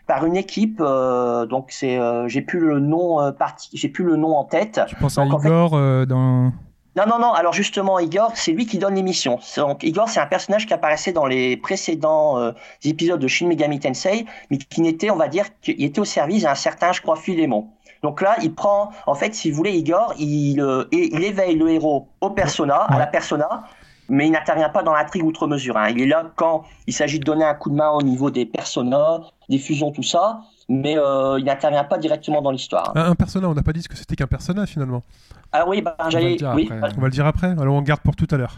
par 0.08 0.26
une 0.26 0.36
équipe. 0.36 0.80
euh, 0.82 1.46
donc 1.46 1.68
c'est, 1.72 1.98
euh, 2.00 2.28
j'ai 2.28 2.42
plus 2.42 2.60
le 2.60 2.80
nom 2.80 3.22
euh, 3.22 3.32
parti, 3.32 3.70
j'ai 3.74 3.90
plus 3.90 4.04
le 4.04 4.16
nom 4.16 4.36
en 4.36 4.44
tête. 4.44 4.82
Tu 4.88 4.96
penses 4.96 5.18
à 5.18 5.24
Donc, 5.24 5.34
en 5.34 5.40
fait- 5.40 5.48
Igor 5.48 5.74
euh, 5.76 6.06
dans. 6.06 6.52
Non, 6.96 7.06
non, 7.08 7.18
non. 7.20 7.34
Alors 7.34 7.54
justement, 7.54 7.98
Igor, 8.00 8.32
c'est 8.36 8.52
lui 8.52 8.66
qui 8.68 8.78
donne. 8.78 8.94
C'est- 9.14 9.60
Donc 9.62 9.84
Igor, 9.84 10.08
c'est 10.10 10.20
un 10.20 10.28
personnage 10.28 10.68
qui 10.68 10.74
apparaissait 10.74 11.12
dans 11.12 11.26
les 11.26 11.58
précédents 11.58 12.38
euh, 12.38 12.52
épisodes 12.84 13.20
de 13.20 13.28
Shin 13.28 13.48
Megami 13.48 13.80
Tensei, 13.80 14.26
mais 14.52 14.58
qui 14.58 14.82
n'était, 14.82 15.10
on 15.10 15.16
va 15.16 15.28
dire, 15.28 15.46
qu'il 15.62 15.84
était 15.84 16.00
au 16.00 16.06
service 16.06 16.44
d'un 16.44 16.56
certain, 16.56 16.92
je 16.92 17.02
crois, 17.02 17.16
Philémon. 17.16 17.70
Donc 18.04 18.22
là, 18.22 18.36
il 18.44 18.54
prend, 18.54 18.92
en 19.08 19.16
fait, 19.16 19.34
si 19.34 19.50
vous 19.50 19.58
voulez, 19.58 19.72
Igor, 19.72 20.14
il, 20.20 20.60
euh, 20.62 20.86
éveille 20.92 21.56
le 21.56 21.70
héros 21.70 22.10
au 22.22 22.30
persona, 22.30 22.76
à 22.76 23.00
la 23.00 23.08
persona, 23.08 23.64
mais 24.10 24.28
il 24.28 24.32
n'intervient 24.32 24.70
pas 24.70 24.84
dans 24.84 24.94
l'intrigue 24.94 25.24
outre 25.24 25.48
mesure. 25.48 25.78
hein. 25.78 25.88
Il 25.90 26.02
est 26.02 26.06
là 26.06 26.26
quand 26.36 26.64
il 26.86 26.94
s'agit 26.94 27.20
de 27.20 27.24
donner 27.24 27.46
un 27.46 27.54
coup 27.56 27.70
de 27.70 27.76
main 27.76 27.90
au 27.92 28.02
niveau 28.02 28.30
des 28.30 28.46
personas, 28.46 29.22
des 29.50 29.58
fusions, 29.58 29.92
tout 29.92 30.04
ça, 30.04 30.42
mais 30.70 30.98
euh, 30.98 31.38
il 31.40 31.46
n'intervient 31.46 31.84
pas 31.84 31.98
directement 31.98 32.42
dans 32.42 32.52
l'histoire. 32.52 32.92
Un, 32.96 33.12
un 33.12 33.16
persona, 33.16 33.50
on 33.50 33.54
n'a 33.54 33.64
pas 33.64 33.74
dit 33.74 33.82
ce 33.82 33.90
que 33.90 33.96
c'était 33.98 34.16
qu'un 34.16 34.28
persona 34.28 34.66
finalement. 34.66 35.04
Ah 35.52 35.68
oui, 35.68 35.82
bah, 35.82 35.96
va 36.00 36.10
j'allais, 36.10 36.32
le 36.32 36.36
dire 36.38 36.52
oui. 36.56 36.70
après. 36.72 36.92
On 36.98 37.02
va 37.02 37.08
le 37.08 37.12
dire 37.14 37.26
après, 37.26 37.48
alors 37.60 37.76
on 37.76 37.82
garde 37.82 38.02
pour 38.02 38.16
tout 38.16 38.28
à 38.32 38.38
l'heure. 38.38 38.58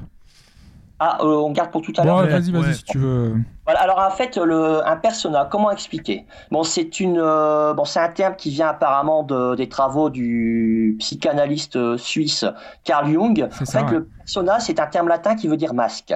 Ah, 0.97 1.17
euh, 1.21 1.25
on 1.25 1.51
garde 1.51 1.71
pour 1.71 1.81
tout 1.81 1.91
à 1.97 2.03
Bon, 2.03 2.07
l'heure. 2.21 2.27
vas-y, 2.27 2.51
vas-y, 2.51 2.61
Ouais. 2.67 2.73
si 2.73 2.83
tu 2.85 2.97
veux. 2.99 3.35
Voilà, 3.65 3.81
alors 3.81 3.99
en 3.99 4.11
fait, 4.11 4.37
le, 4.37 4.87
un 4.87 4.95
persona, 4.95 5.45
comment 5.51 5.69
expliquer? 5.69 6.25
Bon, 6.51 6.63
c'est 6.63 7.01
une, 7.01 7.19
euh, 7.19 7.73
bon, 7.73 7.83
c'est 7.83 7.99
un 7.99 8.07
terme 8.07 8.37
qui 8.37 8.49
vient 8.49 8.69
apparemment 8.69 9.23
de, 9.23 9.55
des 9.55 9.67
travaux 9.67 10.09
du 10.09 10.95
psychanalyste 10.99 11.97
suisse 11.97 12.45
Carl 12.85 13.11
Jung. 13.11 13.45
En 13.61 13.65
ça, 13.65 13.79
fait, 13.79 13.85
ouais. 13.87 13.91
le 13.91 14.05
persona, 14.05 14.61
c'est 14.61 14.79
un 14.79 14.87
terme 14.87 15.09
latin 15.09 15.35
qui 15.35 15.49
veut 15.49 15.57
dire 15.57 15.73
masque. 15.73 16.13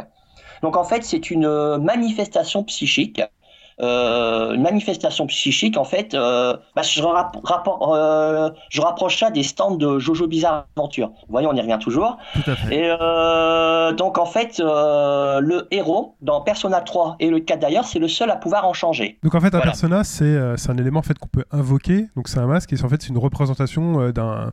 Donc 0.61 0.77
en 0.77 0.85
fait, 0.85 1.03
c'est 1.03 1.29
une 1.29 1.77
manifestation 1.77 2.63
psychique 2.63 3.21
euh, 3.81 4.53
une 4.53 4.61
manifestation 4.61 5.25
psychique, 5.27 5.77
en 5.77 5.83
fait, 5.83 6.13
euh, 6.13 6.55
bah, 6.75 6.81
je, 6.81 7.01
rap- 7.01 7.37
rapport- 7.43 7.93
euh, 7.95 8.49
je 8.69 8.81
rapproche 8.81 9.17
ça 9.19 9.29
des 9.31 9.43
stands 9.43 9.75
de 9.75 9.99
Jojo 9.99 10.27
Bizarre 10.27 10.65
Adventure. 10.75 11.07
Vous 11.09 11.31
voyez, 11.31 11.47
on 11.47 11.53
y 11.53 11.61
revient 11.61 11.77
toujours. 11.81 12.17
Tout 12.33 12.51
à 12.51 12.55
fait. 12.55 12.75
Et 12.75 12.95
euh, 12.99 13.93
donc, 13.93 14.17
en 14.17 14.25
fait, 14.25 14.59
euh, 14.59 15.39
le 15.39 15.67
héros, 15.71 16.15
dans 16.21 16.41
Persona 16.41 16.81
3 16.81 17.15
et 17.19 17.29
le 17.29 17.39
4 17.39 17.59
d'ailleurs, 17.59 17.85
c'est 17.85 17.99
le 17.99 18.07
seul 18.07 18.29
à 18.31 18.35
pouvoir 18.35 18.65
en 18.67 18.73
changer. 18.73 19.17
Donc 19.23 19.35
en 19.35 19.39
fait, 19.39 19.47
un 19.47 19.51
Voilà. 19.51 19.65
persona, 19.65 20.03
c'est 20.03 20.23
euh, 20.25 20.55
un 20.67 20.77
élément 20.77 20.99
en 20.99 21.03
fait 21.03 21.17
qu'on 21.17 21.27
peut 21.27 21.45
invoquer. 21.51 22.07
Donc 22.15 22.27
c'est 22.27 22.39
un 22.39 22.47
masque 22.47 22.73
et 22.73 22.83
en 22.83 22.89
fait 22.89 23.01
c'est 23.01 23.09
une 23.09 23.17
représentation 23.17 24.01
euh, 24.01 24.11
d'un 24.11 24.51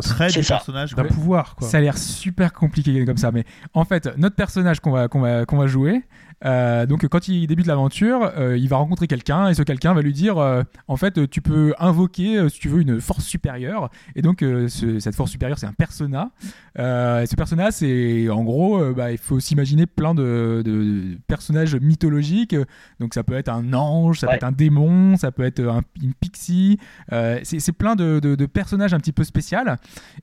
c'est 0.00 0.40
du 0.40 0.46
personnage. 0.46 0.94
d'un 0.94 1.04
pouvoir 1.04 1.54
quoi. 1.56 1.68
Ça 1.68 1.78
a 1.78 1.80
l'air 1.80 1.96
super 1.98 2.52
compliqué 2.52 3.04
comme 3.04 3.16
ça, 3.16 3.30
mais 3.32 3.44
en 3.74 3.84
fait, 3.84 4.08
notre 4.16 4.36
personnage 4.36 4.80
qu'on 4.80 4.90
va, 4.90 5.08
qu'on 5.08 5.20
va, 5.20 5.44
qu'on 5.46 5.56
va 5.58 5.66
jouer, 5.66 6.02
euh, 6.44 6.86
donc 6.86 7.06
quand 7.08 7.28
il 7.28 7.46
débute 7.46 7.66
l'aventure, 7.66 8.32
euh, 8.36 8.56
il 8.56 8.68
va 8.68 8.76
rencontrer 8.76 9.06
quelqu'un 9.06 9.48
et 9.48 9.54
ce 9.54 9.62
quelqu'un 9.62 9.92
va 9.94 10.02
lui 10.02 10.12
dire, 10.12 10.38
euh, 10.38 10.62
en 10.88 10.96
fait, 10.96 11.28
tu 11.30 11.42
peux 11.42 11.74
invoquer, 11.78 12.48
si 12.48 12.58
tu 12.58 12.68
veux, 12.68 12.80
une 12.80 13.00
force 13.00 13.24
supérieure. 13.24 13.90
Et 14.16 14.22
donc 14.22 14.40
ce- 14.40 14.98
cette 15.00 15.14
force 15.14 15.30
supérieure, 15.30 15.58
c'est 15.58 15.66
un 15.66 15.72
persona. 15.72 16.30
Et 16.78 17.26
ce 17.26 17.34
persona, 17.36 17.70
c'est 17.70 18.28
en 18.30 18.42
gros, 18.44 18.92
bah, 18.94 19.12
il 19.12 19.18
faut 19.18 19.38
s'imaginer 19.40 19.86
plein 19.86 20.14
de, 20.14 20.62
de 20.64 21.18
personnages 21.26 21.74
mythologiques. 21.76 22.56
Donc 23.00 23.14
ça 23.14 23.22
peut 23.22 23.34
être 23.34 23.48
un 23.50 23.72
ange, 23.74 24.20
ça 24.20 24.28
peut 24.28 24.34
être 24.34 24.44
un 24.44 24.52
démon, 24.52 25.16
ça 25.16 25.32
peut 25.32 25.42
être 25.44 25.60
un- 25.60 25.82
une 26.02 26.14
pixie. 26.14 26.78
C'est 27.10 27.72
plein 27.72 27.96
de, 27.96 28.18
de- 28.20 28.34
de 28.34 28.46
personnages 28.46 28.94
un 28.94 28.98
petit 28.98 29.12
peu 29.12 29.24
spéciaux. 29.24 29.58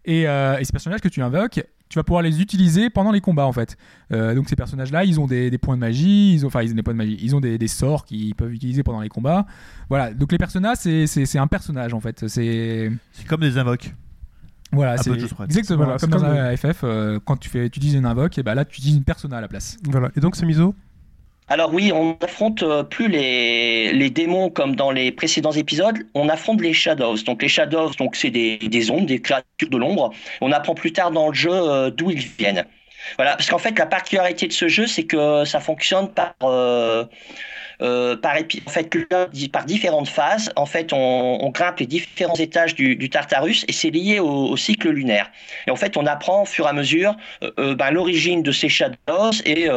Et, 0.05 0.21
et 0.23 0.63
ces 0.63 0.71
personnages 0.71 1.01
que 1.01 1.09
tu 1.09 1.21
invoques, 1.21 1.63
tu 1.89 1.97
vas 1.99 2.03
pouvoir 2.03 2.21
les 2.21 2.41
utiliser 2.41 2.89
pendant 2.89 3.11
les 3.11 3.21
combats 3.21 3.45
en 3.45 3.53
fait. 3.53 3.77
Euh, 4.11 4.35
donc 4.35 4.49
ces 4.49 4.55
personnages-là, 4.55 5.03
ils 5.05 5.19
ont 5.19 5.27
des, 5.27 5.49
des 5.49 5.57
points 5.57 5.75
de 5.75 5.81
magie, 5.81 6.33
ils 6.33 6.43
ont, 6.45 6.47
enfin 6.47 6.61
ils 6.61 6.71
ont 6.71 6.75
des 6.75 6.83
points 6.83 6.93
de 6.93 6.97
magie, 6.97 7.17
ils 7.21 7.35
ont 7.35 7.39
des, 7.39 7.57
des 7.57 7.67
sorts 7.67 8.05
qu'ils 8.05 8.35
peuvent 8.35 8.53
utiliser 8.53 8.83
pendant 8.83 9.01
les 9.01 9.09
combats. 9.09 9.45
Voilà. 9.89 10.13
Donc 10.13 10.31
les 10.31 10.37
personnages, 10.37 10.77
c'est- 10.79 11.07
c'est 11.07 11.25
c'est 11.25 11.39
un 11.39 11.47
personnage 11.47 11.93
en 11.93 11.99
fait. 12.01 12.27
C'est 12.27 12.91
C'est 13.11 13.27
comme 13.27 13.41
des 13.41 13.57
invoques. 13.57 13.93
voilà, 14.71 14.97
c'est 14.97 15.11
exactement 15.11 15.83
Voilà, 15.85 15.97
comme 15.97 16.09
dans 16.09 16.23
un 16.25 16.55
FF. 16.57 16.81
euh, 16.83 17.19
quand 17.23 17.37
tu 17.37 17.49
fais, 17.49 17.69
tu 17.69 17.79
utilises 17.79 17.93
une 17.95 18.05
invoque, 18.05 18.37
et 18.37 18.43
ben 18.43 18.53
là 18.53 18.65
tu 18.65 18.77
utilises 18.79 18.97
une 18.97 19.03
persona 19.05 19.37
à 19.37 19.41
la 19.41 19.47
place. 19.47 19.77
Voilà. 19.85 20.11
Et 20.15 20.19
donc 20.19 20.35
c'est 20.35 20.45
miso. 20.45 20.75
Alors 21.49 21.73
oui, 21.73 21.91
on 21.93 22.17
affronte 22.21 22.61
euh, 22.63 22.83
plus 22.83 23.07
les, 23.07 24.09
démons 24.09 24.49
comme 24.49 24.75
dans 24.75 24.91
les 24.91 25.11
précédents 25.11 25.53
épisodes, 25.53 25.97
on 26.13 26.27
affronte 26.27 26.61
les 26.61 26.73
Shadows. 26.73 27.17
Donc 27.25 27.41
les 27.41 27.47
Shadows, 27.47 27.91
donc 27.97 28.15
c'est 28.15 28.29
des, 28.29 28.91
ombres, 28.91 29.05
des 29.05 29.21
créatures 29.21 29.69
de 29.69 29.77
l'ombre. 29.77 30.11
On 30.41 30.51
apprend 30.51 30.75
plus 30.75 30.91
tard 30.91 31.11
dans 31.11 31.29
le 31.29 31.33
jeu 31.33 31.51
euh, 31.51 31.89
d'où 31.89 32.11
ils 32.11 32.19
viennent. 32.19 32.65
Voilà, 33.15 33.37
parce 33.37 33.49
qu'en 33.49 33.57
fait 33.57 33.77
la 33.77 33.85
particularité 33.85 34.47
de 34.47 34.53
ce 34.53 34.67
jeu, 34.67 34.87
c'est 34.87 35.03
que 35.03 35.45
ça 35.45 35.59
fonctionne 35.59 36.09
par 36.09 36.33
euh, 36.43 37.05
euh, 37.81 38.17
par 38.17 38.35
en 38.35 38.69
fait 38.69 38.89
par 39.51 39.65
différentes 39.65 40.09
phases. 40.09 40.51
En 40.55 40.65
fait, 40.65 40.91
on, 40.93 41.49
grimpe 41.51 41.79
les 41.79 41.85
différents 41.85 42.35
étages 42.35 42.73
du, 42.75 43.09
Tartarus 43.09 43.65
et 43.67 43.71
c'est 43.71 43.91
lié 43.91 44.19
au, 44.19 44.57
cycle 44.57 44.89
lunaire. 44.89 45.31
Et 45.67 45.71
en 45.71 45.75
fait, 45.75 45.95
on 45.95 46.05
apprend 46.05 46.41
au 46.41 46.45
fur 46.45 46.65
et 46.65 46.69
à 46.69 46.73
mesure 46.73 47.15
euh, 47.43 47.75
ben, 47.75 47.91
l'origine 47.91 48.41
de 48.41 48.51
ces 48.51 48.69
Shadows 48.69 49.31
et 49.45 49.69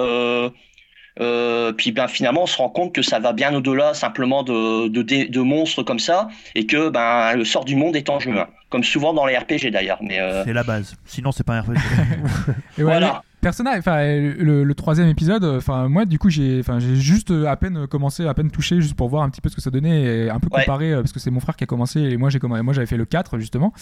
euh, 1.18 1.72
puis 1.72 1.92
ben 1.92 2.06
finalement 2.08 2.44
on 2.44 2.46
se 2.46 2.56
rend 2.56 2.68
compte 2.68 2.94
que 2.94 3.02
ça 3.02 3.18
va 3.18 3.32
bien 3.32 3.54
au-delà 3.54 3.94
simplement 3.94 4.42
de, 4.42 4.88
de, 4.88 5.02
de 5.02 5.40
monstres 5.40 5.82
comme 5.82 5.98
ça 5.98 6.28
et 6.54 6.66
que 6.66 6.88
ben 6.88 7.34
le 7.34 7.44
sort 7.44 7.64
du 7.64 7.76
monde 7.76 7.96
est 7.96 8.08
en 8.08 8.20
jeu, 8.20 8.38
hein. 8.38 8.46
comme 8.68 8.84
souvent 8.84 9.12
dans 9.12 9.26
les 9.26 9.36
RPG 9.36 9.70
d'ailleurs. 9.72 9.98
Mais 10.02 10.20
euh, 10.20 10.44
C'est 10.44 10.52
la 10.52 10.62
base. 10.62 10.94
Sinon, 11.06 11.32
c'est 11.32 11.44
pas 11.44 11.54
un 11.54 11.62
RPG. 11.62 11.74
Et 12.78 12.82
voilà. 12.82 13.22
Persona, 13.40 13.72
enfin 13.78 14.02
le, 14.04 14.64
le 14.64 14.74
troisième 14.74 15.08
épisode, 15.08 15.44
enfin 15.44 15.88
moi 15.88 16.04
du 16.04 16.18
coup 16.18 16.28
j'ai, 16.30 16.58
enfin 16.60 16.78
j'ai 16.78 16.96
juste 16.96 17.30
à 17.30 17.56
peine 17.56 17.86
commencé, 17.86 18.26
à 18.26 18.34
peine 18.34 18.50
touché, 18.50 18.80
juste 18.80 18.94
pour 18.94 19.08
voir 19.08 19.22
un 19.22 19.30
petit 19.30 19.40
peu 19.40 19.48
ce 19.48 19.56
que 19.56 19.60
ça 19.62 19.70
donnait, 19.70 20.02
et 20.26 20.30
un 20.30 20.38
peu 20.38 20.48
Ouais. 20.52 20.60
comparer 20.60 20.92
euh, 20.92 21.00
parce 21.00 21.12
que 21.12 21.20
c'est 21.20 21.30
mon 21.30 21.40
frère 21.40 21.56
qui 21.56 21.64
a 21.64 21.66
commencé 21.66 22.00
et 22.00 22.16
moi 22.16 22.28
j'ai 22.30 22.38
commencé, 22.38 22.62
moi 22.62 22.74
j'avais 22.74 22.86
fait 22.86 22.96
le 22.96 23.04
4 23.04 23.38
justement. 23.38 23.72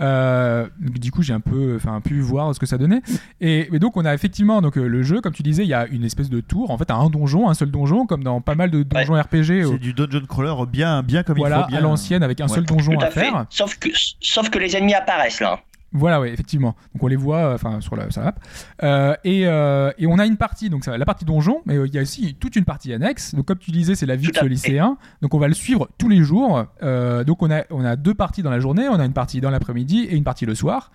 Euh, 0.00 0.66
du 0.78 1.10
coup 1.10 1.22
j'ai 1.22 1.32
un 1.32 1.40
peu, 1.40 1.74
enfin 1.76 2.00
pu 2.00 2.20
voir 2.20 2.54
ce 2.54 2.60
que 2.60 2.66
ça 2.66 2.78
donnait. 2.78 3.02
Et, 3.40 3.68
et 3.74 3.78
donc 3.78 3.96
on 3.96 4.04
a 4.04 4.14
effectivement 4.14 4.62
donc 4.62 4.78
euh, 4.78 4.86
le 4.86 5.02
jeu, 5.02 5.20
comme 5.20 5.32
tu 5.32 5.42
disais, 5.42 5.64
il 5.64 5.68
y 5.68 5.74
a 5.74 5.86
une 5.88 6.04
espèce 6.04 6.30
de 6.30 6.40
tour, 6.40 6.70
en 6.70 6.78
fait 6.78 6.90
un 6.90 7.08
donjon, 7.10 7.48
un 7.48 7.54
seul 7.54 7.70
donjon, 7.70 8.06
comme 8.06 8.22
dans 8.24 8.40
pas 8.40 8.54
mal 8.54 8.70
de 8.70 8.82
donjons 8.82 9.14
RPG. 9.14 9.64
c'est 9.66 9.78
du 9.78 9.92
dungeon 9.92 10.24
crawler 10.28 10.54
bien, 10.70 11.02
bien 11.02 11.22
comme 11.22 11.36
il 11.38 11.40
voilà, 11.40 11.62
faut. 11.64 11.68
Bien. 11.68 11.78
à 11.78 11.80
l'ancienne 11.82 12.22
avec 12.22 12.40
un 12.40 12.44
Ouais. 12.46 12.54
seul 12.54 12.64
donjon 12.64 12.92
tout 12.92 13.04
à, 13.04 13.08
à 13.08 13.10
fait. 13.10 13.20
faire. 13.20 13.46
Sauf 13.50 13.78
que 13.78 13.88
sauf 14.20 14.48
que 14.50 14.58
les 14.58 14.76
ennemis 14.76 14.94
apparaissent 14.94 15.40
là. 15.40 15.60
Voilà, 15.92 16.20
ouais, 16.20 16.32
effectivement. 16.32 16.74
Donc 16.94 17.02
on 17.02 17.06
les 17.06 17.16
voit, 17.16 17.38
euh, 17.38 17.54
enfin 17.54 17.80
sur 17.80 17.96
la, 17.96 18.10
sur 18.10 18.22
la 18.22 18.28
map. 18.28 18.34
Euh, 18.82 19.14
et, 19.24 19.46
euh, 19.46 19.92
et 19.98 20.06
on 20.06 20.18
a 20.18 20.26
une 20.26 20.36
partie, 20.36 20.70
donc 20.70 20.84
ça, 20.84 20.96
la 20.96 21.04
partie 21.04 21.24
donjon, 21.24 21.60
mais 21.66 21.76
il 21.86 21.94
y 21.94 21.98
a 21.98 22.02
aussi 22.02 22.34
toute 22.34 22.56
une 22.56 22.64
partie 22.64 22.92
annexe. 22.92 23.34
Donc 23.34 23.46
comme 23.46 23.58
tu 23.58 23.70
disais, 23.70 23.94
c'est 23.94 24.06
la 24.06 24.16
vie 24.16 24.28
de 24.28 24.36
ce 24.36 24.44
lycéen. 24.44 24.96
Donc 25.20 25.34
on 25.34 25.38
va 25.38 25.48
le 25.48 25.54
suivre 25.54 25.88
tous 25.98 26.08
les 26.08 26.22
jours. 26.22 26.64
Donc 26.82 27.42
on 27.42 27.50
a, 27.50 27.64
on 27.70 27.84
a 27.84 27.96
deux 27.96 28.14
parties 28.14 28.42
dans 28.42 28.50
la 28.50 28.60
journée, 28.60 28.88
on 28.88 28.98
a 28.98 29.04
une 29.04 29.12
partie 29.12 29.40
dans 29.40 29.50
l'après-midi 29.50 30.06
et 30.08 30.16
une 30.16 30.24
partie 30.24 30.46
le 30.46 30.54
soir. 30.54 30.92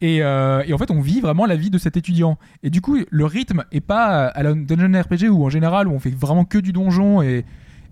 Et, 0.00 0.16
et 0.16 0.72
en 0.72 0.78
fait, 0.78 0.90
on 0.90 1.00
vit 1.00 1.20
vraiment 1.20 1.46
la 1.46 1.56
vie 1.56 1.70
de 1.70 1.78
cet 1.78 1.96
étudiant. 1.96 2.38
Et 2.62 2.70
du 2.70 2.80
coup, 2.80 2.98
le 3.08 3.24
rythme 3.24 3.64
est 3.72 3.80
pas 3.80 4.26
à 4.26 4.42
la 4.42 4.54
dungeon 4.54 5.00
RPG 5.00 5.28
où 5.30 5.44
en 5.44 5.50
général 5.50 5.88
où 5.88 5.92
on 5.92 5.98
fait 5.98 6.14
vraiment 6.14 6.44
que 6.44 6.58
du 6.58 6.72
donjon 6.72 7.22
et 7.22 7.44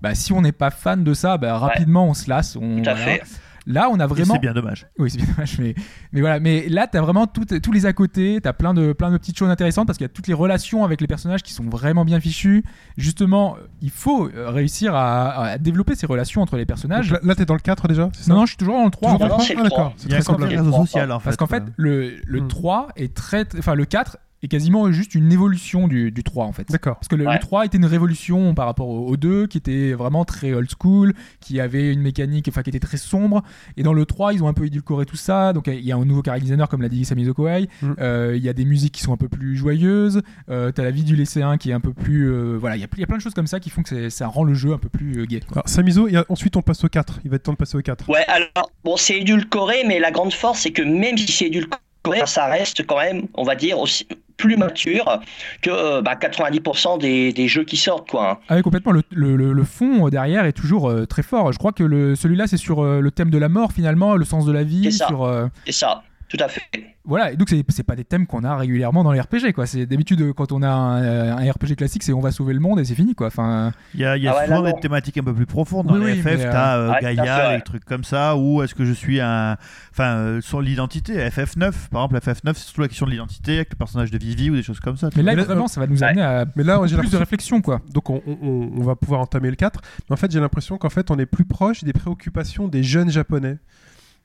bah, 0.02 0.14
si 0.14 0.32
on 0.32 0.42
n'est 0.42 0.52
pas 0.52 0.70
fan 0.70 1.04
de 1.04 1.14
ça, 1.14 1.38
bah, 1.38 1.58
rapidement 1.58 2.06
on 2.06 2.14
se 2.14 2.28
lasse. 2.28 2.56
On, 2.56 2.82
Tout 2.82 2.90
à 2.90 2.94
voilà. 2.94 3.04
fait. 3.04 3.22
Là, 3.66 3.88
on 3.90 3.98
a 3.98 4.06
vraiment. 4.06 4.34
C'est 4.34 4.40
bien 4.40 4.52
dommage. 4.54 4.86
Oui, 4.98 5.10
c'est 5.10 5.18
bien 5.18 5.26
dommage, 5.26 5.58
mais, 5.58 5.74
mais 6.12 6.20
voilà. 6.20 6.38
Mais 6.38 6.68
là, 6.68 6.86
t'as 6.86 7.00
vraiment 7.00 7.26
tout- 7.26 7.44
tous 7.44 7.72
les 7.72 7.84
à 7.86 7.92
côté, 7.92 8.38
t'as 8.42 8.52
plein 8.52 8.74
de, 8.74 8.92
plein 8.92 9.10
de 9.10 9.18
petites 9.18 9.36
choses 9.36 9.50
intéressantes 9.50 9.86
parce 9.86 9.98
qu'il 9.98 10.04
y 10.04 10.10
a 10.10 10.12
toutes 10.12 10.28
les 10.28 10.34
relations 10.34 10.84
avec 10.84 11.00
les 11.00 11.06
personnages 11.08 11.42
qui 11.42 11.52
sont 11.52 11.64
vraiment 11.64 12.04
bien 12.04 12.20
fichues. 12.20 12.62
Justement, 12.96 13.56
il 13.82 13.90
faut 13.90 14.28
euh, 14.28 14.50
réussir 14.50 14.94
à, 14.94 15.32
à 15.44 15.58
développer 15.58 15.94
ces 15.96 16.06
relations 16.06 16.42
entre 16.42 16.56
les 16.56 16.64
personnages. 16.66 17.10
Donc 17.10 17.20
là, 17.22 17.28
là, 17.28 17.34
t'es 17.34 17.44
dans 17.44 17.54
le 17.54 17.60
4 17.60 17.88
déjà 17.88 18.08
ça? 18.12 18.30
Non, 18.32 18.40
non, 18.40 18.46
je 18.46 18.50
suis 18.50 18.56
toujours 18.56 18.76
dans 18.78 18.84
le 18.84 18.90
3 18.90 19.10
en 19.10 19.14
Toujours 19.14 19.28
dans 19.28 19.34
Non, 19.36 19.38
le 19.40 19.44
c'est 19.44 19.54
3 19.54 19.62
le 19.64 19.66
Ah, 19.66 19.70
d'accord. 19.70 19.94
C'est 19.96 20.08
très 20.46 20.56
réseau 20.56 20.72
social 20.72 21.12
en 21.12 21.18
fait. 21.18 21.24
Parce 21.24 21.36
qu'en 21.36 21.46
fait, 21.46 21.64
le, 21.76 22.14
le 22.24 22.40
Hmm. 22.40 22.48
3 22.48 22.88
est 22.96 23.14
très. 23.14 23.46
Enfin, 23.58 23.74
le 23.74 23.84
4 23.84 24.18
est 24.46 24.48
quasiment 24.48 24.90
juste 24.92 25.14
une 25.14 25.30
évolution 25.32 25.86
du, 25.88 26.10
du 26.10 26.22
3 26.24 26.44
en 26.46 26.52
fait. 26.52 26.68
D'accord. 26.70 26.96
Parce 26.96 27.08
que 27.08 27.16
le, 27.16 27.24
le 27.24 27.30
Ouais. 27.30 27.38
3 27.38 27.66
était 27.66 27.76
une 27.76 27.84
révolution 27.84 28.54
par 28.54 28.66
rapport 28.66 28.88
au, 28.88 29.06
au 29.08 29.16
2 29.16 29.46
qui 29.46 29.58
était 29.58 29.92
vraiment 29.92 30.24
très 30.24 30.52
old 30.52 30.68
school, 30.80 31.12
qui 31.40 31.60
avait 31.60 31.92
une 31.92 32.00
mécanique 32.00 32.46
enfin, 32.48 32.62
qui 32.62 32.70
était 32.70 32.78
très 32.80 32.96
sombre. 32.96 33.42
Et 33.76 33.82
dans 33.82 33.92
le 33.92 34.06
3, 34.06 34.32
ils 34.32 34.42
ont 34.42 34.48
un 34.48 34.52
peu 34.54 34.66
édulcoré 34.66 35.06
tout 35.06 35.16
ça. 35.16 35.52
Donc 35.52 35.66
il 35.66 35.80
y 35.84 35.92
a 35.92 35.96
un 35.96 36.04
nouveau 36.04 36.22
character 36.24 36.44
designer, 36.44 36.68
comme 36.68 36.82
l'a 36.82 36.88
dit 36.88 37.04
Sami 37.04 37.26
Koei. 37.32 37.68
Mm. 37.82 37.92
Euh, 38.00 38.34
Il 38.36 38.42
y 38.44 38.48
a 38.48 38.52
des 38.52 38.64
musiques 38.64 38.94
qui 38.94 39.02
sont 39.02 39.12
un 39.12 39.16
peu 39.16 39.28
plus 39.28 39.56
joyeuses. 39.56 40.22
Euh, 40.48 40.70
T'as 40.72 40.82
la 40.84 40.90
vie 40.90 41.02
du 41.04 41.16
lycéen 41.16 41.56
qui 41.58 41.70
est 41.70 41.74
un 41.74 41.80
peu 41.80 41.92
plus. 41.92 42.30
euh, 42.30 42.56
voilà, 42.58 42.76
il 42.76 42.80
y, 42.80 42.84
a- 42.84 42.88
il 42.96 43.00
y 43.00 43.04
a 43.04 43.06
plein 43.06 43.16
de 43.16 43.22
choses 43.22 43.34
comme 43.34 43.46
ça 43.46 43.60
qui 43.60 43.70
font 43.70 43.82
que 43.82 44.08
ça 44.10 44.26
rend 44.28 44.44
le 44.44 44.54
jeu 44.54 44.72
un 44.72 44.78
peu 44.78 44.88
plus 44.88 45.20
euh, 45.20 45.24
gay. 45.26 45.40
quoi. 45.40 45.56
Alors 45.58 45.68
Samizo, 45.68 46.08
et 46.08 46.14
ensuite 46.28 46.56
on 46.56 46.62
passe 46.62 46.84
au 46.84 46.88
4. 46.88 47.20
Il 47.24 47.30
va 47.30 47.36
être 47.36 47.42
temps 47.42 47.52
de 47.52 47.56
passer 47.56 47.76
au 47.76 47.82
4. 47.82 48.08
Ouais, 48.08 48.24
alors 48.28 48.70
bon, 48.84 48.96
c'est 48.96 49.18
édulcoré, 49.18 49.82
mais 49.86 49.98
la 49.98 50.10
grande 50.10 50.32
force 50.32 50.60
c'est 50.60 50.70
que 50.70 50.82
même 50.82 51.16
si 51.18 51.30
c'est 51.32 51.46
édulcoré, 51.46 51.78
ça 52.26 52.46
reste 52.46 52.86
quand 52.86 52.98
même, 52.98 53.22
on 53.34 53.42
va 53.42 53.54
dire 53.56 53.78
aussi 53.78 54.06
plus 54.36 54.56
mature 54.56 55.20
que 55.62 55.70
euh, 55.70 56.02
bah, 56.02 56.14
90% 56.14 56.98
des, 57.00 57.32
des 57.32 57.48
jeux 57.48 57.64
qui 57.64 57.76
sortent 57.76 58.10
quoi. 58.10 58.30
hein. 58.32 58.38
Ah 58.48 58.56
oui, 58.56 58.62
complètement. 58.62 58.92
Le, 58.92 59.02
le- 59.36 59.64
fond 59.64 60.06
euh, 60.06 60.10
derrière 60.10 60.44
est 60.44 60.52
toujours 60.52 60.88
euh, 60.90 61.06
très 61.06 61.22
fort. 61.22 61.52
Je 61.52 61.58
crois 61.58 61.72
que 61.72 62.14
celui-là, 62.14 62.46
c'est 62.46 62.56
sur 62.56 62.84
euh, 62.84 63.00
le 63.00 63.10
thème 63.10 63.30
de 63.30 63.38
la 63.38 63.48
mort 63.48 63.72
finalement, 63.72 64.14
le 64.16 64.24
sens 64.24 64.44
de 64.46 64.52
la 64.52 64.62
vie. 64.62 64.82
C'est 64.84 64.90
ça. 64.98 65.06
Sur, 65.08 65.24
euh, 65.24 65.46
C'est 65.64 65.72
ça, 65.72 66.02
tout 66.28 66.36
à 66.40 66.48
fait. 66.48 66.62
Voilà, 67.04 67.30
et 67.30 67.36
donc 67.36 67.48
c'est 67.68 67.82
pas 67.84 67.94
des 67.94 68.02
thèmes 68.04 68.26
qu'on 68.26 68.42
a 68.42 68.56
régulièrement 68.56 69.04
dans 69.04 69.12
les 69.12 69.20
RPG, 69.20 69.52
quoi. 69.54 69.64
C'est 69.66 69.86
d'habitude 69.86 70.20
euh, 70.22 70.32
quand 70.32 70.50
on 70.50 70.60
a 70.62 70.68
un, 70.68 71.02
euh, 71.04 71.36
un 71.36 71.52
RPG 71.52 71.76
classique, 71.76 72.02
c'est 72.02 72.12
on 72.12 72.20
va 72.20 72.32
sauver 72.32 72.52
le 72.52 72.58
monde 72.58 72.80
et 72.80 72.84
c'est 72.84 72.96
fini, 72.96 73.14
quoi. 73.14 73.28
Enfin, 73.28 73.70
Il 73.94 74.00
y 74.00 74.04
a, 74.04 74.16
y 74.16 74.26
a 74.26 74.32
Ah 74.32 74.38
ouais, 74.40 74.46
souvent 74.46 74.62
là, 74.62 74.72
des 74.72 74.80
thématiques 74.80 75.16
un 75.18 75.22
peu 75.22 75.32
plus 75.32 75.46
profondes. 75.46 75.86
Dans 75.86 75.94
Oui, 75.94 76.04
les 76.06 76.12
oui, 76.14 76.18
FF, 76.18 76.24
mais, 76.38 76.44
euh, 76.46 76.50
t'as 76.52 76.76
euh, 76.78 76.90
à 76.90 77.00
Gaïa, 77.00 77.24
fait, 77.36 77.46
ouais. 77.48 77.56
des 77.58 77.62
trucs 77.62 77.84
comme 77.84 78.02
ça, 78.02 78.36
ou 78.36 78.60
est-ce 78.64 78.74
que 78.74 78.84
je 78.84 78.92
suis 78.92 79.20
un. 79.20 79.56
Enfin, 79.92 80.16
euh, 80.16 80.40
sur 80.40 80.60
l'identité, 80.60 81.14
FF9, 81.28 81.72
par 81.92 82.04
exemple, 82.10 82.16
FF9, 82.18 82.54
c'est 82.54 82.64
surtout 82.64 82.80
la 82.80 82.88
question 82.88 83.06
de 83.06 83.12
l'identité 83.12 83.54
avec 83.56 83.70
le 83.70 83.76
personnage 83.76 84.10
de 84.10 84.18
Vivi 84.18 84.50
ou 84.50 84.56
des 84.56 84.64
choses 84.64 84.80
comme 84.80 84.96
ça. 84.96 85.08
mais 85.14 85.22
là 85.22 85.34
là, 85.36 85.44
vraiment, 85.44 85.68
ça 85.68 85.80
va 85.80 85.86
nous 85.86 86.02
amener 86.02 86.22
à 86.22 86.44
Mais 86.56 86.64
là, 86.64 86.80
j'ai 86.86 86.96
plus 86.96 87.12
de 87.12 87.16
réflexion, 87.16 87.60
quoi. 87.62 87.82
Donc 87.92 88.10
on, 88.10 88.20
on- 88.26 88.70
on 88.76 88.82
va 88.82 88.96
pouvoir 88.96 89.20
entamer 89.20 89.50
le 89.50 89.56
4. 89.56 89.80
Mais 90.10 90.14
en 90.14 90.16
fait, 90.16 90.32
j'ai 90.32 90.40
l'impression 90.40 90.76
qu'en 90.76 90.90
fait, 90.90 91.08
on 91.12 91.18
est 91.20 91.26
plus 91.26 91.44
proche 91.44 91.84
des 91.84 91.92
préoccupations 91.92 92.66
des 92.66 92.82
jeunes 92.82 93.10
japonais. 93.10 93.58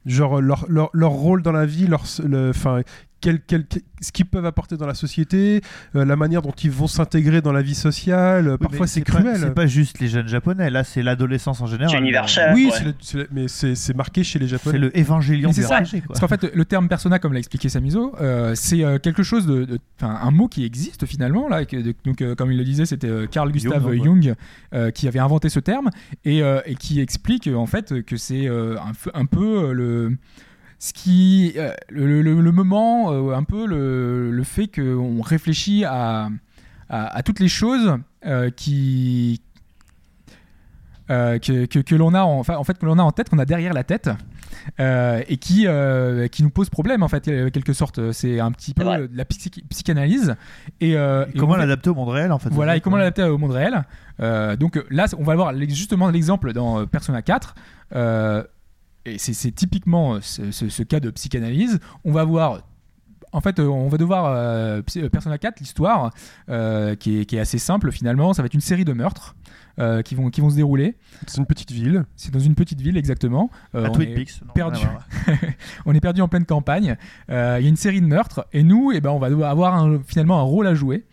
Genre 0.05 0.41
leur, 0.41 0.65
leur, 0.67 0.89
leur 0.93 1.11
rôle 1.11 1.41
dans 1.43 1.51
la 1.51 1.65
vie, 1.65 1.87
leur, 1.87 2.03
le- 2.23 2.51
quel, 3.21 3.39
quel- 3.41 3.65
ce 4.01 4.11
qu'ils 4.11 4.25
peuvent 4.25 4.45
apporter 4.45 4.77
dans 4.77 4.87
la 4.87 4.95
société, 4.95 5.61
euh, 5.95 6.03
la 6.05 6.15
manière 6.15 6.41
dont 6.41 6.51
ils 6.51 6.71
vont 6.71 6.87
s'intégrer 6.87 7.41
dans 7.41 7.51
la 7.51 7.61
vie 7.61 7.75
sociale. 7.75 8.47
euh, 8.47 8.51
Oui, 8.53 8.57
Parfois, 8.67 8.87
c'est 8.87 9.01
cruel. 9.01 9.37
C'est 9.39 9.53
pas 9.53 9.67
juste 9.67 9.99
les 9.99 10.07
jeunes 10.07 10.27
japonais, 10.27 10.69
là, 10.69 10.83
c'est 10.83 11.03
l'adolescence 11.03 11.61
en 11.61 11.67
général. 11.67 11.91
C'est 11.91 11.99
universel. 11.99 12.53
oui, 12.55 12.65
ouais. 12.65 12.71
c'est 12.77 12.83
le- 12.83 12.93
c'est 12.99 13.17
le- 13.19 13.27
mais 13.31 13.47
c'est 13.47 13.75
c'est 13.75 13.95
marqué 13.95 14.23
chez 14.23 14.39
les 14.39 14.45
C'est 14.47 14.51
japonais. 14.51 14.79
le 14.79 14.97
évangélion 14.97 15.51
c'est 15.53 15.61
ça, 15.61 15.81
quoi. 15.83 15.99
Parce 16.07 16.19
qu'en 16.19 16.27
fait, 16.27 16.53
le 16.53 16.65
terme 16.65 16.87
persona, 16.89 17.19
comme 17.19 17.33
l'a 17.33 17.39
expliqué 17.39 17.69
Samizo, 17.69 18.13
euh, 18.19 18.53
c'est 18.55 18.83
euh, 18.83 18.97
quelque 18.97 19.23
chose 19.23 19.45
de, 19.45 19.65
de- 19.65 19.79
enfin, 20.01 20.17
un 20.21 20.31
mot 20.31 20.47
qui 20.47 20.65
existe 20.65 21.05
finalement 21.05 21.47
là. 21.47 21.61
et 21.61 21.65
que- 21.67 21.77
de- 21.77 21.93
donc, 22.05 22.21
euh, 22.21 22.33
comme 22.35 22.51
il 22.51 22.57
le 22.57 22.63
disait, 22.63 22.85
c'était 22.87 23.07
euh, 23.07 23.27
Carl 23.27 23.51
Gustav 23.51 23.83
Jung, 23.93 24.03
Jung, 24.03 24.25
ouais. 24.25 24.33
euh, 24.73 24.91
qui 24.91 25.07
avait 25.07 25.19
inventé 25.19 25.49
ce 25.49 25.59
terme 25.59 25.89
et, 26.25 26.41
euh, 26.41 26.59
et 26.65 26.75
qui 26.75 26.99
explique 27.01 27.47
en 27.47 27.65
fait 27.67 28.01
que 28.03 28.17
c'est 28.17 28.47
euh, 28.47 28.77
un, 28.79 28.93
peu- 28.93 29.11
un 29.13 29.25
peu 29.25 29.69
euh, 29.69 29.73
le 29.73 30.17
ce 30.83 30.93
qui 30.93 31.53
euh, 31.57 31.73
le, 31.89 32.23
le- 32.23 32.41
le 32.41 32.51
moment 32.51 33.11
euh, 33.13 33.35
un 33.35 33.43
peu 33.43 33.67
le, 33.67 34.31
le 34.31 34.43
fait 34.43 34.65
qu'on 34.67 35.21
réfléchit 35.21 35.85
à, 35.85 36.29
à, 36.89 37.17
à 37.17 37.21
toutes 37.21 37.39
les 37.39 37.47
choses 37.47 37.97
euh, 38.25 38.49
qui 38.49 39.41
euh, 41.11 41.37
que, 41.39 41.65
que, 41.65 41.79
que 41.79 41.93
l'on 41.95 42.13
a 42.15 42.23
en, 42.23 42.41
fait 42.43 42.77
que 42.79 42.85
l'on 42.87 42.97
a 42.97 43.03
en 43.03 43.11
tête, 43.11 43.29
qu'on 43.29 43.37
a 43.39 43.45
derrière 43.45 43.73
la 43.73 43.83
tête. 43.83 44.09
euh, 44.79 45.21
et 45.27 45.37
qui, 45.37 45.65
euh, 45.67 46.27
qui 46.27 46.41
nous 46.43 46.49
pose 46.49 46.69
problème 46.69 47.03
en 47.03 47.07
fait, 47.07 47.25
quelque 47.51 47.73
sorte. 47.73 48.11
C'est 48.11 48.39
un 48.39 48.51
petit 48.51 48.73
peu 48.73 48.83
de 48.83 49.09
la 49.13 49.25
psy- 49.25 49.63
psychanalyse. 49.69 50.35
Et, 50.79 50.95
euh, 50.95 51.25
Et 51.27 51.35
et 51.35 51.39
comment 51.39 51.55
l'adapter 51.57 51.89
au 51.89 51.95
monde 51.95 52.09
réel 52.09 52.31
en 52.31 52.39
fait 52.39 52.49
voilà, 52.49 52.75
et 52.75 52.81
comment 52.81 52.97
l'adapter 52.97 53.23
au 53.23 53.37
monde 53.37 53.51
réel. 53.51 53.83
Euh, 54.19 54.55
donc 54.55 54.83
là, 54.89 55.05
on 55.17 55.23
va 55.23 55.35
voir 55.35 55.53
justement 55.69 56.09
l'exemple 56.09 56.53
dans 56.53 56.85
Persona 56.87 57.21
4. 57.21 57.55
Et 59.05 59.17
c'est 59.17 59.33
c'est 59.33 59.51
typiquement 59.51 60.15
euh, 60.15 60.19
ce, 60.21 60.51
ce- 60.51 60.69
ce 60.69 60.83
cas 60.83 60.99
de 60.99 61.09
psychanalyse. 61.11 61.79
On 62.05 62.11
va 62.11 62.23
voir. 62.23 62.61
En 63.33 63.39
fait, 63.39 63.59
euh, 63.59 63.65
on 63.67 63.87
va 63.87 63.97
devoir 63.97 64.25
euh, 64.25 64.81
euh, 64.97 65.09
Persona 65.09 65.37
4, 65.37 65.61
l'histoire, 65.61 66.11
euh, 66.49 66.95
qui, 66.95 67.19
est, 67.21 67.25
qui 67.25 67.37
est 67.37 67.39
assez 67.39 67.59
simple 67.59 67.89
finalement. 67.93 68.33
Ça 68.33 68.41
va 68.41 68.47
être 68.47 68.53
une 68.55 68.59
série 68.59 68.83
de 68.83 68.91
meurtres 68.91 69.37
euh, 69.79 70.01
qui, 70.01 70.15
vont, 70.15 70.29
qui 70.29 70.41
vont 70.41 70.49
se 70.49 70.57
dérouler. 70.57 70.97
C'est 71.27 71.37
une 71.37 71.45
petite 71.45 71.71
ville. 71.71 72.03
C'est 72.17 72.33
dans 72.33 72.41
une 72.41 72.55
petite 72.55 72.81
ville 72.81 72.97
exactement. 72.97 73.49
Euh, 73.73 73.85
À 73.85 73.89
on 73.89 73.99
est- 74.01 74.13
Peaks. 74.15 74.41
perdu. 74.53 74.81
on 75.85 75.93
est 75.93 76.01
perdu 76.01 76.21
en 76.21 76.27
pleine 76.27 76.43
campagne. 76.45 76.97
Euh, 77.29 77.55
Il 77.59 77.63
y 77.63 77.67
a 77.67 77.69
une 77.69 77.77
série 77.77 78.01
de 78.01 78.05
meurtres 78.05 78.45
et 78.51 78.63
nous, 78.63 78.91
eh 78.93 78.99
ben, 78.99 79.11
on 79.11 79.19
va 79.19 79.29
devoir 79.29 79.49
avoir 79.49 79.75
un- 79.75 80.01
finalement 80.05 80.37
un 80.39 80.43
rôle 80.43 80.67
à 80.67 80.73
jouer, 80.75 81.05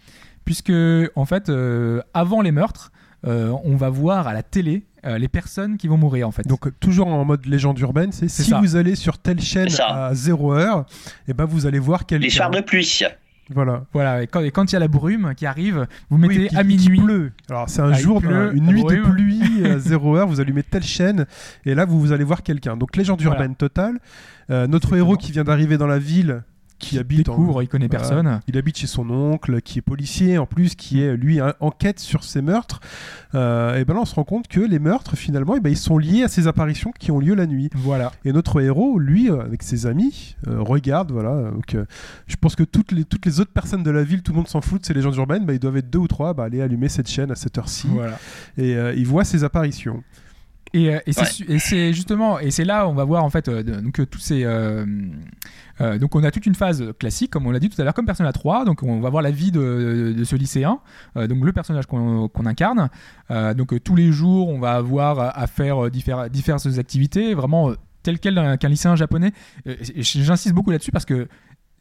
puisque 0.45 0.73
en 1.15 1.25
fait, 1.25 1.49
euh, 1.49 2.03
avant 2.15 2.41
les 2.43 2.51
meurtres, 2.51 2.91
euh, 3.27 3.53
on 3.65 3.77
va 3.77 3.91
voir 3.91 4.29
à 4.29 4.33
la 4.33 4.43
télé 4.43 4.85
euh, 5.05 5.19
les 5.19 5.29
personnes 5.29 5.77
qui 5.77 5.89
vont 5.89 5.97
mourir 5.97 6.29
en 6.29 6.31
fait. 6.33 6.47
Donc 6.47 6.69
toujours 6.81 7.09
en 7.09 7.25
mode 7.25 7.47
légende 7.47 7.79
urbaine, 7.81 8.13
c'est 8.13 8.29
si 8.29 8.45
ça. 8.45 8.61
vous 8.61 8.77
allez 8.77 8.95
sur 8.95 9.19
telle 9.19 9.41
chaîne 9.41 9.69
à 9.87 10.15
0 10.15 10.53
heure, 10.55 10.87
et 11.27 11.35
ben 11.35 11.45
vous 11.45 11.67
allez 11.67 11.79
voir 11.79 12.07
quelqu'un. 12.07 12.25
Les 12.25 12.31
soirs 12.31 12.51
de 12.51 12.61
pluie. 12.61 13.01
Voilà. 13.55 13.85
voilà. 13.95 14.23
Et 14.25 14.27
quand 14.27 14.43
il 14.71 14.73
y 14.75 14.77
a 14.77 14.79
la 14.79 14.89
brume 14.89 15.33
qui 15.35 15.47
arrive, 15.47 15.87
vous 16.11 16.19
mettez 16.19 16.39
Oui, 16.39 16.49
qui- 16.49 16.57
à 16.57 16.63
minuit. 16.65 17.01
pleut. 17.01 17.33
Alors 17.49 17.69
c'est 17.71 17.81
un 17.81 17.93
Ah, 17.93 17.99
jour, 17.99 18.21
pleut, 18.21 18.51
un- 18.51 18.53
une 18.53 18.67
nuit 18.67 18.85
de 18.85 18.97
pluie 19.11 19.41
à 19.65 19.79
0 19.79 20.17
heure, 20.17 20.29
vous 20.29 20.41
allumez 20.41 20.63
telle 20.63 20.83
chaîne 20.83 21.25
et 21.65 21.75
là 21.75 21.87
vous, 21.87 21.99
vous 21.99 22.13
allez 22.13 22.25
voir 22.25 22.43
quelqu'un. 22.43 22.77
Donc 22.77 22.95
légende 22.97 23.23
Voilà. 23.23 23.37
urbaine 23.41 23.57
totale. 23.57 23.99
Euh, 24.51 24.67
notre 24.67 24.89
Exactement. 24.89 24.97
héros 24.99 25.17
qui 25.17 25.33
vient 25.33 25.45
d'arriver 25.45 25.79
dans 25.79 25.87
la 25.87 25.99
ville, 25.99 26.43
qui, 26.79 26.99
habite 26.99 27.29
en- 27.29 27.33
découvre, 27.33 27.63
il 27.63 27.69
connaît 27.69 27.89
Voilà. 27.89 27.99
personne. 28.09 28.41
Il 28.49 28.57
habite 28.57 28.79
chez 28.79 28.87
son 28.87 29.09
oncle, 29.11 29.61
qui 29.61 29.79
est 29.79 29.83
policier 29.83 30.39
en 30.39 30.47
plus, 30.47 30.75
qui 30.75 31.03
est 31.03 31.17
lui 31.17 31.39
enquête 31.61 31.99
sur 31.99 32.25
ces 32.25 32.43
meurtres. 32.43 32.81
Euh, 33.35 33.77
et 33.77 33.85
ben 33.85 33.95
là, 33.95 34.01
on 34.01 34.05
se 34.05 34.15
rend 34.15 34.25
compte 34.25 34.49
que 34.49 34.61
les 34.61 34.79
meurtres, 34.79 35.17
finalement, 35.17 35.55
eh 35.57 35.61
ben, 35.61 35.71
ils 35.71 35.77
sont 35.77 35.99
liés 35.99 36.23
à 36.23 36.29
ces 36.29 36.47
apparitions 36.47 36.93
qui 36.99 37.11
ont 37.11 37.19
lieu 37.19 37.35
la 37.35 37.47
nuit. 37.47 37.69
Voilà. 37.75 38.13
Et 38.25 38.33
notre 38.33 38.61
héros, 38.61 38.99
lui, 38.99 39.31
euh, 39.31 39.41
avec 39.41 39.63
ses 39.63 39.87
amis, 39.87 40.37
euh, 40.47 40.61
regarde, 40.61 41.13
voilà. 41.13 41.51
Donc, 41.51 41.75
euh, 41.75 41.85
je 42.27 42.37
pense 42.37 42.55
que 42.57 42.63
toutes 42.65 42.93
les, 42.93 43.05
toutes 43.05 43.27
les 43.27 43.41
autres 43.41 43.53
personnes 43.53 43.83
de 43.83 43.91
la 43.91 44.03
ville, 44.03 44.23
tout 44.23 44.33
le 44.33 44.37
monde 44.37 44.49
s'en 44.49 44.61
fout 44.61 44.81
de 44.81 44.87
ces 44.87 44.95
légendes 44.95 45.17
urbaines, 45.17 45.45
bah, 45.45 45.53
ils 45.53 45.59
doivent 45.59 45.77
être 45.77 45.91
deux 45.91 45.99
ou 45.99 46.09
trois, 46.09 46.33
bah, 46.35 46.45
aller 46.45 46.61
allumer 46.63 46.89
cette 46.89 47.09
chaîne 47.09 47.31
à 47.31 47.35
cette 47.35 47.59
heure-ci. 47.59 47.89
Voilà. 47.91 48.19
Et 48.57 48.73
ils 48.97 49.07
voient 49.07 49.25
ces 49.25 49.45
apparitions. 49.45 50.03
Et, 50.75 50.95
euh, 50.95 50.99
et 51.07 51.13
c'est 51.13 51.77
Ouais. 51.87 51.93
justement 51.95 52.39
et 52.39 52.51
c'est 52.51 52.65
là 52.65 52.87
où 52.87 52.91
on 52.91 52.95
va 52.95 53.05
voir 53.05 53.25
en 53.25 53.31
fait 53.31 53.49
euh, 53.49 53.63
donc 53.63 54.01
euh, 54.01 54.07
tous 54.07 54.19
ces 54.19 54.45
euh, 54.45 54.85
euh, 55.81 55.99
donc 55.99 56.15
on 56.15 56.23
a 56.25 56.31
toute 56.31 56.45
une 56.45 56.55
phase 56.55 56.85
classique 56.99 57.31
comme 57.31 57.47
on 57.47 57.51
l'a 57.53 57.59
dit 57.59 57.71
tout 57.71 57.81
à 57.81 57.85
l'heure 57.85 57.95
comme 57.95 58.05
Persona 58.05 58.33
3 58.33 58.65
donc 58.67 58.83
on 58.83 59.01
va 59.01 59.09
voir 59.09 59.23
la 59.23 59.31
vie 59.31 59.51
de, 59.51 60.15
de 60.17 60.25
ce 60.25 60.37
lycéen 60.37 60.81
donc 61.17 61.43
le 61.45 61.53
personnage 61.53 61.87
qu'on 61.87 62.29
incarne. 62.45 62.91
Donc 63.57 63.83
tous 63.83 63.97
les 63.97 64.13
jours 64.13 64.49
on 64.49 64.59
va 64.59 64.73
avoir 64.75 65.19
à, 65.39 65.47
faire 65.47 65.91
diffère- 65.91 66.29
diverses 66.29 66.79
activités 66.79 67.33
vraiment 67.35 67.73
tel 68.03 68.19
quel 68.19 68.59
qu'un 68.61 68.69
lycéen 68.69 68.95
japonais. 68.97 69.33
Et 69.67 70.03
j'insiste 70.03 70.55
beaucoup 70.55 70.71
là-dessus 70.71 70.93
parce 70.93 71.05
que 71.05 71.29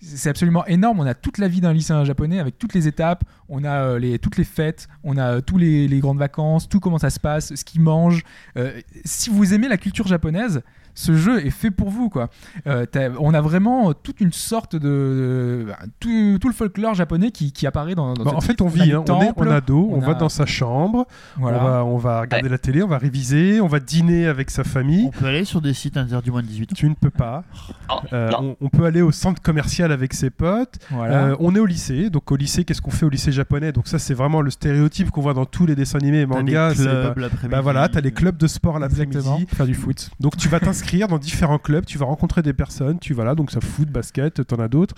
c'est 0.02 0.30
absolument 0.30 0.66
énorme. 0.68 1.00
On 1.00 1.06
a 1.06 1.14
toute 1.14 1.38
la 1.38 1.48
vie 1.48 1.62
d'un 1.62 1.74
lycéen 1.74 2.04
japonais 2.04 2.40
avec 2.40 2.58
toutes 2.58 2.74
les 2.74 2.88
étapes. 2.88 3.24
On 3.50 3.64
a 3.64 3.82
euh, 3.82 4.18
toutes 4.18 4.38
les 4.38 4.44
fêtes. 4.44 4.88
On 5.04 5.18
a 5.18 5.36
euh, 5.38 5.42
tous 5.42 5.58
les, 5.58 5.88
les 5.88 6.00
grandes 6.00 6.20
vacances. 6.20 6.70
Tout 6.70 6.80
comment 6.80 7.00
ça 7.00 7.10
se 7.10 7.20
passe, 7.20 7.56
ce 7.56 7.64
qu'ils 7.64 7.82
mangent. 7.82 8.24
Euh, 8.58 8.80
si 9.06 9.30
vous 9.30 9.54
aimez 9.54 9.68
la 9.68 9.78
culture 9.78 10.08
japonaise, 10.08 10.62
ce 10.98 11.16
jeu 11.16 11.46
est 11.46 11.52
fait 11.52 11.70
pour 11.70 11.90
vous. 11.90 12.10
Quoi. 12.10 12.30
Euh, 12.66 12.86
on 13.20 13.34
a 13.34 13.42
vraiment 13.42 13.94
toute 13.94 14.20
une 14.20 14.32
sorte 14.34 14.76
de. 14.76 14.80
de- 14.80 15.66
bah, 15.68 15.78
tout, 16.00 16.38
tout 16.42 16.48
le 16.48 16.54
folklore 16.54 16.96
japonais 16.96 17.30
qui, 17.32 17.52
qui 17.52 17.68
apparaît 17.68 17.94
dans. 17.94 18.14
dans 18.16 18.24
Bah, 18.24 18.32
en 18.36 18.42
fait, 18.42 18.62
on 18.62 18.68
vit, 18.68 18.92
hein, 18.92 19.04
on 19.08 19.22
est 19.22 19.32
en 19.40 19.52
ado, 19.52 19.90
on, 19.92 19.98
on 19.98 20.00
va 20.00 20.16
dans 20.16 20.30
sa 20.30 20.46
chambre, 20.48 21.06
Voilà. 21.38 21.60
on, 21.62 21.64
va, 21.66 21.86
on 21.86 21.98
va 21.98 22.22
regarder 22.22 22.50
la 22.50 22.58
télé, 22.58 22.82
on 22.82 22.88
va 22.88 22.98
réviser, 22.98 23.62
on 23.62 23.68
va 23.68 23.80
dîner 23.80 24.26
avec 24.28 24.50
sa 24.50 24.64
famille. 24.64 25.06
On 25.08 25.12
peut 25.12 25.26
aller 25.28 25.46
sur 25.46 25.62
des 25.62 25.74
sites 25.76 25.98
interdits 25.98 26.32
moins 26.32 26.42
de 26.42 26.48
18 26.48 26.72
ans. 26.72 26.76
Tu 26.76 26.90
ne 26.90 26.96
peux 26.96 27.12
pas. 27.12 27.44
Oh, 27.90 27.94
Euh, 28.14 28.30
non. 28.32 28.56
on, 28.62 28.66
on 28.66 28.70
peut 28.70 28.86
aller 28.86 29.04
au 29.04 29.12
centre 29.12 29.42
commercial 29.42 29.92
avec 29.92 30.14
ses 30.16 30.32
potes. 30.32 30.80
Voilà. 30.90 31.26
Euh, 31.28 31.36
on 31.40 31.54
est 31.56 31.60
au 31.60 31.66
lycée. 31.68 32.10
Donc 32.10 32.32
au 32.32 32.36
lycée, 32.36 32.64
qu'est-ce 32.64 32.82
qu'on 32.82 32.90
fait 32.92 33.06
au 33.06 33.10
lycée 33.10 33.32
japonais? 33.32 33.72
Donc 33.72 33.88
ça, 33.88 34.00
c'est 34.00 34.14
vraiment 34.16 34.42
le 34.42 34.50
stéréotype 34.50 35.12
qu'on 35.12 35.22
voit 35.22 35.36
dans 35.36 35.46
tous 35.46 35.66
les 35.68 35.76
dessins 35.76 36.00
animés 36.00 36.22
et 36.22 36.26
mangas. 36.26 36.74
clubs 36.74 37.14
bah, 37.16 37.28
bah 37.50 37.62
voilà, 37.62 37.88
t'as 37.88 38.02
les 38.02 38.12
clubs 38.12 38.38
de 38.38 38.48
sport 38.48 38.78
Exactement. 38.84 39.24
l'après-midi. 39.24 39.56
Faire 39.56 39.66
du 39.68 39.76
foot. 39.76 40.10
Donc 40.20 40.38
tu 40.38 40.48
vas 40.50 40.60
t'inscrire 40.60 40.87
dans 41.10 41.18
différents 41.20 41.60
clubs, 41.60 41.86
tu 41.86 41.98
vas 41.98 42.06
rencontrer 42.06 42.42
des 42.42 42.54
personnes, 42.54 43.00
tu 43.00 43.14
vas 43.14 43.24
là, 43.26 43.36
donc 43.36 43.52
ça 43.52 43.60
foot, 43.62 43.90
basket, 43.90 44.46
t'en 44.48 44.58
as 44.58 44.68
d'autres. 44.68 44.96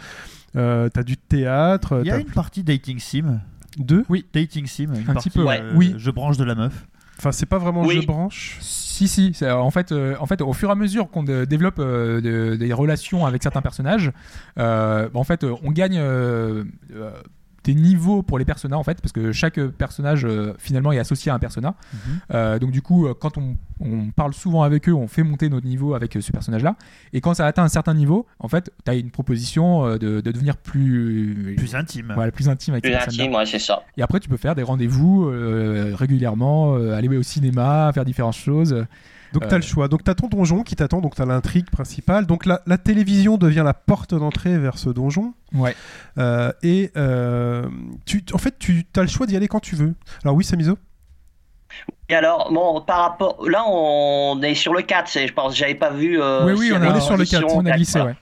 Euh, 0.56 0.90
t'as 0.90 1.04
du 1.04 1.18
théâtre, 1.18 2.00
Il 2.04 2.08
y 2.08 2.12
a 2.12 2.18
une 2.18 2.26
partie 2.26 2.64
dating 2.64 3.00
sim. 3.00 3.40
deux. 3.78 4.04
Dating 4.34 4.66
sim, 4.68 4.94
une 4.94 5.02
Un 5.10 5.14
partie 5.14 5.30
petit 5.30 5.38
peu, 5.40 5.46
ouais. 5.46 5.60
euh, 5.62 5.74
Oui. 5.76 5.94
je 5.98 6.12
branche 6.12 6.38
de 6.38 6.44
la 6.44 6.56
meuf. 6.56 6.86
Enfin, 7.18 7.32
c'est 7.34 7.46
pas 7.46 7.58
vraiment 7.58 7.82
Oui. 7.84 7.96
jeu 7.96 8.02
branche? 8.08 8.58
Si, 8.62 9.08
si. 9.10 9.32
c'est- 9.34 9.52
En 9.52 9.72
fait, 9.72 9.92
euh, 9.92 10.16
en 10.22 10.26
fait, 10.26 10.42
au 10.42 10.54
fur 10.54 10.70
et 10.70 10.72
à 10.72 10.76
mesure 10.76 11.10
qu'on 11.10 11.24
de- 11.24 11.44
développe 11.46 11.80
euh, 11.80 12.22
de- 12.22 12.56
des 12.56 12.72
relations 12.72 13.26
avec 13.26 13.44
certains 13.44 13.62
personnages, 13.62 14.12
euh, 14.58 15.10
bah, 15.14 15.20
en 15.20 15.24
fait, 15.26 15.44
euh, 15.44 15.54
on 15.64 15.72
gagne 15.72 15.98
euh, 15.98 16.64
euh, 16.94 17.12
des 17.64 17.74
niveaux 17.76 18.22
pour 18.24 18.40
les 18.40 18.46
personnages, 18.46 18.80
en 18.80 18.84
fait, 18.84 19.02
parce 19.02 19.12
que 19.12 19.32
chaque 19.32 19.60
personnage, 19.60 20.26
euh, 20.26 20.54
finalement, 20.58 20.92
est 20.92 21.00
associé 21.00 21.32
à 21.32 21.36
un 21.36 21.40
persona. 21.40 21.76
Euh, 22.34 22.60
donc, 22.60 22.72
du 22.72 22.82
coup, 22.82 23.08
euh, 23.08 23.14
quand 23.20 23.38
on, 23.38 23.56
on 23.80 24.12
parle 24.12 24.34
souvent 24.34 24.64
avec 24.64 24.88
eux, 24.90 24.94
on 24.94 25.08
fait 25.08 25.24
monter 25.24 25.50
notre 25.50 25.66
niveau 25.66 25.94
avec 25.94 26.16
euh, 26.16 26.22
ce 26.22 26.32
personnage-là. 26.32 26.76
Et 27.14 27.22
quand 27.22 27.34
ça 27.34 27.46
atteint 27.46 27.64
un 27.64 27.70
certain 27.70 27.94
niveau, 27.94 28.26
en 28.40 28.48
fait, 28.48 28.72
tu 28.86 28.92
as 28.92 28.96
une 28.96 29.12
proposition 29.12 29.92
de, 29.94 29.98
de 29.98 30.32
devenir 30.32 30.58
plus, 30.58 31.56
Plus 31.58 31.76
intime. 31.76 32.12
voilà, 32.16 32.32
plus 32.32 32.50
intime 32.50 32.74
avec 32.76 32.84
Plus 32.84 32.94
intime, 32.96 33.34
ouais, 33.34 33.46
c'est 33.46 33.60
ça. 33.60 33.84
Et 33.98 34.02
après, 34.02 34.20
tu 34.20 34.30
peux 34.30 34.38
faire 34.38 34.56
des 34.56 34.64
rendez-vous 34.64 35.28
euh, 35.28 35.94
régulièrement, 35.96 36.76
euh, 36.76 36.94
aller 36.96 37.10
au 37.18 37.24
cinéma, 37.24 37.92
faire 37.94 38.06
différentes 38.06 38.36
choses. 38.36 38.86
Donc 39.34 39.44
Euh. 39.44 39.48
t'as 39.48 39.58
le 39.58 39.62
choix. 39.62 39.88
Donc 39.88 40.04
t'as 40.04 40.16
ton 40.16 40.28
donjon 40.28 40.64
qui 40.64 40.76
t'attend, 40.76 41.02
donc 41.02 41.16
t'as 41.16 41.26
l'intrigue 41.26 41.70
principale. 41.70 42.26
Donc 42.26 42.46
la, 42.46 42.62
la 42.66 42.78
télévision 42.78 43.38
devient 43.38 43.62
la 43.64 43.74
porte 43.74 44.16
d'entrée 44.16 44.58
vers 44.58 44.78
ce 44.78 44.90
donjon. 44.90 45.34
Ouais. 45.54 45.76
Euh, 46.18 46.52
et 46.64 46.92
euh, 46.98 47.68
tu, 48.06 48.24
en 48.34 48.38
fait, 48.38 48.58
tu 48.60 48.86
as 48.96 49.02
le 49.02 49.08
choix 49.08 49.26
d'y 49.28 49.36
aller 49.36 49.48
quand 49.48 49.60
tu 49.60 49.76
veux. 49.76 49.94
Alors 50.24 50.36
oui, 50.36 50.44
Samizo? 50.44 50.78
Et 52.10 52.16
alors, 52.16 52.52
bon, 52.52 52.82
par 52.82 53.02
rapport. 53.02 53.48
Là, 53.48 53.64
on 53.68 54.42
est 54.42 54.56
sur 54.56 54.74
le 54.74 54.82
4, 54.82 55.08
c'est- 55.08 55.28
je 55.28 55.34
pense. 55.34 55.56
J'avais 55.56 55.76
pas 55.76 55.92
vu. 55.92 56.20
euh, 56.20 56.46
oui, 56.46 56.54
oui, 56.58 56.72
on, 56.74 56.82
est 56.96 57.00
sur 57.02 57.16
le 57.16 57.22
édition, 57.22 57.42
4, 57.42 57.56
on 57.56 57.66
a 57.66 57.72
glissé, 57.72 58.02
ouais. 58.02 58.16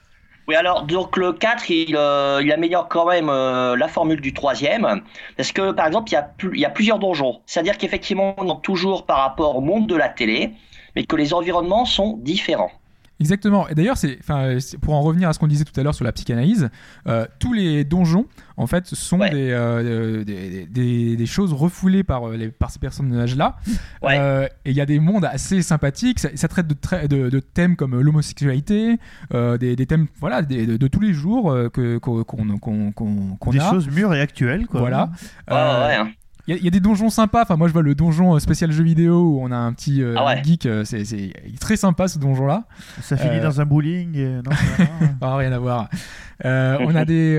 Oui, 0.46 0.54
alors, 0.54 0.84
donc 0.84 1.16
le 1.16 1.32
4, 1.32 1.70
il, 1.70 1.94
euh, 1.96 2.40
il 2.42 2.50
améliore 2.52 2.88
quand 2.88 3.06
même 3.06 3.28
euh, 3.30 3.76
la 3.76 3.88
formule 3.88 4.20
du 4.20 4.32
troisième. 4.34 5.02
Parce 5.36 5.52
que, 5.52 5.72
par 5.72 5.86
exemple, 5.86 6.10
il 6.10 6.14
y 6.14 6.16
a, 6.16 6.22
plus, 6.22 6.50
il 6.54 6.60
y 6.60 6.64
a 6.66 6.70
plusieurs 6.70 6.98
donjons. 6.98 7.40
C'est-à-dire 7.46 7.76
qu'effectivement, 7.78 8.34
on 8.38 8.54
est 8.58 8.60
toujours 8.62 9.04
par 9.06 9.18
rapport 9.18 9.56
au 9.56 9.60
monde 9.60 9.86
de 9.86 9.94
la 9.96 10.08
télé, 10.08 10.52
mais 10.98 11.04
que 11.04 11.14
les 11.14 11.32
environnements 11.32 11.84
sont 11.84 12.16
différents. 12.24 12.72
Exactement. 13.20 13.68
Et 13.68 13.74
d'ailleurs, 13.76 13.96
c'est, 13.96 14.16
enfin, 14.20 14.58
pour 14.82 14.94
en 14.94 15.00
revenir 15.02 15.28
à 15.28 15.32
ce 15.32 15.38
qu'on 15.38 15.46
disait 15.48 15.64
tout 15.64 15.78
à 15.78 15.82
l'heure 15.84 15.94
sur 15.94 16.04
la 16.04 16.10
psychanalyse, 16.12 16.70
euh, 17.06 17.24
tous 17.38 17.52
les 17.52 17.84
donjons, 17.84 18.26
en 18.56 18.66
fait, 18.66 18.86
sont 18.86 19.20
Ouais. 19.20 19.30
des, 19.30 19.50
euh, 19.50 20.24
des, 20.24 20.66
des- 20.66 21.16
des 21.16 21.26
choses 21.26 21.52
refoulées 21.52 22.02
par, 22.04 22.28
euh, 22.28 22.36
les, 22.36 22.48
par 22.48 22.70
ces 22.72 22.78
personnages-là. 22.80 23.56
Ouais. 24.02 24.18
Euh, 24.18 24.46
et 24.64 24.70
il 24.70 24.76
y 24.76 24.80
a 24.80 24.86
des 24.86 24.98
mondes 25.00 25.24
assez 25.24 25.62
sympathiques. 25.62 26.18
Ça, 26.20 26.30
ça 26.34 26.46
traite 26.48 26.66
de, 26.68 26.74
tra- 26.74 27.06
de, 27.08 27.28
de 27.28 27.40
thèmes 27.40 27.74
comme 27.76 28.00
l'homosexualité, 28.00 28.98
euh, 29.34 29.56
des, 29.58 29.74
des 29.76 29.86
thèmes 29.86 30.06
voilà, 30.20 30.42
des- 30.42 30.66
de, 30.66 30.76
de 30.76 30.86
tous 30.88 31.00
les 31.00 31.12
jours 31.12 31.50
euh, 31.52 31.68
que, 31.68 31.98
qu'on, 31.98 32.22
qu'on- 32.24 32.92
qu'on 32.92 33.50
Des 33.50 33.58
a. 33.60 33.70
choses 33.70 33.88
mûres 33.88 34.14
et 34.14 34.20
actuelles, 34.20 34.66
quoi. 34.66 34.80
Voilà. 34.80 35.10
Ouais, 35.48 35.54
Euh, 35.56 35.86
ouais, 35.88 35.94
hein. 35.96 36.10
Il 36.48 36.52
y, 36.52 36.54
a- 36.54 36.58
il 36.60 36.64
y 36.64 36.66
a 36.68 36.70
des 36.70 36.80
donjons 36.80 37.10
sympas. 37.10 37.42
Enfin, 37.42 37.56
moi, 37.56 37.68
je 37.68 37.72
vois 37.74 37.82
le 37.82 37.94
donjon 37.94 38.34
euh, 38.34 38.38
spécial 38.40 38.72
jeu 38.72 38.82
vidéo 38.82 39.20
où 39.20 39.38
on 39.42 39.52
a 39.52 39.56
un 39.56 39.72
petit 39.74 40.02
euh, 40.02 40.14
Ah 40.16 40.24
ouais. 40.26 40.42
geek. 40.42 40.64
euh, 40.66 40.82
c'est, 40.84 41.04
c'est 41.04 41.30
très 41.60 41.76
sympa 41.76 42.08
ce 42.08 42.18
donjon-là. 42.18 42.64
Ça 43.02 43.16
finit 43.16 43.36
Euh, 43.36 43.42
dans 43.42 43.60
un 43.60 43.66
bowling. 43.66 44.16
et- 44.16 44.36
Non, 44.42 44.50
ça 44.50 44.82
va. 44.84 45.08
Ah, 45.20 45.36
rien 45.36 45.52
à 45.52 45.58
voir. 45.58 45.88
Euh, 46.46 46.78
on 46.80 46.94
a 46.96 47.04
des. 47.04 47.36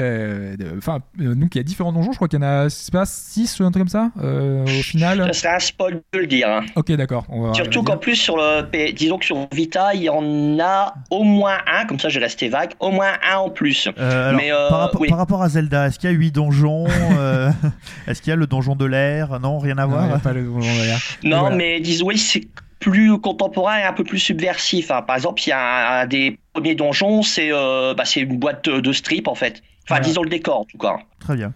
Euh, 0.00 0.56
Enfin, 0.78 0.98
euh, 1.20 1.34
donc 1.34 1.54
il 1.54 1.58
y 1.58 1.60
a 1.60 1.64
différents 1.64 1.92
donjons. 1.92 2.12
Je 2.12 2.16
crois 2.16 2.28
qu'il 2.28 2.38
y 2.40 2.42
en 2.42 2.46
a, 2.46 2.68
c'est 2.70 2.92
pas 2.92 3.06
6 3.06 3.60
ou 3.60 3.64
un 3.64 3.70
truc 3.70 3.82
comme 3.82 3.88
ça 3.88 4.10
euh, 4.22 4.64
au 4.64 4.82
final. 4.82 5.24
Ça 5.28 5.32
serait 5.32 5.54
un 5.54 5.58
spoil 5.58 6.00
de 6.12 6.18
le 6.18 6.26
dire. 6.26 6.48
hein. 6.48 6.60
Ok, 6.76 6.92
d'accord. 6.92 7.26
Surtout 7.54 7.82
qu'en 7.82 7.96
plus, 7.96 8.16
sur 8.16 8.36
le, 8.36 8.92
disons 8.92 9.18
que 9.18 9.24
sur 9.24 9.46
Vita, 9.52 9.94
il 9.94 10.02
y 10.02 10.08
en 10.08 10.58
a 10.58 10.94
au 11.10 11.22
moins 11.22 11.58
un, 11.72 11.84
comme 11.86 11.98
ça 12.00 12.08
je 12.08 12.18
vais 12.18 12.24
rester 12.24 12.48
vague, 12.48 12.72
au 12.80 12.90
moins 12.90 13.12
un 13.32 13.36
en 13.38 13.50
plus. 13.50 13.88
Euh, 13.98 14.28
alors, 14.30 14.40
Mais, 14.40 14.52
euh, 14.52 14.68
par, 14.68 14.78
rapport, 14.80 15.00
oui. 15.00 15.08
par 15.08 15.18
rapport 15.18 15.42
à 15.42 15.48
Zelda, 15.48 15.86
est-ce 15.86 15.98
qu'il 15.98 16.10
y 16.10 16.12
a 16.12 16.16
8 16.16 16.30
donjons 16.32 16.86
euh, 17.18 17.50
Est-ce 18.06 18.20
qu'il 18.22 18.30
y 18.30 18.32
a 18.32 18.36
le 18.36 18.46
donjon 18.46 18.76
de 18.76 18.84
l'air? 18.84 19.38
Non, 19.40 19.58
rien 19.58 19.78
à. 19.78 19.82
Non, 19.86 19.88
voir. 19.92 20.12
a 20.14 20.18
pas 20.18 20.32
le 20.32 20.42
donjon 20.44 20.68
d'ailleurs. 20.76 21.00
Non, 21.24 21.40
voilà. 21.40 21.56
mais 21.56 21.80
disons, 21.80 22.06
oui, 22.08 22.18
c'est 22.18 22.42
plus 22.80 23.18
contemporain 23.18 23.78
et 23.78 23.82
un 23.84 23.92
peu 23.94 24.04
plus 24.04 24.18
subversif. 24.18 24.90
hein. 24.90 25.00
Par 25.02 25.16
exemple, 25.16 25.40
il 25.46 25.48
y 25.48 25.52
a 25.52 26.00
un, 26.00 26.02
un 26.02 26.06
des 26.06 26.38
premiers 26.52 26.74
donjons, 26.74 27.22
c'est 27.22 27.48
euh, 27.50 27.94
bah, 27.94 28.04
c'est 28.04 28.20
une 28.20 28.36
boîte 28.38 28.68
de, 28.68 28.80
de 28.80 28.92
strip 28.92 29.26
en 29.26 29.34
fait. 29.34 29.62
Enfin, 29.84 29.96
Voilà. 29.96 30.04
disons 30.04 30.22
le 30.22 30.30
décor 30.30 30.60
en 30.60 30.64
tout 30.64 30.78
cas. 30.78 30.96
Très 31.20 31.36
bien. 31.36 31.52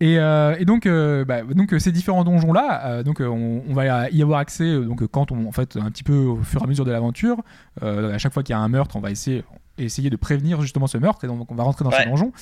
Et, 0.00 0.16
euh, 0.20 0.54
et 0.56 0.64
donc, 0.64 0.86
euh, 0.86 1.24
bah, 1.24 1.42
donc 1.42 1.72
euh, 1.74 1.80
ces 1.80 1.90
différents 1.90 2.22
donjons 2.22 2.52
là, 2.52 3.02
donc 3.02 3.18
on, 3.20 3.62
on 3.68 3.74
va 3.74 4.08
y 4.10 4.22
avoir 4.22 4.38
accès 4.38 4.80
donc 4.80 5.04
quand 5.08 5.32
on 5.32 5.48
en 5.48 5.50
fait 5.50 5.76
un 5.76 5.90
petit 5.90 6.04
peu 6.04 6.14
au 6.16 6.36
fur 6.36 6.60
et 6.60 6.64
à 6.64 6.66
mesure 6.68 6.84
de 6.84 6.92
l'aventure. 6.92 7.38
Euh, 7.82 8.14
à 8.14 8.18
chaque 8.18 8.32
fois 8.32 8.44
qu'il 8.44 8.52
y 8.52 8.56
a 8.56 8.60
un 8.60 8.68
meurtre, 8.68 8.94
on 8.94 9.00
va 9.00 9.10
essayer 9.10 9.42
essayer 9.76 10.08
de 10.10 10.16
prévenir 10.16 10.60
justement 10.62 10.86
ce 10.88 10.98
meurtre 10.98 11.24
et 11.24 11.26
donc 11.28 11.50
on 11.50 11.54
va 11.56 11.62
rentrer 11.64 11.84
dans 11.84 11.90
Ouais. 11.90 12.02
ce 12.04 12.08
donjon. 12.08 12.32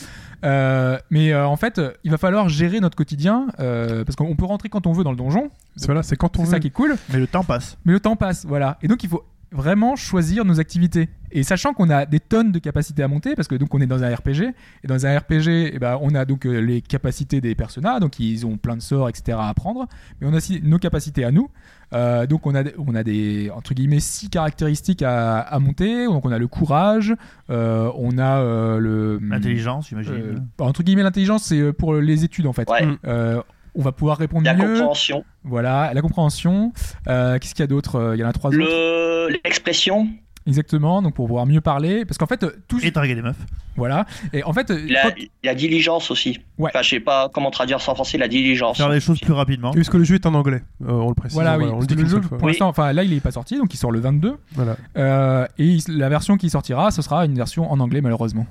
Euh, 0.45 0.99
mais 1.11 1.33
euh, 1.33 1.47
en 1.47 1.57
fait, 1.57 1.81
il 2.05 2.11
va 2.11 2.19
falloir 2.19 2.49
gérer 2.51 2.81
notre 2.81 2.97
quotidien 2.97 3.47
euh, 3.59 4.05
parce 4.05 4.17
qu'on 4.17 4.37
peut 4.37 4.45
rentrer 4.47 4.69
quand 4.69 4.87
on 4.87 4.93
veut 4.93 5.05
dans 5.05 5.11
le 5.11 5.17
donjon. 5.19 5.51
C'est 5.77 5.87
voilà, 5.87 6.03
c'est 6.03 6.17
quand 6.17 6.39
on 6.39 6.45
C'est 6.45 6.51
ça 6.51 6.57
veut. 6.57 6.61
qui 6.61 6.67
est 6.69 6.71
cool. 6.71 6.97
Mais 7.11 7.19
le 7.19 7.27
temps 7.27 7.45
passe. 7.45 7.79
Mais 7.87 7.93
le 7.95 8.01
temps 8.01 8.17
passe, 8.17 8.45
voilà. 8.47 8.77
Et 8.83 8.89
donc 8.89 9.03
il 9.03 9.09
faut 9.11 9.25
vraiment 9.53 9.97
choisir 9.97 10.45
nos 10.45 10.61
activités. 10.61 11.09
Et 11.37 11.43
sachant 11.43 11.73
qu'on 11.75 11.91
a 11.91 12.07
des 12.07 12.19
tonnes 12.19 12.51
de 12.51 12.59
capacités 12.59 13.03
à 13.03 13.09
monter, 13.09 13.35
parce 13.35 13.47
que 13.47 13.55
donc 13.55 13.75
on 13.75 13.81
est 13.81 13.87
dans 13.87 14.03
un 14.03 14.15
RPG, 14.15 14.55
et 14.83 14.87
dans 14.87 15.05
un 15.07 15.19
RPG, 15.19 15.71
eh 15.75 15.79
ben, 15.79 15.99
on 16.01 16.15
a 16.15 16.25
donc 16.25 16.47
euh, 16.47 16.59
les 16.61 16.81
capacités 16.81 17.41
des 17.41 17.55
personnages, 17.55 18.01
donc 18.01 18.19
ils 18.19 18.47
ont 18.47 18.57
plein 18.57 18.75
de 18.77 18.83
sorts, 18.83 19.09
etc. 19.09 19.37
à 19.41 19.49
apprendre, 19.49 19.87
mais 20.21 20.27
on 20.27 20.33
a 20.33 20.39
aussi 20.39 20.61
nos 20.65 20.79
capacités 20.79 21.25
à 21.25 21.31
nous. 21.31 21.51
Euh, 21.93 22.27
donc 22.27 22.47
on 22.47 22.55
a, 22.57 22.65
des- 22.65 22.75
on 22.79 22.95
a 22.97 23.05
des 23.05 23.51
entre 23.55 23.73
guillemets 23.75 24.01
six 24.01 24.29
caractéristiques 24.29 25.03
à, 25.03 25.39
à 25.41 25.59
monter. 25.61 26.07
Donc 26.07 26.25
on 26.25 26.33
a 26.33 26.39
le 26.39 26.49
courage, 26.49 27.15
euh, 27.51 27.93
on 27.97 28.19
a 28.19 28.39
euh, 28.41 28.79
le 28.79 29.21
Intelligence, 29.31 29.89
j'imagine. 29.91 30.13
euh, 30.15 30.35
entre 30.59 30.83
guillemets 30.83 31.03
l'intelligence, 31.05 31.45
c'est 31.45 31.73
pour 31.73 31.95
les 31.95 32.25
études 32.25 32.47
en 32.47 32.53
fait. 32.53 32.69
Ouais. 32.71 32.89
Euh, 33.07 33.41
on 33.75 33.83
va 33.83 33.93
pouvoir 33.93 34.17
répondre 34.17 34.45
La 34.47 34.55
mieux. 34.55 34.63
compréhension, 34.67 35.23
Voilà, 35.45 35.93
la 35.95 36.01
compréhension. 36.01 36.73
Euh, 37.09 37.39
Qu'est-ce 37.39 37.55
qu'il 37.55 37.63
y 37.63 37.65
a 37.65 37.67
d'autre? 37.69 38.13
Il 38.17 38.21
y 38.21 38.25
en 38.25 38.29
a 38.29 38.33
trois 38.33 38.49
autres. 38.51 38.59
le 38.59 39.37
l'expression, 39.45 40.09
Exactement, 40.47 41.03
donc 41.03 41.15
pour 41.15 41.27
pouvoir 41.27 41.47
mieux 41.47 41.61
parler. 41.61 42.05
Parce 42.05 42.19
qu'en 42.19 42.27
fait, 42.27 42.43
euh, 42.43 42.51
tout. 42.69 42.79
Et 42.85 42.91
draguer 42.91 43.15
des 43.15 43.23
meufs. 43.23 43.37
Voilà. 43.77 44.07
Et 44.33 44.43
en 44.45 44.53
fait, 44.53 44.71
euh, 44.71 44.87
la, 44.89 45.03
quand- 45.11 45.15
la 45.43 45.55
diligence 45.55 46.11
aussi. 46.11 46.41
Ouais. 46.59 46.71
Enfin, 46.73 46.83
je 46.83 46.89
sais 46.91 47.01
pas 47.01 47.29
comment 47.29 47.51
traduire 47.51 47.81
ça 47.81 47.93
en 47.93 47.95
français, 47.95 48.17
la 48.19 48.29
diligence. 48.29 48.77
Faire 48.77 48.89
les 48.89 49.01
choses 49.01 49.21
plus 49.21 49.33
rapidement. 49.33 49.73
Parce 49.73 49.89
que 49.91 49.97
le 49.97 50.05
jeu 50.05 50.15
est 50.15 50.27
en 50.27 50.35
anglais, 50.35 50.63
euh, 50.83 50.91
on 50.93 51.09
le 51.09 51.15
précise. 51.15 51.35
Voilà, 51.35 51.59
oui. 51.59 51.65
on 51.65 51.67
le 51.67 51.73
parce 51.73 51.87
dit 51.89 51.95
que 51.95 52.01
le 52.01 52.07
qu'une 52.09 52.23
jeu, 52.23 52.29
pour 52.29 52.47
l'instant, 52.49 52.69
enfin 52.69 52.93
là, 52.93 53.03
il 53.03 53.13
est 53.13 53.21
pas 53.21 53.33
sorti, 53.33 53.59
donc 53.59 53.75
il 53.75 53.77
sort 53.77 53.91
le 53.91 54.01
22. 54.01 54.37
Voilà. 54.53 54.77
Euh, 54.97 55.47
et 55.59 55.65
il- 55.67 55.83
la 55.99 56.09
version 56.09 56.37
qui 56.37 56.49
sortira, 56.51 56.91
ce 56.91 57.03
sera 57.03 57.25
une 57.27 57.35
version 57.35 57.71
en 57.71 57.81
anglais, 57.81 58.01
malheureusement. 58.01 58.47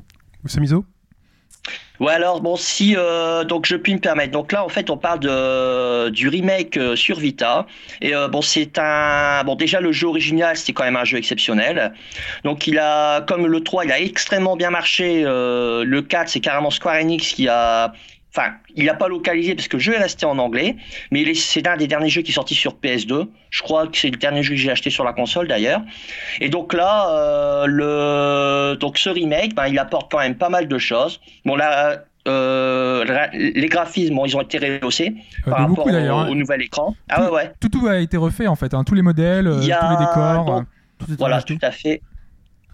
Samizo? 0.46 0.86
Ouais, 2.02 2.12
alors 2.12 2.42
bon, 2.42 2.58
si 2.58 2.96
euh, 2.98 3.46
donc 3.46 3.66
je 3.66 3.76
puis 3.78 3.94
me 3.94 4.00
permettre. 4.00 4.32
Donc 4.32 4.52
là, 4.52 4.66
en 4.66 4.70
fait, 4.70 4.90
on 4.90 4.98
parle 4.98 5.20
de 5.22 6.10
du 6.10 6.28
remake 6.28 6.76
euh, 6.78 6.96
sur 6.96 7.18
Vita. 7.20 7.66
Et 8.02 8.14
euh, 8.14 8.28
bon, 8.28 8.42
c'est 8.42 8.78
un 8.78 9.44
bon 9.46 9.56
déjà 9.56 9.80
le 9.80 9.92
jeu 9.94 10.08
original, 10.08 10.58
c'était 10.58 10.74
quand 10.74 10.84
même 10.84 10.98
un 10.98 11.06
jeu 11.06 11.18
exceptionnel. 11.18 11.94
Donc 12.44 12.68
il 12.68 12.80
a 12.80 13.22
comme 13.22 13.48
le 13.48 13.64
3, 13.64 13.86
il 13.86 13.92
a 13.94 14.00
extrêmement 14.02 14.58
bien 14.58 14.72
marché. 14.72 15.24
Euh, 15.26 15.86
le 15.86 16.02
4, 16.02 16.28
c'est 16.30 16.42
carrément 16.42 16.70
Square 16.70 16.96
Enix 16.96 17.32
qui 17.32 17.48
a 17.48 17.94
Enfin, 18.38 18.52
il 18.76 18.86
n'a 18.86 18.94
pas 18.96 19.08
localisé 19.08 19.56
parce 19.56 19.70
que 19.70 19.78
le 19.78 19.82
jeu 19.82 19.94
est 19.94 19.98
resté 20.00 20.26
en 20.26 20.38
anglais, 20.40 20.76
mais 21.10 21.34
c'est 21.36 21.66
un 21.68 21.78
des 21.78 21.88
derniers 21.88 22.10
jeux 22.10 22.22
qui 22.22 22.32
est 22.32 22.34
sorti 22.36 22.54
sur 22.54 22.74
PS2. 22.74 23.28
Je 23.50 23.62
crois 23.64 23.88
que 23.88 23.98
c'est 23.98 24.10
le 24.10 24.18
dernier 24.18 24.44
jeu 24.44 24.50
que 24.56 24.60
j'ai 24.60 24.72
acheté 24.72 24.90
sur 24.90 25.06
la 25.06 25.14
console 25.14 25.48
d'ailleurs. 25.48 25.82
Et 26.42 26.50
donc 26.50 26.74
là, 26.74 27.10
euh, 27.16 27.66
le 27.66 28.76
donc 28.78 28.98
ce 28.98 29.10
remake, 29.10 29.56
ben, 29.56 29.68
il 29.68 29.80
apporte 29.80 30.12
quand 30.12 30.20
même 30.20 30.36
pas 30.36 30.50
mal 30.50 30.68
de 30.68 30.78
choses. 30.78 31.22
Bon 31.46 31.56
là, 31.56 32.04
euh, 32.28 33.06
les 33.34 33.68
graphismes, 33.68 34.16
bon, 34.16 34.26
ils 34.26 34.36
ont 34.36 34.42
été 34.42 34.58
rehaussés 34.58 35.14
Euh, 35.48 35.50
par 35.52 35.60
rapport 35.60 35.76
beaucoup 35.76 35.92
d'ailleurs. 35.92 36.18
au, 36.18 36.22
hein. 36.22 36.28
au 36.30 36.36
nouvel 36.36 36.62
écran. 36.64 36.94
Ah 37.08 37.24
ouais, 37.24 37.30
ouais. 37.32 37.52
Tout, 37.62 37.70
tout 37.70 37.88
a 37.88 38.00
été 38.00 38.18
refait 38.18 38.48
en 38.48 38.56
fait. 38.56 38.74
hein. 38.74 38.84
Tous 38.84 38.96
les 38.96 39.02
modèles, 39.02 39.48
euh, 39.48 39.60
a 39.62 39.78
tous 39.78 39.90
les 39.92 40.06
décors. 40.06 40.64
Tout 41.00 41.06
Voilà, 41.20 41.42
tout 41.42 41.58
à 41.62 41.72
fait. 41.72 42.02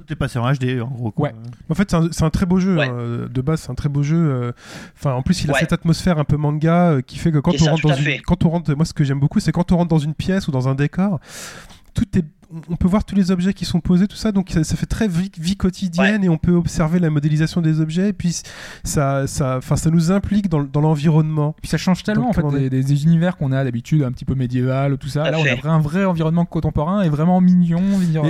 Tout 0.05 0.13
est 0.13 0.15
passé 0.15 0.39
en 0.39 0.51
HD, 0.51 0.81
en 0.81 0.87
gros. 0.87 1.11
quoi. 1.11 1.29
Ouais. 1.29 1.35
En 1.69 1.75
fait, 1.75 1.89
c'est 1.91 1.97
un, 1.97 2.07
c'est 2.11 2.23
un 2.23 2.29
très 2.29 2.45
beau 2.45 2.59
jeu. 2.59 2.77
Ouais. 2.77 2.87
hein, 2.89 3.27
De 3.31 3.41
base, 3.41 3.61
c'est 3.61 3.71
un 3.71 3.75
très 3.75 3.89
beau 3.89 4.03
jeu. 4.03 4.17
euh, 4.17 4.51
Enfin, 4.97 5.13
en 5.13 5.21
plus, 5.21 5.43
il 5.43 5.49
a 5.49 5.53
Ouais. 5.53 5.59
cette 5.59 5.73
atmosphère 5.73 6.17
un 6.17 6.23
peu 6.23 6.37
manga 6.37 6.91
euh, 6.91 7.01
qui 7.01 7.17
fait 7.17 7.31
que 7.31 7.37
quand 7.39 7.53
on 7.53 7.57
ça, 7.57 7.71
rentre 7.71 7.87
dans 7.87 7.95
une, 7.95 8.21
quand 8.21 8.43
on 8.45 8.49
rentre, 8.49 8.73
moi, 8.75 8.85
ce 8.85 8.93
que 8.93 9.03
j'aime 9.03 9.19
beaucoup, 9.19 9.39
c'est 9.39 9.51
quand 9.51 9.71
on 9.71 9.77
rentre 9.77 9.89
dans 9.89 9.99
une 9.99 10.13
pièce 10.13 10.47
ou 10.47 10.51
dans 10.51 10.67
un 10.67 10.75
décor, 10.75 11.19
tout 11.93 12.05
est 12.17 12.25
on 12.69 12.75
peut 12.75 12.87
voir 12.87 13.03
tous 13.03 13.15
les 13.15 13.31
objets 13.31 13.53
qui 13.53 13.65
sont 13.65 13.79
posés, 13.79 14.07
tout 14.07 14.15
ça, 14.15 14.31
donc 14.31 14.49
ça, 14.49 14.63
ça 14.63 14.75
fait 14.75 14.85
très 14.85 15.07
vie, 15.07 15.31
vie 15.37 15.55
quotidienne 15.55 16.23
et 16.23 16.29
on 16.29 16.37
peut 16.37 16.53
observer 16.53 16.99
la 16.99 17.09
modélisation 17.09 17.61
des 17.61 17.79
objets. 17.79 18.09
Et 18.09 18.13
puis 18.13 18.35
ça, 18.83 19.27
ça, 19.27 19.57
enfin, 19.57 19.75
ça 19.75 19.89
nous 19.89 20.11
implique 20.11 20.49
dans, 20.49 20.63
dans 20.63 20.81
l'environnement. 20.81 21.55
Puis 21.61 21.69
ça 21.69 21.77
change 21.77 22.03
tellement 22.03 22.31
Donc, 22.31 22.43
en 22.43 22.51
fait 22.51 22.69
des, 22.69 22.83
des 22.83 23.03
univers 23.03 23.37
qu'on 23.37 23.51
a 23.51 23.63
d'habitude 23.63 24.03
un 24.03 24.11
petit 24.11 24.25
peu 24.25 24.35
médiéval 24.35 24.97
tout 24.97 25.07
ça. 25.07 25.29
Là 25.29 25.37
on 25.39 25.67
a 25.67 25.71
un 25.71 25.79
vrai 25.79 26.05
environnement 26.05 26.45
contemporain 26.45 27.01
et 27.01 27.09
vraiment 27.09 27.41
mignon. 27.41 27.81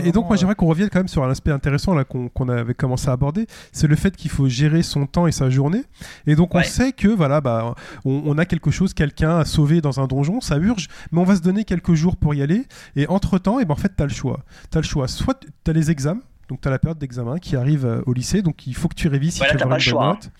Et, 0.03 0.09
et 0.09 0.11
donc, 0.11 0.28
moi, 0.28 0.36
j'aimerais 0.38 0.55
qu'on 0.55 0.67
revienne 0.67 0.89
quand 0.89 0.99
même 0.99 1.07
sur 1.07 1.24
un 1.24 1.30
aspect 1.30 1.51
intéressant 1.51 1.93
là 1.93 2.03
qu'on 2.03 2.49
avait 2.49 2.74
commencé 2.74 3.09
à 3.09 3.13
aborder, 3.13 3.47
c'est 3.72 3.88
le 3.88 3.95
fait 3.95 4.15
qu'il 4.15 4.32
faut 4.32 4.47
gérer 4.47 4.84
son 4.84 5.05
temps 5.05 5.28
et 5.28 5.32
sa 5.32 5.49
journée. 5.49 5.84
Et 6.28 6.36
donc, 6.36 6.55
on 6.55 6.63
sait 6.63 6.91
que 6.91 7.07
voilà, 7.07 7.41
bah, 7.41 7.76
on, 8.05 8.22
on 8.26 8.38
a 8.38 8.45
quelque 8.45 8.72
chose, 8.72 8.93
quelqu'un 8.93 9.38
à 9.38 9.45
sauver 9.45 9.82
dans 9.82 9.99
un 9.99 10.07
donjon, 10.07 10.41
ça 10.41 10.57
urge, 10.57 10.88
mais 11.11 11.19
on 11.19 11.24
va 11.24 11.36
se 11.36 11.41
donner 11.41 11.63
quelques 11.63 11.93
jours 11.93 12.15
pour 12.17 12.34
y 12.34 12.41
aller. 12.41 12.63
Et 12.95 13.07
entre 13.07 13.38
temps, 13.38 13.59
et 13.59 13.65
ben 13.65 13.74
en 13.74 13.78
fait, 13.78 13.93
t'as 13.95 14.05
le 14.05 14.11
choix. 14.14 14.43
T'as 14.70 14.80
le 14.80 14.86
choix. 14.86 15.07
Soit 15.07 15.45
t'as 15.64 15.74
les 15.74 15.91
examens. 15.91 16.22
Donc 16.49 16.59
tu 16.62 16.68
as 16.68 16.72
la 16.72 16.80
période 16.80 16.97
d'examen 16.97 17.38
qui 17.38 17.55
arrive 17.55 17.86
euh, 17.86 18.01
au 18.05 18.14
lycée, 18.14 18.41
donc 18.41 18.68
il 18.68 18.76
faut 18.76 18.89
que 18.89 18.95
tu 18.95 19.07
révises 19.07 19.36
si 19.36 19.41
Ouais, 19.41 19.47
tu 19.47 19.53
veux 19.53 19.59
t'as 19.59 19.66
avoir 19.66 19.78
pas 19.78 19.84
le 19.86 19.89
choix, 19.89 20.07
note. 20.07 20.32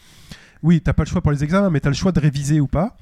Oui, 0.64 0.80
t'as 0.82 0.94
pas 0.94 1.04
le 1.04 1.10
choix 1.10 1.22
pour 1.22 1.32
les 1.32 1.44
examens, 1.44 1.70
mais 1.70 1.80
tu 1.80 1.88
as 1.88 1.92
le 1.92 1.96
choix 1.96 2.12
de 2.12 2.20
réviser 2.20 2.60
ou 2.60 2.68
pas. 2.68 2.96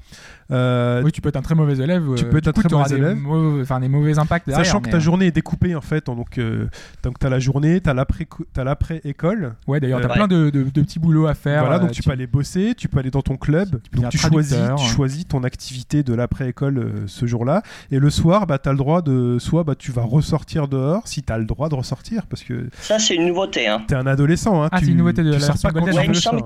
Euh, 0.50 1.02
Oui, 1.04 1.12
tu 1.12 1.20
peux 1.20 1.28
être 1.28 1.36
un 1.36 1.42
très 1.42 1.54
mauvais 1.54 1.74
élève. 1.78 2.02
Tu 2.16 2.24
euh, 2.24 2.28
peux 2.30 2.38
être 2.38 2.48
un 2.48 2.52
coup, 2.52 2.62
très 2.62 2.74
mauvais 2.74 2.88
des 2.88 2.94
élève. 2.96 3.16
mauvais- 3.16 3.62
Enfin, 3.62 3.78
des 3.80 3.88
mauvais 3.88 4.18
impacts 4.18 4.46
derrière. 4.48 4.64
Sachant 4.64 4.80
que 4.80 4.90
ta 4.90 4.96
euh, 4.96 5.00
journée 5.00 5.26
est 5.26 5.30
découpée 5.30 5.74
en 5.74 5.80
fait, 5.80 6.08
en- 6.08 6.16
donc 6.16 6.38
euh, 6.38 6.66
donc 7.02 7.18
t'as 7.18 7.28
la 7.28 7.38
journée, 7.38 7.80
t'as 7.80 7.94
l'après 7.94 8.26
t'as 8.52 8.64
l'après 8.64 9.00
école, 9.04 9.54
Ouais, 9.68 9.78
d'ailleurs, 9.78 10.00
t'as 10.00 10.08
Euh, 10.08 10.14
plein 10.14 10.26
de, 10.26 10.50
de- 10.50 10.64
de 10.64 10.82
petits 10.82 10.98
boulots 10.98 11.26
à 11.26 11.34
faire. 11.34 11.60
voilà 11.60 11.78
donc 11.78 11.92
tu 11.92 12.02
peux 12.02 12.10
aller 12.10 12.26
bosser, 12.26 12.74
tu 12.76 12.88
peux 12.88 12.98
aller 12.98 13.10
dans 13.10 13.22
ton 13.22 13.36
club, 13.36 13.80
peux 13.92 14.00
donc 14.00 14.10
tu 14.10 14.18
choisis 14.18 14.56
tu 14.56 14.60
hein. 14.62 14.76
choisis 14.76 15.28
ton 15.28 15.44
activité 15.44 16.02
de 16.02 16.14
l'après 16.14 16.48
école 16.48 16.78
euh, 16.78 16.90
ce 17.06 17.26
jour-là 17.26 17.62
et 17.92 17.98
le 17.98 18.10
soir 18.10 18.46
bah 18.46 18.58
t'as 18.58 18.72
le 18.72 18.78
droit 18.78 19.02
de 19.02 19.36
soit 19.38 19.62
bah 19.64 19.74
tu 19.78 19.92
vas 19.92 20.02
ressortir 20.02 20.66
dehors 20.66 21.06
si 21.06 21.22
t'as 21.22 21.38
le 21.38 21.44
droit 21.44 21.68
de 21.68 21.74
ressortir 21.76 22.26
parce 22.26 22.42
que 22.42 22.68
Ça, 22.80 22.98
c'est 22.98 23.14
une 23.14 23.26
nouveauté. 23.26 23.68
Hein. 23.68 23.82
t'es 23.86 23.94
un 23.94 24.06
adolescent 24.06 24.62
hein, 24.64 24.68
Ah, 24.72 24.78
tu, 24.80 24.86
c'est 24.86 24.90
une 24.92 24.98
nouveauté 24.98 25.22
de 25.22 25.28
tu 25.28 25.34
la 25.34 25.40
sors 25.40 25.48
version 25.54 25.68
pas 25.68 25.72
quand 25.74 25.80
Golden, 25.86 25.94
tu 25.94 26.00
Ouais, 26.00 26.14
veux 26.14 26.40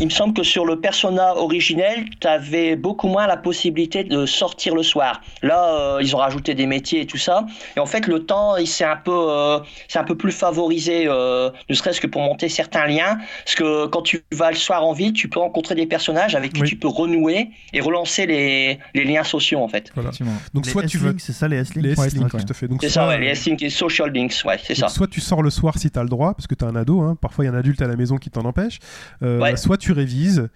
il 0.00 0.06
me 0.06 0.10
semble- 0.10 0.34
que 0.34 0.42
sur 0.42 0.64
le 0.64 0.80
persona 0.80 1.36
originel, 1.36 2.06
tu 2.20 2.26
avais 2.26 2.76
beaucoup 2.76 3.06
moins 3.08 3.26
la 3.26 3.36
possibilité 3.36 4.02
de 4.04 4.26
sortir 4.26 4.74
le 4.74 4.82
soir. 4.82 5.20
Là, 5.42 5.68
euh, 5.96 5.98
ils 6.02 6.14
ont 6.16 6.18
rajouté 6.18 6.54
des 6.54 6.66
métiers 6.66 7.02
et 7.02 7.06
tout 7.06 7.18
ça. 7.18 7.46
Et 7.76 7.80
en 7.80 7.86
fait, 7.86 8.06
le 8.06 8.24
temps, 8.24 8.56
il 8.56 8.66
s'est 8.66 8.84
un 8.84 8.96
peu, 8.96 9.12
euh, 9.14 9.58
c'est 9.88 9.98
un 9.98 10.04
peu 10.04 10.16
plus 10.16 10.32
favorisé, 10.32 11.04
euh, 11.06 11.50
ne 11.68 11.74
serait-ce 11.74 12.00
que 12.00 12.06
pour 12.06 12.22
monter 12.22 12.48
certains 12.48 12.86
liens. 12.86 13.18
Parce 13.44 13.54
que 13.54 13.86
quand 13.86 14.02
tu 14.02 14.24
vas 14.32 14.50
le 14.50 14.56
soir 14.56 14.84
en 14.84 14.92
ville, 14.92 15.12
tu 15.12 15.28
peux 15.28 15.38
rencontrer 15.40 15.74
des 15.74 15.86
personnages 15.86 16.34
avec 16.34 16.52
qui 16.52 16.62
Oui. 16.62 16.68
tu 16.68 16.76
peux 16.76 16.88
renouer 16.88 17.50
et 17.72 17.80
relancer 17.80 18.26
les, 18.26 18.78
les 18.94 19.04
liens 19.04 19.24
sociaux, 19.24 19.60
en 19.60 19.68
fait. 19.68 19.90
Voilà. 19.94 20.10
donc 20.54 20.66
Les 20.66 20.72
soit 20.72 20.84
tu 20.86 20.98
veux 20.98 21.14
c'est 21.18 21.32
ça 21.32 21.46
les 21.48 21.58
S-Link? 21.58 21.84
Les 21.86 21.94
Ouais, 21.98 22.06
S-Link, 22.06 22.28
c'est 22.32 22.38
tout 22.44 22.50
à 22.50 22.54
fait 22.54 22.66
donc 22.68 22.78
C'est 22.82 22.88
ça, 22.88 23.06
ouais, 23.08 23.14
euh, 23.14 23.18
les 23.18 23.26
S-Link 23.28 23.62
et 23.62 23.70
Social 23.70 24.10
Links, 24.12 24.34
ouais, 24.44 24.58
c'est 24.62 24.74
ça. 24.74 24.88
soit 24.88 25.06
tu 25.06 25.20
sors 25.20 25.42
le 25.42 25.50
soir 25.50 25.78
si 25.78 25.90
tu 25.90 25.98
as 25.98 26.02
le 26.02 26.08
droit, 26.08 26.34
parce 26.34 26.46
que 26.46 26.54
tu 26.54 26.64
es 26.64 26.68
un 26.68 26.74
ado, 26.76 27.00
hein, 27.02 27.16
parfois 27.20 27.44
il 27.44 27.48
y 27.48 27.50
a 27.50 27.54
un 27.54 27.58
adulte 27.58 27.80
à 27.82 27.86
la 27.86 27.96
maison 27.96 28.16
qui 28.16 28.30
t'en 28.30 28.44
empêche, 28.44 28.78
euh, 29.22 29.38
Ouais. 29.40 29.56
soit 29.56 29.76
tu 29.76 29.83
révises, 29.92 30.48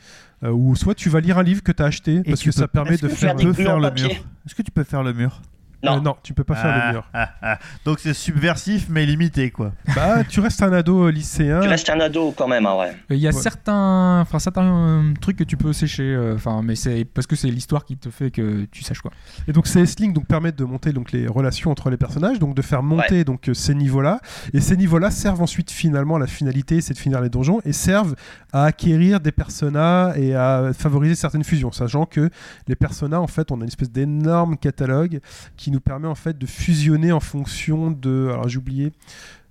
euh, 0.43 0.51
ou 0.51 0.76
soit 0.76 0.95
tu 0.95 1.09
vas 1.09 1.20
lire 1.20 1.39
un 1.39 1.43
livre 1.43 1.62
que 1.62 1.72
tu 1.72 1.83
as 1.83 1.87
acheté, 1.87 2.22
parce 2.22 2.41
tu 2.41 2.51
que 2.51 2.55
ça 2.55 2.68
permet 2.68 2.95
est-ce 2.95 3.03
de 3.03 3.09
que 3.09 3.14
faire... 3.14 3.37
Tu 3.37 3.53
faire 3.55 3.76
le 3.76 3.83
papier. 3.83 4.09
mur. 4.09 4.16
Est-ce 4.47 4.55
que 4.55 4.62
tu 4.62 4.70
peux 4.70 4.85
faire 4.85 5.03
le 5.03 5.12
mur? 5.12 5.41
Non. 5.83 5.99
Euh, 5.99 6.01
non, 6.01 6.16
tu 6.22 6.35
peux 6.35 6.45
pas 6.45 6.55
faire 6.57 6.72
Ah, 6.74 6.87
le 6.89 6.93
mur. 6.95 7.09
ah, 7.14 7.31
ah. 7.43 7.59
Donc 7.85 8.01
c'est 8.01 8.12
subversif 8.14 8.89
mais 8.89 9.07
limité 9.07 9.51
quoi. 9.51 9.72
Bah, 9.95 10.24
tu 10.24 10.41
restes 10.41 10.62
un 10.62 10.72
ado 10.72 11.07
euh, 11.07 11.11
lycéen. 11.12 11.61
Tu 11.61 11.68
restes 11.68 11.89
un 11.91 12.01
ado 12.01 12.33
quand 12.37 12.49
même, 12.49 12.66
hein, 12.66 12.74
ouais. 12.79 12.97
Il 13.11 13.16
y 13.18 13.26
a 13.29 13.31
Ouais. 13.31 13.37
certains, 13.41 14.20
enfin 14.20 14.39
certains 14.41 14.64
euh, 14.64 15.14
trucs 15.20 15.37
que 15.37 15.45
tu 15.45 15.57
peux 15.57 15.72
sécher, 15.72 16.03
euh, 16.14 16.35
enfin, 16.35 16.62
mais 16.64 16.74
c'est 16.74 17.05
parce 17.05 17.26
que 17.26 17.37
c'est 17.37 17.49
l'histoire 17.51 17.85
qui 17.85 17.97
te 17.97 18.11
fait 18.11 18.31
que 18.31 18.64
tu 18.72 18.83
saches 18.83 19.01
quoi. 19.01 19.12
Et 19.47 19.53
donc 19.53 19.66
ces 19.68 19.81
S-Link 19.81 20.14
donc 20.14 20.26
permettent 20.26 20.59
de 20.59 20.64
monter 20.64 20.93
donc 20.93 21.12
les 21.12 21.26
relations 21.29 21.70
entre 21.70 21.91
les 21.91 21.97
personnages, 21.97 22.39
donc 22.39 22.55
de 22.55 22.62
faire 22.62 22.83
monter 22.83 23.22
donc 23.24 23.49
euh, 23.49 23.55
ces 23.55 23.74
niveaux-là. 23.74 24.20
Et 24.53 24.61
ces 24.61 24.76
niveaux-là 24.76 25.11
servent 25.11 25.43
ensuite 25.43 25.70
finalement 25.70 26.18
la 26.18 26.26
finalité, 26.26 26.81
c'est 26.81 26.95
de 26.95 26.99
finir 26.99 27.20
les 27.20 27.29
donjons 27.29 27.61
et 27.64 27.72
servent 27.72 28.14
à 28.53 28.64
acquérir 28.64 29.20
des 29.20 29.33
personas 29.33 30.14
et 30.16 30.35
à 30.35 30.72
favoriser 30.76 31.14
certaines 31.14 31.45
fusions, 31.45 31.70
sachant 31.70 32.05
que 32.07 32.31
les 32.66 32.74
personas 32.76 33.20
en 33.20 33.26
fait 33.29 33.53
on 33.53 33.57
a 33.61 33.62
une 33.62 33.68
espèce 33.68 33.91
d'énorme 33.93 34.57
catalogue 34.57 35.20
qui 35.57 35.68
nous 35.73 35.81
permet 35.81 36.09
en 36.09 36.14
fait 36.14 36.37
de 36.39 36.47
fusionner 36.47 37.12
en 37.12 37.21
fonction 37.21 37.91
de, 37.91 38.29
alors 38.33 38.49
j'ai 38.49 38.59
oublié, 38.59 38.93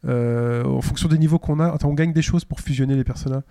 euh, 0.05 0.63
en 0.63 0.81
fonction 0.81 1.09
des 1.09 1.17
niveaux 1.17 1.39
qu'on 1.39 1.59
a. 1.59 1.67
Attends, 1.69 1.89
on 1.89 1.93
gagne 1.93 2.13
des 2.13 2.21
choses 2.21 2.45
pour 2.45 2.59
fusionner 2.61 2.95
les 2.95 3.03
personas. 3.03 3.41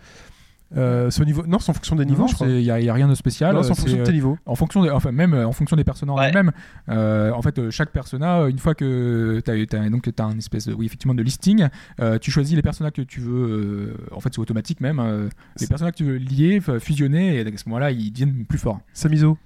Euh, 0.77 1.11
c'est 1.11 1.23
au 1.23 1.25
niveau, 1.25 1.47
non, 1.47 1.61
c'est 1.61 1.71
en 1.71 1.75
fonction 1.75 1.95
des 1.95 2.05
niveaux, 2.05 2.23
Non, 2.23 2.27
je 2.27 2.35
crois. 2.35 2.49
il 2.49 2.61
y, 2.61 2.71
a 2.73 2.93
rien 2.93 3.07
de 3.07 3.15
spécial. 3.15 3.55
Non, 3.55 3.63
c'est 3.63 3.71
en 3.71 3.75
c'est, 3.75 3.83
fonction 3.83 3.97
de 3.99 4.03
euh, 4.03 4.05
tes 4.07 4.13
niveaux. 4.13 4.37
En 4.47 4.57
fonction 4.57 4.81
enfin 4.93 5.13
même 5.13 5.33
euh, 5.33 5.47
en 5.47 5.53
fonction 5.53 5.77
des 5.77 5.85
personnages 5.85 6.17
en 6.17 6.19
Ouais. 6.19 6.31
eux-mêmes. 6.31 6.51
Euh, 6.89 7.31
en 7.31 7.41
fait, 7.41 7.57
euh, 7.61 7.71
chaque 7.71 7.93
persona, 7.93 8.41
euh, 8.41 8.49
une 8.49 8.59
fois 8.59 8.75
que 8.75 9.41
tu 9.45 9.51
as, 9.77 9.89
donc 9.91 10.13
t'as 10.13 10.25
un 10.25 10.37
espèce 10.39 10.67
de, 10.67 10.75
oui 10.75 10.87
effectivement 10.87 11.15
de 11.15 11.23
listing, 11.23 11.69
euh, 12.01 12.19
tu 12.19 12.33
choisis 12.33 12.57
les 12.57 12.63
personnages 12.63 12.95
que 12.95 13.03
tu 13.03 13.21
veux. 13.21 13.47
euh, 13.47 13.95
en 14.13 14.19
fait, 14.19 14.31
c'est 14.35 14.41
automatique 14.41 14.81
même. 14.81 14.99
euh, 14.99 15.29
les 15.61 15.69
personnages 15.69 15.93
que 15.93 15.99
tu 15.99 16.05
veux 16.05 16.17
lier, 16.17 16.61
fusionner, 16.81 17.37
et 17.37 17.41
à 17.43 17.57
ce 17.57 17.69
moment-là, 17.69 17.93
ils 17.93 18.11
deviennent 18.11 18.45
plus 18.45 18.59
forts. 18.59 18.81
Samizo. 18.93 19.39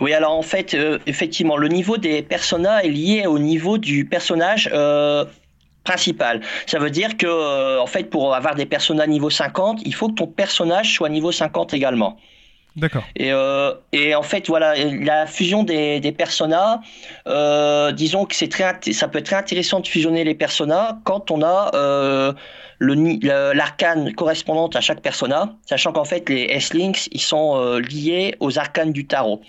Oui, 0.00 0.12
alors 0.12 0.32
en 0.32 0.42
fait, 0.42 0.74
euh, 0.74 0.98
effectivement, 1.06 1.56
le 1.56 1.68
niveau 1.68 1.96
des 1.96 2.22
personnages 2.22 2.84
est 2.84 2.90
lié 2.90 3.26
au 3.26 3.38
niveau 3.38 3.78
du 3.78 4.04
personnage 4.04 4.70
euh, 4.72 5.24
principal. 5.84 6.40
Ça 6.66 6.78
veut 6.78 6.90
dire 6.90 7.16
que, 7.16 7.26
euh, 7.26 7.80
en 7.80 7.86
fait, 7.86 8.04
pour 8.10 8.34
avoir 8.34 8.54
des 8.54 8.66
personnages 8.66 9.08
niveau 9.08 9.30
50, 9.30 9.80
il 9.84 9.94
faut 9.94 10.08
que 10.08 10.14
ton 10.14 10.26
personnage 10.26 10.94
soit 10.94 11.08
niveau 11.08 11.32
50 11.32 11.74
également. 11.74 12.16
D'accord. 12.76 13.04
Et, 13.16 13.32
euh, 13.32 13.72
et 13.92 14.14
en 14.14 14.22
fait, 14.22 14.48
voilà, 14.48 14.74
la 14.76 15.26
fusion 15.26 15.62
des, 15.62 15.98
des 15.98 16.12
personas, 16.12 16.80
euh, 17.26 17.90
disons 17.90 18.26
que 18.26 18.34
c'est 18.34 18.48
très, 18.48 18.78
ça 18.92 19.08
peut 19.08 19.18
être 19.18 19.26
très 19.26 19.36
intéressant 19.36 19.80
de 19.80 19.86
fusionner 19.86 20.24
les 20.24 20.34
personas 20.34 20.98
quand 21.04 21.30
on 21.30 21.42
a 21.42 21.70
euh, 21.74 22.34
l'arcane 22.80 24.12
correspondante 24.12 24.76
à 24.76 24.82
chaque 24.82 25.00
persona, 25.00 25.54
sachant 25.64 25.92
qu'en 25.92 26.04
fait, 26.04 26.28
les 26.28 26.42
S-Links, 26.50 27.08
ils 27.12 27.20
sont 27.20 27.78
liés 27.78 28.34
aux 28.40 28.58
arcanes 28.58 28.92
du 28.92 29.06
tarot. 29.06 29.40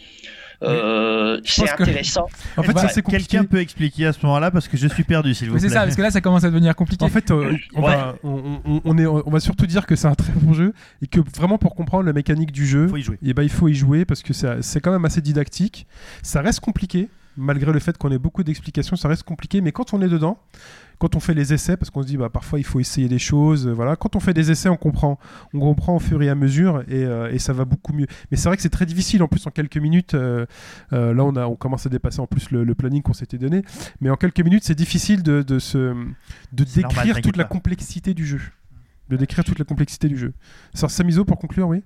Euh, 0.64 1.40
c'est 1.46 1.62
pense 1.62 1.72
que- 1.74 1.84
intéressant. 1.84 2.26
En 2.58 2.64
fait, 2.64 2.74
Bah, 2.74 2.82
ça 2.82 2.90
c'est 2.90 3.02
compliqué. 3.02 3.26
Quelqu'un 3.28 3.46
peut 3.46 3.60
expliquer 3.60 4.08
à 4.08 4.14
ce 4.14 4.26
moment-là 4.26 4.50
parce 4.52 4.68
que 4.68 4.76
je 4.78 4.88
suis 4.88 5.04
perdu, 5.04 5.34
s'il 5.34 5.48
vous 5.50 5.54
Mais 5.54 5.60
plaît. 5.60 5.70
c'est 5.70 5.74
ça, 5.76 5.84
parce 5.84 5.96
que 5.96 6.02
là, 6.02 6.10
ça 6.12 6.22
commence 6.22 6.44
à 6.44 6.50
devenir 6.50 6.76
compliqué. 6.76 7.06
En 7.06 7.10
fait, 7.10 7.30
euh, 7.32 7.56
on, 7.76 7.84
Ouais. 7.84 7.96
va, 7.96 8.16
on, 8.24 8.60
on- 8.66 8.82
on 8.84 8.98
est, 8.98 9.06
on 9.06 9.30
va 9.30 9.40
surtout 9.40 9.68
dire 9.68 9.86
que 9.86 9.96
c'est 9.96 10.08
un 10.08 10.16
très 10.16 10.34
bon 10.34 10.54
jeu 10.54 10.74
et 11.02 11.08
que 11.08 11.20
vraiment 11.36 11.58
pour 11.58 11.76
comprendre 11.76 12.06
la 12.06 12.14
mécanique 12.14 12.52
du 12.52 12.66
jeu, 12.66 12.88
faut 12.88 12.98
y 12.98 13.02
jouer. 13.04 13.20
eh 13.24 13.34
ben, 13.34 13.44
il 13.44 13.50
faut 13.50 13.68
y 13.68 13.76
jouer 13.76 14.06
parce 14.06 14.24
que 14.24 14.34
c'est 14.34 14.62
c'est 14.64 14.80
quand 14.82 14.92
même 14.92 15.06
assez 15.06 15.22
didactique. 15.22 15.86
Ça 16.24 16.42
reste 16.42 16.60
compliqué, 16.60 17.10
malgré 17.38 17.72
le 17.72 17.80
fait 17.80 17.98
qu'on 17.98 18.12
ait 18.12 18.18
beaucoup 18.18 18.44
d'explications, 18.44 18.96
ça 18.96 19.08
reste 19.08 19.24
compliqué, 19.24 19.62
mais 19.62 19.72
quand 19.72 19.94
on 19.94 20.02
est 20.02 20.10
dedans, 20.10 20.40
quand 20.99 21.15
on 21.15 21.19
fait 21.19 21.34
les 21.34 21.53
essais, 21.53 21.78
parce 21.78 21.90
qu'on 21.90 22.02
se 22.02 22.07
dit 22.07 22.18
bah, 22.18 22.30
parfois 22.30 22.60
il 22.60 22.64
faut 22.64 22.80
essayer 22.80 23.07
des 23.07 23.19
choses, 23.19 23.68
euh, 23.68 23.72
voilà. 23.72 23.95
Quand 23.95 24.15
on 24.15 24.19
fait 24.19 24.34
des 24.34 24.52
essais, 24.52 24.69
on 24.69 24.78
comprend, 24.78 25.19
on 25.53 25.60
comprend 25.60 25.95
au 25.95 25.99
fur 25.99 26.22
et 26.24 26.30
à 26.30 26.36
mesure 26.36 26.82
et, 26.88 27.03
euh, 27.06 27.32
et 27.32 27.40
ça 27.40 27.53
va 27.53 27.65
beaucoup 27.65 27.94
mieux. 27.94 28.07
Mais 28.32 28.38
c'est 28.38 28.49
vrai 28.49 28.56
que 28.56 28.64
c'est 28.64 28.69
très 28.69 28.86
difficile 28.86 29.22
en 29.24 29.28
plus 29.28 29.45
en 29.48 29.52
quelques 29.52 29.78
minutes. 29.78 30.14
euh, 30.15 30.45
euh, 30.94 31.14
là, 31.14 31.24
on, 31.24 31.36
a, 31.36 31.45
on 31.45 31.56
commence 31.56 31.86
à 31.86 31.90
dépasser 31.90 32.19
en 32.19 32.28
plus 32.28 32.52
le, 32.52 32.64
le 32.64 32.76
planning 32.76 33.02
qu'on 33.02 33.14
s'était 33.14 33.38
donné, 33.38 33.64
mais 34.02 34.10
en 34.10 34.15
quelques 34.15 34.41
minutes, 34.41 34.64
c'est 34.64 34.76
difficile 34.76 35.24
de, 35.24 35.41
de, 35.41 35.60
se, 35.60 35.78
de 35.78 36.82
normal, 36.82 37.06
décrire 37.06 37.22
toute 37.22 37.38
la 37.38 37.44
complexité 37.44 38.14
du 38.14 38.26
jeu. 38.26 38.41
De 39.10 39.15
décrire 39.15 39.44
toute 39.45 39.60
la 39.60 39.65
complexité 39.65 40.10
du 40.10 40.18
jeu. 40.18 40.34
Samizo, 40.74 41.24
pour 41.24 41.38
conclure, 41.38 41.69
oui? 41.69 41.84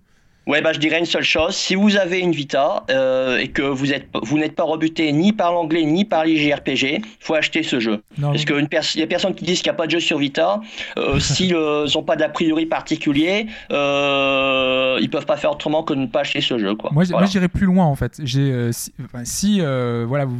Ouais, 0.47 0.61
bah, 0.61 0.73
je 0.73 0.80
dirais 0.80 0.97
une 0.97 1.05
seule 1.05 1.23
chose. 1.23 1.55
Si 1.55 1.76
vous 1.76 1.97
avez 1.97 2.19
une 2.19 2.31
Vita 2.31 2.84
euh, 2.89 3.38
et 3.38 3.49
que 3.49 3.61
vous 3.61 3.93
êtes, 3.93 4.07
vous 4.23 4.39
n'êtes 4.39 4.55
pas 4.55 4.63
rebuté 4.63 5.11
ni 5.11 5.34
par 5.34 5.51
l'anglais 5.53 5.84
ni 5.85 6.03
par 6.03 6.26
les 6.26 6.35
JRPG, 6.38 7.01
faut 7.19 7.35
acheter 7.35 7.61
ce 7.61 7.80
jeu. 7.80 8.01
Non, 8.18 8.31
Parce 8.31 8.45
qu'il 8.45 8.55
y 8.99 9.03
a 9.03 9.07
personnes 9.07 9.35
qui 9.35 9.45
disent 9.45 9.59
qu'il 9.61 9.69
n'y 9.72 9.76
a 9.76 9.77
pas 9.77 9.85
de 9.85 9.91
jeu 9.91 9.99
sur 9.99 10.18
Vita. 10.18 10.59
Euh, 10.97 11.19
S'ils 11.19 11.53
n'ont 11.53 12.03
pas 12.03 12.15
d'a 12.15 12.27
priori 12.27 12.65
particulier, 12.65 13.45
euh, 13.72 14.97
ils 15.01 15.09
peuvent 15.09 15.26
pas 15.26 15.38
faire 15.38 15.51
autrement 15.51 15.84
que 15.84 15.93
de 15.93 15.99
ne 15.99 16.05
pas 16.07 16.22
acheter 16.22 16.41
ce 16.41 16.57
jeu. 16.57 16.76
Quoi. 16.76 16.89
Moi, 16.91 17.03
Voilà. 17.05 17.26
moi, 17.26 17.31
j'irais 17.31 17.47
plus 17.47 17.65
loin 17.65 17.85
en 17.85 17.95
fait. 17.95 18.19
J'ai, 18.23 18.51
euh, 18.51 18.72
si, 18.72 18.91
enfin, 19.05 19.23
si, 19.23 19.59
euh, 19.61 20.05
voilà, 20.07 20.26
vous- 20.26 20.38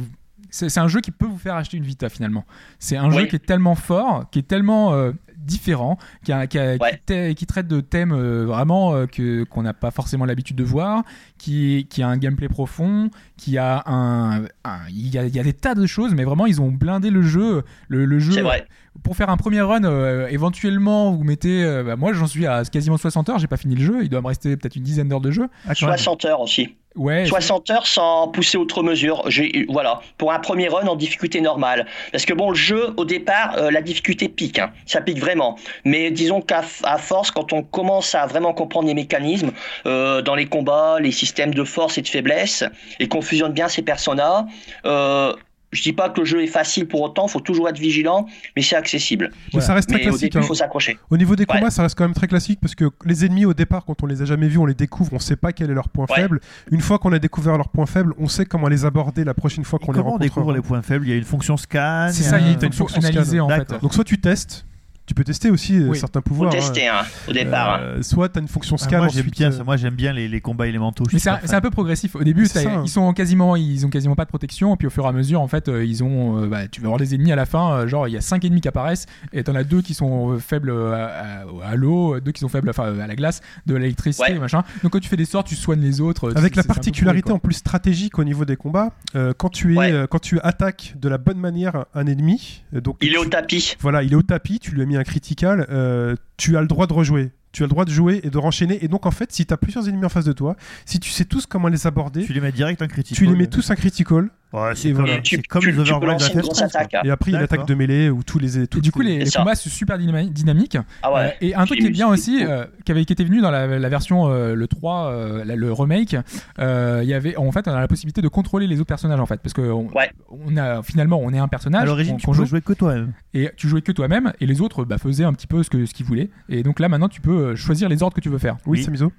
c'est 0.50 0.78
un 0.78 0.88
jeu 0.88 1.00
qui 1.00 1.10
peut 1.12 1.24
vous 1.26 1.38
faire 1.38 1.54
acheter 1.54 1.78
une 1.78 1.84
Vita 1.84 2.08
finalement. 2.10 2.44
C'est 2.78 2.96
un 2.96 3.10
jeu 3.10 3.24
qui 3.26 3.36
est 3.36 3.46
tellement 3.46 3.74
fort, 3.74 4.24
qui 4.30 4.40
est 4.40 4.46
tellement 4.48 4.92
euh, 4.92 5.12
différent, 5.44 5.98
qui, 6.24 6.32
a- 6.32 6.46
qui, 6.46 6.58
a- 6.58 6.76
qui 6.78 6.82
Ouais. 6.82 7.00
ta- 7.04 7.34
qui 7.34 7.46
traite 7.46 7.68
de 7.68 7.80
thèmes 7.80 8.12
euh, 8.12 8.44
vraiment 8.46 8.94
euh, 8.94 9.06
que 9.06 9.44
qu'on 9.44 9.62
n'a 9.62 9.74
pas 9.74 9.90
forcément 9.90 10.24
l'habitude 10.24 10.56
de 10.56 10.64
voir, 10.64 11.02
qui, 11.38 11.86
qui 11.90 12.02
a 12.02 12.08
un 12.08 12.16
gameplay 12.16 12.48
profond, 12.48 13.10
qui 13.36 13.58
a 13.58 13.82
un, 13.86 14.44
un- 14.64 14.88
il 14.90 15.08
y 15.08 15.18
a, 15.18 15.24
il 15.24 15.34
y 15.34 15.40
a 15.40 15.42
des 15.42 15.52
tas 15.52 15.74
de 15.74 15.86
choses, 15.86 16.14
mais 16.14 16.24
vraiment 16.24 16.46
ils 16.46 16.60
ont 16.60 16.70
blindé 16.70 17.10
le 17.10 17.22
jeu, 17.22 17.62
le, 17.88 18.04
le 18.04 18.18
jeu. 18.18 18.32
C'est 18.32 18.42
vrai. 18.42 18.66
Pour 19.02 19.16
faire 19.16 19.30
un 19.30 19.36
premier 19.36 19.60
run, 19.62 19.84
euh, 19.84 20.28
éventuellement 20.28 21.12
vous 21.12 21.24
mettez, 21.24 21.64
euh, 21.64 21.82
bah, 21.82 21.96
moi 21.96 22.12
j'en 22.12 22.26
suis 22.26 22.46
à 22.46 22.62
quasiment 22.64 22.98
60 22.98 23.28
heures, 23.30 23.38
j'ai 23.38 23.46
pas 23.46 23.56
fini 23.56 23.74
le 23.74 23.82
jeu, 23.84 23.98
il 24.02 24.08
doit 24.10 24.20
me 24.20 24.26
rester 24.28 24.56
peut-être 24.56 24.76
une 24.76 24.82
dizaine 24.82 25.08
d'heures 25.08 25.20
de 25.20 25.30
jeu. 25.30 25.48
Ah, 25.66 25.72
quand 25.74 25.86
même. 25.86 25.96
60 25.96 26.24
heures 26.26 26.40
aussi. 26.40 26.76
Ouais. 26.94 27.24
60 27.24 27.70
heures 27.70 27.86
sans 27.86 28.28
pousser 28.28 28.58
outre 28.58 28.82
mesure. 28.82 29.26
Voilà, 29.70 30.00
pour 30.18 30.30
un 30.30 30.38
premier 30.40 30.68
run 30.68 30.86
en 30.86 30.94
difficulté 30.94 31.40
normale. 31.40 31.86
Parce 32.12 32.26
que 32.26 32.34
bon, 32.34 32.50
le 32.50 32.54
jeu, 32.54 32.92
au 32.98 33.06
départ, 33.06 33.54
euh, 33.56 33.70
la 33.70 33.80
difficulté 33.80 34.28
pique. 34.28 34.58
hein. 34.58 34.72
Ça 34.84 35.00
pique 35.00 35.18
vraiment. 35.18 35.56
Mais 35.86 36.10
disons 36.10 36.42
qu'à 36.42 36.60
force, 36.62 37.30
quand 37.30 37.54
on 37.54 37.62
commence 37.62 38.14
à 38.14 38.26
vraiment 38.26 38.52
comprendre 38.52 38.88
les 38.88 38.94
mécanismes 38.94 39.52
euh, 39.86 40.20
dans 40.20 40.34
les 40.34 40.44
combats, 40.44 40.98
les 41.00 41.12
systèmes 41.12 41.54
de 41.54 41.64
force 41.64 41.96
et 41.96 42.02
de 42.02 42.08
faiblesse, 42.08 42.62
et 43.00 43.08
qu'on 43.08 43.22
fusionne 43.22 43.52
bien 43.52 43.68
ces 43.68 43.80
personnages, 43.80 44.44
euh, 44.84 45.32
je 45.72 45.82
dis 45.82 45.92
pas 45.92 46.10
que 46.10 46.20
le 46.20 46.26
jeu 46.26 46.42
est 46.42 46.46
facile 46.46 46.86
pour 46.86 47.00
autant, 47.00 47.26
faut 47.28 47.40
toujours 47.40 47.68
être 47.68 47.78
vigilant, 47.78 48.26
mais 48.54 48.62
c'est 48.62 48.76
accessible. 48.76 49.30
Mais 49.54 49.60
ça 49.60 49.74
reste 49.74 49.88
très 49.88 49.98
Mais 49.98 50.04
classique. 50.04 50.34
il 50.34 50.38
hein. 50.38 50.42
faut 50.42 50.54
s'accrocher. 50.54 50.98
Au 51.10 51.16
niveau 51.16 51.34
des 51.34 51.42
Ouais. 51.42 51.58
combats, 51.58 51.70
ça 51.70 51.82
reste 51.82 51.96
quand 51.96 52.04
même 52.04 52.14
très 52.14 52.28
classique 52.28 52.58
parce 52.60 52.74
que 52.74 52.90
les 53.04 53.24
ennemis 53.24 53.44
au 53.46 53.54
départ, 53.54 53.84
quand 53.84 54.02
on 54.02 54.06
les 54.06 54.22
a 54.22 54.24
jamais 54.24 54.48
vus, 54.48 54.58
on 54.58 54.66
les 54.66 54.74
découvre, 54.74 55.12
on 55.14 55.18
sait 55.18 55.36
pas 55.36 55.52
quel 55.52 55.70
est 55.70 55.74
leur 55.74 55.88
point 55.88 56.06
Ouais. 56.10 56.16
faible. 56.16 56.40
Une 56.70 56.80
fois 56.80 56.98
qu'on 56.98 57.12
a 57.12 57.18
découvert 57.18 57.56
leur 57.56 57.68
point 57.70 57.86
faible, 57.86 58.14
on 58.18 58.28
sait 58.28 58.44
comment 58.44 58.68
les 58.68 58.84
aborder 58.84 59.24
la 59.24 59.34
prochaine 59.34 59.64
fois 59.64 59.78
qu'on 59.78 59.92
les 59.92 59.96
Comment 59.98 60.10
on 60.10 60.12
rencontre. 60.12 60.24
découvre 60.24 60.52
les 60.52 60.60
points 60.60 60.82
faibles? 60.82 61.06
Il 61.06 61.10
y 61.10 61.14
a 61.14 61.16
une 61.16 61.24
fonction 61.24 61.56
scan. 61.56 62.08
C'est 62.12 62.22
ça, 62.22 62.38
il 62.38 62.46
y 62.46 62.50
a 62.50 62.52
un- 62.56 62.60
une 62.60 62.72
fonction 62.72 63.00
scan. 63.00 63.38
en 63.40 63.48
fait. 63.48 63.80
Donc 63.80 63.94
soit 63.94 64.04
tu 64.04 64.18
testes, 64.20 64.64
tu 65.12 65.14
peux 65.14 65.24
tester 65.24 65.50
aussi 65.50 65.76
euh, 65.78 65.88
Oui. 65.88 65.98
certains 65.98 66.20
Faut 66.20 66.30
pouvoirs. 66.30 66.50
hein. 66.52 66.56
tester 66.56 66.88
hein, 66.88 67.02
au 67.28 67.32
départ. 67.32 67.74
hein. 67.74 67.78
Euh, 67.82 68.02
soit 68.02 68.30
tu 68.30 68.38
as 68.38 68.42
une 68.42 68.48
fonction 68.48 68.76
Ah, 68.80 68.84
scan. 68.84 68.98
moi 68.98 69.08
j'aime 69.08 69.26
bien 69.26 69.48
euh, 69.52 69.56
ça. 69.58 69.62
Moi 69.64 69.76
j'aime 69.76 69.94
bien 69.94 70.12
les, 70.14 70.26
les 70.26 70.40
combats 70.40 70.66
élémentaux. 70.66 71.04
Mais 71.12 71.18
c'est 71.18 71.28
un, 71.54 71.60
peu 71.60 71.70
progressif. 71.70 72.16
Au 72.16 72.24
début, 72.24 72.46
ça, 72.46 72.60
hein. 72.60 72.80
ils 72.84 72.88
sont 72.88 73.12
quasiment, 73.12 73.54
ils 73.56 73.84
ont 73.84 73.90
quasiment 73.90 74.14
pas 74.16 74.24
de 74.24 74.30
protection, 74.30 74.72
et 74.74 74.76
puis 74.78 74.86
au 74.86 74.90
fur 74.90 75.04
et 75.04 75.08
à 75.08 75.12
mesure, 75.12 75.40
en 75.42 75.48
fait, 75.48 75.68
ils 75.68 76.02
ont, 76.02 76.46
bah, 76.46 76.66
tu 76.68 76.80
vas 76.80 76.86
avoir 76.86 76.98
des 76.98 77.14
ennemis 77.14 77.30
à 77.32 77.36
la 77.36 77.44
fin, 77.44 77.86
genre 77.86 78.08
il 78.08 78.12
y 78.12 78.16
a 78.16 78.20
5 78.22 78.42
ennemis 78.46 78.62
qui 78.62 78.68
apparaissent, 78.68 79.04
et 79.34 79.44
t'en 79.44 79.54
as 79.54 79.64
deux 79.64 79.82
qui 79.82 79.92
sont 79.92 80.38
faibles 80.38 80.70
à, 80.72 81.04
à- 81.04 81.70
à 81.70 81.76
l'eau, 81.76 82.18
deux 82.20 82.32
qui 82.32 82.40
sont 82.40 82.48
faibles 82.48 82.70
enfin, 82.70 82.98
à 82.98 83.06
la 83.06 83.14
glace, 83.14 83.42
de 83.66 83.74
l'électricité, 83.76 84.32
Ouais. 84.32 84.38
machin. 84.38 84.62
Donc 84.82 84.92
quand 84.92 85.00
tu 85.00 85.08
fais 85.10 85.16
des 85.16 85.24
sorts, 85.26 85.44
tu 85.44 85.56
soignes 85.56 85.80
les 85.82 86.00
autres. 86.00 86.32
Avec 86.36 86.56
la 86.56 86.62
c'est 86.62 86.68
un 86.70 86.72
peu 86.72 86.74
particularité 86.76 87.22
pourri, 87.24 87.34
en 87.34 87.38
plus 87.38 87.54
stratégique 87.54 88.18
au 88.18 88.24
niveau 88.24 88.44
des 88.46 88.56
combats, 88.56 88.92
euh, 89.14 89.32
quand 89.36 89.50
tu 89.50 89.74
es, 89.74 89.76
Ouais. 89.76 90.06
quand 90.08 90.20
tu 90.20 90.40
attaques 90.40 90.94
de 90.98 91.08
la 91.10 91.18
bonne 91.18 91.38
manière 91.38 91.84
un 91.94 92.06
ennemi, 92.06 92.62
donc 92.72 92.96
Il 93.02 93.08
est 93.08 93.12
tu- 93.12 93.18
au 93.18 93.24
tapis. 93.26 93.76
voilà, 93.80 94.02
il 94.02 94.12
est 94.12 94.16
au 94.16 94.22
tapis, 94.22 94.58
tu 94.58 94.70
lui 94.72 94.82
as 94.82 94.86
mis 94.86 94.96
un 94.96 95.01
critical, 95.04 95.66
euh, 95.70 96.14
tu 96.36 96.56
as 96.56 96.60
le 96.60 96.66
droit 96.66 96.86
de 96.86 96.92
rejouer. 96.92 97.30
Tu 97.52 97.62
as 97.62 97.66
le 97.66 97.70
droit 97.70 97.84
de 97.84 97.90
jouer 97.90 98.20
et 98.22 98.30
de 98.30 98.38
renchaîner. 98.38 98.82
Et 98.82 98.88
donc, 98.88 99.04
en 99.04 99.10
fait, 99.10 99.30
si 99.30 99.44
tu 99.44 99.52
as 99.52 99.58
plusieurs 99.58 99.86
ennemis 99.88 100.06
en 100.06 100.08
face 100.08 100.24
de 100.24 100.32
toi, 100.32 100.56
si 100.86 100.98
tu 101.00 101.10
sais 101.10 101.26
tous 101.26 101.44
comment 101.44 101.68
les 101.68 101.86
aborder, 101.86 102.24
Tu 102.24 102.32
les 102.32 102.40
mets 102.40 102.50
direct 102.52 102.80
en 102.80 102.86
critique. 102.86 103.16
tu 103.16 103.26
les 103.26 103.34
mets 103.34 103.46
tous 103.46 103.70
un 103.70 103.74
critical. 103.74 104.30
Ouais, 104.52 104.72
c'est 104.74 104.92
comme, 104.92 105.06
tu, 105.22 105.40
comme 105.42 105.62
tu- 105.62 105.72
les 105.72 105.82
tu 105.82 105.98
peux 105.98 106.06
lancer 106.06 106.32
une 106.34 106.40
grosse 106.40 106.60
attaque. 106.60 106.94
Et 107.04 107.10
après, 107.10 107.30
il 107.30 107.34
y 107.34 107.36
a 107.36 107.40
l'attaque 107.40 107.66
de 107.66 107.74
mêlée 107.74 108.10
ou 108.10 108.22
tous 108.22 108.38
les. 108.38 108.66
Tous 108.66 108.80
du 108.80 108.92
coup, 108.92 109.00
les- 109.00 109.24
combats 109.34 109.54
sont 109.54 109.70
super 109.70 109.98
dynami- 109.98 110.30
dynamiques. 110.30 110.76
Ah 111.02 111.12
ouais. 111.12 111.20
Euh, 111.20 111.30
et 111.40 111.54
un 111.54 111.64
truc 111.64 111.80
qui 111.80 111.86
est 111.86 111.90
bien 111.90 112.08
aussi, 112.08 112.44
euh, 112.44 112.64
qui, 112.84 112.92
avait, 112.92 113.04
qui 113.04 113.12
était 113.12 113.24
venu 113.24 113.40
dans 113.40 113.50
la, 113.50 113.66
la 113.78 113.88
version 113.88 114.28
euh, 114.30 114.54
le 114.54 114.66
3, 114.66 115.06
euh, 115.06 115.44
la- 115.44 115.56
le 115.56 115.72
remake, 115.72 116.16
euh, 116.58 117.00
il 117.02 117.08
y 117.08 117.14
avait 117.14 117.36
en 117.36 117.50
fait 117.52 117.66
on 117.68 117.72
a 117.72 117.80
la 117.80 117.88
possibilité 117.88 118.20
de 118.20 118.28
contrôler 118.28 118.66
les 118.66 118.76
autres 118.76 118.88
personnages 118.88 119.20
en 119.20 119.26
fait, 119.26 119.40
parce 119.40 119.52
que 119.54 119.62
on, 119.62 119.88
Ouais. 119.94 120.10
on 120.28 120.56
a 120.56 120.82
finalement 120.82 121.18
on 121.22 121.32
est 121.32 121.38
un 121.38 121.48
personnage 121.48 121.82
À 121.82 121.86
l'origine, 121.86 122.16
tu 122.18 122.32
jouer 122.44 122.60
que 122.60 122.72
toi. 122.72 122.94
et 123.34 123.50
tu 123.56 123.68
jouais 123.68 123.82
que 123.82 123.92
toi-même 123.92 124.32
et 124.40 124.46
les 124.46 124.60
autres 124.60 124.84
bah, 124.84 124.98
faisaient 124.98 125.24
un 125.24 125.32
petit 125.32 125.46
peu 125.46 125.62
ce 125.62 125.70
que 125.70 125.86
ce 125.86 125.94
qu'ils 125.94 126.06
voulaient. 126.06 126.28
Et 126.48 126.62
donc 126.62 126.78
là 126.80 126.88
maintenant 126.88 127.08
tu 127.08 127.20
peux 127.20 127.54
choisir 127.56 127.88
les 127.88 128.02
ordres 128.02 128.14
que 128.14 128.20
tu 128.20 128.28
veux 128.28 128.38
faire. 128.38 128.56
Oui, 128.66 128.78
Oui. 128.78 128.84
Samizo 128.84 129.12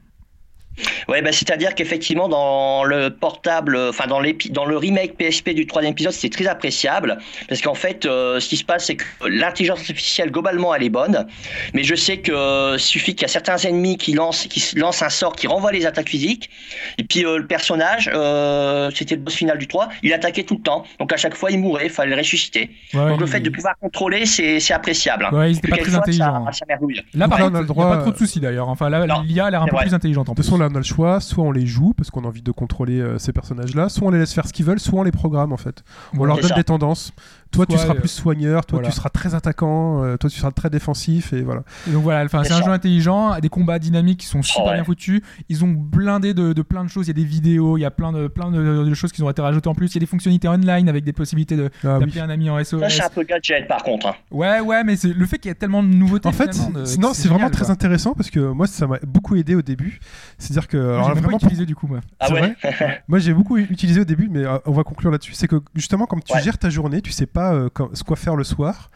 Ouais, 1.07 1.21
bah, 1.21 1.31
c'est-à-dire 1.31 1.75
qu'effectivement, 1.75 2.27
dans 2.29 2.83
le 2.83 3.09
portable, 3.09 3.77
enfin, 3.89 4.07
dans, 4.07 4.19
le 4.19 4.77
remake 4.77 5.17
PSP 5.17 5.51
du 5.51 5.67
troisième 5.67 5.91
épisode, 5.91 6.13
c'est 6.13 6.29
très 6.29 6.47
appréciable. 6.47 7.17
Parce 7.47 7.61
qu'en 7.61 7.73
fait, 7.75 8.05
euh, 8.05 8.39
ce 8.39 8.49
qui 8.49 8.57
se 8.57 8.63
passe, 8.63 8.85
c'est 8.85 8.95
que 8.95 9.03
l'intelligence 9.27 9.79
artificielle, 9.79 10.31
globalement, 10.31 10.73
elle 10.73 10.83
est 10.83 10.89
bonne. 10.89 11.27
Mais 11.73 11.83
je 11.83 11.95
sais 11.95 12.17
que 12.17 12.31
euh, 12.31 12.77
suffit 12.77 13.15
qu'il 13.15 13.23
y 13.23 13.25
a 13.25 13.29
certains 13.29 13.57
ennemis 13.57 13.97
qui 13.97 14.13
lancent, 14.13 14.47
qui 14.47 14.63
lancent 14.75 15.01
un 15.01 15.09
sort 15.09 15.35
qui 15.35 15.47
renvoie 15.47 15.71
les 15.71 15.85
attaques 15.85 16.09
physiques. 16.09 16.49
Et 16.97 17.03
puis, 17.03 17.25
euh, 17.25 17.37
le 17.37 17.47
personnage, 17.47 18.09
euh, 18.13 18.89
c'était 18.93 19.15
le 19.15 19.21
boss 19.21 19.35
final 19.35 19.57
du 19.57 19.67
3, 19.67 19.89
il 20.01 20.13
attaquait 20.13 20.43
tout 20.43 20.55
le 20.55 20.61
temps. 20.61 20.83
Donc, 20.99 21.13
à 21.13 21.17
chaque 21.17 21.35
fois, 21.35 21.51
il 21.51 21.59
mourait, 21.59 21.85
il 21.85 21.91
fallait 21.91 22.11
le 22.11 22.17
ressusciter. 22.17 22.69
Ouais, 22.93 23.09
Donc, 23.09 23.19
le 23.19 23.27
fait 23.27 23.39
de 23.39 23.49
pouvoir 23.49 23.75
contrôler, 23.79 24.25
c'est 24.25 24.73
appréciable. 24.73 25.25
hein. 25.25 25.35
Ouais, 25.35 25.51
Puis 25.51 25.61
pas 25.61 25.67
très 25.67 25.77
quelquefois, 25.77 25.99
intelligents. 25.99 26.45
Ça, 26.51 26.51
ça. 26.51 26.65
Là, 27.13 27.27
par 27.27 27.39
contre, 27.39 27.55
a 27.55 27.59
le 27.59 27.65
il 27.65 27.67
droit, 27.67 27.85
n'y 27.85 27.91
a 27.91 27.95
pas 27.95 28.01
trop 28.01 28.11
de 28.11 28.17
soucis 28.17 28.39
d'ailleurs. 28.39 28.69
Enfin, 28.69 28.89
là, 28.89 29.05
l'IA 29.23 29.45
a 29.45 29.51
l'air 29.51 29.61
un 29.61 29.65
peu 29.67 29.75
vrai. 29.75 29.85
plus 29.85 29.93
intelligente 29.93 30.29
en 30.29 30.35
plus. 30.35 30.43
Là, 30.63 30.69
on 30.71 30.75
a 30.75 30.79
le 30.79 30.83
choix. 30.83 31.19
Soit 31.19 31.43
on 31.43 31.51
les 31.51 31.65
joue 31.65 31.93
parce 31.93 32.09
qu'on 32.11 32.23
a 32.23 32.27
envie 32.27 32.41
de 32.41 32.51
contrôler 32.51 32.99
euh, 32.99 33.17
ces 33.17 33.33
personnages-là, 33.33 33.89
soit 33.89 34.07
on 34.07 34.11
les 34.11 34.19
laisse 34.19 34.33
faire 34.33 34.47
ce 34.47 34.53
qu'ils 34.53 34.65
veulent, 34.65 34.79
soit 34.79 34.99
on 34.99 35.03
les 35.03 35.11
programme 35.11 35.53
en 35.53 35.57
fait. 35.57 35.83
On 36.17 36.25
leur 36.25 36.37
donne 36.37 36.49
ça. 36.49 36.55
des 36.55 36.63
tendances. 36.63 37.13
Toi, 37.53 37.65
tu 37.65 37.77
seras 37.77 37.93
euh, 37.93 37.99
plus 37.99 38.09
soigneur, 38.09 38.65
toi, 38.65 38.79
voilà. 38.79 38.89
tu 38.89 38.95
seras 38.95 39.09
très 39.09 39.35
attaquant, 39.35 40.03
euh, 40.03 40.17
toi, 40.17 40.29
tu 40.29 40.37
seras 40.39 40.51
très 40.51 40.69
défensif, 40.69 41.31
et 41.33 41.41
voilà. 41.43 41.63
Et 41.87 41.91
donc 41.91 42.03
voilà, 42.03 42.25
enfin, 42.25 42.43
C'est 42.43 42.53
un 42.53 42.61
jeu 42.63 42.71
intelligent, 42.71 43.39
des 43.39 43.49
combats 43.49 43.79
dynamiques 43.79 44.19
qui 44.21 44.25
sont 44.25 44.41
super 44.41 44.65
ouais. 44.65 44.73
bien 44.73 44.83
foutus. 44.83 45.21
Ils 45.49 45.63
ont 45.63 45.69
blindé 45.69 46.33
de, 46.33 46.53
de 46.53 46.61
plein 46.61 46.83
de 46.83 46.89
choses. 46.89 47.05
Il 47.05 47.09
y 47.09 47.11
a 47.11 47.13
des 47.13 47.23
vidéos, 47.23 47.77
il 47.77 47.81
y 47.81 47.85
a 47.85 47.91
plein 47.91 48.11
de, 48.11 48.27
plein 48.27 48.51
de, 48.51 48.83
de 48.83 48.93
choses 48.93 49.11
qui 49.11 49.21
ont 49.23 49.29
été 49.29 49.41
rajoutées 49.41 49.69
en 49.69 49.75
plus. 49.75 49.87
Il 49.91 49.95
y 49.95 49.97
a 49.97 49.99
des 50.01 50.05
fonctionnalités 50.05 50.47
online 50.47 50.89
avec 50.89 51.03
des 51.03 51.13
possibilités 51.13 51.55
de- 51.55 51.69
Ah, 51.83 51.95
oui. 51.99 52.05
d'appeler 52.05 52.21
un 52.21 52.29
ami 52.29 52.49
en 52.49 52.57
SOS. 52.63 52.79
Ça, 52.81 52.89
c'est 52.89 53.03
un 53.03 53.09
peu 53.09 53.23
gadget, 53.23 53.67
par 53.67 53.83
contre. 53.83 54.07
hein. 54.07 54.13
Ouais, 54.31 54.59
ouais, 54.59 54.83
mais 54.83 54.95
c'est 54.95 55.13
le 55.13 55.25
fait 55.25 55.37
qu'il 55.37 55.49
y 55.49 55.51
a 55.51 55.55
tellement 55.55 55.83
de 55.83 55.87
nouveautés. 55.89 56.27
En 56.27 56.31
fait, 56.31 56.47
de- 56.73 56.85
c'est- 56.85 56.99
non, 56.99 57.13
c'est 57.13 57.27
vraiment 57.27 57.49
très 57.49 57.65
quoi. 57.65 57.71
intéressant 57.73 58.13
parce 58.13 58.29
que 58.31 58.39
moi, 58.39 58.65
ça 58.67 58.87
m'a 58.87 58.97
beaucoup 59.05 59.35
aidé 59.35 59.53
au 59.55 59.61
début. 59.61 59.99
C'est-à-dire 60.37 60.67
que, 60.67 60.77
alors 60.77 61.07
j'ai 61.09 61.13
pas 61.13 61.19
vraiment, 61.21 61.37
pour- 61.37 61.43
utilisé 61.47 61.65
du 61.65 61.75
coup, 61.75 61.87
moi. 61.87 61.99
Ah 62.19 62.27
C'est 62.27 62.33
ouais? 62.33 62.55
Moi, 63.07 63.19
j'ai 63.19 63.33
beaucoup 63.33 63.57
utilisé 63.57 64.01
au 64.01 64.05
début, 64.05 64.27
mais 64.31 64.43
euh, 64.45 64.57
on 64.65 64.71
va 64.71 64.83
conclure 64.83 65.11
là-dessus. 65.11 65.33
C'est 65.33 65.47
que 65.47 65.61
justement, 65.75 66.05
comme 66.05 66.21
tu 66.23 66.33
Ouais. 66.33 66.41
gères 66.41 66.57
ta 66.57 66.69
journée, 66.69 67.01
tu 67.01 67.11
sais 67.11 67.25
pas 67.27 67.42
euh, 67.51 67.69
quand- 67.73 67.95
ce 67.95 68.03
quoi 68.03 68.15
faire 68.15 68.35
le 68.35 68.43
soir, 68.43 68.89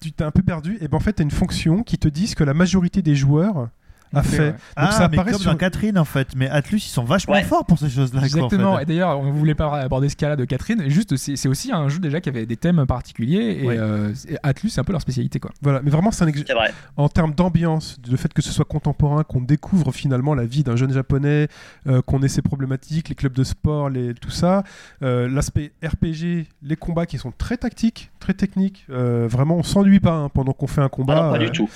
tu 0.00 0.12
t'es 0.12 0.24
un 0.24 0.30
peu 0.30 0.42
perdu. 0.42 0.78
Et 0.80 0.88
ben 0.88 0.96
en 0.96 1.00
fait, 1.00 1.12
tu 1.14 1.22
as 1.22 1.24
une 1.24 1.30
fonction 1.30 1.82
qui 1.82 1.98
te 1.98 2.08
dit 2.08 2.32
que 2.34 2.44
la 2.44 2.54
majorité 2.54 3.02
des 3.02 3.14
joueurs 3.14 3.68
a 4.14 4.22
fait, 4.22 4.38
ouais. 4.38 4.50
Donc 4.52 4.58
ah, 4.76 4.90
ça 4.92 5.08
mais 5.08 5.16
apparaît 5.16 5.32
comme 5.32 5.40
sur 5.40 5.50
dans 5.50 5.56
Catherine 5.56 5.98
en 5.98 6.04
fait. 6.04 6.28
Mais 6.36 6.48
Atlus, 6.48 6.78
ils 6.78 6.80
sont 6.90 7.04
vachement 7.04 7.34
Ouais. 7.34 7.42
forts 7.42 7.64
pour 7.66 7.78
ces 7.78 7.88
choses-là. 7.90 8.20
quoi, 8.20 8.20
en 8.20 8.24
Exactement. 8.24 8.76
fait. 8.76 8.82
Et 8.82 8.86
d'ailleurs, 8.86 9.18
on 9.18 9.26
ne 9.26 9.32
voulait 9.32 9.54
pas 9.54 9.72
aborder 9.80 10.08
ce 10.08 10.16
cas-là 10.16 10.36
de 10.36 10.44
Catherine. 10.44 10.80
Et 10.80 10.90
juste, 10.90 11.16
c'est 11.16 11.36
c'est 11.36 11.48
aussi 11.48 11.72
un 11.72 11.88
jeu 11.88 11.98
déjà 11.98 12.20
qui 12.20 12.28
avait 12.28 12.46
des 12.46 12.56
thèmes 12.56 12.84
particuliers. 12.86 13.58
Et 13.62 13.66
Ouais. 13.66 13.78
euh, 13.78 14.12
c'est- 14.14 14.38
Atlus, 14.42 14.70
c'est 14.70 14.80
un 14.80 14.84
peu 14.84 14.92
leur 14.92 15.00
spécialité. 15.02 15.38
Quoi. 15.40 15.50
Voilà, 15.62 15.80
mais 15.82 15.90
vraiment, 15.90 16.10
c'est 16.10 16.24
un 16.24 16.28
ex- 16.28 16.42
C'est 16.46 16.54
vrai. 16.54 16.72
en 16.96 17.08
termes 17.08 17.34
d'ambiance, 17.34 17.98
le 18.08 18.16
fait 18.16 18.32
que 18.32 18.42
ce 18.42 18.52
soit 18.52 18.64
contemporain, 18.64 19.22
qu'on 19.24 19.40
découvre 19.40 19.92
finalement 19.92 20.34
la 20.34 20.44
vie 20.44 20.62
d'un 20.62 20.76
jeune 20.76 20.92
japonais, 20.92 21.48
euh, 21.86 22.00
qu'on 22.02 22.22
ait 22.22 22.28
ses 22.28 22.42
problématiques, 22.42 23.08
les 23.08 23.14
clubs 23.14 23.32
de 23.34 23.44
sport, 23.44 23.90
les, 23.90 24.14
tout 24.14 24.30
ça, 24.30 24.62
euh, 25.02 25.28
l'aspect 25.28 25.72
RPG, 25.84 26.46
les 26.62 26.76
combats 26.76 27.06
qui 27.06 27.18
sont 27.18 27.32
très 27.36 27.56
tactiques, 27.56 28.10
très 28.20 28.34
techniques, 28.34 28.86
euh, 28.90 29.26
vraiment 29.28 29.56
on 29.56 29.62
s'ennuie 29.62 30.00
pas 30.00 30.14
hein, 30.14 30.28
pendant 30.28 30.52
qu'on 30.52 30.66
fait 30.66 30.80
un 30.80 30.88
combat. 30.88 31.14
Alors, 31.18 31.30
pas 31.32 31.36
euh, 31.38 31.44
du 31.46 31.50
tout. 31.50 31.68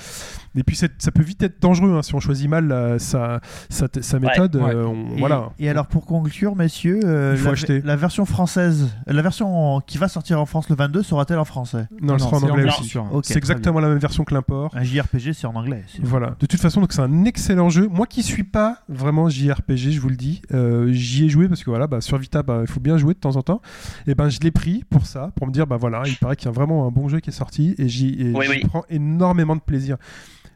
Et 0.55 0.63
puis 0.63 0.75
ça 0.75 0.87
peut 1.13 1.23
vite 1.23 1.41
être 1.43 1.61
dangereux 1.61 1.93
hein, 1.95 2.01
si 2.01 2.13
on 2.13 2.19
choisit 2.19 2.49
mal 2.49 2.67
la- 2.67 2.99
sa, 2.99 3.39
sa, 3.69 3.87
sa 4.01 4.19
méthode. 4.19 4.55
Ouais. 4.57 4.75
euh, 4.75 4.85
on- 4.85 5.15
Et, 5.15 5.19
voilà. 5.19 5.49
et 5.59 5.69
alors 5.69 5.87
pour 5.87 6.05
conclure, 6.05 6.55
messieurs, 6.55 6.99
euh, 7.05 7.37
la, 7.41 7.51
acheter. 7.51 7.81
la 7.81 7.95
version 7.95 8.25
française, 8.25 8.89
la 9.07 9.21
version 9.21 9.79
qui 9.87 9.97
va 9.97 10.07
sortir 10.09 10.39
en 10.41 10.45
France 10.45 10.69
le 10.69 10.75
22 10.75 11.03
sera-t-elle 11.03 11.39
en 11.39 11.45
français? 11.45 11.87
Non, 12.01 12.15
elle 12.15 12.19
sera 12.19 12.37
en 12.37 12.43
anglais 12.43 12.65
aussi. 12.65 12.83
c'est 12.83 12.89
sûr. 12.89 13.07
Ok, 13.13 13.25
c'est 13.25 13.37
exactement 13.37 13.79
la 13.79 13.87
même 13.87 13.97
version 13.99 14.23
que 14.25 14.33
l'import. 14.33 14.71
Un 14.75 14.83
JRPG, 14.83 15.33
c'est 15.33 15.47
en 15.47 15.55
anglais. 15.55 15.83
c'est- 15.87 16.03
Voilà. 16.03 16.35
De 16.39 16.45
toute 16.45 16.59
façon, 16.59 16.81
donc 16.81 16.91
c'est 16.93 17.01
un 17.01 17.23
excellent 17.25 17.69
jeu. 17.69 17.87
Moi 17.89 18.05
qui 18.07 18.21
suis 18.23 18.43
pas 18.43 18.79
vraiment 18.89 19.29
JRPG, 19.29 19.91
je 19.91 20.01
vous 20.01 20.09
le 20.09 20.15
dis, 20.17 20.41
euh, 20.53 20.91
j'y 20.91 21.25
ai 21.25 21.29
joué 21.29 21.47
parce 21.47 21.63
que 21.63 21.69
voilà, 21.69 21.87
bah, 21.87 22.01
sur 22.01 22.17
Vita, 22.17 22.43
bah, 22.43 22.59
il 22.61 22.67
faut 22.67 22.79
bien 22.81 22.97
jouer 22.97 23.13
de 23.13 23.19
temps 23.19 23.35
en 23.37 23.41
temps. 23.41 23.61
Et 24.07 24.15
ben, 24.15 24.27
je 24.29 24.39
l'ai 24.41 24.51
pris 24.51 24.83
pour 24.89 25.05
ça, 25.05 25.31
pour 25.37 25.47
me 25.47 25.51
dire, 25.53 25.65
bah 25.65 25.77
voilà, 25.77 26.03
il 26.05 26.17
paraît 26.17 26.35
qu'il 26.35 26.47
y 26.47 26.49
a 26.49 26.51
vraiment 26.51 26.85
un 26.87 26.91
bon 26.91 27.07
jeu 27.07 27.19
qui 27.21 27.29
est 27.29 27.33
sorti 27.33 27.73
et 27.77 27.87
j'y 27.87 28.09
et 28.21 28.33
Oui, 28.35 28.45
j'y 28.45 28.51
oui. 28.51 28.63
prends 28.67 28.83
énormément 28.89 29.55
de 29.55 29.61
plaisir. 29.61 29.97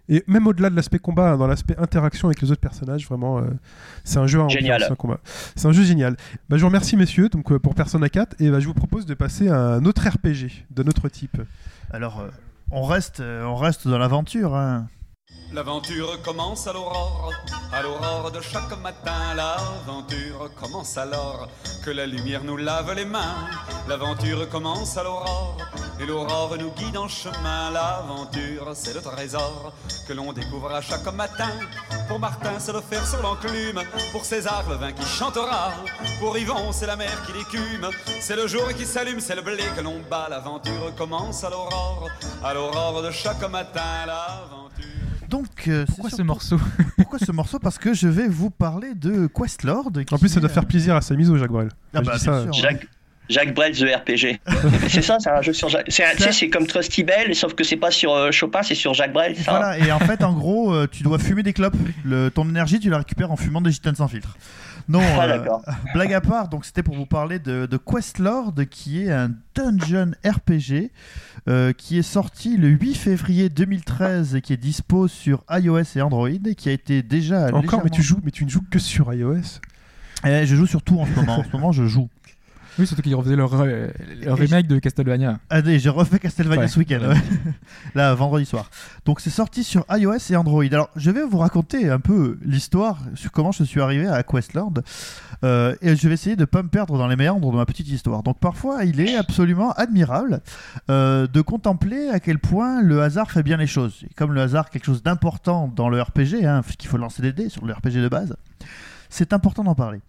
Et 0.07 0.23
même 0.27 0.45
au-delà 0.47 0.69
de 0.69 0.75
l'aspect 0.75 0.99
combat, 0.99 1.31
hein, 1.31 1.37
dans 1.37 1.47
l'aspect 1.47 1.75
interaction 1.77 2.27
avec 2.27 2.41
les 2.41 2.51
autres 2.51 2.61
personnages, 2.61 3.07
vraiment, 3.07 3.39
euh, 3.39 3.43
c'est 4.03 4.19
un 4.19 4.27
jeu 4.27 4.39
à 4.41 4.47
Génial. 4.47 4.75
ambiance, 4.75 4.91
un 4.91 4.95
combat. 4.95 5.19
C'est 5.55 5.67
un 5.67 5.71
jeu 5.71 5.83
génial. 5.83 6.15
Bah, 6.49 6.57
je 6.57 6.61
vous 6.61 6.67
remercie, 6.67 6.95
messieurs, 6.95 7.29
donc, 7.29 7.51
euh, 7.51 7.57
pour 7.59 7.73
Persona 7.73 8.07
4, 8.07 8.35
et 8.39 8.49
bah, 8.51 8.59
je 8.59 8.67
vous 8.67 8.73
propose 8.75 9.05
de 9.05 9.13
passer 9.15 9.49
à 9.49 9.57
un 9.57 9.85
autre 9.85 10.07
RPG 10.07 10.65
d'un 10.69 10.83
autre 10.87 11.09
type. 11.09 11.41
Alors, 11.91 12.19
euh, 12.21 12.27
on 12.71 12.83
reste, 12.83 13.21
on 13.21 13.55
reste 13.55 13.87
dans 13.87 13.97
l'aventure. 13.97 14.55
hein. 14.55 14.87
L'aventure 15.55 16.21
commence 16.21 16.67
à 16.67 16.73
l'aurore, 16.73 17.31
à 17.71 17.81
l'aurore 17.81 18.29
de 18.29 18.41
chaque 18.41 18.77
matin. 18.81 19.33
L'aventure 19.37 20.49
commence 20.59 20.97
alors 20.97 21.47
que 21.85 21.91
la 21.91 22.05
lumière 22.05 22.43
nous 22.43 22.57
lave 22.57 22.93
les 22.93 23.05
mains. 23.05 23.47
L'aventure 23.87 24.49
commence 24.49 24.97
à 24.97 25.03
l'aurore, 25.03 25.55
et 25.97 26.05
l'aurore 26.05 26.57
nous 26.59 26.71
guide 26.71 26.97
en 26.97 27.07
chemin. 27.07 27.71
L'aventure, 27.71 28.71
c'est 28.73 28.93
le 28.93 29.01
trésor 29.01 29.71
que 30.05 30.11
l'on 30.11 30.33
découvre 30.33 30.77
chaque 30.81 31.07
matin. 31.13 31.51
Pour 32.09 32.19
Martin, 32.19 32.59
c'est 32.59 32.73
le 32.73 32.81
fer 32.81 33.07
sur 33.07 33.21
l'enclume. 33.21 33.81
Pour 34.11 34.25
César, 34.25 34.65
le 34.67 34.75
vin 34.75 34.91
qui 34.91 35.05
chantera. 35.05 35.71
Pour 36.19 36.37
Yvon, 36.37 36.73
c'est 36.73 36.85
la 36.85 36.97
mer 36.97 37.23
qui 37.25 37.31
l'écume. 37.31 37.89
C'est 38.19 38.35
le 38.35 38.47
jour 38.47 38.67
qui 38.73 38.85
s'allume, 38.85 39.21
c'est 39.21 39.35
le 39.35 39.41
blé 39.41 39.63
que 39.73 39.79
l'on 39.79 40.01
bat. 40.09 40.27
L'aventure 40.29 40.93
commence 40.97 41.45
à 41.45 41.49
l'aurore, 41.49 42.09
à 42.43 42.53
l'aurore 42.53 43.01
de 43.01 43.11
chaque 43.11 43.49
matin. 43.49 44.05
L'aventure. 44.05 44.64
Donc, 45.35 45.67
euh, 45.67 45.85
Pourquoi 45.87 46.09
ce 46.09 46.21
morceau? 46.21 46.57
Pourquoi 46.95 47.19
ce 47.19 47.31
morceau? 47.31 47.59
Parce 47.59 47.77
que 47.77 47.93
je 47.93 48.07
vais 48.07 48.27
vous 48.27 48.49
parler 48.49 48.93
de 48.95 49.27
Questlord. 49.27 49.91
En 50.11 50.17
plus, 50.17 50.29
ça 50.29 50.39
doit 50.39 50.49
faire 50.49 50.63
euh, 50.63 50.65
plaisir 50.65 50.95
à 50.95 51.01
sa 51.01 51.15
mise 51.15 51.29
au 51.29 51.37
Jacques 51.37 51.51
Brel. 51.51 51.69
Ah 51.93 52.01
bah, 52.01 52.11
bien 52.11 52.17
ça, 52.17 52.43
sûr. 52.43 52.53
Jacques, 52.53 52.87
Jacques 53.27 53.53
Brel, 53.53 53.75
The 53.75 53.83
RPG. 53.83 54.39
c'est 54.89 55.01
ça, 55.01 55.17
c'est 55.19 55.29
un 55.29 55.41
jeu 55.41 55.51
sur 55.51 55.67
Jacques. 55.67 55.87
C'est 55.89 56.05
un- 56.05 56.15
tu 56.15 56.23
sais, 56.23 56.31
c'est 56.31 56.49
comme 56.49 56.67
Trusty 56.67 57.03
Bell, 57.03 57.35
sauf 57.35 57.53
que 57.53 57.63
c'est 57.65 57.75
pas 57.75 57.91
sur 57.91 58.13
euh, 58.13 58.31
Chopin, 58.31 58.63
c'est 58.63 58.75
sur 58.75 58.93
Jacques 58.93 59.13
Brel. 59.13 59.35
Ça. 59.35 59.51
Voilà, 59.51 59.77
et 59.77 59.91
en 59.91 59.99
fait, 59.99 60.23
en 60.23 60.33
gros, 60.33 60.73
euh, 60.73 60.87
tu 60.89 61.03
dois 61.03 61.19
fumer 61.19 61.43
des 61.43 61.53
clopes. 61.53 61.75
Le, 62.05 62.29
ton 62.29 62.47
énergie, 62.47 62.79
tu 62.79 62.89
la 62.89 62.99
récupères 62.99 63.31
en 63.31 63.35
fumant 63.35 63.61
des 63.61 63.71
gitanes 63.71 63.95
sans 63.95 64.07
filtre. 64.07 64.37
Non, 64.87 65.01
Ah, 65.01 65.25
euh, 65.27 65.47
blague 65.93 66.13
à 66.13 66.21
part, 66.21 66.47
donc 66.47 66.65
c'était 66.65 66.83
pour 66.83 66.95
vous 66.95 67.05
parler 67.05 67.39
de, 67.39 67.65
de 67.65 67.77
Questlord, 67.77 68.53
qui 68.69 69.03
est 69.03 69.11
un 69.11 69.31
dungeon 69.55 70.11
RPG 70.25 70.91
euh, 71.47 71.73
qui 71.73 71.97
est 71.97 72.03
sorti 72.03 72.57
le 72.57 72.67
8 72.69 72.93
février 72.95 73.49
2013 73.49 74.35
et 74.35 74.41
qui 74.41 74.53
est 74.53 74.57
dispo 74.57 75.07
sur 75.07 75.43
iOS 75.49 75.83
et 75.95 76.01
Android 76.01 76.29
et 76.29 76.55
qui 76.55 76.69
a 76.69 76.71
été 76.71 77.01
déjà 77.03 77.47
Encore, 77.55 77.81
mais 77.83 77.89
tu 77.89 78.03
joues, 78.03 78.19
mais 78.23 78.31
tu 78.31 78.45
ne 78.45 78.49
joues 78.49 78.63
que 78.69 78.79
sur 78.79 79.11
iOS. 79.13 79.59
Eh, 80.25 80.45
je 80.45 80.55
joue 80.55 80.65
sur 80.67 80.81
tout 80.81 80.99
en 80.99 81.05
ce 81.05 81.11
moment. 81.11 81.39
En 81.39 81.43
ce 81.43 81.51
moment, 81.51 81.71
je 81.71 81.85
joue. 81.85 82.09
Oui, 82.77 82.85
surtout 82.85 83.01
qu'ils 83.01 83.15
refaisaient 83.15 83.35
leur, 83.37 83.53
re- 83.53 83.89
leur 84.23 84.37
remake 84.37 84.67
de 84.67 84.79
Castlevania. 84.79 85.39
Allez, 85.49 85.79
j'ai 85.79 85.89
refait 85.89 86.19
Castlevania 86.19 86.63
Ouais. 86.63 86.67
ce 86.67 86.79
week-end, 86.79 86.99
ouais. 87.07 87.15
là, 87.95 88.13
vendredi 88.15 88.45
soir. 88.45 88.69
Donc, 89.05 89.21
c'est 89.21 89.29
sorti 89.29 89.63
sur 89.63 89.85
iOS 89.89 90.17
et 90.31 90.35
Android. 90.35 90.63
Alors, 90.65 90.89
je 90.95 91.09
vais 91.11 91.23
vous 91.23 91.37
raconter 91.37 91.89
un 91.89 91.99
peu 91.99 92.37
l'histoire 92.43 92.99
sur 93.15 93.31
comment 93.31 93.51
je 93.51 93.63
suis 93.63 93.79
arrivé 93.81 94.07
à 94.07 94.23
Questlord. 94.23 94.73
Euh, 95.43 95.75
et 95.81 95.95
je 95.95 96.07
vais 96.07 96.13
essayer 96.13 96.35
de 96.35 96.45
pas 96.45 96.63
me 96.63 96.69
perdre 96.69 96.97
dans 96.97 97.07
les 97.07 97.15
méandres 97.15 97.51
de 97.51 97.55
ma 97.57 97.65
petite 97.65 97.87
histoire. 97.87 98.23
Donc, 98.23 98.39
parfois, 98.39 98.83
il 98.83 98.99
est 98.99 99.15
absolument 99.15 99.71
admirable 99.73 100.41
euh, 100.89 101.27
de 101.27 101.41
contempler 101.41 102.09
à 102.09 102.19
quel 102.19 102.39
point 102.39 102.81
le 102.81 103.01
hasard 103.01 103.31
fait 103.31 103.43
bien 103.43 103.57
les 103.57 103.67
choses. 103.67 104.03
Et 104.03 104.13
comme 104.15 104.33
le 104.33 104.41
hasard 104.41 104.69
quelque 104.69 104.85
chose 104.85 105.03
d'important 105.03 105.71
dans 105.73 105.87
le 105.89 106.01
RPG, 106.01 106.43
hein, 106.45 106.61
puisqu'il 106.63 106.87
faut 106.87 106.97
lancer 106.97 107.21
des 107.21 107.31
dés 107.33 107.49
sur 107.49 107.65
le 107.65 107.73
RPG 107.73 108.01
de 108.01 108.09
base, 108.09 108.35
c'est 109.15 109.31
important 109.31 109.63
d'en 109.63 109.75
parler. 109.75 110.01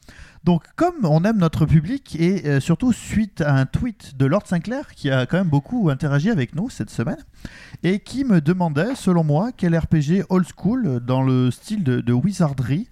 Donc, 0.42 0.64
comme 0.74 1.04
on 1.04 1.22
aime 1.24 1.38
notre 1.38 1.64
public, 1.64 2.16
et 2.18 2.46
euh, 2.46 2.60
surtout 2.60 2.92
suite 2.92 3.40
à 3.40 3.54
un 3.54 3.64
tweet 3.64 4.16
de 4.16 4.26
Lord 4.26 4.46
Sinclair, 4.46 4.94
qui 4.94 5.10
a 5.10 5.26
quand 5.26 5.38
même 5.38 5.48
beaucoup 5.48 5.90
interagi 5.90 6.28
avec 6.28 6.56
nous 6.56 6.70
cette 6.70 6.90
semaine, 6.90 7.18
et 7.84 8.00
qui 8.00 8.24
me 8.24 8.40
demandait, 8.40 8.96
selon 8.96 9.22
moi, 9.22 9.50
quel 9.56 9.78
RPG 9.78 10.24
old 10.28 10.46
school, 10.56 11.00
dans 11.00 11.22
le 11.22 11.52
style 11.52 11.84
de, 11.84 12.12
wizardry, 12.12 12.88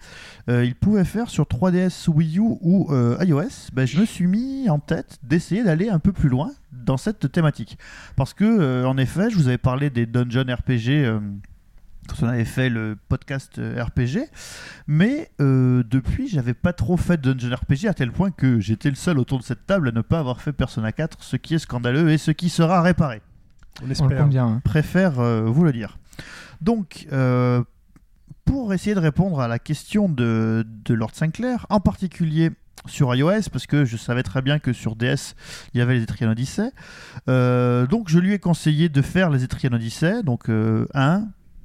euh, 0.49 0.65
il 0.65 0.77
pouvait 0.77 1.05
faire 1.05 1.29
sur 1.29 1.45
3DS, 1.45 2.09
Wii 2.09 2.39
U 2.39 2.43
ou 2.61 2.87
euh, 2.91 3.17
iOS, 3.21 3.71
ben, 3.73 3.87
je 3.87 4.01
me 4.01 4.05
suis 4.05 4.29
mis 4.29 4.71
en 4.71 4.79
tête 4.79 5.19
d'essayer 5.25 5.65
d'aller 5.65 5.89
un 5.89 5.99
peu 5.99 6.13
plus 6.13 6.29
loin 6.29 6.53
dans 6.73 6.97
cette 6.97 7.33
thématique. 7.33 7.77
Parce 8.15 8.35
que, 8.35 8.85
en 8.85 8.97
effet, 8.99 9.31
je 9.31 9.37
vous 9.37 9.49
avais 9.49 9.59
parlé 9.59 9.91
des 9.91 10.07
dungeon 10.07 10.45
RPG. 10.45 11.19
Quand 12.09 12.25
on 12.27 12.29
avait 12.29 12.45
fait 12.45 12.69
le 12.69 12.97
podcast 13.09 13.59
euh, 13.59 13.83
RPG, 13.83 14.29
mais 14.87 15.31
euh, 15.41 15.83
depuis, 15.89 16.29
j'avais 16.29 16.55
pas 16.55 16.73
trop 16.73 16.97
fait 16.97 17.21
de 17.21 17.33
dungeon 17.33 17.55
RPG 17.57 17.87
à 17.89 17.95
tel 17.95 18.13
point 18.13 18.31
que 18.31 18.61
j'étais 18.61 18.91
le 18.91 18.97
seul 18.97 19.19
autour 19.19 19.39
de 19.39 19.45
cette 19.45 19.67
table 19.67 19.89
à 19.89 19.93
ne 19.93 20.01
pas 20.03 20.19
avoir 20.19 20.41
fait 20.41 20.53
Persona 20.53 20.93
4, 20.93 21.19
ce 21.23 21.37
qui 21.37 21.55
est 21.55 21.59
scandaleux 21.59 22.11
et 22.11 22.19
ce 22.19 22.31
qui 22.31 22.49
sera 22.49 22.83
réparé. 22.83 23.23
On 23.81 23.85
On 23.85 23.87
le 23.87 23.93
espère. 23.93 24.27
bien. 24.29 24.47
hein. 24.47 24.61
Préfère 24.65 25.19
euh, 25.21 25.43
vous 25.45 25.65
le 25.65 25.73
dire. 25.73 25.99
Donc, 26.61 27.07
euh, 27.13 27.63
pour 28.45 28.73
essayer 28.75 28.95
de 28.95 29.01
répondre 29.01 29.41
à 29.41 29.49
la 29.49 29.59
question 29.59 30.09
de, 30.09 30.65
de 30.85 30.95
Lord 30.95 31.11
Sinclair, 31.15 31.67
en 31.71 31.81
particulier 31.81 32.51
sur 32.87 33.15
iOS, 33.15 33.49
parce 33.51 33.67
que 33.67 33.85
je 33.87 33.97
savais 33.97 34.23
très 34.23 34.43
bien 34.43 34.59
que 34.59 34.73
sur 34.75 34.95
DS, 34.95 35.35
il 35.73 35.79
y 35.79 35.81
avait 35.81 35.95
les 35.95 36.03
Etrian 36.03 36.31
Odyssey. 36.31 36.71
Euh, 37.29 37.87
donc, 37.87 38.09
je 38.11 38.19
lui 38.19 38.35
ai 38.35 38.39
conseillé 38.39 38.89
de 38.91 39.01
faire 39.03 39.31
les 39.31 39.43
Etrian 39.43 39.73
Odyssey, 39.73 40.23
donc 40.23 40.49
euh, 40.51 40.87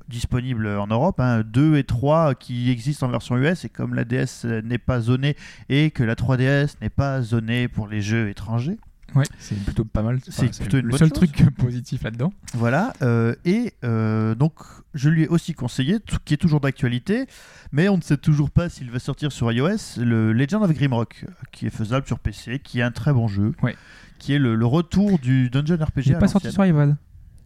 un 0.10 0.12
disponible 0.12 0.68
en 0.68 0.88
Europe, 0.88 1.22
2 1.46 1.78
et 1.78 1.84
3 1.84 2.36
qui 2.36 2.70
existent 2.72 3.08
en 3.08 3.12
version 3.12 3.38
US, 3.38 3.66
et 3.66 3.70
comme 3.70 3.94
la 3.94 4.04
DS 4.06 4.46
n'est 4.64 4.78
pas 4.78 5.00
zonée 5.02 5.36
et 5.70 5.92
que 5.92 6.04
la 6.04 6.16
3DS 6.16 6.76
n'est 6.82 6.90
pas 6.90 7.22
zonée 7.22 7.68
pour 7.68 7.88
les 7.88 8.02
jeux 8.02 8.30
étrangers, 8.30 8.78
Ouais, 9.16 9.26
c'est 9.40 9.56
plutôt 9.64 9.86
pas 9.86 10.04
mal. 10.04 10.20
C'est 10.28 10.56
plutôt 10.56 10.78
une 10.78 10.84
le 10.86 10.90
bonne 10.92 11.00
seul 11.00 11.10
chose. 11.10 11.32
truc 11.32 11.56
positif 11.56 12.04
là-dedans. 12.04 12.32
Voilà, 12.54 12.94
euh, 13.02 13.34
et 13.44 13.74
euh, 13.84 14.36
donc 14.36 14.54
je 14.94 15.10
lui 15.10 15.24
ai 15.24 15.28
aussi 15.28 15.54
conseillé, 15.56 15.98
qui 16.26 16.36
est 16.36 16.38
toujours 16.38 16.60
d'actualité, 16.60 17.26
mais 17.72 17.90
on 17.90 17.98
ne 17.98 18.04
sait 18.04 18.18
toujours 18.18 18.52
pas 18.52 18.70
s'il 18.70 18.92
va 18.92 19.00
sortir 19.00 19.32
sur 19.32 19.52
iOS, 19.52 19.98
le 19.98 20.32
Legend 20.32 20.62
of 20.64 20.72
Grimrock, 20.74 21.26
qui 21.52 21.66
est 21.66 21.72
faisable 21.72 22.06
sur 22.06 22.20
PC, 22.20 22.60
qui 22.60 22.82
est 22.82 22.84
un 22.84 22.92
très 22.92 23.12
bon 23.12 23.28
jeu, 23.28 23.54
Ouais. 23.64 23.76
qui 24.20 24.34
est 24.34 24.40
le, 24.40 24.54
le 24.54 24.66
retour 24.68 25.18
du 25.18 25.50
dungeon 25.50 25.78
RPG. 25.84 26.02
Il 26.06 26.12
n'est 26.12 26.20
pas 26.20 26.28
sorti 26.28 26.52
sur 26.52 26.64
iPad. 26.64 26.96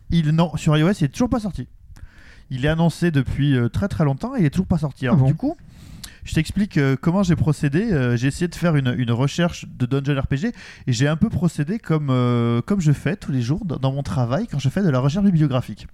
Il, 0.10 0.32
non, 0.32 0.58
sur 0.58 0.76
iOS, 0.76 0.92
il 1.00 1.06
est 1.06 1.14
toujours 1.14 1.30
pas 1.30 1.40
sorti. 1.40 1.70
Il 2.50 2.66
est 2.66 2.70
annoncé 2.70 3.12
depuis 3.12 3.56
euh, 3.56 3.70
très 3.70 3.88
très 3.88 4.04
longtemps 4.06 4.36
et 4.36 4.42
il 4.42 4.46
est 4.46 4.50
toujours 4.50 4.68
pas 4.68 4.78
sorti. 4.78 5.06
Alors, 5.06 5.18
Ah 5.20 5.22
bon 5.22 5.28
Du 5.28 5.36
coup, 5.36 5.56
je 6.24 6.34
t'explique 6.34 6.78
euh, 6.78 6.96
comment 7.00 7.24
j'ai 7.24 7.36
procédé. 7.36 7.92
Euh, 7.92 8.16
j'ai 8.16 8.28
essayé 8.28 8.48
de 8.48 8.56
faire 8.56 8.76
une, 8.76 8.94
une 8.98 9.12
recherche 9.12 9.66
de 9.68 9.86
dungeon 9.86 10.20
RPG 10.22 10.54
et 10.88 10.94
j'ai 10.94 11.08
un 11.08 11.16
peu 11.16 11.30
procédé 11.30 11.80
comme, 11.80 12.10
euh, 12.10 12.62
comme 12.62 12.80
je 12.82 12.92
fais 12.92 13.16
tous 13.16 13.32
les 13.32 13.42
jours 13.42 13.66
dans, 13.66 13.78
dans 13.78 13.92
mon 13.92 14.04
travail 14.04 14.48
quand 14.48 14.60
je 14.60 14.70
fais 14.70 14.82
de 14.82 14.90
la 14.90 15.00
recherche 15.00 15.26
bibliographique. 15.26 15.88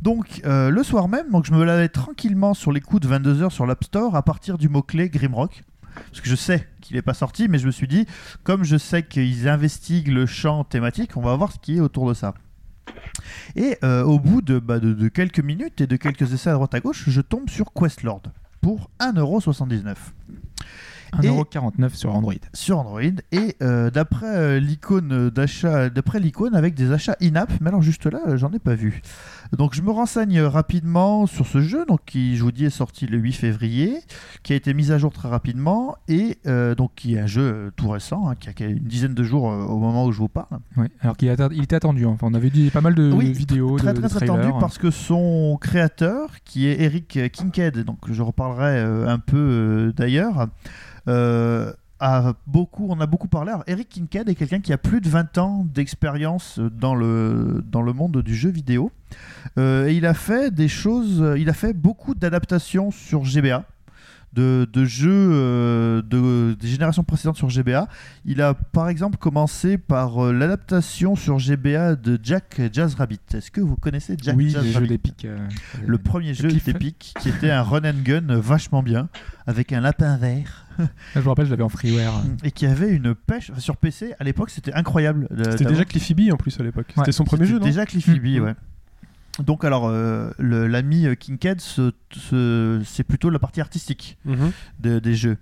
Donc, 0.00 0.40
euh, 0.44 0.68
le 0.70 0.82
soir 0.82 1.06
même, 1.08 1.30
donc, 1.30 1.46
je 1.46 1.52
me 1.52 1.62
lavais 1.64 1.88
tranquillement 1.88 2.54
sur 2.54 2.72
les 2.72 2.80
coups 2.80 3.02
de 3.02 3.08
22h 3.08 3.50
sur 3.50 3.66
l'App 3.66 3.84
Store 3.84 4.16
à 4.16 4.22
partir 4.22 4.58
du 4.58 4.68
mot-clé 4.68 5.08
Grimrock. 5.08 5.62
Parce 5.94 6.20
que 6.22 6.28
je 6.28 6.34
sais 6.34 6.66
qu'il 6.80 6.96
n'est 6.96 7.02
pas 7.02 7.14
sorti, 7.14 7.48
mais 7.48 7.58
je 7.58 7.66
me 7.66 7.70
suis 7.70 7.86
dit, 7.86 8.06
comme 8.44 8.64
je 8.64 8.76
sais 8.78 9.02
qu'ils 9.02 9.46
investiguent 9.48 10.08
le 10.08 10.26
champ 10.26 10.64
thématique, 10.64 11.16
on 11.16 11.20
va 11.20 11.36
voir 11.36 11.52
ce 11.52 11.58
qui 11.58 11.76
est 11.76 11.80
autour 11.80 12.08
de 12.08 12.14
ça. 12.14 12.34
Et 13.56 13.76
euh, 13.84 14.02
au 14.02 14.18
bout 14.18 14.42
de, 14.42 14.58
bah, 14.58 14.78
de, 14.78 14.92
de 14.92 15.08
quelques 15.08 15.40
minutes 15.40 15.80
et 15.80 15.86
de 15.86 15.96
quelques 15.96 16.32
essais 16.32 16.50
à 16.50 16.54
droite 16.54 16.74
à 16.74 16.80
gauche, 16.80 17.04
je 17.08 17.20
tombe 17.20 17.48
sur 17.48 17.72
Questlord 17.72 18.22
pour 18.60 18.90
1,79€. 19.00 19.96
1,49€ 21.20 21.94
sur 21.94 22.14
Android. 22.14 22.32
sur 22.54 22.78
Android 22.78 23.00
et 23.32 23.56
euh, 23.62 23.90
d'après 23.90 24.34
euh, 24.36 24.60
l'icône 24.60 25.28
d'achat 25.30 25.90
d'après 25.90 26.20
l'icône 26.20 26.54
avec 26.54 26.74
des 26.74 26.90
achats 26.92 27.16
in-app 27.20 27.50
mais 27.60 27.68
alors 27.68 27.82
juste 27.82 28.06
là 28.06 28.20
euh, 28.28 28.36
j'en 28.36 28.50
ai 28.52 28.58
pas 28.58 28.74
vu 28.74 29.02
donc 29.56 29.74
je 29.74 29.82
me 29.82 29.90
renseigne 29.90 30.40
rapidement 30.40 31.26
sur 31.26 31.46
ce 31.46 31.60
jeu 31.60 31.84
donc 31.86 32.00
qui 32.06 32.36
je 32.36 32.42
vous 32.42 32.52
dis 32.52 32.64
est 32.64 32.70
sorti 32.70 33.06
le 33.06 33.18
8 33.18 33.32
février 33.32 33.98
qui 34.42 34.52
a 34.54 34.56
été 34.56 34.72
mis 34.72 34.90
à 34.92 34.98
jour 34.98 35.12
très 35.12 35.28
rapidement 35.28 35.96
et 36.08 36.38
donc 36.76 36.92
qui 36.96 37.14
est 37.14 37.20
un 37.20 37.26
jeu 37.26 37.70
tout 37.76 37.88
récent 37.90 38.28
hein, 38.28 38.34
qui 38.34 38.48
a 38.48 38.52
qui 38.54 38.64
a 38.64 38.68
une 38.68 38.78
dizaine 38.78 39.14
de 39.14 39.22
jours 39.22 39.44
au 39.44 39.78
moment 39.78 40.06
où 40.06 40.12
je 40.12 40.18
vous 40.18 40.28
parle 40.28 40.58
Ouais. 40.76 40.88
Alors 41.00 41.16
qu'il 41.16 41.34
il 41.52 41.62
était 41.62 41.76
attendu. 41.76 42.06
hein. 42.06 42.10
Enfin, 42.14 42.28
on 42.30 42.34
avait 42.34 42.48
dit 42.50 42.70
pas 42.70 42.80
mal 42.80 42.94
de 42.94 43.10
Oui, 43.12 43.32
vidéos, 43.32 43.76
très 43.76 43.88
de, 43.92 43.98
très 44.00 44.02
de 44.02 44.08
très 44.08 44.26
trailers. 44.26 44.48
tendu 44.48 44.58
parce 44.60 44.78
que 44.78 44.90
son 44.90 45.58
créateur 45.60 46.30
qui 46.44 46.66
est 46.66 46.80
Eric 46.80 47.18
Kinked 47.32 47.78
donc 47.84 47.98
je 48.10 48.22
reparlerai 48.22 48.80
un 48.80 49.18
peu 49.18 49.92
d'ailleurs 49.96 50.48
beaucoup 51.06 52.86
on 52.88 53.00
a 53.00 53.06
beaucoup 53.06 53.28
parlé. 53.28 53.52
Eric 53.66 53.88
Kinked 53.88 54.28
est 54.28 54.34
quelqu'un 54.34 54.60
qui 54.60 54.72
a 54.72 54.78
plus 54.78 55.00
de 55.00 55.08
20 55.08 55.38
ans 55.38 55.66
d'expérience 55.72 56.58
dans 56.58 56.94
le 56.94 57.64
dans 57.66 57.82
le 57.82 57.92
monde 57.92 58.22
du 58.22 58.34
jeu 58.34 58.50
vidéo. 58.50 58.90
Euh, 59.58 59.88
et 59.88 59.94
il 59.94 60.06
a 60.06 60.14
fait 60.14 60.52
des 60.52 60.68
choses 60.68 61.24
il 61.38 61.48
a 61.48 61.52
fait 61.54 61.72
beaucoup 61.72 62.14
d'adaptations 62.14 62.90
sur 62.90 63.24
GBA 63.24 63.64
de, 64.32 64.66
de 64.72 64.84
jeux 64.84 65.10
euh, 65.32 66.02
de, 66.02 66.54
des 66.54 66.68
générations 66.68 67.04
précédentes 67.04 67.36
sur 67.36 67.48
GBA. 67.50 67.86
Il 68.24 68.40
a 68.40 68.54
par 68.54 68.88
exemple 68.88 69.18
commencé 69.18 69.76
par 69.78 70.24
euh, 70.24 70.32
l'adaptation 70.32 71.16
sur 71.16 71.38
GBA 71.38 71.96
de 71.96 72.18
Jack 72.22 72.60
Jazz 72.72 72.94
Rabbit. 72.94 73.20
Est-ce 73.34 73.50
que 73.50 73.60
vous 73.60 73.76
connaissez 73.76 74.16
Jack 74.20 74.36
oui, 74.36 74.50
Jazz 74.50 74.74
Rabbit 74.74 74.88
d'Epic. 74.88 75.24
euh, 75.24 75.36
Le 75.86 75.98
premier 75.98 76.34
jeu 76.34 76.48
d'Epic 76.48 77.14
qui 77.20 77.28
était 77.28 77.50
un 77.50 77.62
run 77.62 77.84
and 77.84 78.02
gun 78.04 78.38
vachement 78.38 78.82
bien 78.82 79.08
avec 79.46 79.72
un 79.72 79.80
lapin 79.80 80.16
vert 80.16 80.66
Je 81.14 81.20
me 81.20 81.28
rappelle, 81.28 81.44
je 81.46 81.50
l'avais 81.50 81.62
en 81.62 81.68
freeware. 81.68 82.12
et 82.44 82.50
qui 82.50 82.64
avait 82.64 82.90
une 82.90 83.14
pêche 83.14 83.50
enfin, 83.50 83.60
sur 83.60 83.76
PC 83.76 84.14
à 84.18 84.24
l'époque 84.24 84.48
c'était 84.50 84.72
incroyable. 84.72 85.28
C'était 85.50 85.66
déjà 85.66 85.84
Cliffy 85.84 86.14
B 86.14 86.32
en 86.32 86.36
plus 86.36 86.58
à 86.58 86.62
l'époque. 86.62 86.92
C'était 86.96 87.12
son 87.12 87.24
premier 87.24 87.44
jeu, 87.46 87.58
non? 87.58 87.64
Déjà 87.64 87.84
Cliffy 87.86 88.18
B, 88.18 88.38
Mm. 88.38 88.44
ouais. 88.44 88.54
Donc 89.38 89.64
alors 89.64 89.86
euh, 89.88 90.30
l'ami 90.38 91.06
euh, 91.06 91.14
Kinked 91.14 91.60
c'est 91.60 93.02
plutôt 93.04 93.30
la 93.30 93.38
partie 93.38 93.60
artistique 93.60 94.18
Mhm. 94.24 94.52
de- 94.80 94.98
des 94.98 95.14
jeux. 95.14 95.38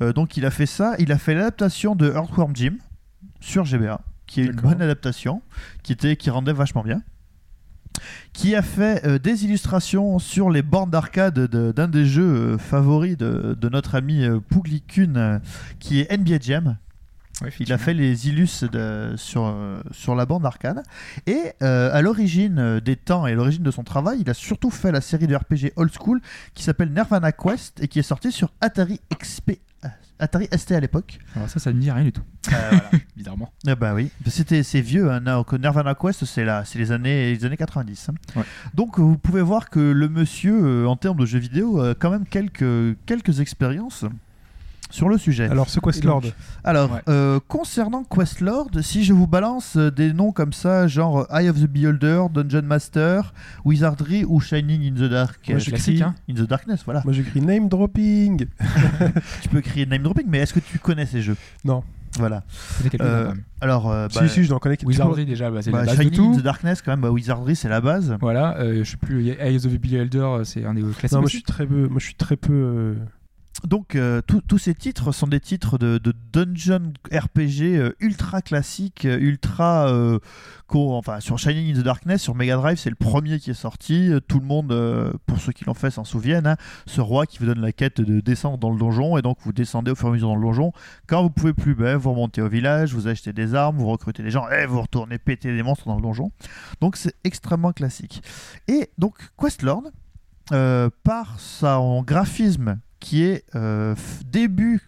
Euh, 0.00 0.12
donc 0.12 0.36
il 0.36 0.46
a 0.46 0.50
fait 0.50 0.66
ça, 0.66 0.94
il 0.98 1.10
a 1.12 1.18
fait 1.18 1.34
l'adaptation 1.34 1.94
de 1.96 2.10
Earthworm 2.10 2.54
Jim 2.54 2.74
sur 3.40 3.64
GBA, 3.64 4.00
qui 4.26 4.40
est 4.40 4.44
une 4.46 4.52
bonne 4.60 4.80
adaptation, 4.80 5.42
qui 5.82 5.92
était 5.92 6.16
qui 6.16 6.30
rendait 6.30 6.52
vachement 6.52 6.82
bien. 6.82 7.02
Qui 8.32 8.54
a 8.54 8.62
fait 8.62 9.04
euh, 9.04 9.18
des 9.18 9.44
illustrations 9.44 10.18
sur 10.18 10.48
les 10.48 10.62
bornes 10.62 10.90
d'arcade 10.90 11.34
de- 11.34 11.72
d'un 11.72 11.88
des 11.88 12.06
jeux 12.06 12.56
favoris 12.56 13.16
de, 13.18 13.56
de 13.60 13.68
notre 13.68 13.94
ami 13.96 14.24
Pouglikun, 14.48 15.16
euh, 15.16 15.38
qui 15.78 16.00
est 16.00 16.10
NBA 16.16 16.38
Jam. 16.40 16.78
Il 17.60 17.72
a 17.72 17.78
fait 17.78 17.94
les 17.94 18.28
illus 18.28 18.64
de- 18.70 19.14
sur, 19.16 19.54
sur 19.90 20.14
la 20.14 20.26
bande 20.26 20.44
arcade. 20.46 20.82
Et 21.26 21.52
euh, 21.62 21.90
à 21.92 22.02
l'origine 22.02 22.80
des 22.80 22.96
temps 22.96 23.26
et 23.26 23.32
à 23.32 23.34
l'origine 23.34 23.62
de 23.62 23.70
son 23.70 23.84
travail, 23.84 24.18
il 24.20 24.30
a 24.30 24.34
surtout 24.34 24.70
fait 24.70 24.92
la 24.92 25.00
série 25.00 25.26
de 25.26 25.34
RPG 25.36 25.72
old 25.76 25.90
school 25.98 26.20
qui 26.54 26.62
s'appelle 26.62 26.92
Nirvana 26.92 27.32
Quest 27.32 27.82
et 27.82 27.88
qui 27.88 27.98
est 27.98 28.02
sortie 28.02 28.32
sur 28.32 28.52
Atari 28.60 29.00
XP. 29.18 29.52
Atari 30.18 30.46
ST 30.56 30.70
à 30.72 30.78
l'époque. 30.78 31.18
Alors 31.34 31.48
ça, 31.48 31.58
ça 31.58 31.72
ne 31.72 31.80
dit 31.80 31.90
rien 31.90 32.04
du 32.04 32.12
tout. 32.12 32.22
Euh, 32.52 32.52
voilà. 32.70 32.82
Bizarrement. 33.16 33.50
Ah 33.66 33.74
bah 33.74 33.92
oui, 33.92 34.08
c'était 34.26 34.62
c'est 34.62 34.80
vieux. 34.80 35.10
Hein, 35.10 35.20
Nirvana 35.58 35.96
Quest, 35.96 36.24
c'est 36.26 36.44
là, 36.44 36.64
c'est 36.64 36.78
les 36.78 36.92
années 36.92 37.34
les 37.34 37.44
années 37.44 37.56
90. 37.56 38.08
hein. 38.10 38.14
Ouais. 38.36 38.44
Donc 38.74 39.00
vous 39.00 39.18
pouvez 39.18 39.42
voir 39.42 39.68
que 39.68 39.80
le 39.80 40.08
monsieur, 40.08 40.54
euh, 40.62 40.86
en 40.86 40.94
termes 40.94 41.18
de 41.18 41.26
jeux 41.26 41.40
vidéo, 41.40 41.80
a 41.80 41.96
quand 41.96 42.10
même 42.10 42.24
quelques 42.24 42.96
quelques 43.04 43.40
expériences 43.40 44.04
sur 44.92 45.08
le 45.08 45.18
sujet. 45.18 45.46
Alors, 45.48 45.68
ce 45.68 45.80
Questlord. 45.80 46.22
Alors, 46.62 46.92
Ouais. 46.92 47.00
euh, 47.08 47.40
concernant 47.48 48.04
Questlord, 48.04 48.68
si 48.82 49.02
je 49.04 49.12
vous 49.12 49.26
balance 49.26 49.76
euh, 49.76 49.90
des 49.90 50.12
noms 50.12 50.30
comme 50.32 50.52
ça, 50.52 50.86
genre 50.86 51.26
euh, 51.32 51.38
Eye 51.40 51.48
of 51.48 51.60
the 51.60 51.66
Beholder, 51.66 52.24
Dungeon 52.32 52.62
Master, 52.62 53.32
Wizardry 53.64 54.24
ou 54.24 54.38
Shining 54.40 54.92
in 54.92 54.94
the 54.94 55.10
Dark, 55.10 55.40
Moi, 55.48 55.58
écrit- 55.58 56.02
hein. 56.02 56.14
in 56.30 56.34
the 56.34 56.46
Darkness, 56.48 56.82
voilà. 56.84 57.02
Moi 57.04 57.12
j'écris 57.12 57.40
name 57.40 57.68
dropping. 57.68 58.46
tu 59.42 59.48
peux 59.48 59.60
crier 59.60 59.86
name 59.86 60.02
dropping, 60.02 60.26
mais 60.28 60.38
est-ce 60.38 60.54
que 60.54 60.60
tu 60.60 60.78
connais 60.78 61.06
ces 61.06 61.22
jeux? 61.22 61.36
Non. 61.64 61.82
Voilà. 62.18 62.42
Euh. 63.00 63.32
Alors, 63.62 63.90
euh, 63.90 64.06
Si, 64.10 64.18
bah, 64.18 64.28
si, 64.28 64.44
je 64.44 64.50
n'en 64.50 64.58
connais 64.58 64.76
Wizardry, 64.84 65.24
déjà, 65.24 65.50
bah, 65.50 65.62
c'est 65.62 65.70
bah, 65.70 65.78
la 65.84 65.86
base 65.94 65.96
de 65.96 66.02
Shining 66.14 66.34
in 66.34 66.38
the 66.38 66.42
Darkness, 66.42 66.82
quand 66.82 66.90
même, 66.92 67.00
bah, 67.00 67.10
Wizardry, 67.10 67.56
c'est 67.56 67.70
la 67.70 67.80
base. 67.80 68.14
Voilà, 68.20 68.58
euh, 68.58 68.84
je 68.84 68.90
sais 68.90 68.96
plus, 68.98 69.28
Eyes 69.30 69.64
of 69.64 69.72
the 69.72 69.80
Beholder, 69.80 70.42
c'est 70.44 70.66
un 70.66 70.74
des 70.74 70.82
classiques. 70.82 71.12
Non, 71.12 71.20
moi 71.20 71.28
je 71.28 71.36
suis 71.36 71.42
très 71.42 71.66
peu. 71.66 71.88
Moi 71.88 71.98
je 72.00 72.04
suis 72.04 72.14
très 72.14 72.36
peu. 72.36 72.96
Donc, 73.64 73.94
euh, 73.96 74.22
tous- 74.22 74.58
ces 74.58 74.74
titres 74.74 75.12
sont 75.12 75.26
des 75.26 75.38
titres 75.38 75.78
de, 75.78 75.98
dungeon 76.32 76.92
RPG 77.12 77.76
euh, 77.76 77.92
ultra 78.00 78.40
classiques, 78.42 79.04
euh, 79.04 79.18
ultra. 79.20 79.88
euh, 79.88 80.18
enfin, 80.74 81.20
sur 81.20 81.38
Shining 81.38 81.70
in 81.76 81.80
the 81.80 81.84
Darkness, 81.84 82.22
sur 82.22 82.34
Mega 82.34 82.56
Drive, 82.56 82.78
c'est 82.78 82.88
le 82.90 82.96
premier 82.96 83.38
qui 83.38 83.50
est 83.50 83.54
sorti. 83.54 84.10
Tout 84.26 84.40
le 84.40 84.46
monde, 84.46 84.74
pour 85.26 85.38
ceux 85.38 85.52
qui 85.52 85.64
l'ont 85.66 85.74
fait, 85.74 85.90
s'en 85.90 86.04
souviennent. 86.04 86.46
hein. 86.46 86.56
Ce 86.86 87.00
roi 87.02 87.26
qui 87.26 87.38
vous 87.38 87.44
donne 87.46 87.60
la 87.60 87.72
quête 87.72 88.00
de 88.00 88.20
descendre 88.20 88.56
dans 88.58 88.70
le 88.70 88.78
donjon, 88.78 89.18
et 89.18 89.22
donc 89.22 89.36
vous 89.42 89.52
descendez 89.52 89.90
au 89.90 89.94
fur 89.94 90.06
et 90.08 90.10
à 90.10 90.12
mesure 90.14 90.28
dans 90.28 90.36
le 90.36 90.42
donjon. 90.42 90.72
Quand 91.06 91.22
vous 91.22 91.30
pouvez 91.30 91.52
plus, 91.52 91.74
ben, 91.74 91.96
vous 91.98 92.10
remontez 92.12 92.40
au 92.40 92.48
village, 92.48 92.94
vous 92.94 93.06
achetez 93.06 93.32
des 93.34 93.54
armes, 93.54 93.76
vous 93.76 93.86
recrutez 93.88 94.22
des 94.22 94.30
gens, 94.30 94.48
et 94.48 94.64
vous 94.66 94.80
retournez 94.80 95.18
péter 95.18 95.54
des 95.54 95.62
monstres 95.62 95.86
dans 95.86 95.96
le 95.96 96.02
donjon. 96.02 96.32
Donc, 96.80 96.96
c'est 96.96 97.14
extrêmement 97.22 97.72
classique. 97.72 98.22
Et 98.66 98.90
donc, 98.96 99.14
Questlord, 99.38 99.82
par 100.48 101.38
son 101.38 102.02
graphisme 102.02 102.78
qui 103.02 103.22
est 103.24 103.44
euh, 103.54 103.94
début 104.30 104.80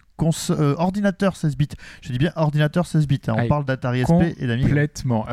euh, 0.49 0.75
ordinateur 0.77 1.35
16 1.35 1.57
bits. 1.57 1.67
Je 2.01 2.09
dis 2.13 2.17
bien 2.17 2.31
ordinateur 2.37 2.85
16 2.87 3.05
bits. 3.05 3.19
hein. 3.27 3.33
On 3.35 3.39
Allez, 3.39 3.49
parle 3.49 3.65
d'Atari 3.65 4.03
SP 4.07 4.31
et 4.39 4.47
d'Amiga. 4.47 4.69
Complètement. 4.69 5.25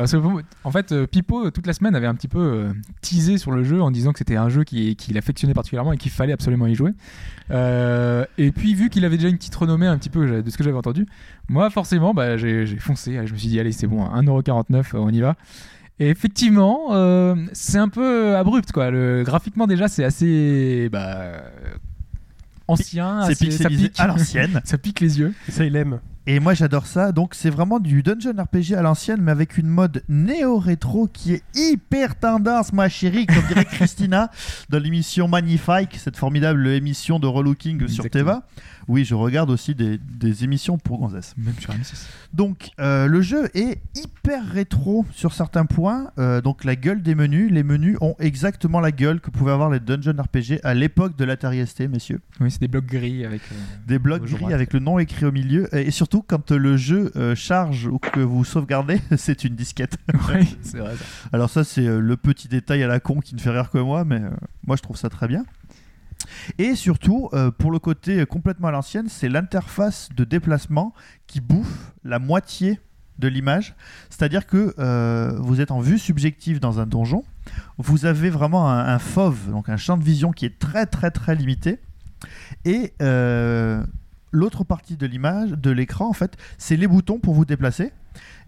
En 0.65 0.71
fait, 0.71 0.91
euh, 0.91 1.07
Pipo, 1.07 1.49
toute 1.51 1.65
la 1.67 1.71
semaine, 1.71 1.95
avait 1.95 2.05
un 2.05 2.15
petit 2.15 2.27
peu 2.27 2.67
teasé 3.01 3.37
sur 3.37 3.51
le 3.51 3.63
jeu 3.63 3.81
en 3.81 3.91
disant 3.91 4.11
que 4.11 4.19
c'était 4.19 4.35
un 4.35 4.49
jeu 4.49 4.65
qui- 4.65 4.97
qu'il 4.97 5.17
affectionnait 5.17 5.53
particulièrement 5.53 5.93
et 5.93 5.97
qu'il 5.97 6.11
fallait 6.11 6.33
absolument 6.33 6.67
y 6.67 6.75
jouer. 6.75 6.91
Euh, 7.51 8.25
et 8.37 8.51
puis, 8.51 8.75
vu 8.75 8.89
qu'il 8.89 9.05
avait 9.05 9.15
déjà 9.15 9.29
une 9.29 9.37
petite 9.37 9.55
renommée 9.55 9.87
un 9.87 9.97
petit 9.97 10.09
peu 10.09 10.41
de 10.43 10.49
ce 10.49 10.57
que 10.57 10.63
j'avais 10.65 10.77
entendu, 10.77 11.05
moi, 11.47 11.69
forcément, 11.69 12.13
bah, 12.13 12.35
j'ai 12.35 12.65
foncé. 12.77 13.13
Je 13.25 13.31
me 13.33 13.37
suis 13.37 13.47
dit, 13.47 13.59
allez, 13.61 13.71
c'est 13.71 13.87
bon, 13.87 14.03
1,49€, 14.05 14.95
euh, 14.95 14.99
on 14.99 15.09
y 15.09 15.21
va. 15.21 15.35
Et 15.99 16.09
effectivement, 16.09 16.87
euh, 16.91 17.35
c'est 17.53 17.77
un 17.77 17.87
peu 17.87 18.35
abrupt, 18.35 18.71
quoi. 18.73 18.91
Le, 18.91 19.23
graphiquement, 19.23 19.65
déjà, 19.67 19.87
c'est 19.87 20.03
assez 20.03 20.89
bah, 20.91 21.43
ancien. 22.67 23.25
C'est 23.27 23.37
pixelisé 23.37 23.89
pique. 23.89 23.99
à 23.99 24.07
l'ancienne. 24.07 24.61
ça 24.65 24.77
pique 24.77 24.99
les 24.99 25.19
yeux. 25.19 25.33
Ça, 25.49 25.65
il 25.65 25.75
aime. 25.75 25.99
Et 26.25 26.39
moi 26.39 26.53
j'adore 26.53 26.85
ça. 26.85 27.11
Donc 27.11 27.35
c'est 27.35 27.49
vraiment 27.49 27.79
du 27.79 28.01
dungeon 28.01 28.31
RPG 28.41 28.75
à 28.77 28.81
l'ancienne, 28.81 29.19
mais 29.21 29.31
avec 29.31 29.57
une 29.57 29.67
mode 29.67 30.03
néo-rétro 30.07 31.07
qui 31.07 31.33
est 31.33 31.43
hyper 31.53 32.17
tendance, 32.17 32.71
ma 32.71 32.87
chérie, 32.87 33.25
comme 33.25 33.45
dirait 33.47 33.65
Christina 33.71 34.29
dans 34.69 34.79
l'émission 34.79 35.27
Magnifique, 35.27 35.97
cette 35.97 36.15
formidable 36.17 36.65
émission 36.69 37.19
de 37.19 37.27
relooking 37.27 37.87
sur. 37.87 38.09
Teva. 38.09 38.43
Oui, 38.89 39.05
je 39.05 39.15
regarde 39.15 39.49
aussi 39.49 39.75
des, 39.75 39.97
des 39.97 40.43
émissions 40.43 40.77
pour 40.77 40.99
Gonzès. 40.99 41.33
Même 41.37 41.53
sur 41.57 41.71
M6. 41.73 42.05
Donc 42.33 42.71
euh, 42.81 43.07
le 43.07 43.21
jeu 43.21 43.49
est 43.53 43.81
hyper 43.95 44.45
rétro 44.45 45.05
sur 45.11 45.33
certains 45.33 45.65
points. 45.65 46.11
Euh, 46.19 46.41
donc 46.41 46.63
la 46.65 46.75
gueule 46.75 47.01
des 47.01 47.15
menus, 47.15 47.49
les 47.51 47.63
menus 47.63 47.97
ont 48.01 48.15
exactement 48.19 48.81
la 48.81 48.91
gueule 48.91 49.21
que 49.21 49.29
pouvaient 49.29 49.53
avoir 49.53 49.69
les 49.69 49.79
dungeon 49.79 50.13
RPG 50.21 50.59
à 50.63 50.73
l'époque 50.73 51.17
de 51.17 51.23
l'Atari 51.23 51.65
ST, 51.65 51.81
messieurs. 51.89 52.19
Oui, 52.41 52.51
c'est 52.51 52.59
des 52.59 52.67
blocs 52.67 52.85
gris 52.85 53.23
avec. 53.25 53.41
euh, 53.51 53.55
Des 53.87 53.99
blocs 53.99 54.25
gris 54.25 54.53
avec 54.53 54.73
le 54.73 54.79
nom 54.79 54.99
écrit 54.99 55.25
au 55.25 55.31
milieu. 55.31 55.73
Et 55.75 55.91
surtout 55.91 56.12
quand 56.21 56.51
le 56.51 56.77
jeu 56.77 57.11
euh, 57.15 57.35
charge 57.35 57.87
ou 57.87 57.99
que 57.99 58.19
vous 58.19 58.43
sauvegardez, 58.45 58.99
c'est 59.17 59.43
une 59.43 59.55
disquette. 59.55 59.97
oui, 60.29 60.57
c'est 60.61 60.77
vrai. 60.77 60.95
ça. 60.95 61.03
Alors 61.31 61.49
ça 61.49 61.63
c'est 61.63 61.85
euh, 61.85 61.99
le 61.99 62.17
petit 62.17 62.47
détail 62.47 62.83
à 62.83 62.87
la 62.87 62.99
con 62.99 63.19
qui 63.19 63.35
ne 63.35 63.39
fait 63.39 63.49
rire 63.49 63.69
que 63.69 63.77
moi, 63.77 64.05
mais 64.05 64.21
euh, 64.21 64.29
moi 64.65 64.75
je 64.75 64.81
trouve 64.81 64.97
ça 64.97 65.09
très 65.09 65.27
bien. 65.27 65.45
Et 66.57 66.75
surtout, 66.75 67.29
euh, 67.33 67.51
pour 67.51 67.71
le 67.71 67.79
côté 67.79 68.25
complètement 68.25 68.69
à 68.69 68.71
l'ancienne, 68.71 69.07
c'est 69.09 69.29
l'interface 69.29 70.09
de 70.15 70.23
déplacement 70.23 70.93
qui 71.27 71.41
bouffe 71.41 71.91
la 72.03 72.19
moitié 72.19 72.79
de 73.19 73.27
l'image. 73.27 73.75
C'est-à-dire 74.09 74.47
que 74.47 74.73
euh, 74.79 75.37
vous 75.39 75.61
êtes 75.61 75.71
en 75.71 75.79
vue 75.79 75.99
subjective 75.99 76.59
dans 76.59 76.79
un 76.79 76.85
donjon, 76.85 77.23
vous 77.77 78.05
avez 78.05 78.29
vraiment 78.29 78.69
un, 78.69 78.85
un 78.85 78.99
fauve, 78.99 79.51
donc 79.51 79.69
un 79.69 79.77
champ 79.77 79.97
de 79.97 80.03
vision 80.03 80.31
qui 80.31 80.45
est 80.45 80.59
très 80.59 80.85
très 80.85 81.11
très 81.11 81.35
limité. 81.35 81.79
Et 82.65 82.93
euh, 83.01 83.83
l'autre 84.33 84.65
partie 84.65 84.97
de 84.97 85.05
l'image, 85.05 85.51
de 85.51 85.71
l'écran, 85.71 86.09
en 86.09 86.13
fait, 86.13 86.35
c'est 86.57 86.75
les 86.75 86.87
boutons 86.87 87.19
pour 87.19 87.33
vous 87.33 87.45
déplacer. 87.45 87.93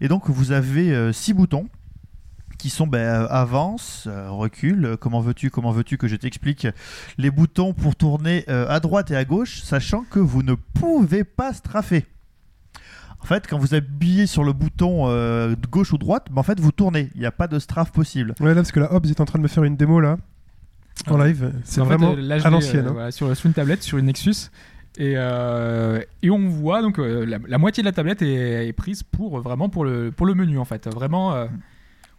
Et 0.02 0.08
donc 0.08 0.28
vous 0.28 0.52
avez 0.52 0.92
euh, 0.94 1.12
six 1.12 1.32
boutons 1.32 1.68
qui 2.58 2.70
sont 2.70 2.86
ben, 2.86 2.98
euh, 2.98 3.26
avance, 3.28 4.04
euh, 4.06 4.30
recul, 4.30 4.84
euh, 4.84 4.96
comment 4.96 5.20
veux-tu, 5.20 5.50
comment 5.50 5.72
veux-tu 5.72 5.98
que 5.98 6.08
je 6.08 6.16
t'explique 6.16 6.66
les 7.18 7.30
boutons 7.30 7.72
pour 7.74 7.96
tourner 7.96 8.44
euh, 8.48 8.68
à 8.68 8.80
droite 8.80 9.10
et 9.10 9.16
à 9.16 9.24
gauche, 9.24 9.62
sachant 9.62 10.04
que 10.10 10.18
vous 10.18 10.42
ne 10.42 10.54
pouvez 10.54 11.24
pas 11.24 11.52
straffer. 11.52 12.06
En 13.20 13.24
fait, 13.26 13.46
quand 13.48 13.58
vous 13.58 13.74
appuyez 13.74 14.26
sur 14.26 14.44
le 14.44 14.52
bouton 14.52 15.04
euh, 15.08 15.56
de 15.56 15.66
gauche 15.66 15.92
ou 15.92 15.98
droite, 15.98 16.28
ben, 16.30 16.40
en 16.40 16.42
fait, 16.44 16.60
vous 16.60 16.72
tournez. 16.72 17.10
Il 17.14 17.20
n'y 17.20 17.26
a 17.26 17.32
pas 17.32 17.48
de 17.48 17.58
strafe 17.58 17.90
possible. 17.92 18.34
Ouais, 18.40 18.48
là, 18.50 18.54
parce 18.56 18.72
que 18.72 18.80
la 18.80 18.92
Hobbs 18.92 19.06
est 19.06 19.20
en 19.20 19.24
train 19.24 19.38
de 19.38 19.42
me 19.42 19.48
faire 19.48 19.64
une 19.64 19.76
démo 19.76 20.00
là. 20.00 20.16
En 21.08 21.18
live. 21.18 21.52
C'est 21.64 21.80
En 21.80 21.84
fait, 21.84 21.96
vraiment 21.96 22.14
je 22.16 22.46
à 22.46 22.50
l'ancienne. 22.50 22.86
euh, 22.86 22.88
hein. 22.90 22.92
voilà, 22.92 23.10
sur, 23.10 23.36
sur 23.36 23.46
une 23.46 23.52
tablette, 23.52 23.82
sur 23.82 23.98
une 23.98 24.06
Nexus. 24.06 24.50
Et, 24.98 25.14
euh, 25.16 26.00
et 26.22 26.30
on 26.30 26.48
voit 26.48 26.80
donc 26.82 26.98
euh, 26.98 27.24
la, 27.26 27.38
la 27.46 27.58
moitié 27.58 27.82
de 27.82 27.86
la 27.88 27.92
tablette 27.92 28.22
est, 28.22 28.66
est 28.68 28.72
prise 28.72 29.02
pour 29.02 29.40
vraiment 29.40 29.68
pour 29.68 29.84
le 29.84 30.10
pour 30.10 30.24
le 30.26 30.34
menu 30.34 30.58
en 30.58 30.64
fait. 30.64 30.88
Vraiment, 30.88 31.34
euh, 31.34 31.46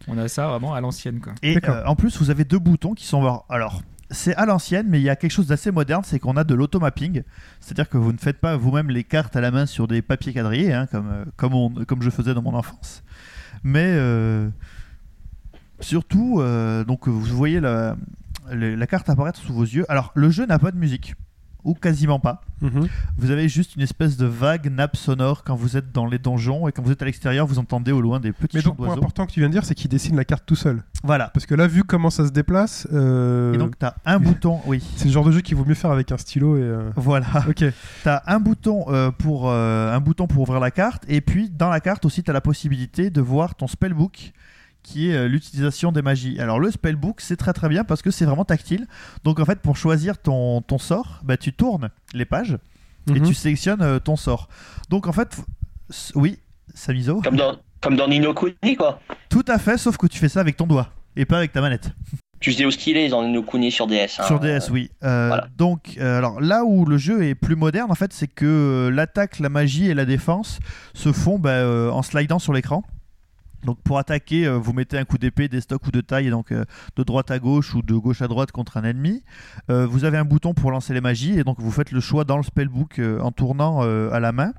on 0.06 0.16
a 0.18 0.28
ça 0.28 0.46
vraiment 0.48 0.74
à 0.74 0.80
l'ancienne 0.80 1.20
quoi. 1.20 1.32
Et 1.42 1.56
euh, 1.68 1.84
en 1.86 1.96
plus, 1.96 2.18
vous 2.18 2.30
avez 2.30 2.44
deux 2.44 2.58
boutons 2.60 2.94
qui 2.94 3.04
sont. 3.06 3.42
Alors, 3.48 3.82
c'est 4.10 4.34
à 4.36 4.46
l'ancienne, 4.46 4.86
mais 4.88 5.00
il 5.00 5.02
y 5.04 5.10
a 5.10 5.16
quelque 5.16 5.32
chose 5.32 5.48
d'assez 5.48 5.70
moderne, 5.70 6.02
c'est 6.04 6.18
qu'on 6.18 6.36
a 6.36 6.44
de 6.44 6.54
l'automapping. 6.54 7.24
C'est-à-dire 7.60 7.88
que 7.88 7.98
vous 7.98 8.12
ne 8.12 8.18
faites 8.18 8.38
pas 8.38 8.56
vous-même 8.56 8.90
les 8.90 9.04
cartes 9.04 9.34
à 9.36 9.40
la 9.40 9.50
main 9.50 9.66
sur 9.66 9.86
des 9.88 10.00
papiers 10.00 10.32
quadrillés, 10.32 10.72
hein, 10.72 10.86
comme, 10.86 11.08
euh, 11.10 11.24
comme, 11.36 11.54
on- 11.54 11.70
comme 11.84 12.00
je 12.02 12.10
faisais 12.10 12.32
dans 12.32 12.42
mon 12.42 12.54
enfance. 12.54 13.02
Mais 13.64 13.84
euh, 13.86 14.48
surtout, 15.80 16.40
euh, 16.40 16.84
donc 16.84 17.08
vous 17.08 17.20
voyez 17.36 17.60
la, 17.60 17.96
le- 18.52 18.74
la 18.74 18.86
carte 18.86 19.08
apparaître 19.10 19.40
sous 19.40 19.52
vos 19.52 19.64
yeux. 19.64 19.84
Alors, 19.88 20.12
le 20.14 20.30
jeu 20.30 20.46
n'a 20.46 20.58
pas 20.58 20.70
de 20.70 20.76
musique. 20.78 21.14
Ou 21.64 21.74
quasiment 21.74 22.20
pas. 22.20 22.40
Mhm. 22.60 22.88
Vous 23.18 23.30
avez 23.30 23.48
juste 23.48 23.76
une 23.76 23.82
espèce 23.82 24.16
de 24.16 24.26
vague 24.26 24.70
nappe 24.70 24.96
sonore 24.96 25.42
quand 25.44 25.54
vous 25.56 25.76
êtes 25.76 25.92
dans 25.92 26.06
les 26.06 26.18
donjons 26.18 26.66
et 26.68 26.72
quand 26.72 26.82
vous 26.82 26.92
êtes 26.92 27.02
à 27.02 27.04
l'extérieur, 27.04 27.46
vous 27.46 27.58
entendez 27.58 27.92
au 27.92 28.00
loin 28.00 28.20
des 28.20 28.32
petits 28.32 28.56
Mais 28.56 28.62
chants 28.62 28.70
donc, 28.70 28.76
point 28.78 28.86
d'oiseaux. 28.86 29.00
important 29.00 29.26
que 29.26 29.32
tu 29.32 29.40
viens 29.40 29.48
de 29.48 29.52
dire, 29.52 29.64
c'est 29.64 29.74
qu'il 29.74 29.90
dessine 29.90 30.16
la 30.16 30.24
carte 30.24 30.44
tout 30.46 30.54
seul. 30.56 30.82
Voilà. 31.04 31.28
Parce 31.34 31.46
que 31.46 31.54
là, 31.54 31.66
vu 31.66 31.84
comment 31.84 32.10
ça 32.10 32.26
se 32.26 32.30
déplace, 32.32 32.86
euh, 32.92 33.52
Et 33.54 33.58
donc, 33.58 33.78
tu 33.78 33.84
as 33.84 33.96
un 34.06 34.18
bouton, 34.18 34.60
oui. 34.66 34.82
c'est 34.96 35.06
le 35.06 35.10
genre 35.12 35.24
de 35.24 35.32
jeu 35.32 35.40
qu'il 35.40 35.56
vaut 35.56 35.64
mieux 35.64 35.74
faire 35.74 35.90
avec 35.90 36.10
un 36.12 36.16
stylo 36.16 36.56
et. 36.56 36.60
euh, 36.62 36.90
Voilà. 36.96 37.26
Ok. 37.48 37.64
T'as 38.04 38.22
un 38.26 38.38
bouton 38.40 38.84
euh, 38.88 39.10
pour 39.10 39.50
un 39.52 40.00
bouton 40.00 40.26
pour 40.26 40.42
ouvrir 40.42 40.60
la 40.60 40.70
carte 40.70 41.04
et 41.08 41.20
puis 41.20 41.50
dans 41.50 41.68
la 41.70 41.80
carte 41.80 42.04
aussi 42.04 42.22
t'as 42.22 42.32
la 42.32 42.40
possibilité 42.40 43.10
de 43.10 43.20
voir 43.20 43.54
ton 43.56 43.66
spellbook 43.66 44.32
qui 44.88 45.10
est 45.10 45.14
euh, 45.14 45.28
l'utilisation 45.28 45.92
des 45.92 46.02
magies. 46.02 46.40
Alors 46.40 46.58
le 46.60 46.70
spellbook 46.70 47.20
c'est 47.20 47.36
très 47.36 47.52
très 47.52 47.68
bien 47.68 47.84
parce 47.84 48.00
que 48.02 48.10
c'est 48.10 48.24
vraiment 48.24 48.44
tactile. 48.44 48.86
Donc 49.24 49.38
en 49.40 49.44
fait 49.44 49.60
pour 49.60 49.76
choisir 49.76 50.18
ton, 50.18 50.62
ton 50.62 50.78
sort, 50.78 51.20
bah, 51.24 51.36
tu 51.36 51.52
tournes 51.52 51.90
les 52.14 52.24
pages 52.24 52.56
et 53.08 53.20
Mhm. 53.20 53.26
tu 53.26 53.34
sélectionnes 53.34 53.82
euh, 53.82 53.98
ton 53.98 54.16
sort. 54.16 54.48
Donc 54.90 55.06
en 55.06 55.12
fait, 55.12 55.36
oui, 56.14 56.38
Samizo, 56.74 57.20
Comme 57.22 57.36
dans, 57.36 57.56
comme 57.80 57.96
dans 57.96 58.08
Nino 58.08 58.34
Kuni, 58.34 58.76
quoi. 58.76 59.00
tout 59.28 59.44
à 59.48 59.58
fait 59.58 59.78
sauf 59.78 59.96
que 59.96 60.06
tu 60.06 60.18
fais 60.18 60.28
ça 60.28 60.40
avec 60.40 60.56
ton 60.56 60.66
doigt 60.66 60.88
et 61.16 61.24
pas 61.24 61.38
avec 61.38 61.52
ta 61.52 61.60
manette. 61.60 61.92
Tu 62.40 62.52
sais 62.52 62.64
où 62.64 62.70
ce 62.70 62.78
qu'il 62.78 62.96
est 62.96 63.08
dans 63.08 63.24
Nino 63.24 63.42
Kuni 63.42 63.72
sur 63.72 63.86
DS. 63.88 64.20
hein. 64.20 64.24
Sur 64.26 64.38
DS, 64.38 64.70
oui. 64.70 64.90
Euh, 65.02 65.26
voilà. 65.28 65.48
Donc, 65.56 65.96
euh, 65.98 66.18
alors 66.18 66.40
là 66.40 66.62
où 66.64 66.84
le 66.84 66.96
jeu 66.96 67.24
est 67.24 67.34
plus 67.34 67.56
moderne, 67.56 67.90
en 67.90 67.96
fait, 67.96 68.12
c'est 68.12 68.28
que 68.28 68.88
l'attaque, 68.94 69.40
la 69.40 69.48
magie 69.48 69.88
et 69.90 69.94
la 69.94 70.04
défense 70.04 70.60
se 70.94 71.10
font 71.12 71.38
bah, 71.40 71.50
euh, 71.50 71.90
en 71.90 72.02
slidant 72.02 72.38
sur 72.38 72.52
l'écran. 72.52 72.84
Donc, 73.64 73.78
pour 73.82 73.98
attaquer, 73.98 74.46
euh, 74.46 74.56
vous 74.56 74.72
mettez 74.72 74.98
un 74.98 75.04
coup 75.04 75.18
d'épée, 75.18 75.48
des 75.48 75.60
stocks 75.60 75.86
ou 75.86 75.90
de 75.90 76.00
taille, 76.00 76.30
donc 76.30 76.52
euh, 76.52 76.64
de 76.96 77.02
droite 77.02 77.30
à 77.30 77.38
gauche 77.38 77.74
ou 77.74 77.82
de 77.82 77.94
gauche 77.94 78.22
à 78.22 78.28
droite 78.28 78.52
contre 78.52 78.76
un 78.76 78.84
ennemi. 78.84 79.22
Euh, 79.70 79.86
vous 79.86 80.04
avez 80.04 80.18
un 80.18 80.24
bouton 80.24 80.54
pour 80.54 80.70
lancer 80.70 80.94
les 80.94 81.00
magies 81.00 81.38
et 81.38 81.44
donc 81.44 81.60
vous 81.60 81.70
faites 81.70 81.90
le 81.90 82.00
choix 82.00 82.24
dans 82.24 82.36
le 82.36 82.42
spellbook 82.42 83.00
en 83.20 83.32
tournant 83.32 83.80
à 83.80 84.20
la 84.20 84.32
main. 84.32 84.52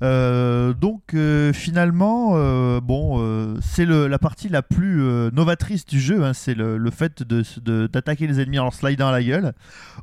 Donc 0.00 1.14
finalement, 1.52 2.80
bon, 2.80 3.56
c'est 3.60 3.84
la 3.84 4.18
partie 4.18 4.48
la 4.48 4.62
plus 4.62 5.02
novatrice 5.32 5.84
du 5.86 6.00
jeu, 6.00 6.24
hein, 6.24 6.32
c'est 6.32 6.54
le, 6.54 6.90
fait 6.90 7.22
d'attaquer 7.22 8.26
les 8.26 8.40
ennemis 8.40 8.58
en 8.58 8.64
leur 8.64 8.74
slidant 8.74 9.08
à 9.08 9.12
la 9.12 9.22
gueule 9.22 9.52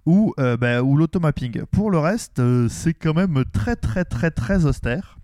ou, 0.05 0.33
bah, 0.37 0.81
ou 0.81 0.97
l'automapping. 0.97 1.63
Pour 1.71 1.91
le 1.91 1.99
reste, 1.99 2.41
c'est 2.69 2.93
quand 2.93 3.13
même 3.13 3.43
très 3.51 3.75
très 3.75 4.05
très 4.05 4.31
très 4.31 4.65
austère. 4.65 5.17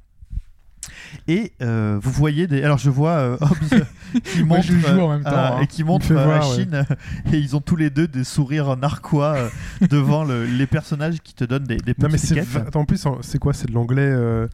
Et 1.27 1.53
euh, 1.61 1.99
vous 2.01 2.11
voyez 2.11 2.47
des. 2.47 2.63
Alors 2.63 2.77
je 2.77 2.89
vois 2.89 3.11
euh, 3.11 3.37
Hobbs 3.41 3.83
qui 4.23 4.43
montre 4.43 4.63
je 4.63 4.73
joue 4.73 4.99
en 5.01 5.09
même 5.09 5.23
temps, 5.23 5.31
hein. 5.33 5.59
et 5.61 5.67
qui 5.67 5.83
montre 5.83 6.05
fait 6.05 6.15
euh, 6.15 6.23
voir, 6.25 6.43
à 6.43 6.49
ouais. 6.49 6.55
Chine 6.55 6.85
et 7.31 7.37
ils 7.37 7.55
ont 7.55 7.61
tous 7.61 7.75
les 7.75 7.89
deux 7.89 8.07
des 8.07 8.23
sourires 8.23 8.75
narquois 8.77 9.35
euh, 9.35 9.49
devant 9.89 10.23
le- 10.23 10.45
les 10.45 10.67
personnages 10.67 11.19
qui 11.23 11.33
te 11.33 11.43
donnent 11.43 11.63
des, 11.65 11.77
des 11.77 11.93
Non, 11.97 12.07
mais 12.11 12.17
c'est. 12.17 12.43
en 12.75 12.85
plus, 12.85 13.05
c'est 13.21 13.39
quoi 13.39 13.53
C'est 13.53 13.67
de 13.67 13.73
l'anglais. 13.73 14.01
euh, 14.01 14.47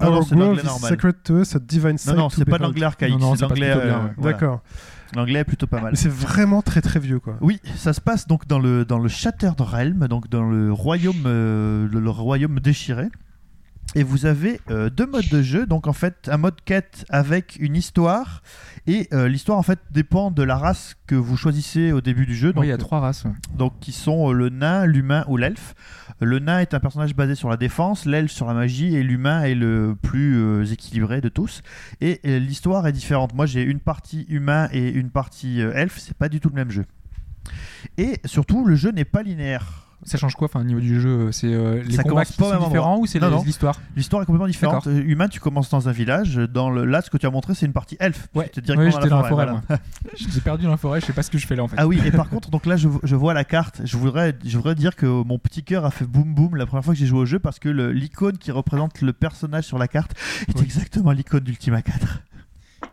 Non, 0.00 0.22
c'est 0.22 0.34
l'anglais 0.34 0.62
normal. 0.62 0.90
sacred 0.90 1.14
to 1.22 1.40
us, 1.40 1.56
divine 1.56 1.96
Non, 2.06 2.14
non, 2.14 2.28
c'est 2.28 2.44
pas 2.44 2.58
de 2.58 2.62
l'anglais 2.64 2.84
archaïque, 2.86 3.16
c'est 3.36 3.40
l'anglais. 3.42 3.72
euh. 3.76 3.98
D'accord. 4.18 4.62
L'anglais 5.14 5.40
est 5.40 5.44
plutôt 5.44 5.68
pas 5.68 5.80
mal. 5.80 5.92
Mais 5.92 5.96
c'est 5.96 6.10
vraiment 6.10 6.60
très 6.60 6.80
très 6.80 6.98
vieux, 6.98 7.20
quoi. 7.20 7.36
Oui, 7.40 7.60
ça 7.76 7.92
se 7.92 8.00
passe 8.00 8.26
donc 8.26 8.48
dans 8.48 8.58
le, 8.58 8.84
dans 8.84 8.98
le 8.98 9.08
Shattered 9.08 9.60
Realm, 9.60 10.08
donc 10.08 10.28
dans 10.28 10.42
le 10.42 10.72
royaume, 10.72 11.22
euh, 11.26 11.86
le, 11.88 12.00
le 12.00 12.10
royaume 12.10 12.58
déchiré. 12.58 13.06
Et 13.96 14.02
vous 14.02 14.26
avez 14.26 14.60
euh, 14.70 14.90
deux 14.90 15.06
modes 15.06 15.28
de 15.30 15.40
jeu, 15.42 15.66
donc 15.66 15.86
en 15.86 15.92
fait 15.92 16.28
un 16.28 16.36
mode 16.36 16.56
quête 16.64 17.04
avec 17.10 17.56
une 17.60 17.76
histoire, 17.76 18.42
et 18.88 19.08
euh, 19.12 19.28
l'histoire 19.28 19.56
en 19.56 19.62
fait 19.62 19.78
dépend 19.92 20.30
de 20.32 20.42
la 20.42 20.56
race 20.56 20.96
que 21.06 21.14
vous 21.14 21.36
choisissez 21.36 21.92
au 21.92 22.00
début 22.00 22.26
du 22.26 22.34
jeu, 22.34 22.52
donc, 22.52 22.62
Oui, 22.62 22.66
il 22.66 22.70
y 22.70 22.72
a 22.72 22.78
trois 22.78 22.98
races. 23.00 23.24
ouais. 23.24 23.30
donc 23.56 23.78
qui 23.78 23.92
sont 23.92 24.30
euh, 24.30 24.32
le 24.32 24.48
nain, 24.48 24.84
l'humain 24.86 25.24
ou 25.28 25.36
l'elfe. 25.36 25.74
Le 26.20 26.38
nain 26.38 26.58
est 26.60 26.74
un 26.74 26.80
personnage 26.80 27.14
basé 27.14 27.34
sur 27.34 27.48
la 27.48 27.56
défense, 27.56 28.04
l'elfe 28.04 28.32
sur 28.32 28.46
la 28.46 28.54
magie, 28.54 28.94
et 28.96 29.02
l'humain 29.02 29.42
est 29.44 29.54
le 29.54 29.96
plus 30.00 30.36
euh, 30.38 30.64
équilibré 30.64 31.20
de 31.20 31.28
tous. 31.28 31.62
Et 32.00 32.20
euh, 32.24 32.38
l'histoire 32.38 32.86
est 32.86 32.92
différente. 32.92 33.34
Moi 33.34 33.46
j'ai 33.46 33.62
une 33.62 33.80
partie 33.80 34.24
humain 34.28 34.68
et 34.72 34.88
une 34.90 35.10
partie 35.10 35.60
euh, 35.60 35.72
elfe, 35.72 35.98
c'est 35.98 36.16
pas 36.16 36.28
du 36.28 36.40
tout 36.40 36.48
le 36.48 36.54
même 36.56 36.70
jeu. 36.70 36.84
Et 37.98 38.20
surtout, 38.24 38.64
le 38.64 38.74
jeu 38.74 38.90
n'est 38.90 39.04
pas 39.04 39.22
linéaire. 39.22 39.83
Ça 40.04 40.18
change 40.18 40.34
quoi, 40.34 40.46
enfin, 40.46 40.60
au 40.60 40.64
niveau 40.64 40.80
du 40.80 41.00
jeu 41.00 41.32
C'est 41.32 41.52
euh, 41.52 41.82
les 41.82 41.96
Ça 41.96 42.02
combats 42.02 42.24
qui 42.24 42.34
pas 42.34 42.58
sont 42.58 42.64
différents 42.64 42.98
ou 42.98 43.06
c'est 43.06 43.20
l'histoire 43.44 43.80
L'histoire 43.96 44.22
est 44.22 44.26
complètement 44.26 44.46
différente. 44.46 44.86
Euh, 44.86 45.02
humain, 45.04 45.28
tu 45.28 45.40
commences 45.40 45.70
dans 45.70 45.88
un 45.88 45.92
village. 45.92 46.36
Dans 46.36 46.70
le... 46.70 46.84
Là, 46.84 47.02
ce 47.02 47.10
que 47.10 47.16
tu 47.16 47.26
as 47.26 47.30
montré, 47.30 47.54
c'est 47.54 47.66
une 47.66 47.72
partie 47.72 47.96
elfe. 48.00 48.28
Ouais, 48.34 48.50
directement 48.54 48.84
Ouais, 48.84 48.90
dans 48.90 48.96
j'étais 48.98 49.08
dans 49.08 49.22
la 49.22 49.28
forêt, 49.28 49.46
voilà. 49.46 49.62
J'ai 50.16 50.40
perdu 50.40 50.64
dans 50.64 50.70
la 50.70 50.76
forêt, 50.76 51.00
je 51.00 51.06
sais 51.06 51.12
pas 51.12 51.22
ce 51.22 51.30
que 51.30 51.38
je 51.38 51.46
fais 51.46 51.56
là 51.56 51.64
en 51.64 51.68
fait. 51.68 51.76
Ah 51.78 51.86
oui, 51.86 52.00
et 52.04 52.10
par 52.10 52.28
contre, 52.28 52.50
donc 52.50 52.66
là, 52.66 52.76
je, 52.76 52.88
je 53.02 53.16
vois 53.16 53.34
la 53.34 53.44
carte. 53.44 53.80
Je 53.84 53.96
voudrais, 53.96 54.36
je 54.44 54.56
voudrais 54.56 54.74
dire 54.74 54.96
que 54.96 55.06
mon 55.06 55.38
petit 55.38 55.62
cœur 55.62 55.84
a 55.84 55.90
fait 55.90 56.04
boum 56.04 56.34
boum 56.34 56.56
la 56.56 56.66
première 56.66 56.84
fois 56.84 56.94
que 56.94 57.00
j'ai 57.00 57.06
joué 57.06 57.20
au 57.20 57.26
jeu 57.26 57.38
parce 57.38 57.58
que 57.58 57.68
l'icône 57.68 58.38
qui 58.38 58.50
représente 58.50 59.00
le 59.00 59.12
personnage 59.12 59.64
sur 59.64 59.78
la 59.78 59.88
carte 59.88 60.12
est 60.48 60.60
exactement 60.60 61.12
l'icône 61.12 61.44
d'Ultima 61.44 61.82
4. 61.82 62.22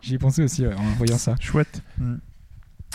J'y 0.00 0.14
ai 0.14 0.18
pensé 0.18 0.42
aussi 0.42 0.66
ouais, 0.66 0.74
en 0.74 0.82
voyant 0.96 1.18
ça. 1.18 1.34
Chouette. 1.40 1.82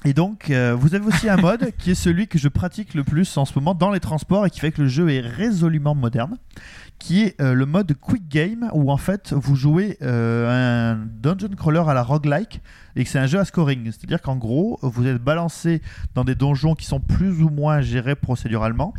Et 0.05 0.13
donc, 0.13 0.51
euh, 0.51 0.75
vous 0.77 0.93
avez 0.95 1.05
aussi 1.05 1.27
un 1.27 1.37
mode 1.37 1.71
qui 1.77 1.91
est 1.91 1.95
celui 1.95 2.27
que 2.27 2.37
je 2.37 2.47
pratique 2.47 2.93
le 2.93 3.03
plus 3.03 3.35
en 3.37 3.45
ce 3.45 3.53
moment 3.57 3.73
dans 3.73 3.89
les 3.89 3.99
transports 3.99 4.45
et 4.45 4.49
qui 4.49 4.59
fait 4.59 4.71
que 4.71 4.83
le 4.83 4.87
jeu 4.87 5.09
est 5.09 5.21
résolument 5.21 5.95
moderne, 5.95 6.37
qui 6.99 7.23
est 7.23 7.41
euh, 7.41 7.53
le 7.53 7.65
mode 7.65 7.93
Quick 7.99 8.29
Game 8.29 8.69
où 8.73 8.91
en 8.91 8.97
fait 8.97 9.33
vous 9.33 9.55
jouez 9.55 9.97
euh, 10.03 10.93
un 10.93 11.07
dungeon 11.19 11.49
crawler 11.57 11.83
à 11.87 11.93
la 11.93 12.03
roguelike 12.03 12.61
et 12.95 13.03
que 13.03 13.09
c'est 13.09 13.19
un 13.19 13.25
jeu 13.25 13.39
à 13.39 13.45
scoring. 13.45 13.85
C'est-à-dire 13.85 14.21
qu'en 14.21 14.35
gros, 14.35 14.79
vous 14.83 15.07
êtes 15.07 15.21
balancé 15.21 15.81
dans 16.13 16.23
des 16.23 16.35
donjons 16.35 16.75
qui 16.75 16.85
sont 16.85 16.99
plus 16.99 17.41
ou 17.41 17.49
moins 17.49 17.81
gérés 17.81 18.15
procéduralement. 18.15 18.93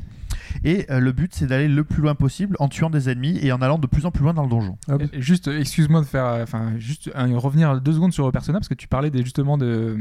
Et 0.64 0.86
euh, 0.90 0.98
le 1.00 1.12
but, 1.12 1.32
c'est 1.34 1.46
d'aller 1.46 1.68
le 1.68 1.84
plus 1.84 2.02
loin 2.02 2.14
possible 2.14 2.56
en 2.58 2.68
tuant 2.68 2.90
des 2.90 3.08
ennemis 3.10 3.38
et 3.42 3.52
en 3.52 3.60
allant 3.62 3.78
de 3.78 3.86
plus 3.86 4.06
en 4.06 4.10
plus 4.10 4.22
loin 4.22 4.34
dans 4.34 4.42
le 4.42 4.48
donjon. 4.48 4.76
Ah, 4.88 4.96
Juste, 5.18 5.48
excuse-moi 5.48 6.00
de 6.00 6.06
faire, 6.06 6.24
euh, 6.26 6.42
enfin, 6.42 6.72
juste 6.78 7.10
euh, 7.14 7.38
revenir 7.38 7.80
deux 7.80 7.92
secondes 7.92 8.12
sur 8.12 8.30
Persona 8.32 8.58
parce 8.58 8.68
que 8.68 8.74
tu 8.74 8.88
parlais 8.88 9.10
des, 9.10 9.22
justement 9.22 9.56
de 9.58 9.96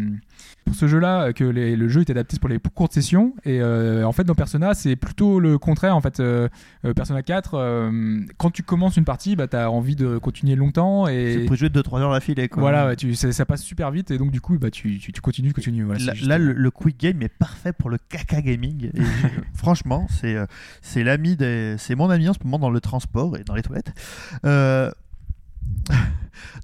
pour 0.65 0.75
ce 0.75 0.87
jeu-là 0.87 1.31
que 1.33 1.43
les- 1.43 1.75
le 1.75 1.87
jeu 1.87 2.01
est 2.01 2.09
adapté 2.09 2.37
pour 2.39 2.49
les 2.49 2.59
courtes 2.59 2.93
sessions 2.93 3.33
et 3.45 3.61
euh, 3.61 4.03
en 4.05 4.11
fait 4.11 4.23
dans 4.25 4.35
Persona 4.35 4.73
c'est 4.73 4.95
plutôt 4.97 5.39
le 5.39 5.57
contraire 5.57 5.95
en 5.95 6.01
fait. 6.01 6.19
Euh, 6.19 6.49
Persona 6.95 7.21
4, 7.21 7.53
euh, 7.53 8.19
quand 8.37 8.49
tu 8.51 8.63
commences 8.63 8.97
une 8.97 9.05
partie, 9.05 9.35
bah 9.35 9.47
t'as 9.47 9.67
envie 9.69 9.95
de 9.95 10.17
continuer 10.17 10.55
longtemps 10.55 11.05
C'est 11.05 11.15
et 11.43 11.45
pour 11.45 11.55
jouer 11.55 11.69
2-3 11.69 11.99
heures 12.01 12.11
d'affilée. 12.11 12.47
quoi. 12.49 12.61
voilà, 12.61 12.87
ouais, 12.87 12.95
tu, 12.95 13.13
ça, 13.15 13.31
ça 13.31 13.45
passe 13.45 13.61
super 13.61 13.91
vite 13.91 14.11
et 14.11 14.17
donc 14.17 14.31
du 14.31 14.41
coup 14.41 14.57
bah 14.57 14.71
tu, 14.71 14.97
tu, 14.97 15.11
tu 15.11 15.21
continues, 15.21 15.53
continues. 15.53 15.83
Voilà, 15.83 15.99
là, 15.99 16.11
c'est 16.13 16.17
juste- 16.17 16.27
là, 16.29 16.37
le, 16.37 16.53
le 16.53 16.71
quick 16.71 16.99
game 16.99 17.21
est 17.21 17.29
parfait 17.29 17.73
pour 17.73 17.89
le 17.89 17.97
caca 18.09 18.41
gaming. 18.41 18.85
Et 18.93 19.01
franchement, 19.53 20.07
c'est 20.09 20.35
euh, 20.35 20.45
c'est 20.81 21.03
l'ami 21.03 21.37
c'est 21.77 21.95
mon 21.95 22.09
ami 22.09 22.29
en 22.29 22.33
ce 22.33 22.39
moment 22.43 22.59
dans 22.59 22.69
le 22.69 22.81
transport 22.81 23.37
et 23.37 23.43
dans 23.43 23.55
les 23.55 23.63
toilettes. 23.63 23.93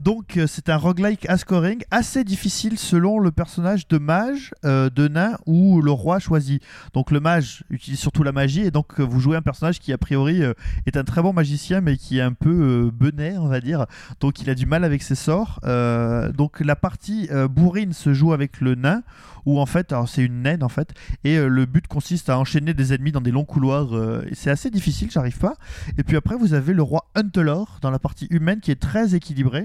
Donc 0.02 0.38
euh, 0.38 0.48
c'est 0.48 0.70
un 0.70 0.78
roguelike 0.78 1.28
à 1.30 1.38
scoring 1.38 1.84
assez 1.92 2.24
difficile 2.24 2.78
selon 2.78 3.20
le 3.20 3.32
personnage 3.32 3.88
de 3.88 3.98
mage, 3.98 4.54
euh, 4.66 4.90
de 4.90 5.08
nain 5.08 5.38
ou 5.46 5.82
le 5.82 5.92
roi 5.92 6.20
choisi. 6.20 6.60
Donc 6.94 7.12
le 7.12 7.20
mage 7.20 7.64
utilise 7.70 8.00
surtout 8.00 8.24
la 8.24 8.32
magie 8.32 8.62
et 8.62 8.72
donc 8.72 9.00
euh, 9.00 9.04
vous 9.04 9.20
jouez 9.20 9.38
un 9.38 9.42
personnage 9.42 9.80
qui 9.80 9.94
a 9.94 9.98
priori 9.98 10.42
est 10.86 10.98
un 10.98 11.04
très 11.04 11.22
bon 11.22 11.34
magicien 11.34 11.82
mais 11.82 11.98
qui 11.98 12.20
est 12.20 12.22
un 12.22 12.34
peu 12.34 12.50
euh, 12.50 12.92
benet 12.92 13.38
on 13.38 13.48
va 13.48 13.62
dire. 13.62 13.86
Donc 14.20 14.42
il 14.42 14.50
a 14.50 14.56
du 14.56 14.66
mal 14.66 14.84
avec 14.84 15.04
ses 15.04 15.16
sorts. 15.16 15.60
Donc 15.64 16.60
la 16.60 16.76
partie 16.76 17.30
bourrine 17.50 17.94
se 17.94 18.14
joue 18.14 18.34
avec 18.34 18.62
le 18.62 18.76
nain 18.76 19.04
où 19.46 19.60
en 19.60 19.66
fait 19.66 19.94
c'est 20.08 20.24
une 20.24 20.44
naine 20.44 20.64
en 20.64 20.70
fait 20.70 20.94
et 21.24 21.38
le 21.38 21.66
but 21.66 21.88
consiste 21.88 22.30
à 22.30 22.40
enchaîner 22.40 22.74
des 22.74 22.94
ennemis 22.94 23.12
dans 23.12 23.22
des 23.22 23.32
longs 23.32 23.46
couloirs 23.46 23.90
c'est 24.34 24.50
assez 24.50 24.70
difficile, 24.70 25.12
j'arrive 25.12 25.38
pas. 25.38 25.56
Et 25.98 26.04
puis 26.04 26.18
après 26.18 26.36
vous 26.36 26.54
avez 26.54 26.74
le 26.74 26.82
roi 26.82 27.10
Huntelor 27.16 27.80
dans 27.82 27.92
la 27.92 28.00
partie 28.00 28.28
humaine 28.30 28.60
qui 28.60 28.72
est 28.72 28.80
très 28.80 29.16
équilibré 29.16 29.63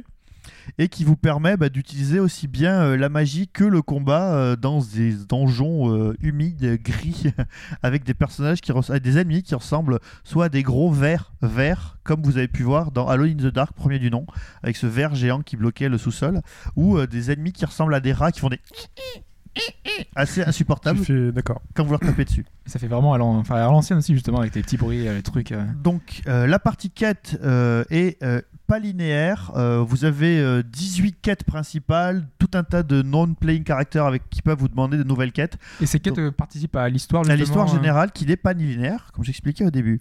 et 0.77 0.89
qui 0.89 1.05
vous 1.05 1.17
permet 1.17 1.57
bah, 1.57 1.69
d'utiliser 1.69 2.21
aussi 2.21 2.49
bien 2.49 2.81
euh, 2.83 2.97
la 2.97 3.09
magie 3.09 3.49
que 3.49 3.65
le 3.65 3.81
combat 3.83 4.35
euh, 4.35 4.57
dans 4.57 4.81
des 4.81 5.13
donjons 5.13 5.95
euh, 5.97 6.15
humides, 6.21 6.81
gris, 6.83 7.33
avec 7.83 8.05
des 8.05 8.15
personnages 8.15 8.61
qui 8.61 8.71
avec 8.73 9.03
des 9.03 9.19
ennemis 9.19 9.43
qui 9.43 9.55
ressemblent 9.55 9.99
soit 10.25 10.47
à 10.47 10.49
des 10.49 10.63
gros 10.63 10.91
vers 10.91 11.33
verts, 11.43 11.99
comme 12.05 12.23
vous 12.23 12.37
avez 12.39 12.49
pu 12.49 12.63
voir 12.63 12.91
dans 12.93 13.07
Halo 13.09 13.25
in 13.25 13.35
the 13.35 13.47
Dark, 13.47 13.73
premier 13.75 13.99
du 13.99 14.11
nom, 14.11 14.27
avec 14.63 14.77
ce 14.77 14.87
ver 14.87 15.15
géant 15.15 15.43
qui 15.43 15.57
bloquait 15.57 15.89
le 15.89 15.99
sous-sol, 15.99 16.41
ou 16.77 16.99
euh, 16.99 17.07
des 17.07 17.31
ennemis 17.31 17.53
qui 17.53 17.65
ressemblent 17.65 17.95
à 17.95 18.01
des 18.01 18.13
rats 18.13 18.33
qui 18.33 18.41
font 18.41 18.49
des 18.49 18.61
assez 20.15 20.43
insupportable 20.43 21.01
fais- 21.01 21.33
D'accord. 21.33 21.61
quand 21.75 21.85
vous 21.85 21.91
leur 21.91 22.01
tapez 22.01 22.25
dessus. 22.25 22.45
Ça 22.67 22.79
fait 22.79 22.87
vraiment 22.87 23.15
à 23.15 23.19
l'an- 23.19 23.37
enfin, 23.39 23.57
à 23.57 23.65
l'ancienne 23.65 23.99
aussi, 23.99 24.15
justement, 24.15 24.39
avec 24.39 24.53
tes 24.53 24.63
petits 24.63 24.77
bruits, 24.77 25.05
les 25.05 25.23
trucs. 25.23 25.53
euh. 25.53 25.65
Donc 25.83 26.23
euh, 26.29 26.47
la 26.47 26.59
partie 26.59 26.91
quête 26.91 27.39
euh, 27.43 27.85
est 27.91 28.23
euh, 28.23 28.41
pas 28.69 28.79
linéaire. 28.79 29.51
Euh, 29.57 29.83
vous 29.85 30.05
avez 30.05 30.39
euh, 30.39 30.63
18 30.63 31.17
quêtes 31.23 31.43
principales, 31.43 32.29
tout 32.39 32.51
un 32.53 32.63
tas 32.63 32.83
de 32.83 33.01
non-playing 33.01 33.65
characters 33.65 34.05
avec 34.05 34.29
qui 34.29 34.43
peuvent 34.43 34.59
vous 34.59 34.69
demander 34.69 34.99
de 34.99 35.05
nouvelles 35.05 35.33
quêtes. 35.33 35.57
Et 35.81 35.87
ces 35.87 35.99
quêtes 35.99 36.19
euh, 36.19 36.31
participent 36.31 36.77
à 36.77 36.89
l'histoire, 36.91 37.29
à 37.29 37.35
l'histoire 37.35 37.69
euh. 37.69 37.75
générale 37.75 38.13
qui 38.13 38.27
n'est 38.27 38.37
pas 38.37 38.53
linéaire, 38.53 39.11
comme 39.15 39.25
j'expliquais 39.25 39.65
au 39.65 39.71
début. 39.71 39.99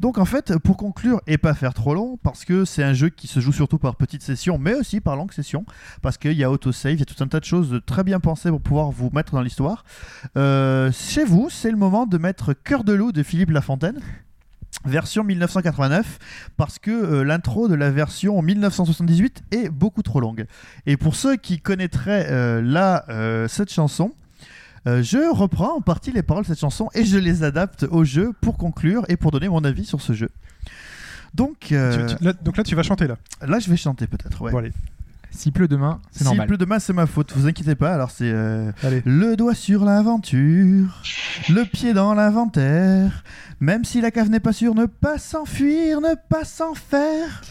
Donc 0.00 0.18
en 0.18 0.26
fait, 0.26 0.58
pour 0.58 0.76
conclure 0.76 1.22
et 1.26 1.38
pas 1.38 1.54
faire 1.54 1.72
trop 1.72 1.94
long, 1.94 2.18
parce 2.22 2.44
que 2.44 2.66
c'est 2.66 2.84
un 2.84 2.92
jeu 2.92 3.08
qui 3.08 3.26
se 3.26 3.40
joue 3.40 3.52
surtout 3.52 3.78
par 3.78 3.96
petites 3.96 4.22
sessions, 4.22 4.58
mais 4.58 4.74
aussi 4.74 5.00
par 5.00 5.16
longues 5.16 5.32
sessions, 5.32 5.64
parce 6.02 6.18
qu'il 6.18 6.34
y 6.34 6.44
a 6.44 6.50
autosave, 6.50 6.92
il 6.92 6.98
y 7.00 7.02
a 7.02 7.06
tout 7.06 7.24
un 7.24 7.26
tas 7.26 7.40
de 7.40 7.46
choses 7.46 7.70
de 7.70 7.78
très 7.78 8.04
bien 8.04 8.20
pensées 8.20 8.50
pour 8.50 8.60
pouvoir 8.60 8.90
vous 8.90 9.08
mettre 9.14 9.32
dans 9.32 9.42
l'histoire. 9.42 9.84
Euh, 10.36 10.92
chez 10.92 11.24
vous, 11.24 11.48
c'est 11.48 11.70
le 11.70 11.78
moment 11.78 12.04
de 12.04 12.18
mettre 12.18 12.52
Cœur 12.52 12.84
de 12.84 12.92
loup 12.92 13.12
de 13.12 13.22
Philippe 13.22 13.50
Lafontaine. 13.50 14.00
Version 14.84 15.24
1989 15.24 16.18
parce 16.56 16.78
que 16.78 16.90
euh, 16.90 17.22
l'intro 17.22 17.68
de 17.68 17.74
la 17.74 17.90
version 17.90 18.40
1978 18.40 19.42
est 19.52 19.68
beaucoup 19.68 20.02
trop 20.02 20.20
longue. 20.20 20.46
Et 20.86 20.96
pour 20.96 21.14
ceux 21.16 21.36
qui 21.36 21.60
connaîtraient 21.60 22.26
euh, 22.30 22.62
là 22.62 23.04
euh, 23.10 23.46
cette 23.48 23.70
chanson, 23.72 24.12
je 24.86 25.30
reprends 25.34 25.76
en 25.76 25.80
partie 25.82 26.10
les 26.10 26.22
paroles 26.22 26.44
de 26.44 26.48
cette 26.48 26.58
chanson 26.60 26.88
et 26.94 27.04
je 27.04 27.18
les 27.18 27.42
adapte 27.44 27.84
au 27.90 28.02
jeu 28.04 28.32
pour 28.40 28.56
conclure 28.56 29.04
et 29.08 29.16
pour 29.18 29.30
donner 29.30 29.48
mon 29.50 29.62
avis 29.64 29.84
sur 29.84 30.00
ce 30.00 30.14
jeu. 30.14 30.30
Donc, 31.34 31.56
Tu- 31.60 31.68
tu- 31.76 32.24
là- 32.24 32.32
donc 32.32 32.56
là, 32.56 32.64
tu 32.64 32.74
vas 32.74 32.82
chanter 32.82 33.06
là. 33.06 33.16
là, 33.46 33.58
je 33.58 33.68
vais 33.70 33.76
chanter 33.76 34.06
peut-être. 34.06 34.40
Ouais. 34.40 34.50
Bon, 34.50 34.58
allez. 34.58 34.72
S'il 35.30 35.52
pleut 35.52 35.68
demain, 35.68 36.00
c'est 36.10 36.18
S'il 36.18 36.26
normal. 36.26 36.46
pleut 36.48 36.58
demain, 36.58 36.78
c'est 36.78 36.92
ma 36.92 37.06
faute. 37.06 37.32
Vous 37.34 37.46
inquiétez 37.46 37.74
pas. 37.74 37.94
Alors, 37.94 38.10
c'est 38.10 38.30
euh, 38.30 38.72
le 39.04 39.36
doigt 39.36 39.54
sur 39.54 39.84
l'aventure, 39.84 41.02
le 41.48 41.64
pied 41.64 41.92
dans 41.92 42.14
l'inventaire. 42.14 43.24
Même 43.60 43.84
si 43.84 44.00
la 44.00 44.10
cave 44.10 44.28
n'est 44.30 44.40
pas 44.40 44.52
sûre, 44.52 44.74
ne 44.74 44.86
pas 44.86 45.18
s'enfuir, 45.18 46.00
ne 46.00 46.14
pas 46.28 46.44
s'en 46.44 46.74
faire. 46.74 47.42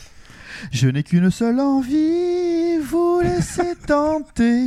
Je 0.71 0.87
n'ai 0.89 1.03
qu'une 1.03 1.31
seule 1.31 1.59
envie, 1.59 2.77
vous 2.79 3.21
laisser 3.21 3.75
tenter. 3.87 4.65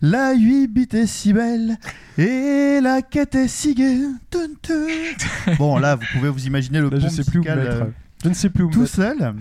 La 0.00 0.32
8 0.32 0.68
bits 0.68 0.88
est 0.92 1.06
si 1.06 1.32
belle 1.32 1.76
et 2.18 2.80
la 2.82 3.02
quête 3.02 3.34
est 3.34 3.48
si 3.48 3.74
gaie. 3.74 3.98
Bon, 5.58 5.78
là, 5.78 5.96
vous 5.96 6.04
pouvez 6.12 6.28
vous 6.30 6.46
imaginer 6.46 6.80
le 6.80 6.88
Là, 6.88 6.98
je 6.98 7.22
plus 7.22 7.40
où 7.40 7.44
euh, 7.46 7.84
Je 8.24 8.28
ne 8.28 8.34
sais 8.34 8.48
plus 8.48 8.64
où 8.64 8.70
tout 8.70 8.80
mettre. 8.80 8.92
seul. 8.94 9.34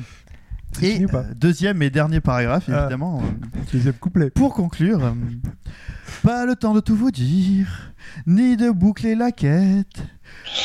Et 0.82 1.06
euh, 1.14 1.24
deuxième 1.36 1.82
et 1.82 1.90
dernier 1.90 2.22
paragraphe, 2.22 2.66
Ah. 2.72 2.82
évidemment. 2.82 3.22
euh, 3.22 3.60
Deuxième 3.72 3.94
couplet. 3.94 4.30
pour 4.30 4.54
conclure, 4.54 5.04
euh, 5.04 5.12
pas 6.24 6.46
le 6.46 6.56
temps 6.56 6.74
de 6.74 6.80
tout 6.80 6.96
vous 6.96 7.12
dire, 7.12 7.92
ni 8.26 8.58
de 8.58 8.70
boucler 8.72 9.16
la 9.16 9.32
quête. 9.32 10.04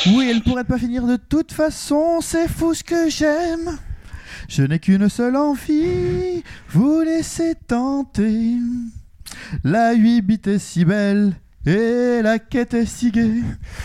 Oui, 0.07 0.29
elle 0.31 0.43
pourrait 0.43 0.65
pas 0.65 0.79
finir 0.79 1.07
de 1.07 1.17
toute 1.17 1.53
façon, 1.53 2.21
c'est 2.21 2.49
fou 2.49 2.73
ce 2.75 2.85
que 2.85 3.09
j'aime. 3.11 3.79
Je 4.49 4.63
n'ai 4.63 4.79
qu'une 4.79 5.09
seule 5.09 5.37
envie, 5.37 6.43
vous 6.71 7.01
laisser 7.01 7.55
tenter. 7.67 8.55
La 9.65 9.93
8 9.95 10.23
bits 10.23 10.41
est 10.47 10.59
si 10.59 10.85
belle, 10.85 11.35
et 11.67 12.23
la 12.23 12.39
quête 12.39 12.75
est 12.75 12.87
si 12.87 13.11
gaie. 13.11 13.43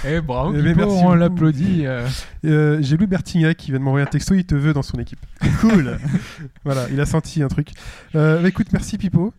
Eh 0.07 0.21
bravo, 0.21 0.53
Eh 0.55 0.61
ben, 0.61 0.75
merci 0.75 0.93
on 0.99 1.03
beaucoup. 1.03 1.15
l'applaudit. 1.15 1.85
euh. 1.85 2.07
Euh, 2.45 2.77
J'ai 2.81 2.95
lu 2.97 3.07
Bertignac 3.07 3.57
qui 3.57 3.71
vient 3.71 3.79
de 3.79 3.83
m'envoyer 3.83 4.05
un 4.05 4.09
texto, 4.09 4.33
il 4.35 4.45
te 4.45 4.55
veut 4.55 4.73
dans 4.73 4.81
son 4.83 4.97
équipe. 4.99 5.19
Cool. 5.61 5.97
Voilà, 6.63 6.87
il 6.91 6.99
a 7.01 7.05
senti 7.05 7.41
un 7.43 7.47
truc. 7.47 7.69
Euh, 8.15 8.41
bah, 8.41 8.47
écoute, 8.47 8.67
merci 8.73 8.97
Pipo. 8.97 9.33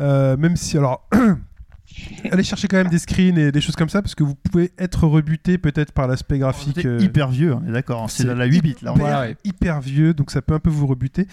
Euh, 0.00 0.36
même 0.36 0.56
si, 0.56 0.76
alors, 0.78 1.08
allez 2.30 2.42
chercher 2.44 2.68
quand 2.68 2.76
même 2.76 2.88
des 2.88 2.98
screens 2.98 3.36
et 3.38 3.50
des 3.52 3.60
choses 3.60 3.74
comme 3.76 3.88
ça, 3.88 4.00
parce 4.02 4.14
que 4.14 4.22
vous 4.22 4.34
pouvez 4.34 4.72
être 4.78 5.06
rebuté 5.06 5.58
peut-être 5.58 5.92
par 5.92 6.06
l'aspect 6.06 6.38
graphique. 6.38 6.78
C'est 6.80 6.86
euh, 6.86 6.98
hyper 7.00 7.28
vieux, 7.28 7.54
on 7.54 7.66
est 7.68 7.72
d'accord. 7.72 8.04
hein, 8.04 8.08
C'est 8.08 8.24
la 8.32 8.44
8 8.44 8.60
bits 8.62 8.76
là. 8.82 8.92
on 8.92 8.96
est- 8.96 9.00
Voilà, 9.00 9.20
ouais. 9.22 9.36
hyper 9.44 9.80
vieux, 9.80 10.14
donc 10.14 10.30
ça 10.30 10.40
peut 10.42 10.54
un 10.54 10.60
peu 10.60 10.70
vous 10.70 10.86
rebuter. 10.86 11.26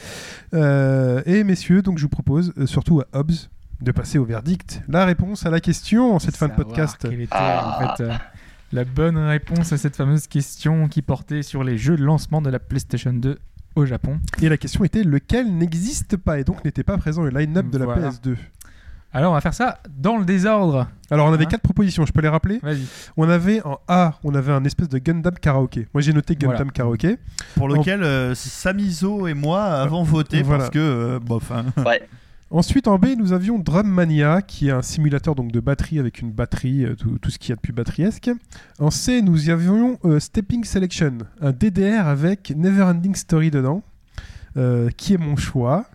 Euh, 0.54 1.22
et 1.26 1.44
messieurs, 1.44 1.82
donc 1.82 1.98
je 1.98 2.04
vous 2.04 2.10
propose, 2.10 2.54
euh, 2.58 2.66
surtout 2.66 3.02
à 3.02 3.06
Hobbs, 3.20 3.50
de 3.82 3.92
passer 3.92 4.18
au 4.18 4.26
verdict. 4.26 4.82
La 4.88 5.06
réponse 5.06 5.46
à 5.46 5.50
la 5.50 5.60
question 5.60 6.16
en 6.16 6.20
cette 6.20 6.38
fin 6.38 6.48
de 6.48 6.54
podcast. 6.54 6.98
Quelle 7.02 7.22
était 7.22 7.28
Ah. 7.32 7.78
en 7.80 7.96
fait 7.96 8.04
euh, 8.04 8.14
la 8.72 8.84
bonne 8.84 9.18
réponse 9.18 9.72
à 9.74 9.78
cette 9.78 9.96
fameuse 9.96 10.28
question 10.28 10.88
qui 10.88 11.02
portait 11.02 11.44
sur 11.44 11.64
les 11.64 11.78
jeux 11.78 11.96
de 11.98 12.04
lancement 12.04 12.42
de 12.42 12.50
la 12.50 12.60
PlayStation 12.60 13.14
2 13.14 13.38
au 13.76 13.86
Japon 13.86 14.20
Et 14.42 14.50
la 14.50 14.58
question 14.58 14.84
était 14.84 15.04
lequel 15.04 15.56
n'existe 15.56 16.18
pas 16.18 16.40
et 16.40 16.44
donc 16.44 16.64
n'était 16.66 16.84
pas 16.84 16.98
présent 16.98 17.22
au 17.24 17.30
line-up 17.30 17.70
de 17.70 17.78
la 17.78 17.86
Voilà. 17.86 18.10
PS2. 18.10 18.36
Alors 19.14 19.32
on 19.32 19.36
va 19.36 19.40
faire 19.42 19.54
ça 19.54 19.80
dans 19.98 20.18
le 20.18 20.26
désordre. 20.26 20.88
Alors 21.10 21.28
on 21.28 21.34
avait 21.34 21.46
Hein 21.46 21.50
quatre 21.52 21.62
propositions, 21.62 22.06
je 22.06 22.12
peux 22.12 22.20
les 22.22 22.28
rappeler? 22.28 22.60
Vas-y. 22.62 22.82
On 23.16 23.30
avait 23.30 23.62
en 23.66 23.80
A, 23.88 24.16
on 24.26 24.36
avait 24.36 24.52
un 24.52 24.64
espèce 24.66 24.90
de 24.90 24.98
Gundam 24.98 25.36
karaoké. 25.36 25.88
Moi 25.94 26.02
j'ai 26.02 26.12
noté 26.12 26.36
Gundam 26.36 26.56
Voilà. 26.58 26.72
karaoké. 26.72 27.18
Pour 27.56 27.70
lequel 27.70 28.04
euh, 28.04 28.36
Samizo 28.36 29.28
et 29.28 29.34
moi 29.34 29.64
avons 29.64 30.04
voté 30.04 30.42
Voilà. 30.42 30.64
parce 30.64 30.70
que, 30.72 30.80
euh, 30.80 31.20
bof. 31.20 31.50
hein. 31.52 31.66
Ouais. 31.86 32.02
Ensuite 32.56 32.88
en 32.88 32.98
B, 32.98 33.08
nous 33.18 33.34
avions 33.34 33.60
Drum 33.60 33.86
Mania, 33.86 34.42
qui 34.42 34.70
est 34.70 34.72
un 34.72 34.82
simulateur 34.82 35.36
donc 35.36 35.52
de 35.52 35.60
batterie 35.60 36.00
avec 36.00 36.22
une 36.22 36.32
batterie, 36.32 36.86
euh, 36.86 36.96
tout, 36.96 37.30
ce 37.30 37.38
qu'il 37.38 37.50
y 37.50 37.52
a 37.52 37.58
de 37.58 37.60
plus 37.60 37.74
batteriesque. 37.74 38.32
En 38.80 38.92
C, 38.92 39.22
nous 39.22 39.50
y 39.50 39.52
avions 39.52 40.00
euh, 40.06 40.22
Stepping 40.22 40.64
Selection, 40.64 41.18
un 41.42 41.52
DDR 41.52 42.08
avec 42.08 42.54
Neverending 42.56 43.14
Story 43.14 43.52
dedans, 43.52 43.84
euh, 44.56 44.90
qui 44.96 45.16
est 45.16 45.18
mon 45.18 45.36
choix. 45.36 45.88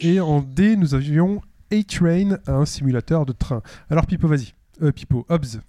Et 0.00 0.18
en 0.18 0.40
D, 0.40 0.76
nous 0.76 0.94
avions 0.94 1.42
A-Train, 1.70 2.38
un 2.46 2.64
simulateur 2.64 3.26
de 3.26 3.32
train. 3.32 3.60
Alors 3.90 4.06
Pipo, 4.06 4.26
vas-y. 4.26 4.54
Euh, 4.82 4.90
Pipo, 4.92 5.24
Hobbs. 5.28 5.60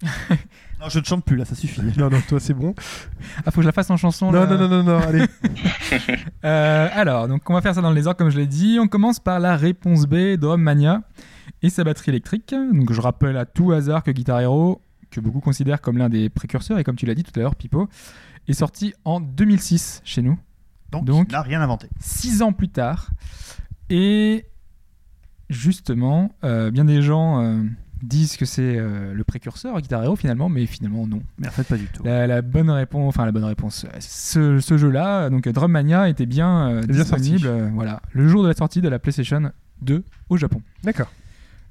Non, 0.80 0.88
je 0.90 0.98
ne 0.98 1.04
chante 1.04 1.24
plus 1.24 1.36
là, 1.36 1.44
ça 1.46 1.54
suffit. 1.54 1.80
non, 1.96 2.10
non, 2.10 2.20
toi 2.28 2.38
c'est 2.40 2.52
bon. 2.52 2.74
Ah 3.46 3.50
faut 3.50 3.56
que 3.56 3.62
je 3.62 3.68
la 3.68 3.72
fasse 3.72 3.88
en 3.90 3.96
chanson. 3.96 4.30
Non, 4.30 4.40
là. 4.40 4.46
non, 4.46 4.58
non, 4.58 4.68
non, 4.68 4.82
non, 4.82 4.98
allez. 4.98 5.24
Euh, 6.44 6.88
alors, 6.92 7.26
donc 7.28 7.48
on 7.48 7.54
va 7.54 7.62
faire 7.62 7.74
ça 7.74 7.80
dans 7.80 7.88
le 7.88 7.94
désordre 7.94 8.18
comme 8.18 8.28
je 8.28 8.36
l'ai 8.38 8.46
dit. 8.46 8.78
On 8.80 8.86
commence 8.88 9.18
par 9.20 9.40
la 9.40 9.56
réponse 9.56 10.06
B, 10.06 10.36
Drum 10.36 10.60
Mania 10.60 11.02
et 11.62 11.70
sa 11.70 11.84
batterie 11.84 12.10
électrique. 12.10 12.54
Donc 12.72 12.92
je 12.92 13.00
rappelle 13.00 13.36
à 13.38 13.46
tout 13.46 13.72
hasard 13.72 14.02
que 14.02 14.10
Guitar 14.10 14.40
Hero, 14.40 14.82
que 15.10 15.20
beaucoup 15.20 15.40
considèrent 15.40 15.80
comme 15.80 15.96
l'un 15.96 16.10
des 16.10 16.28
précurseurs, 16.28 16.78
et 16.78 16.84
comme 16.84 16.96
tu 16.96 17.06
l'as 17.06 17.14
dit 17.14 17.22
tout 17.22 17.32
à 17.36 17.42
l'heure, 17.42 17.54
Pipo, 17.54 17.88
est 18.48 18.52
sorti 18.52 18.92
en 19.06 19.20
2006 19.20 20.02
chez 20.04 20.20
nous, 20.20 20.38
Donc, 20.90 21.04
Donc- 21.06 21.26
il 21.30 21.32
n'a 21.32 21.40
rien 21.42 21.62
inventé. 21.62 21.88
six 22.00 22.42
ans 22.42 22.52
plus 22.52 22.68
tard. 22.68 23.08
Et 23.88 24.44
justement, 25.48 26.30
euh, 26.44 26.70
bien 26.70 26.84
des 26.84 27.00
gens 27.00 27.40
disent 28.04 28.36
que 28.36 28.44
c'est 28.44 28.76
euh, 28.76 29.12
le 29.14 29.24
précurseur 29.24 29.80
Guitar 29.80 30.02
Hero 30.04 30.16
finalement, 30.16 30.48
mais 30.48 30.66
finalement 30.66 31.06
non. 31.06 31.22
Mais 31.38 31.48
en 31.48 31.50
fait, 31.50 31.64
pas 31.64 31.76
du 31.76 31.86
tout. 31.86 32.02
La, 32.04 32.26
la 32.26 32.42
bonne 32.42 32.70
réponse, 32.70 33.08
enfin 33.08 33.24
la 33.24 33.32
bonne 33.32 33.44
réponse, 33.44 33.84
euh, 33.84 33.96
ce, 34.00 34.60
ce 34.60 34.76
jeu-là, 34.78 35.30
donc 35.30 35.48
Drum 35.48 35.72
Mania, 35.72 36.08
était 36.08 36.26
bien, 36.26 36.68
euh, 36.70 36.80
disponible, 36.82 37.46
euh, 37.46 37.68
voilà, 37.72 38.00
le 38.12 38.28
jour 38.28 38.42
de 38.42 38.48
la 38.48 38.54
sortie 38.54 38.80
de 38.80 38.88
la 38.88 38.98
PlayStation 38.98 39.50
2 39.82 40.04
au 40.28 40.36
Japon. 40.36 40.60
D'accord. 40.82 41.10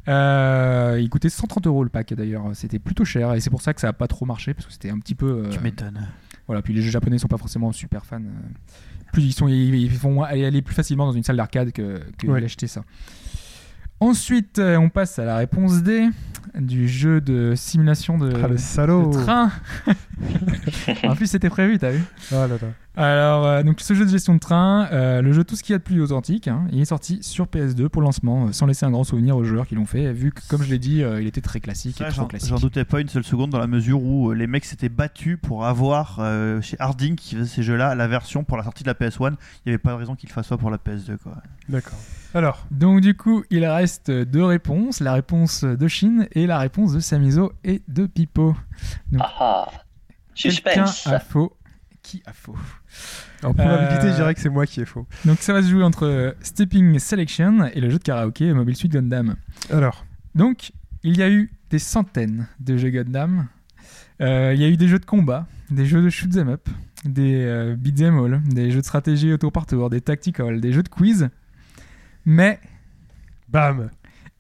Il 0.08 1.10
coûtait 1.10 1.30
130 1.30 1.68
euros 1.68 1.84
le 1.84 1.90
pack 1.90 2.14
d'ailleurs, 2.14 2.44
c'était 2.54 2.80
plutôt 2.80 3.06
cher 3.06 3.34
et 3.34 3.40
c'est 3.40 3.50
pour 3.50 3.62
ça 3.62 3.74
que 3.74 3.82
ça 3.82 3.90
a 3.90 3.94
pas 3.94 4.08
trop 4.08 4.26
marché 4.26 4.54
parce 4.54 4.66
que 4.68 4.74
c'était 4.74 4.90
un 4.90 5.00
petit 5.00 5.16
peu. 5.16 5.48
Tu 5.52 5.60
m'étonnes. 5.60 6.08
voilà, 6.48 6.62
puis 6.62 6.74
les 6.74 6.82
jeux 6.82 6.92
japonais 6.92 7.18
sont 7.18 7.28
pas 7.28 7.38
forcément 7.38 7.72
super 7.72 8.06
fans. 8.06 8.20
Plus 9.14 9.24
ils 9.24 9.32
sont, 9.34 9.48
ils, 9.48 9.76
ils 9.76 9.92
font 9.92 10.24
aller, 10.24 10.44
aller 10.46 10.62
plus 10.62 10.74
facilement 10.76 11.06
dans 11.06 11.12
une 11.14 11.24
salle 11.24 11.38
d'arcade 11.38 11.72
que, 11.72 12.00
que 12.18 12.28
Ouais. 12.28 12.42
d'acheter 12.42 12.68
ça. 12.68 12.84
Ensuite, 14.00 14.60
euh, 14.60 14.76
on 14.78 14.90
passe 14.90 15.18
à 15.20 15.26
la 15.26 15.38
réponse 15.38 15.82
D 15.84 16.10
du 16.56 16.88
jeu 16.88 17.22
de 17.22 17.54
simulation 17.56 18.18
de, 18.18 18.32
Ah, 18.44 18.48
le 18.48 18.58
salaud. 18.58 19.08
de 19.12 19.24
train. 19.24 19.52
en 21.04 21.16
plus, 21.16 21.28
c'était 21.28 21.50
prévu, 21.50 21.78
t'as 21.78 21.92
vu 21.92 22.02
là 22.32 22.48
là. 22.48 22.56
Alors, 22.96 23.48
euh, 23.48 23.64
donc 23.64 23.82
ce 23.82 23.96
jeu 23.96 24.06
de 24.06 24.10
gestion 24.12 24.36
de 24.36 24.40
train, 24.40 24.88
euh, 24.92 25.24
le 25.24 25.34
jeu 25.34 25.44
tout 25.44 25.56
ce 25.56 25.64
qu'il 25.64 25.74
y 25.74 25.76
a 25.76 25.80
de 25.80 25.84
plus 25.84 26.00
authentique, 26.00 26.48
hein, 26.48 26.68
il 26.72 26.80
est 26.80 26.86
sorti 26.86 27.18
sur 27.24 27.46
PS2 27.48 27.90
pour 27.90 28.04
lancement, 28.04 28.46
euh, 28.46 28.52
sans 28.52 28.68
laisser 28.68 28.86
un 28.86 28.92
grand 28.92 29.04
souvenir 29.04 29.36
aux 29.36 29.44
joueurs 29.44 29.66
qui 29.66 29.74
l'ont 29.74 29.88
fait, 29.88 30.14
vu 30.14 30.32
que, 30.32 30.42
comme 30.48 30.62
je 30.62 30.70
l'ai 30.70 30.78
dit, 30.78 31.02
euh, 31.02 31.20
il 31.20 31.26
était 31.28 31.42
très 31.42 31.60
classique 31.60 31.98
Ça, 31.98 32.06
et 32.06 32.12
trop 32.12 32.22
j'en, 32.22 32.28
classique. 32.28 32.50
j'en 32.50 32.60
doutais 32.60 32.86
pas 32.86 33.02
une 33.02 33.10
seule 33.10 33.24
seconde 33.24 33.50
dans 33.50 33.58
la 33.58 33.66
mesure 33.66 34.04
où 34.04 34.32
les 34.34 34.46
mecs 34.46 34.66
s'étaient 34.66 34.90
battus 34.90 35.40
pour 35.42 35.66
avoir 35.66 36.18
euh, 36.20 36.62
chez 36.62 36.78
Harding 36.80 37.16
qui 37.16 37.36
faisait 37.36 37.48
ces 37.48 37.64
jeux-là 37.64 37.96
la 37.96 38.08
version 38.08 38.44
pour 38.44 38.58
la 38.58 38.64
sortie 38.64 38.84
de 38.84 38.90
la 38.90 38.94
PS1. 38.94 39.32
Il 39.32 39.70
n'y 39.70 39.72
avait 39.72 39.78
pas 39.80 39.92
de 39.94 39.98
raison 39.98 40.16
qu'il 40.16 40.30
le 40.30 40.34
fasse 40.34 40.48
pas 40.48 40.58
pour 40.58 40.70
la 40.70 40.78
PS2 40.78 41.18
quoi. 41.18 41.38
D'accord. 41.70 41.98
Alors, 42.36 42.66
Donc 42.70 43.02
du 43.02 43.16
coup, 43.16 43.44
il 43.50 43.66
reste 43.66 44.12
deux 44.12 44.44
réponses, 44.44 45.00
la 45.00 45.14
réponse 45.14 45.64
de 45.64 45.88
Shin 45.88 46.26
et 46.34 46.46
la 46.46 46.60
réponse 46.60 46.94
de 46.94 47.00
Samizo 47.00 47.54
et 47.64 47.82
de 47.88 48.06
Pipo. 48.06 48.56
Ah 49.20 49.32
ah. 49.40 49.66
Quelqu'un 50.36 50.86
Suspense. 50.88 51.08
a 51.08 51.20
faux. 51.20 51.56
Qui 52.02 52.22
a 52.26 52.34
faux? 52.34 52.56
En 53.44 53.54
probabilité, 53.54 54.08
Euh, 54.08 54.12
je 54.12 54.16
dirais 54.16 54.34
que 54.36 54.42
c'est 54.42 54.50
moi 54.50 54.66
qui 54.66 54.82
ai 54.82 54.86
faux. 54.86 55.06
Donc 55.26 55.40
ça 55.40 55.54
va 55.54 55.62
se 55.64 55.70
jouer 55.70 55.84
entre 55.84 56.06
euh, 56.06 56.32
Stepping 56.42 57.00
Selection 57.00 57.66
et 57.74 57.80
le 57.80 57.90
jeu 57.90 57.98
de 57.98 58.04
karaoké 58.04 58.54
Mobile 58.54 58.76
Suit 58.76 58.90
Gundam. 58.90 59.36
Alors, 59.72 60.06
Donc, 60.36 60.72
il 61.04 61.18
y 61.18 61.24
a 61.24 61.30
eu 61.30 61.52
des 61.70 61.80
centaines 61.80 62.48
de 62.60 62.76
jeux 62.78 62.90
Gundam. 62.90 63.48
Euh, 64.22 64.52
il 64.54 64.62
y 64.62 64.66
a 64.66 64.68
eu 64.68 64.78
des 64.78 64.88
jeux 64.88 65.00
de 65.00 65.06
combat, 65.06 65.48
des 65.70 65.86
jeux 65.86 66.02
de 66.02 66.10
shoot 66.10 66.36
'em 66.38 66.50
up, 66.50 66.68
des 67.06 67.44
euh, 67.46 67.76
beat'em 67.76 68.18
all, 68.18 68.42
des 68.44 68.70
jeux 68.72 68.80
de 68.82 68.86
stratégie 68.86 69.32
au 69.34 69.38
tour 69.38 69.52
par 69.52 69.66
tour, 69.66 69.90
des 69.90 70.02
tactical, 70.02 70.60
des 70.62 70.72
jeux 70.74 70.84
de 70.84 70.90
quiz. 70.90 71.30
Mais 72.26 72.60
bam 73.50 73.90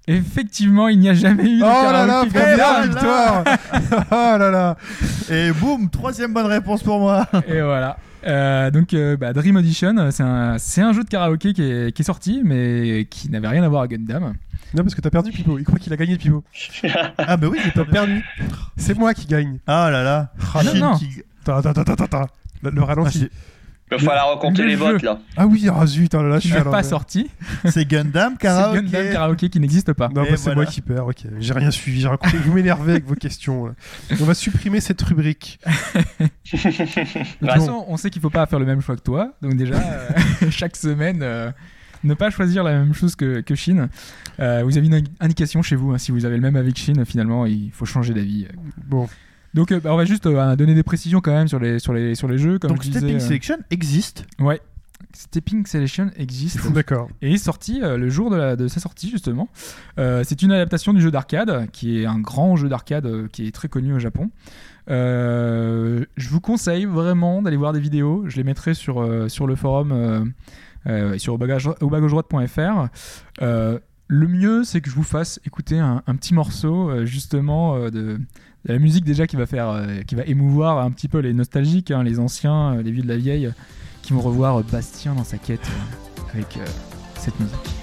Effectivement, 0.07 0.89
il 0.89 0.99
n'y 0.99 1.09
a 1.09 1.13
jamais 1.13 1.49
eu 1.49 1.59
de 1.59 1.63
Oh 1.63 1.91
là 1.91 2.05
là, 2.05 2.25
première 2.25 2.83
victoire 2.83 3.43
Oh 4.11 4.37
là 4.37 4.51
là 4.51 4.77
Et 5.29 5.51
boum, 5.51 5.89
troisième 5.89 6.33
bonne 6.33 6.45
réponse 6.47 6.83
pour 6.83 6.99
moi. 6.99 7.25
Et 7.47 7.61
voilà. 7.61 7.97
Euh, 8.25 8.71
donc 8.71 8.93
euh, 8.93 9.17
bah, 9.17 9.33
Dream 9.33 9.55
Audition, 9.57 9.95
c'est 10.11 10.23
un, 10.23 10.57
c'est 10.57 10.81
un 10.81 10.93
jeu 10.93 11.03
de 11.03 11.09
karaoké 11.09 11.53
qui 11.53 11.61
est, 11.63 11.91
qui 11.95 12.01
est 12.01 12.05
sorti, 12.05 12.41
mais 12.43 13.05
qui 13.09 13.29
n'avait 13.29 13.47
rien 13.49 13.63
à 13.63 13.69
voir 13.69 13.81
avec 13.83 13.91
Gundam. 13.97 14.33
Non, 14.75 14.83
parce 14.83 14.95
que 14.95 15.01
t'as 15.01 15.09
perdu 15.09 15.31
Pipo. 15.31 15.57
Il 15.59 15.65
croit 15.65 15.77
qu'il 15.79 15.93
a 15.93 15.97
gagné 15.97 16.17
Pipo. 16.17 16.43
Ah 17.17 17.37
bah 17.37 17.47
oui, 17.49 17.59
j'ai 17.63 17.71
T'as 17.71 17.85
perdu. 17.85 17.91
perdu. 17.91 18.23
C'est 18.77 18.97
moi 18.97 19.13
qui 19.13 19.27
gagne. 19.27 19.59
Ah 19.67 19.89
là 19.91 20.03
là. 20.03 20.31
Ah, 20.53 20.63
non, 20.63 20.73
non. 20.75 20.95
qui- 20.97 21.21
Ta, 21.45 21.61
ta, 21.61 21.73
ta, 21.73 21.83
ta, 21.83 21.95
ta, 21.95 22.07
ta. 22.07 22.27
Le, 22.61 22.69
le 22.71 22.81
Ah, 22.81 22.85
ralenti. 22.85 23.19
c'est- 23.19 23.31
Il 23.99 24.05
va 24.05 24.11
falloir 24.11 24.35
recompter 24.35 24.61
le 24.63 24.67
les 24.69 24.73
jeu. 24.77 24.79
votes 24.79 25.01
là. 25.01 25.19
Ah 25.37 25.47
oui, 25.47 25.67
ah 25.73 25.85
zut, 25.85 26.13
oh 26.15 26.21
là 26.23 26.29
là, 26.29 26.39
je 26.39 26.47
suis 26.47 26.61
pas 26.63 26.83
sorti. 26.83 27.29
c'est 27.65 27.85
Gundam 27.85 28.33
C'est 28.39 28.47
Karaoke. 28.47 28.81
Gundam 28.85 29.11
Karaoké 29.13 29.49
qui 29.49 29.59
n'existe 29.59 29.93
pas. 29.93 30.07
Non, 30.09 30.23
bah, 30.23 30.27
c'est 30.31 30.37
voilà. 30.43 30.55
moi 30.55 30.65
qui 30.65 30.81
perds, 30.81 31.07
ok. 31.07 31.23
J'ai 31.39 31.53
rien 31.53 31.71
suivi, 31.71 32.01
j'ai 32.01 32.09
compris. 32.09 32.37
Vous 32.37 32.53
m'énervez 32.53 32.93
avec 32.93 33.05
vos 33.05 33.15
questions. 33.15 33.67
là. 33.67 33.73
On 34.19 34.25
va 34.25 34.33
supprimer 34.33 34.79
cette 34.79 35.01
rubrique. 35.01 35.59
De 36.19 36.27
toute 37.39 37.49
façon, 37.49 37.85
on 37.87 37.97
sait 37.97 38.09
qu'il 38.09 38.21
faut 38.21 38.29
pas 38.29 38.45
faire 38.45 38.59
le 38.59 38.65
même 38.65 38.81
choix 38.81 38.95
que 38.95 39.01
toi. 39.01 39.33
Donc 39.41 39.55
déjà, 39.55 39.75
euh, 39.75 40.09
chaque 40.49 40.75
semaine, 40.75 41.19
euh, 41.21 41.51
ne 42.03 42.13
pas 42.13 42.29
choisir 42.29 42.63
la 42.63 42.71
même 42.71 42.93
chose 42.93 43.15
que, 43.15 43.41
que 43.41 43.55
Chine. 43.55 43.89
Euh, 44.39 44.61
vous 44.63 44.77
avez 44.77 44.87
une 44.87 45.03
indication 45.19 45.61
chez 45.61 45.75
vous. 45.75 45.91
hein, 45.93 45.97
si 45.97 46.11
vous 46.11 46.25
avez 46.25 46.35
le 46.35 46.41
même 46.41 46.55
avis 46.55 46.73
que 46.73 46.79
Chine, 46.79 47.05
finalement, 47.05 47.45
il 47.45 47.71
faut 47.71 47.85
changer 47.85 48.13
d'avis. 48.13 48.47
Bon, 48.85 49.07
Donc 49.53 49.71
euh, 49.71 49.79
bah, 49.79 49.93
on 49.93 49.97
va 49.97 50.05
juste 50.05 50.25
euh, 50.25 50.55
donner 50.55 50.73
des 50.75 50.83
précisions 50.83 51.21
quand 51.21 51.31
même 51.33 51.47
sur 51.47 51.59
les, 51.59 51.79
sur 51.79 51.93
les, 51.93 52.15
sur 52.15 52.27
les 52.27 52.37
jeux. 52.37 52.59
Comme 52.59 52.71
Donc 52.71 52.81
je 52.83 52.87
disais, 52.87 52.99
Stepping 52.99 53.15
euh, 53.17 53.19
Selection 53.19 53.57
existe. 53.69 54.25
Ouais. 54.39 54.59
Stepping 55.15 55.65
Selection 55.65 56.09
existe. 56.17 56.71
d'accord. 56.73 57.07
Et 57.21 57.33
est 57.33 57.37
sorti 57.37 57.79
euh, 57.83 57.97
le 57.97 58.09
jour 58.09 58.31
de, 58.31 58.35
la- 58.35 58.55
de 58.55 58.67
sa 58.67 58.79
sortie 58.79 59.09
justement. 59.09 59.47
Euh, 59.99 60.23
c'est 60.25 60.41
une 60.41 60.51
adaptation 60.51 60.91
du 60.93 61.01
jeu 61.01 61.11
d'arcade, 61.11 61.69
qui 61.71 61.99
est 62.01 62.05
un 62.05 62.19
grand 62.19 62.55
jeu 62.55 62.67
d'arcade 62.67 63.05
euh, 63.05 63.27
qui 63.31 63.45
est 63.45 63.51
très 63.51 63.67
connu 63.67 63.93
au 63.93 63.99
Japon. 63.99 64.31
Euh, 64.89 66.05
je 66.17 66.29
vous 66.29 66.41
conseille 66.41 66.85
vraiment 66.85 67.41
d'aller 67.41 67.57
voir 67.57 67.73
des 67.73 67.79
vidéos. 67.79 68.23
Je 68.27 68.37
les 68.37 68.43
mettrai 68.43 68.73
sur, 68.73 69.01
euh, 69.01 69.29
sur 69.29 69.47
le 69.47 69.55
forum 69.55 69.91
euh, 69.91 70.23
euh, 70.87 71.17
sur 71.17 71.33
au 71.33 71.37
bagage- 71.37 71.69
au 71.81 71.89
bagageroite.fr. 71.89 72.87
Euh, 73.41 73.79
le 74.07 74.27
mieux, 74.27 74.63
c'est 74.63 74.81
que 74.81 74.89
je 74.89 74.95
vous 74.95 75.03
fasse 75.03 75.39
écouter 75.45 75.79
un, 75.79 76.03
un 76.07 76.15
petit 76.15 76.33
morceau 76.33 76.89
euh, 76.89 77.05
justement 77.05 77.75
euh, 77.75 77.89
de 77.89 78.19
la 78.65 78.79
musique 78.79 79.03
déjà 79.03 79.27
qui 79.27 79.35
va 79.35 79.45
faire, 79.45 79.69
euh, 79.69 80.01
qui 80.07 80.15
va 80.15 80.23
émouvoir 80.23 80.79
un 80.79 80.91
petit 80.91 81.07
peu 81.07 81.19
les 81.19 81.33
nostalgiques, 81.33 81.91
hein, 81.91 82.03
les 82.03 82.19
anciens, 82.19 82.75
euh, 82.75 82.81
les 82.81 82.91
vieux 82.91 83.03
de 83.03 83.07
la 83.07 83.17
vieille, 83.17 83.51
qui 84.01 84.13
vont 84.13 84.21
revoir 84.21 84.59
euh, 84.59 84.63
Bastien 84.71 85.15
dans 85.15 85.23
sa 85.23 85.37
quête 85.37 85.67
euh, 85.67 86.21
avec 86.33 86.57
euh, 86.57 86.65
cette 87.17 87.39
musique. 87.39 87.82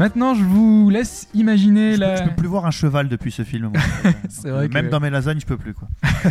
Maintenant, 0.00 0.34
je 0.34 0.42
vous 0.42 0.88
laisse 0.90 1.28
imaginer 1.34 1.94
Je, 1.94 2.00
la. 2.00 2.10
peux, 2.14 2.16
je 2.24 2.28
peux 2.30 2.34
plus 2.36 2.48
voir 2.48 2.64
un 2.66 2.70
cheval 2.70 3.08
depuis 3.08 3.30
ce 3.30 3.42
film. 3.44 3.70
moi. 3.72 3.82
C'est 4.30 4.48
vrai 4.50 4.68
que- 4.68 4.72
Même 4.74 4.88
dans 4.88 4.98
mes 4.98 5.10
lasagnes, 5.10 5.38
je 5.40 5.46
peux 5.46 5.56
plus 5.58 5.74
quoi. 5.74 5.88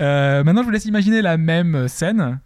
Euh, 0.00 0.42
maintenant, 0.42 0.62
je 0.62 0.66
vous 0.66 0.72
laisse 0.72 0.86
imaginer 0.86 1.22
la 1.22 1.36
même 1.36 1.86
scène. 1.86 2.40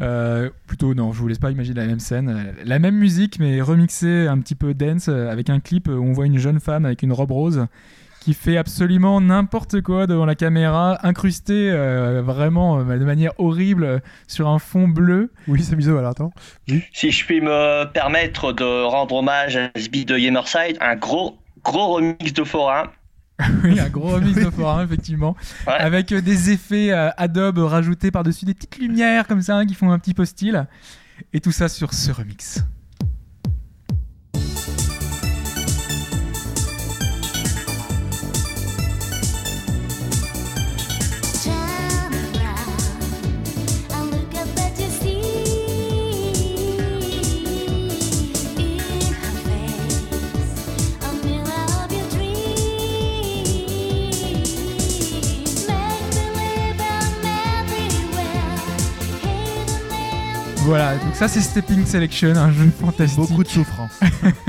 Euh, 0.00 0.48
plutôt, 0.66 0.94
non, 0.94 1.12
je 1.12 1.18
vous 1.20 1.28
laisse 1.28 1.38
pas 1.38 1.50
imaginer 1.50 1.78
la 1.80 1.86
même 1.86 2.00
scène. 2.00 2.54
La 2.64 2.78
même 2.78 2.96
musique, 2.96 3.38
mais 3.38 3.60
remixée 3.60 4.26
un 4.26 4.38
petit 4.38 4.54
peu 4.54 4.72
dance, 4.72 5.08
avec 5.08 5.50
un 5.50 5.60
clip 5.60 5.88
où 5.88 5.92
on 5.92 6.12
voit 6.12 6.24
une 6.24 6.38
jeune 6.38 6.58
femme 6.58 6.86
avec 6.86 7.02
une 7.02 7.12
robe 7.12 7.32
rose 7.32 7.66
qui 8.20 8.34
fait 8.34 8.56
absolument 8.56 9.20
n'importe 9.20 9.80
quoi 9.80 10.06
devant 10.06 10.26
la 10.26 10.34
caméra, 10.34 10.98
incrustée 11.02 11.70
euh, 11.70 12.22
vraiment 12.22 12.80
euh, 12.80 12.98
de 12.98 13.04
manière 13.04 13.32
horrible 13.38 13.84
euh, 13.84 13.98
sur 14.26 14.48
un 14.48 14.58
fond 14.58 14.88
bleu. 14.88 15.32
Oui, 15.48 15.62
c'est 15.62 15.76
miso, 15.76 15.96
alors 15.96 16.10
attends. 16.10 16.32
Si 16.92 17.10
je 17.10 17.24
puis 17.24 17.40
me 17.40 17.84
permettre 17.92 18.52
de 18.52 18.84
rendre 18.84 19.16
hommage 19.16 19.56
à 19.56 19.70
beat 19.90 20.08
de 20.08 20.18
Gamerside, 20.18 20.76
un 20.80 20.96
gros, 20.96 21.38
gros 21.64 21.94
remix 21.94 22.32
de 22.32 22.44
Forain. 22.44 22.90
oui, 23.64 23.78
un 23.80 23.88
gros 23.88 24.08
remix 24.08 24.34
de 24.34 24.50
forain, 24.50 24.84
effectivement. 24.84 25.36
Ouais. 25.66 25.74
Avec 25.74 26.12
euh, 26.12 26.20
des 26.20 26.50
effets 26.50 26.92
euh, 26.92 27.10
Adobe 27.16 27.58
rajoutés 27.58 28.10
par-dessus 28.10 28.44
des 28.44 28.54
petites 28.54 28.78
lumières 28.78 29.26
comme 29.26 29.42
ça 29.42 29.56
hein, 29.56 29.66
qui 29.66 29.74
font 29.74 29.90
un 29.90 29.98
petit 29.98 30.14
peu 30.14 30.24
style. 30.24 30.66
Et 31.32 31.40
tout 31.40 31.52
ça 31.52 31.68
sur 31.68 31.92
ce 31.92 32.10
remix. 32.10 32.64
Voilà, 60.70 60.96
donc 60.98 61.16
ça 61.16 61.26
c'est 61.26 61.40
Stepping 61.40 61.84
Selection, 61.84 62.36
un 62.36 62.52
jeu 62.52 62.70
fantastique. 62.80 63.18
Beaucoup 63.18 63.42
de 63.42 63.48
souffrance. 63.48 63.98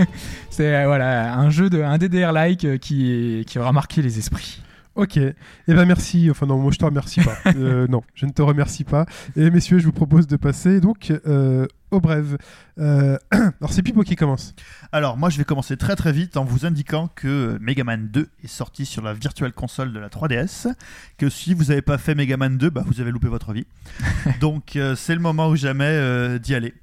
C'est 0.51 0.75
euh, 0.75 0.85
voilà, 0.85 1.33
un 1.33 1.49
jeu 1.49 1.67
de 1.67 1.81
un 1.81 1.97
DDR-like 1.97 2.63
euh, 2.63 2.77
qui, 2.77 3.43
qui 3.47 3.57
aura 3.57 3.71
marqué 3.71 4.03
les 4.03 4.19
esprits. 4.19 4.61
Ok. 4.93 5.17
Eh 5.17 5.33
ben 5.67 5.85
merci. 5.85 6.29
Enfin 6.29 6.45
non, 6.45 6.59
moi 6.59 6.71
je 6.71 6.77
te 6.77 6.85
remercie 6.85 7.21
pas. 7.21 7.37
Euh, 7.55 7.87
non, 7.87 8.03
je 8.13 8.27
ne 8.27 8.31
te 8.31 8.43
remercie 8.43 8.83
pas. 8.83 9.07
Et 9.35 9.49
messieurs, 9.49 9.79
je 9.79 9.85
vous 9.85 9.91
propose 9.91 10.27
de 10.27 10.35
passer 10.35 10.79
donc 10.79 11.11
euh, 11.25 11.65
au 11.91 11.99
brève. 11.99 12.37
Euh, 12.79 13.17
alors 13.31 13.71
c'est 13.71 13.83
Pipo 13.83 14.01
qui 14.03 14.15
commence. 14.15 14.55
Alors 14.91 15.17
moi 15.17 15.29
je 15.29 15.37
vais 15.37 15.43
commencer 15.43 15.77
très 15.77 15.95
très 15.95 16.11
vite 16.11 16.37
en 16.37 16.43
vous 16.43 16.65
indiquant 16.65 17.09
que 17.13 17.57
Mega 17.61 17.83
Man 17.83 18.09
2 18.11 18.27
est 18.43 18.47
sorti 18.47 18.85
sur 18.85 19.01
la 19.03 19.13
Virtual 19.13 19.51
Console 19.53 19.93
de 19.93 19.99
la 19.99 20.09
3DS, 20.09 20.73
que 21.17 21.29
si 21.29 21.53
vous 21.53 21.65
n'avez 21.65 21.81
pas 21.81 21.97
fait 21.97 22.15
Mega 22.15 22.37
Man 22.37 22.57
2, 22.57 22.69
bah, 22.69 22.83
vous 22.85 23.01
avez 23.01 23.11
loupé 23.11 23.27
votre 23.27 23.53
vie. 23.53 23.67
Donc 24.39 24.75
euh, 24.75 24.95
c'est 24.95 25.13
le 25.13 25.21
moment 25.21 25.49
ou 25.49 25.55
jamais 25.55 25.85
euh, 25.85 26.39
d'y 26.39 26.55
aller. 26.55 26.73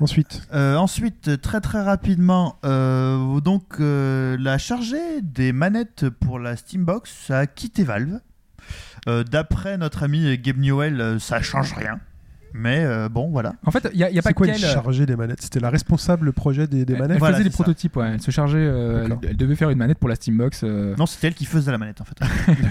Ensuite. 0.00 0.42
Euh, 0.52 0.76
ensuite, 0.76 1.40
très 1.40 1.60
très 1.60 1.82
rapidement, 1.82 2.58
euh, 2.64 3.40
donc 3.40 3.80
euh, 3.80 4.36
la 4.38 4.58
chargée 4.58 5.22
des 5.22 5.52
manettes 5.52 6.08
pour 6.08 6.38
la 6.38 6.56
Steambox 6.56 7.30
a 7.30 7.46
quitté 7.46 7.84
Valve. 7.84 8.20
D'après 9.30 9.78
notre 9.78 10.02
ami 10.02 10.36
Gabe 10.36 10.56
Newell, 10.56 11.20
ça 11.20 11.40
change 11.40 11.72
rien. 11.74 12.00
Mais 12.58 12.84
euh, 12.84 13.08
bon, 13.08 13.28
voilà. 13.30 13.54
En 13.66 13.70
fait, 13.70 13.88
il 13.92 13.98
n'y 13.98 14.04
a, 14.04 14.10
y 14.10 14.18
a 14.18 14.22
pas 14.22 14.30
C'est 14.30 14.34
quoi 14.34 14.46
qu'elle. 14.46 14.58
chargée 14.58 15.04
des 15.04 15.14
manettes? 15.16 15.42
C'était 15.42 15.60
la 15.60 15.68
responsable 15.70 16.32
projet 16.32 16.66
des, 16.66 16.84
des 16.84 16.94
Elle, 16.94 16.98
manettes? 17.00 17.14
elle 17.16 17.18
Voilà, 17.18 17.34
faisait 17.36 17.44
des 17.48 17.50
ça. 17.54 17.62
prototypes, 17.62 17.96
ouais. 17.96 18.12
Elle 18.14 18.22
se 18.22 18.30
chargeait, 18.30 18.58
euh, 18.58 19.02
elle, 19.02 19.08
D'accord. 19.10 19.20
elle 19.28 19.36
devait 19.36 19.56
faire 19.56 19.70
une 19.70 19.78
manette 19.78 19.98
pour 19.98 20.08
la 20.08 20.14
Steambox. 20.14 20.62
euh. 20.64 20.94
Non, 20.96 21.04
c'était 21.06 21.26
elle 21.26 21.34
qui 21.34 21.44
faisait 21.44 21.70
la 21.70 21.78
manette 21.78 22.00
en 22.00 22.04
fait. 22.04 22.16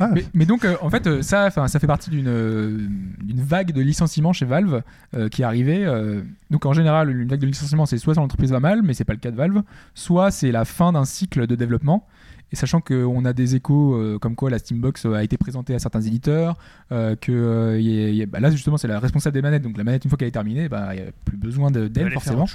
Ah, 0.00 0.10
Mais, 0.14 0.24
mais 0.34 0.46
donc, 0.46 0.64
euh, 0.64 0.76
en 0.80 0.90
fait, 0.90 1.06
euh, 1.06 1.22
ça, 1.22 1.46
enfin, 1.46 1.66
ça 1.68 1.78
fait 1.80 1.86
partie 1.86 2.10
d'une 2.10 2.28
euh, 2.28 2.78
d'une 3.22 3.40
vague 3.40 3.72
de 3.72 3.80
licenciements 3.80 4.32
chez 4.32 4.44
Valve 4.44 4.82
euh, 5.16 5.28
qui 5.28 5.42
est 5.42 5.44
arrivée. 5.44 5.84
euh. 5.84 6.22
donc, 6.50 6.66
en 6.66 6.72
général, 6.72 7.10
une 7.10 7.28
vague 7.28 7.40
de 7.40 7.46
licenciements, 7.46 7.86
c'est 7.86 7.98
soit 7.98 8.14
l'entreprise 8.14 8.50
va 8.52 8.60
mal, 8.60 8.82
mais 8.82 8.94
c'est 8.94 9.04
pas 9.04 9.12
le 9.14 9.18
cas 9.18 9.30
de 9.30 9.36
Valve, 9.36 9.62
soit 9.94 10.30
c'est 10.30 10.52
la 10.52 10.64
fin 10.64 10.92
d'un 10.92 11.04
cycle 11.04 11.46
de 11.46 11.54
développement. 11.56 12.06
Et 12.52 12.56
sachant 12.56 12.80
qu'on 12.80 13.24
a 13.24 13.32
des 13.32 13.54
échos 13.56 13.94
euh, 13.96 14.18
comme 14.18 14.34
quoi 14.36 14.50
la 14.50 14.58
Steambox 14.58 15.06
euh, 15.06 15.14
a 15.14 15.22
été 15.24 15.36
présentée 15.38 15.74
à 15.74 15.78
certains 15.78 16.02
éditeurs, 16.02 16.56
euh, 16.92 17.16
que 17.16 17.32
euh, 17.32 17.80
y 17.80 18.04
a- 18.04 18.08
y 18.10 18.22
a- 18.22 18.26
bah, 18.26 18.40
là 18.40 18.50
justement 18.50 18.76
c'est 18.76 18.88
la 18.88 19.00
responsable 19.00 19.34
des 19.34 19.42
manettes, 19.42 19.62
donc 19.62 19.76
la 19.78 19.84
manette 19.84 20.04
une 20.04 20.10
fois 20.10 20.18
qu'elle 20.18 20.28
est 20.28 20.32
terminée, 20.32 20.68
bah, 20.68 20.94
il 20.94 21.02
n'y 21.02 21.08
a 21.08 21.12
plus 21.24 21.36
besoin 21.36 21.70
de- 21.70 21.84
Elle 21.84 21.88
d'elle 21.88 22.12
forcément. 22.12 22.46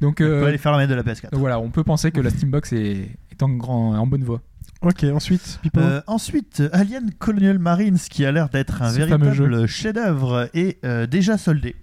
Donc, 0.00 0.20
euh, 0.20 0.40
peut 0.42 0.46
aller 0.48 0.58
faire 0.58 0.72
la 0.72 0.78
manette 0.78 0.90
de 0.90 0.94
la 0.94 1.02
PS4. 1.02 1.30
donc 1.30 1.40
voilà, 1.40 1.58
on 1.58 1.70
peut 1.70 1.84
penser 1.84 2.10
que 2.12 2.20
la 2.20 2.30
Steambox 2.30 2.72
est, 2.74 3.08
est 3.32 3.42
en, 3.42 3.48
grand, 3.50 3.94
en 3.96 4.06
bonne 4.06 4.24
voie. 4.24 4.42
Ok, 4.82 5.04
ensuite. 5.04 5.58
Euh, 5.76 6.00
ensuite, 6.06 6.62
Alien 6.72 7.10
Colonial 7.18 7.58
Marines, 7.58 7.98
qui 7.98 8.24
a 8.24 8.32
l'air 8.32 8.48
d'être 8.48 8.80
un 8.82 8.90
véritable 9.08 9.66
chef-d'œuvre, 9.66 10.48
est 10.54 10.82
euh, 10.84 11.06
déjà 11.06 11.36
soldé. 11.38 11.76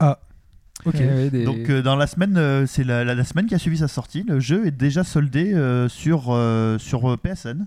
ok. 0.00 0.16
Ouais, 0.86 1.30
des- 1.30 1.44
Donc 1.44 1.68
euh, 1.70 1.82
dans 1.82 1.96
la 1.96 2.06
semaine, 2.06 2.36
euh, 2.36 2.66
c'est 2.66 2.84
la, 2.84 3.04
la- 3.04 3.14
la 3.14 3.24
semaine 3.24 3.46
qui 3.46 3.54
a 3.54 3.58
suivi 3.58 3.78
sa 3.78 3.88
sortie, 3.88 4.24
le 4.26 4.40
jeu 4.40 4.66
est 4.66 4.70
déjà 4.72 5.04
soldé 5.04 5.52
euh, 5.54 5.88
sur, 5.88 6.26
euh, 6.30 6.78
sur 6.78 7.10
euh, 7.12 7.16
PSN. 7.16 7.66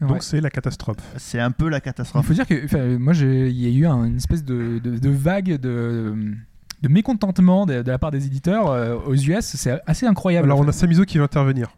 ouais. 0.00 0.08
Donc 0.08 0.22
c'est 0.22 0.40
la 0.40 0.50
catastrophe. 0.50 0.96
C'est 1.16 1.40
un 1.40 1.50
peu 1.50 1.68
la 1.68 1.78
Il 1.78 1.80
catastrophe. 1.82 2.26
faut 2.26 2.32
dire 2.34 2.46
que 2.46 2.96
moi, 2.96 3.12
il 3.14 3.50
y 3.60 3.66
a 3.66 3.70
eu 3.70 3.86
un- 3.86 4.04
une 4.04 4.16
espèce 4.16 4.44
de, 4.44 4.78
de- 4.82 4.98
de 4.98 5.10
vague 5.10 5.58
de, 5.60 6.14
de 6.82 6.88
mécontentement 6.88 7.66
de, 7.66 7.82
de 7.82 7.90
la 7.90 7.98
part 7.98 8.10
des 8.10 8.26
éditeurs 8.26 8.70
euh, 8.70 8.96
aux 9.06 9.14
US. 9.14 9.40
C'est 9.44 9.80
assez 9.86 10.06
incroyable. 10.06 10.46
Alors 10.46 10.60
en 10.60 10.64
on 10.64 10.68
a. 10.68 10.72
Samizo 10.72 11.04
qui 11.04 11.18
va 11.18 11.24
intervenir. 11.24 11.68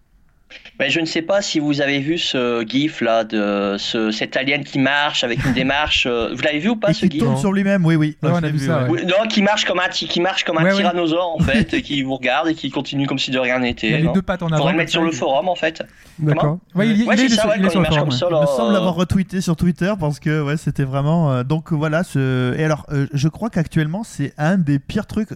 Mais 0.81 0.91
je 0.91 1.01
ne 1.01 1.05
sais 1.07 1.23
pas 1.23 1.43
si 1.43 1.59
vous 1.59 1.81
avez 1.81 1.99
vu 1.99 2.19
ce 2.19 2.65
gif 2.66 3.01
là 3.01 3.25
de 3.25 3.77
ce, 3.79 4.11
cet 4.11 4.37
alien 4.37 4.65
qui 4.65 4.79
marche 4.79 5.25
avec 5.25 5.45
une 5.45 5.53
démarche. 5.53 6.07
euh, 6.07 6.33
Vous 6.35 6.43
l'avez 6.43 6.59
vu 6.61 6.69
ou 6.70 6.77
pas 6.77 6.91
Et 6.91 6.95
ce 6.95 7.07
qui 7.07 7.12
gif? 7.19 7.23
tourne 7.25 7.37
sur 7.37 7.53
lui-même, 7.53 7.85
oui, 7.85 7.97
oui. 7.97 8.16
Ouais, 8.23 8.31
on 8.33 8.37
a 8.43 8.49
vu 8.49 8.59
ça, 8.59 8.85
ouais. 8.85 9.05
Non, 9.05 9.27
qui 9.29 9.43
marche 9.43 9.65
comme 9.65 9.81
un, 9.81 9.89
qui 9.89 10.20
marche 10.20 10.45
comme 10.45 10.59
un 10.59 10.62
Ouais, 10.65 10.70
ouais. 10.70 10.77
tyrannosaure 10.77 11.35
en 11.39 11.41
fait, 11.43 11.75
et 11.75 11.83
qui 11.83 12.03
vous 12.05 12.15
regarde 12.16 12.49
et 12.49 12.55
qui 12.55 12.70
continue 12.70 13.07
comme 13.07 13.19
si 13.19 13.31
de 13.31 13.39
rien 13.39 13.57
Il 13.57 13.62
y 13.62 13.65
a 13.65 13.69
n'était. 13.69 13.99
les 13.99 14.09
deux 14.15 14.23
pattes 14.23 14.43
en 14.43 14.47
avant. 14.49 14.57
Faudrait 14.59 14.73
le 14.73 14.79
mettre 14.79 14.91
sur 14.93 15.03
le 15.03 15.11
il- 15.11 15.16
forum 15.16 15.49
en 15.49 15.55
fait. 15.57 15.83
D'accord. 16.20 16.59
Ouais, 16.75 16.89
il, 16.89 17.01
il 17.03 17.03
il 17.12 17.20
est 17.20 17.29
ça, 17.29 17.43
sur, 17.43 17.51
ouais, 17.51 17.57
il 17.59 17.70
sur 17.70 17.81
il 17.81 17.83
marche 17.83 17.97
comme 17.97 18.09
Il 18.09 18.41
me 18.41 18.47
semble 18.47 18.70
euh, 18.70 18.73
l'avoir 18.73 18.95
retweeté 18.95 19.41
sur 19.41 19.57
Twitter 19.57 19.93
parce 19.99 20.19
que 20.20 20.43
ouais, 20.43 20.57
c'était 20.57 20.85
vraiment. 20.85 21.33
euh, 21.33 21.43
donc 21.45 21.73
voilà, 21.73 22.03
ce... 22.05 22.57
et 22.59 22.65
alors 22.65 22.87
euh, 22.93 23.07
je 23.12 23.29
crois 23.29 23.51
qu'actuellement 23.51 24.03
c'est 24.05 24.33
un 24.39 24.57
des 24.59 24.79
pires 24.79 25.07
trucs. 25.07 25.29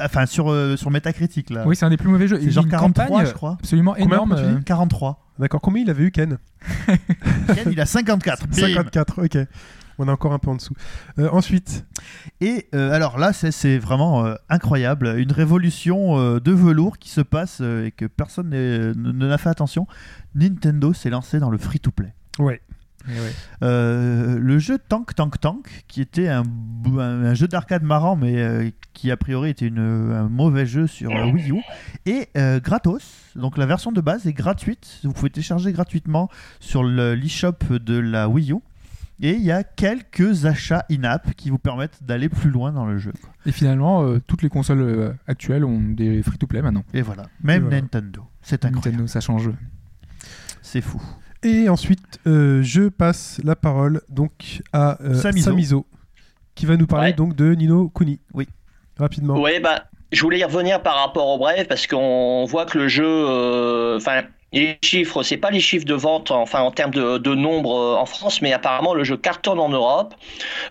Enfin, 0.00 0.26
sur, 0.26 0.50
euh, 0.50 0.76
sur 0.76 0.90
Metacritic 0.90 1.50
là. 1.50 1.64
Oui, 1.66 1.76
c'est 1.76 1.84
un 1.84 1.90
des 1.90 1.96
plus 1.96 2.08
mauvais 2.08 2.26
jeux. 2.26 2.40
c'est 2.42 2.50
genre 2.50 2.64
une 2.64 2.70
43, 2.70 3.04
campagne 3.06 3.26
je 3.26 3.32
crois. 3.32 3.56
absolument 3.60 3.92
Combien, 3.96 4.06
énorme. 4.16 4.34
tu 4.36 4.42
dis 4.42 4.48
euh, 4.56 4.60
43. 4.64 5.20
D'accord. 5.38 5.60
Combien 5.60 5.82
il 5.84 5.90
avait 5.90 6.04
eu 6.04 6.10
Ken 6.10 6.38
Ken, 6.86 7.70
il 7.70 7.80
a 7.80 7.86
54. 7.86 8.46
Bim. 8.48 8.54
54. 8.56 9.24
Ok. 9.24 9.38
On 9.98 10.08
est 10.08 10.10
encore 10.10 10.32
un 10.32 10.40
peu 10.40 10.50
en 10.50 10.56
dessous. 10.56 10.74
Euh, 11.20 11.28
ensuite, 11.30 11.86
Et 12.40 12.66
euh, 12.74 12.90
alors 12.92 13.16
là, 13.18 13.32
c'est- 13.32 13.52
c'est 13.52 13.78
vraiment 13.78 14.24
euh, 14.26 14.34
incroyable. 14.48 15.14
Une 15.18 15.30
révolution 15.30 16.18
euh, 16.18 16.40
de 16.40 16.50
velours 16.50 16.98
qui 16.98 17.10
se 17.10 17.20
passe 17.20 17.58
euh, 17.60 17.86
et 17.86 17.90
que 17.92 18.06
personne 18.06 18.48
n'a 18.96 19.38
fait 19.38 19.50
attention. 19.50 19.86
Nintendo 20.34 20.92
s'est 20.92 21.10
lancé 21.10 21.38
dans 21.38 21.50
le 21.50 21.58
free-to-play. 21.58 22.12
ouais. 22.40 22.60
Eh 23.08 23.12
ouais. 23.12 23.32
Euh, 23.62 24.38
le 24.38 24.58
jeu 24.58 24.78
Tank 24.78 25.14
Tank 25.14 25.40
Tank, 25.40 25.84
qui 25.88 26.00
était 26.00 26.28
un, 26.28 26.42
bou- 26.46 27.00
un- 27.00 27.24
un 27.24 27.34
jeu 27.34 27.46
d'arcade 27.48 27.82
marrant, 27.82 28.16
mais 28.16 28.36
euh, 28.36 28.70
qui 28.92 29.10
a 29.10 29.16
priori 29.16 29.50
était 29.50 29.66
une- 29.66 29.78
un 29.78 30.28
mauvais 30.28 30.66
jeu 30.66 30.86
sur 30.86 31.10
euh, 31.10 31.26
Wii 31.30 31.50
U, 31.52 31.56
et 32.06 32.28
euh, 32.36 32.60
gratos. 32.60 33.02
Donc 33.36 33.58
la 33.58 33.66
version 33.66 33.92
de 33.92 34.00
base 34.00 34.26
est 34.26 34.32
gratuite. 34.32 35.00
Vous 35.04 35.12
pouvez 35.12 35.30
télécharger 35.30 35.72
gratuitement 35.72 36.28
sur 36.60 36.82
le- 36.84 37.14
l'eShop 37.14 37.58
de 37.80 37.98
la 37.98 38.28
Wii 38.28 38.52
U. 38.52 38.56
Et 39.22 39.34
il 39.34 39.42
y 39.44 39.52
a 39.52 39.62
quelques 39.62 40.44
achats 40.44 40.84
in-app 40.90 41.34
qui 41.34 41.48
vous 41.48 41.58
permettent 41.58 42.02
d'aller 42.02 42.28
plus 42.28 42.50
loin 42.50 42.72
dans 42.72 42.84
le 42.84 42.98
jeu. 42.98 43.12
quoi. 43.22 43.30
Et 43.46 43.52
finalement, 43.52 44.02
euh, 44.02 44.20
toutes 44.26 44.42
les 44.42 44.48
consoles 44.48 44.80
euh, 44.80 45.12
actuelles 45.28 45.64
ont 45.64 45.78
des 45.80 46.20
free-to-play 46.20 46.62
maintenant. 46.62 46.84
Et 46.92 47.00
voilà, 47.00 47.22
même 47.40 47.58
Et 47.58 47.60
voilà. 47.66 47.80
Nintendo. 47.80 48.24
C'est 48.42 48.64
incroyable. 48.64 48.88
Nintendo, 48.90 49.06
ça 49.06 49.20
change. 49.20 49.50
C'est 50.62 50.80
fou. 50.80 51.00
Et 51.44 51.68
ensuite, 51.68 52.20
euh, 52.26 52.62
je 52.62 52.88
passe 52.88 53.40
la 53.44 53.54
parole 53.54 54.00
donc 54.08 54.62
à 54.72 55.00
euh, 55.02 55.14
Samizo. 55.14 55.50
Samizo, 55.50 55.86
qui 56.54 56.66
va 56.66 56.76
nous 56.76 56.86
parler 56.86 57.08
Ouais. 57.10 57.12
donc 57.12 57.36
de 57.36 57.54
Nino 57.54 57.88
Kuni. 57.90 58.18
Oui. 58.32 58.48
Rapidement. 58.98 59.38
Ouais, 59.40 59.60
bah, 59.60 59.84
je 60.12 60.20
voulais 60.22 60.38
y 60.38 60.44
revenir 60.44 60.82
par 60.82 60.96
rapport 60.96 61.26
au 61.28 61.38
bref 61.38 61.66
parce 61.68 61.86
qu'on 61.86 62.44
voit 62.48 62.64
que 62.64 62.78
le 62.78 62.88
jeu, 62.88 63.04
euh, 63.06 63.96
enfin, 63.96 64.22
les 64.54 64.78
chiffres, 64.82 65.24
c'est 65.24 65.36
pas 65.36 65.50
les 65.50 65.58
chiffres 65.58 65.84
de 65.84 65.94
vente, 65.94 66.30
enfin, 66.30 66.60
en 66.60 66.70
termes 66.70 66.92
de, 66.92 67.34
nombre 67.34 67.76
euh, 67.76 67.96
en 67.96 68.06
France, 68.06 68.40
mais 68.40 68.52
apparemment 68.52 68.94
le 68.94 69.02
jeu 69.02 69.16
cartonne 69.16 69.58
en 69.58 69.68
Europe. 69.68 70.14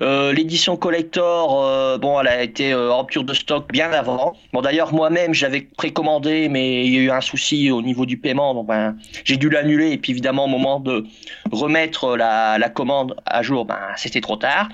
Euh, 0.02 0.32
L'édition 0.32 0.78
collector, 0.78 1.62
euh, 1.66 1.98
bon, 1.98 2.20
elle 2.22 2.30
a 2.30 2.44
été 2.44 2.74
en 2.74 3.00
rupture 3.00 3.26
de 3.26 3.34
stock 3.34 3.70
bien 3.72 3.92
avant. 3.92 4.36
Bon, 4.54 4.62
d'ailleurs, 4.62 4.94
moi-même, 4.94 5.34
j'avais 5.34 5.62
précommandé, 5.62 6.48
mais 6.48 6.86
il 6.86 6.94
y 6.94 6.98
a 6.98 7.02
eu 7.02 7.12
un 7.12 7.20
souci 7.20 7.72
au 7.72 7.82
niveau 7.82 8.06
du 8.06 8.18
paiement, 8.18 8.54
donc 8.54 8.68
ben, 8.68 8.96
j'ai 9.26 9.36
dû 9.36 9.50
l'annuler. 9.50 9.92
Et 9.92 9.98
puis, 9.98 10.14
évidemment, 10.14 10.46
au 10.46 10.50
moment 10.50 10.80
de 10.80 11.06
remettre 11.52 12.16
la, 12.16 12.70
commande 12.70 13.16
à 13.26 13.44
jour, 13.44 13.66
ben, 13.66 13.80
c'était 13.98 14.22
trop 14.22 14.38
tard. 14.38 14.70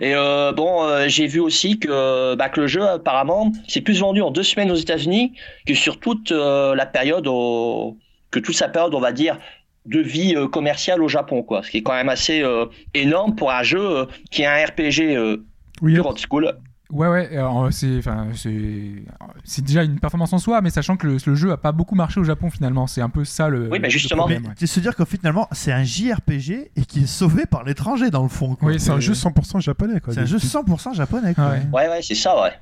Et 0.00 0.14
bon, 0.56 1.06
j'ai 1.06 1.28
vu 1.28 1.38
aussi 1.38 1.78
que, 1.78 2.34
bah, 2.34 2.48
que 2.48 2.62
le 2.62 2.66
jeu, 2.66 2.82
apparemment, 2.82 3.52
s'est 3.68 3.80
plus 3.80 4.00
vendu 4.00 4.22
en 4.22 4.32
deux 4.32 4.42
semaines 4.42 4.72
aux 4.72 4.76
États-Unis 4.76 5.32
que 5.66 5.74
sur 5.74 6.00
toute 6.00 6.32
la 6.32 6.86
période, 6.86 7.28
au... 7.28 7.96
que 8.30 8.38
toute 8.38 8.54
sa 8.54 8.68
période, 8.68 8.94
on 8.94 9.00
va 9.00 9.12
dire, 9.12 9.38
de 9.86 10.00
vie 10.00 10.34
euh, 10.36 10.46
commerciale 10.48 11.02
au 11.02 11.08
Japon, 11.08 11.42
quoi. 11.42 11.62
Ce 11.62 11.70
qui 11.70 11.78
est 11.78 11.82
quand 11.82 11.94
même 11.94 12.08
assez 12.08 12.42
euh, 12.42 12.66
énorme 12.94 13.34
pour 13.34 13.50
un 13.50 13.62
jeu 13.62 13.80
euh, 13.80 14.04
qui 14.30 14.42
est 14.42 14.46
un 14.46 14.64
RPG 14.66 15.16
euh, 15.16 15.44
Oui, 15.82 15.98
school. 16.16 16.52
Ouais, 16.92 17.06
ouais, 17.08 17.30
c'est, 17.70 19.62
déjà 19.62 19.84
une 19.84 20.00
performance 20.00 20.32
en 20.32 20.38
soi, 20.38 20.60
mais 20.60 20.70
sachant 20.70 20.96
que 20.96 21.06
le, 21.06 21.18
le 21.24 21.34
jeu 21.36 21.52
a 21.52 21.56
pas 21.56 21.70
beaucoup 21.70 21.94
marché 21.94 22.18
au 22.18 22.24
Japon 22.24 22.50
finalement, 22.50 22.88
c'est 22.88 23.00
un 23.00 23.08
peu 23.08 23.24
ça 23.24 23.48
le. 23.48 23.68
Oui, 23.70 23.78
bah, 23.78 23.86
le 23.86 23.90
justement. 23.90 24.22
problème, 24.22 24.42
Mais 24.42 24.48
ouais. 24.48 24.54
c'est 24.58 24.66
se 24.66 24.80
dire 24.80 24.96
que 24.96 25.04
finalement, 25.04 25.46
c'est 25.52 25.70
un 25.70 25.84
JRPG 25.84 26.72
et 26.74 26.84
qui 26.86 27.04
est 27.04 27.06
sauvé 27.06 27.46
par 27.46 27.62
l'étranger 27.62 28.10
dans 28.10 28.24
le 28.24 28.28
fond. 28.28 28.56
quoi. 28.56 28.70
Oui, 28.70 28.80
c'est 28.80 28.90
un 28.90 28.98
jeu 28.98 29.12
100% 29.12 29.60
japonais. 29.60 30.00
quoi. 30.00 30.14
C'est 30.14 30.20
un 30.20 30.26
jeu 30.26 30.38
100% 30.38 30.94
japonais. 30.94 31.32
quoi. 31.34 31.50
Ouais. 31.50 31.62
Ouais, 31.72 31.88
ouais, 31.88 32.02
c'est 32.02 32.16
ça, 32.16 32.42
ouais. 32.42 32.52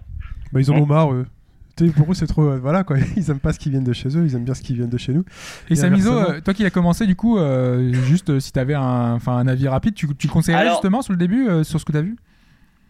Bah, 0.53 0.61
ils 0.61 0.70
en 0.70 0.77
ont 0.77 0.86
marre, 0.86 1.12
eux. 1.12 1.27
Pour 1.97 2.11
eux, 2.11 2.15
c'est 2.15 2.27
trop. 2.27 2.43
euh, 2.43 2.59
Voilà, 2.61 2.85
quoi. 2.85 2.97
Ils 3.17 3.31
aiment 3.31 3.41
pas 3.41 3.53
ce 3.53 3.59
qui 3.59 3.71
viennent 3.71 3.85
de 3.85 3.93
chez 3.93 4.09
eux, 4.17 4.25
ils 4.27 4.35
aiment 4.35 4.45
bien 4.45 4.55
ce 4.55 4.63
qui 4.63 4.75
vient 4.75 4.87
de 4.87 4.99
chez 4.99 5.13
nous. 5.13 5.25
Et 5.69 5.73
Et 5.73 5.77
Samizo, 5.77 6.11
inversement. 6.13 6.37
euh, 6.37 6.41
toi 6.41 6.55
qui 6.55 6.63
l'as 6.63 6.71
commencé, 6.71 7.07
du 7.07 7.17
coup, 7.17 7.39
euh, 7.39 7.93
juste 7.93 8.31
euh, 8.31 8.41
si 8.41 8.53
tu 8.53 8.59
avais 8.59 8.75
un, 8.75 9.15
enfin, 9.15 9.37
un 9.37 9.47
avis 9.49 9.69
rapide, 9.69 9.95
tu, 9.95 10.07
tu 10.17 10.29
conseillerais 10.29 10.63
Alors- 10.63 10.75
justement 10.75 11.03
sur 11.03 11.13
le 11.13 11.19
début, 11.19 11.49
euh, 11.49 11.65
sur 11.65 11.79
ce 11.81 11.85
que 11.85 11.93
tu 11.93 11.99
as 11.99 12.03
vu? 12.03 12.17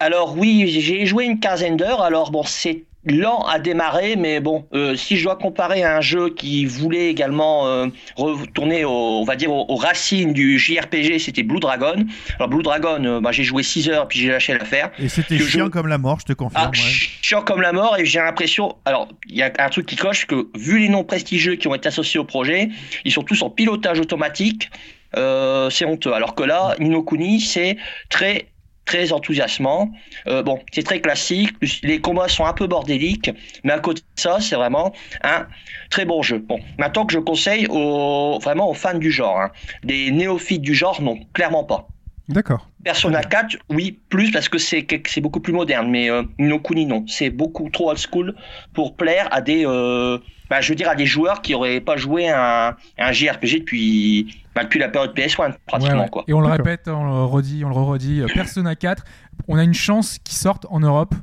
Alors 0.00 0.36
oui, 0.38 0.66
j'ai 0.68 1.06
joué 1.06 1.24
une 1.24 1.40
quinzaine 1.40 1.76
d'heures. 1.76 2.02
Alors 2.02 2.30
bon, 2.30 2.42
c'est 2.44 2.84
lent 3.04 3.44
à 3.46 3.58
démarrer, 3.58 4.16
mais 4.16 4.40
bon, 4.40 4.66
euh, 4.74 4.94
si 4.96 5.16
je 5.16 5.24
dois 5.24 5.36
comparer 5.36 5.82
à 5.82 5.96
un 5.96 6.00
jeu 6.00 6.28
qui 6.30 6.66
voulait 6.66 7.08
également 7.08 7.66
euh, 7.66 7.86
retourner, 8.16 8.84
au, 8.84 8.90
on 8.90 9.24
va 9.24 9.36
dire, 9.36 9.50
aux, 9.52 9.64
aux 9.68 9.76
racines 9.76 10.32
du 10.32 10.58
JRPG, 10.58 11.18
c'était 11.18 11.42
Blue 11.42 11.60
Dragon. 11.60 11.94
Alors 12.36 12.48
Blue 12.48 12.62
Dragon, 12.62 13.02
euh, 13.04 13.20
bah, 13.20 13.32
j'ai 13.32 13.44
joué 13.44 13.62
6 13.62 13.88
heures, 13.88 14.08
puis 14.08 14.18
j'ai 14.18 14.28
lâché 14.28 14.52
l'affaire. 14.52 14.90
Et 14.98 15.08
c'était 15.08 15.38
chiant 15.38 15.66
je- 15.66 15.70
comme 15.70 15.86
la 15.86 15.96
mort, 15.98 16.18
je 16.20 16.26
te 16.26 16.32
confirme. 16.32 16.64
Ah, 16.66 16.70
ouais. 16.70 16.76
chiant 17.22 17.42
comme 17.42 17.62
la 17.62 17.72
mort, 17.72 17.96
et 17.98 18.04
j'ai 18.04 18.18
l'impression. 18.18 18.76
Alors, 18.84 19.08
il 19.28 19.36
y 19.36 19.42
a 19.42 19.52
un 19.58 19.68
truc 19.70 19.86
qui 19.86 19.96
coche 19.96 20.26
que, 20.26 20.48
vu 20.58 20.80
les 20.80 20.88
noms 20.88 21.04
prestigieux 21.04 21.54
qui 21.54 21.68
ont 21.68 21.74
été 21.74 21.88
associés 21.88 22.20
au 22.20 22.24
projet, 22.24 22.68
ils 23.04 23.12
sont 23.12 23.22
tous 23.22 23.40
en 23.42 23.48
pilotage 23.50 24.00
automatique. 24.00 24.70
Euh, 25.16 25.70
c'est 25.70 25.86
honteux. 25.86 26.12
Alors 26.12 26.34
que 26.34 26.42
là, 26.42 26.74
Ninokuni, 26.78 27.40
c'est 27.40 27.78
très 28.10 28.48
très 28.88 29.12
enthousiasmant. 29.12 29.92
Euh, 30.26 30.42
bon, 30.42 30.58
c'est 30.72 30.82
très 30.82 31.00
classique. 31.00 31.54
Les 31.82 32.00
combats 32.00 32.28
sont 32.28 32.46
un 32.46 32.54
peu 32.54 32.66
bordéliques, 32.66 33.30
mais 33.62 33.72
à 33.74 33.80
côté 33.80 34.00
de 34.00 34.20
ça, 34.20 34.38
c'est 34.40 34.56
vraiment 34.56 34.94
un 35.22 35.46
très 35.90 36.06
bon 36.06 36.22
jeu. 36.22 36.38
Bon, 36.38 36.58
maintenant 36.78 37.04
que 37.04 37.12
je 37.12 37.18
conseille 37.18 37.66
aux, 37.68 38.38
vraiment 38.40 38.70
aux 38.70 38.74
fans 38.74 38.98
du 38.98 39.10
genre, 39.10 39.40
hein. 39.40 39.50
des 39.84 40.10
néophytes 40.10 40.62
du 40.62 40.74
genre, 40.74 41.02
non, 41.02 41.18
clairement 41.34 41.64
pas. 41.64 41.88
D'accord. 42.28 42.66
Persona 42.82 43.22
4, 43.22 43.56
oui, 43.70 43.98
plus 44.08 44.30
parce 44.30 44.48
que 44.48 44.58
c'est 44.58 45.20
beaucoup 45.20 45.40
plus 45.40 45.52
moderne, 45.52 45.90
mais 45.90 46.10
euh, 46.10 46.22
Ninokuni 46.38 46.86
non, 46.86 47.04
c'est 47.06 47.30
beaucoup 47.30 47.68
trop 47.70 47.90
old 47.90 47.98
school 47.98 48.34
pour 48.72 48.96
plaire 48.96 49.28
à 49.30 49.40
des, 49.40 49.66
euh, 49.66 50.18
bah, 50.48 50.60
je 50.60 50.70
veux 50.70 50.76
dire 50.76 50.88
à 50.88 50.94
des 50.94 51.06
joueurs 51.06 51.42
qui 51.42 51.54
auraient 51.54 51.80
pas 51.80 51.96
joué 51.96 52.28
un, 52.28 52.76
un 52.98 53.12
JRPG 53.12 53.60
depuis, 53.60 54.44
bah, 54.58 54.64
depuis 54.64 54.78
la 54.80 54.88
période 54.88 55.14
PS1 55.16 55.54
pratiquement 55.66 55.94
Ouais, 55.96 56.02
ouais. 56.04 56.08
quoi. 56.10 56.24
Et 56.28 56.32
on 56.34 56.40
le 56.40 56.48
répète, 56.48 56.88
on 56.88 57.04
le 57.04 57.24
redit, 57.24 57.64
on 57.64 57.68
le 57.68 57.74
redit. 57.74 58.22
euh, 58.22 58.26
Persona 58.32 58.74
4, 58.74 59.04
on 59.48 59.56
a 59.56 59.62
une 59.64 59.74
chance 59.74 60.18
qu'il 60.24 60.36
sorte 60.36 60.66
en 60.70 60.80
Europe. 60.80 61.14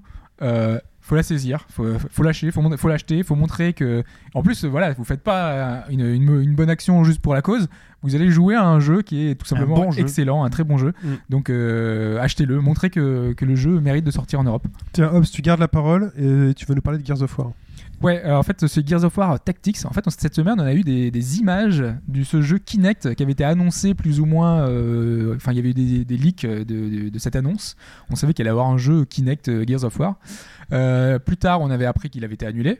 Euh, 0.41 0.79
faut 1.01 1.15
la 1.15 1.21
saisir, 1.21 1.67
faut, 1.69 1.85
faut 2.11 2.23
lâcher, 2.23 2.49
faut, 2.51 2.63
faut 2.77 2.87
l'acheter, 2.87 3.21
faut 3.21 3.35
montrer 3.35 3.73
que. 3.73 4.03
En 4.33 4.41
plus, 4.41 4.65
euh, 4.65 4.67
voilà, 4.67 4.91
vous 4.93 5.03
faites 5.03 5.21
pas 5.21 5.49
euh, 5.51 5.79
une, 5.89 6.01
une- 6.01 6.41
une 6.41 6.55
bonne 6.55 6.69
action 6.71 7.03
juste 7.03 7.21
pour 7.21 7.33
la 7.35 7.43
cause. 7.43 7.67
Vous 8.01 8.15
allez 8.15 8.29
jouer 8.31 8.55
à 8.55 8.63
un 8.65 8.79
jeu 8.79 9.01
qui 9.03 9.27
est 9.29 9.35
tout 9.35 9.45
simplement 9.45 9.75
bon 9.75 9.91
jeu. 9.91 10.01
excellent, 10.01 10.43
un 10.43 10.49
très 10.49 10.63
bon 10.63 10.77
jeu. 10.77 10.93
Mm. 11.03 11.09
Donc 11.29 11.49
euh, 11.51 12.19
achetez-le, 12.21 12.59
montrez 12.59 12.89
que, 12.89 13.33
que 13.33 13.45
le 13.45 13.55
jeu 13.55 13.79
mérite 13.79 14.03
de 14.03 14.11
sortir 14.11 14.39
en 14.39 14.43
Europe. 14.45 14.65
Tiens, 14.93 15.09
Hobbs, 15.13 15.25
tu 15.31 15.41
gardes 15.43 15.59
la 15.59 15.67
parole 15.67 16.11
et 16.17 16.53
tu 16.55 16.65
vas 16.65 16.73
nous 16.75 16.81
parler 16.81 16.99
de 16.99 17.05
Gears 17.05 17.21
of 17.21 17.37
War. 17.37 17.51
Ouais, 18.01 18.21
alors 18.21 18.39
en 18.39 18.43
fait, 18.43 18.67
ce 18.67 18.81
Gears 18.85 19.03
of 19.03 19.17
War 19.17 19.39
Tactics, 19.39 19.85
en 19.85 19.91
fait, 19.91 20.03
cette 20.09 20.35
semaine, 20.35 20.55
on 20.59 20.63
a 20.63 20.73
eu 20.73 20.81
des, 20.81 21.39
images 21.39 21.83
de 22.07 22.23
ce 22.23 22.41
jeu 22.41 22.57
Kinect 22.57 23.15
qui 23.15 23.23
avait 23.23 23.31
été 23.31 23.43
annoncé 23.43 23.93
plus 23.93 24.19
ou 24.19 24.25
moins. 24.25 24.67
euh, 24.67 25.35
Enfin, 25.35 25.51
il 25.53 25.55
y 25.55 25.59
avait 25.59 25.69
eu 25.69 26.05
des, 26.05 26.17
leaks 26.17 26.45
de, 26.45 27.19
cette 27.19 27.35
annonce. 27.35 27.75
On 28.09 28.15
savait 28.15 28.33
qu'il 28.33 28.43
allait 28.43 28.51
avoir 28.51 28.67
un 28.67 28.77
jeu 28.77 29.05
Kinect 29.05 29.49
euh, 29.49 29.65
Gears 29.65 29.83
of 29.83 29.97
War. 29.99 30.19
Euh, 30.71 31.19
plus 31.19 31.37
tard, 31.37 31.61
on 31.61 31.69
avait 31.69 31.85
appris 31.85 32.09
qu'il 32.09 32.23
avait 32.23 32.35
été 32.35 32.45
annulé. 32.45 32.79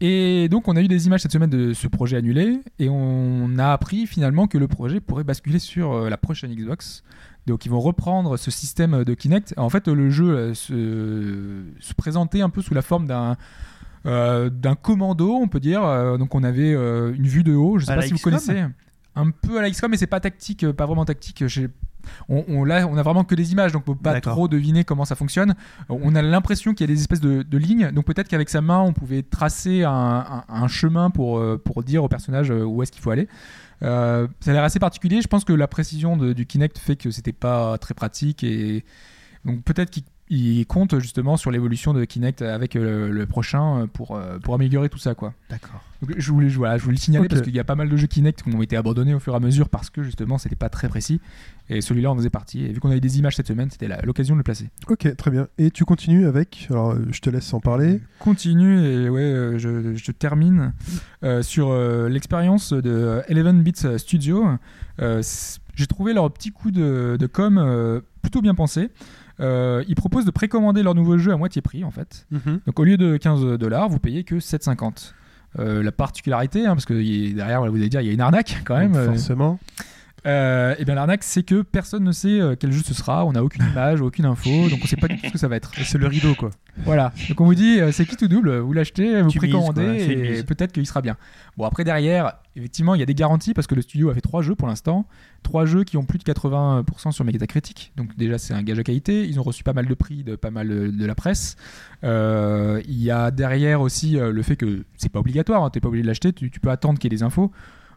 Et 0.00 0.48
donc, 0.48 0.68
on 0.68 0.76
a 0.76 0.80
eu 0.80 0.88
des 0.88 1.06
images 1.06 1.22
cette 1.22 1.32
semaine 1.32 1.50
de 1.50 1.72
ce 1.72 1.88
projet 1.88 2.16
annulé. 2.16 2.60
Et 2.78 2.88
on 2.88 3.58
a 3.58 3.72
appris 3.72 4.06
finalement 4.06 4.46
que 4.46 4.58
le 4.58 4.68
projet 4.68 5.00
pourrait 5.00 5.24
basculer 5.24 5.58
sur 5.58 5.92
euh, 5.92 6.08
la 6.08 6.16
prochaine 6.16 6.54
Xbox. 6.54 7.02
Donc, 7.46 7.64
ils 7.66 7.70
vont 7.70 7.80
reprendre 7.80 8.36
ce 8.36 8.50
système 8.50 9.04
de 9.04 9.14
Kinect. 9.14 9.54
En 9.56 9.70
fait, 9.70 9.88
le 9.88 10.10
jeu 10.10 10.30
euh, 10.30 10.54
se, 10.54 11.62
se 11.80 11.94
présentait 11.94 12.42
un 12.42 12.50
peu 12.50 12.62
sous 12.62 12.74
la 12.74 12.82
forme 12.82 13.06
d'un 13.06 13.36
euh, 14.06 14.50
d'un 14.50 14.74
commando, 14.74 15.34
on 15.34 15.48
peut 15.48 15.60
dire. 15.60 15.84
Euh, 15.84 16.16
donc 16.18 16.34
on 16.34 16.42
avait 16.42 16.72
euh, 16.74 17.12
une 17.14 17.26
vue 17.26 17.42
de 17.44 17.54
haut. 17.54 17.78
Je 17.78 17.86
sais 17.86 17.92
À 17.92 17.96
pas 17.96 18.02
si 18.02 18.12
vous 18.12 18.18
connaissez. 18.18 18.64
Un 19.16 19.30
peu 19.30 19.58
à 19.58 19.62
la 19.62 19.70
XCOM, 19.70 19.90
mais 19.90 19.96
c'est 19.96 20.06
pas 20.06 20.20
tactique, 20.20 20.70
pas 20.72 20.86
vraiment 20.86 21.04
tactique. 21.04 21.42
On, 22.28 22.44
on, 22.48 22.64
là, 22.64 22.86
on 22.86 22.96
a 22.96 23.02
vraiment 23.02 23.24
que 23.24 23.34
des 23.34 23.50
images, 23.52 23.72
donc 23.72 23.82
on 23.88 23.94
peut 23.94 24.00
pas 24.02 24.12
trop 24.20 24.46
deviner 24.48 24.84
comment 24.84 25.04
ça 25.04 25.16
fonctionne. 25.16 25.54
On 25.88 26.14
a 26.14 26.22
l'impression 26.22 26.72
qu'il 26.72 26.88
y 26.88 26.90
a 26.90 26.94
des 26.94 27.00
espèces 27.00 27.20
de, 27.20 27.42
de 27.42 27.58
lignes, 27.58 27.90
donc 27.90 28.04
peut-être 28.06 28.28
qu'avec 28.28 28.48
sa 28.48 28.60
main, 28.60 28.78
on 28.80 28.92
pouvait 28.92 29.22
tracer 29.22 29.82
un, 29.82 29.90
un- 29.92 30.44
un 30.48 30.68
chemin 30.68 31.10
pour, 31.10 31.42
pour 31.64 31.82
dire 31.82 32.04
au 32.04 32.08
personnage 32.08 32.50
où 32.50 32.82
est-ce 32.82 32.92
qu'il 32.92 33.02
faut 33.02 33.10
aller. 33.10 33.28
Euh, 33.82 34.26
ça 34.40 34.52
a 34.52 34.54
l'air 34.54 34.64
assez 34.64 34.78
particulier. 34.78 35.20
Je 35.20 35.28
pense 35.28 35.44
que 35.44 35.52
la 35.52 35.66
précision 35.66 36.16
de- 36.16 36.32
du 36.32 36.46
Kinect 36.46 36.78
fait 36.78 36.96
que 36.96 37.10
c'était 37.10 37.32
pas 37.32 37.76
très 37.78 37.94
pratique 37.94 38.44
et 38.44 38.84
donc 39.44 39.62
peut-être 39.64 39.90
qu'il 39.90 40.04
ils 40.30 40.66
comptent 40.66 40.98
justement 40.98 41.36
sur 41.36 41.50
l'évolution 41.50 41.92
de 41.94 42.04
Kinect 42.04 42.42
avec 42.42 42.76
euh, 42.76 43.08
le 43.10 43.26
prochain 43.26 43.82
euh, 43.82 43.86
pour, 43.86 44.16
euh, 44.16 44.38
pour 44.38 44.54
améliorer 44.54 44.88
tout 44.88 44.98
ça. 44.98 45.14
quoi. 45.14 45.32
D'accord. 45.50 45.82
Je 46.16 46.30
voulais, 46.30 46.48
je- 46.48 46.58
voilà, 46.58 46.78
je 46.78 46.82
voulais 46.84 46.94
le 46.96 47.00
signaler 47.00 47.26
parce 47.28 47.42
qu'il 47.42 47.54
y 47.54 47.58
a 47.58 47.64
pas 47.64 47.74
mal 47.74 47.88
de 47.88 47.96
jeux 47.96 48.06
Kinect 48.06 48.42
qui 48.44 48.54
ont 48.54 48.62
été 48.62 48.76
abandonnés 48.76 49.14
au 49.14 49.18
fur 49.18 49.32
et 49.32 49.36
à 49.36 49.40
mesure 49.40 49.68
parce 49.68 49.90
que 49.90 50.02
justement 50.04 50.38
c'était 50.38 50.54
pas 50.56 50.68
très 50.68 50.88
précis. 50.88 51.20
Et 51.70 51.80
celui-là 51.80 52.10
en 52.10 52.16
faisait 52.16 52.30
partie. 52.30 52.64
Et 52.64 52.72
vu 52.72 52.80
qu'on 52.80 52.90
avait 52.90 53.00
des 53.00 53.18
images 53.18 53.36
cette 53.36 53.48
semaine, 53.48 53.68
c'était 53.70 53.88
l'occasion 54.04 54.34
de 54.34 54.38
le 54.38 54.44
placer. 54.44 54.70
Ok, 54.88 55.14
très 55.16 55.30
bien. 55.30 55.48
Et 55.58 55.70
tu 55.70 55.84
continues 55.84 56.26
avec, 56.26 56.66
alors 56.70 56.94
je 57.10 57.20
te 57.20 57.28
laisse 57.30 57.52
en 57.52 57.60
parler. 57.60 58.00
Continue 58.20 58.80
et 58.86 59.08
ouais, 59.10 59.54
je, 59.58 59.94
je 59.94 60.12
termine 60.12 60.72
euh, 61.24 61.42
sur 61.42 61.70
euh, 61.70 62.08
l'expérience 62.08 62.72
de 62.72 63.20
Eleven 63.28 63.62
Bits 63.62 63.98
Studio. 63.98 64.46
Euh, 65.00 65.22
J'ai 65.74 65.86
trouvé 65.86 66.12
leur 66.14 66.30
petit 66.32 66.52
coup 66.52 66.70
de, 66.70 67.16
de 67.18 67.26
com 67.26 68.00
plutôt 68.22 68.40
bien 68.40 68.54
pensé. 68.54 68.90
Euh, 69.40 69.84
ils 69.88 69.94
proposent 69.94 70.24
de 70.24 70.30
précommander 70.30 70.82
leur 70.82 70.94
nouveau 70.94 71.16
jeu 71.18 71.32
à 71.32 71.36
moitié 71.36 71.62
prix 71.62 71.84
en 71.84 71.90
fait. 71.90 72.26
Donc 72.66 72.78
au 72.80 72.84
lieu 72.84 72.96
de 72.96 73.16
15 73.16 73.58
dollars, 73.58 73.88
vous 73.88 73.98
payez 73.98 74.24
que 74.24 74.36
7,50. 74.36 75.12
Euh, 75.58 75.82
la 75.82 75.92
particularité, 75.92 76.66
hein, 76.66 76.74
parce 76.74 76.84
que 76.84 76.92
derrière, 77.32 77.62
vous 77.64 77.76
allez 77.76 77.88
dire, 77.88 78.02
il 78.02 78.06
y 78.06 78.10
a 78.10 78.12
une 78.12 78.20
arnaque 78.20 78.60
quand 78.66 78.76
même. 78.76 78.92
Donc, 78.92 79.00
euh, 79.00 79.06
forcément. 79.06 79.58
euh, 79.80 79.82
et 80.78 80.84
bien 80.84 80.94
l'arnaque, 80.94 81.24
c'est 81.24 81.42
que 81.42 81.62
personne 81.62 82.04
ne 82.04 82.12
sait 82.12 82.40
euh, 82.40 82.56
quel 82.58 82.72
jeu 82.72 82.82
ce 82.84 82.94
sera. 82.94 83.24
On 83.24 83.32
n'a 83.32 83.42
aucune 83.42 83.64
image, 83.72 84.00
aucune 84.00 84.24
info, 84.24 84.50
donc 84.68 84.80
on 84.82 84.86
sait 84.86 84.96
pas 84.96 85.08
du 85.08 85.16
tout 85.16 85.26
ce 85.26 85.32
que 85.32 85.38
ça 85.38 85.48
va 85.48 85.56
être. 85.56 85.72
C'est 85.84 85.98
le 85.98 86.06
rideau, 86.06 86.34
quoi. 86.34 86.50
Voilà. 86.84 87.12
Donc 87.28 87.40
on 87.40 87.44
vous 87.44 87.54
dit, 87.54 87.80
euh, 87.80 87.92
c'est 87.92 88.06
qui 88.06 88.16
tout 88.16 88.28
double? 88.28 88.58
Vous 88.58 88.72
l'achetez, 88.72 89.22
vous 89.22 89.30
Tu 89.30 89.40
mises, 89.40 89.50
précommandez 89.50 89.82
quoi, 89.82 90.14
et 90.14 90.42
peut-être 90.44 90.72
qu'il 90.72 90.86
sera 90.86 91.02
bien. 91.02 91.16
Bon 91.56 91.64
après 91.64 91.82
derrière, 91.82 92.34
effectivement, 92.56 92.94
il 92.94 93.00
y 93.00 93.02
a 93.02 93.06
des 93.06 93.14
garanties 93.14 93.52
parce 93.54 93.66
que 93.66 93.74
le 93.74 93.82
studio 93.82 94.10
a 94.10 94.14
fait 94.14 94.20
trois 94.20 94.42
jeux 94.42 94.54
pour 94.54 94.68
l'instant, 94.68 95.06
trois 95.42 95.66
jeux 95.66 95.84
qui 95.84 95.96
ont 95.96 96.04
plus 96.04 96.18
de 96.18 96.24
80% 96.24 97.10
sur 97.12 97.24
Metacritic. 97.24 97.92
Donc 97.96 98.16
déjà 98.16 98.38
c'est 98.38 98.54
un 98.54 98.62
gage 98.62 98.78
à 98.78 98.84
qualité. 98.84 99.26
Ils 99.26 99.40
ont 99.40 99.42
reçu 99.42 99.64
pas 99.64 99.72
mal 99.72 99.86
de 99.86 99.94
prix 99.94 100.22
de 100.24 100.36
pas 100.36 100.50
mal 100.50 100.68
de 100.68 101.06
la 101.06 101.14
presse. 101.14 101.56
Euh, 102.04 102.80
Il 102.86 103.02
y 103.02 103.10
a 103.10 103.30
derrière 103.30 103.80
aussi 103.80 104.18
euh, 104.18 104.30
le 104.30 104.42
fait 104.42 104.56
que 104.56 104.84
c'est 104.96 105.10
pas 105.10 105.20
obligatoire. 105.20 105.64
Hein, 105.64 105.70
T'es 105.70 105.80
pas 105.80 105.88
obligé 105.88 106.02
de 106.02 106.08
l'acheter. 106.08 106.32
Tu, 106.32 106.50
tu 106.50 106.60
peux 106.60 106.70
attendre 106.70 106.98
qu'il 106.98 107.12
y 107.12 107.14
ait 107.14 107.18
des 107.18 107.22
infos. 107.24 107.50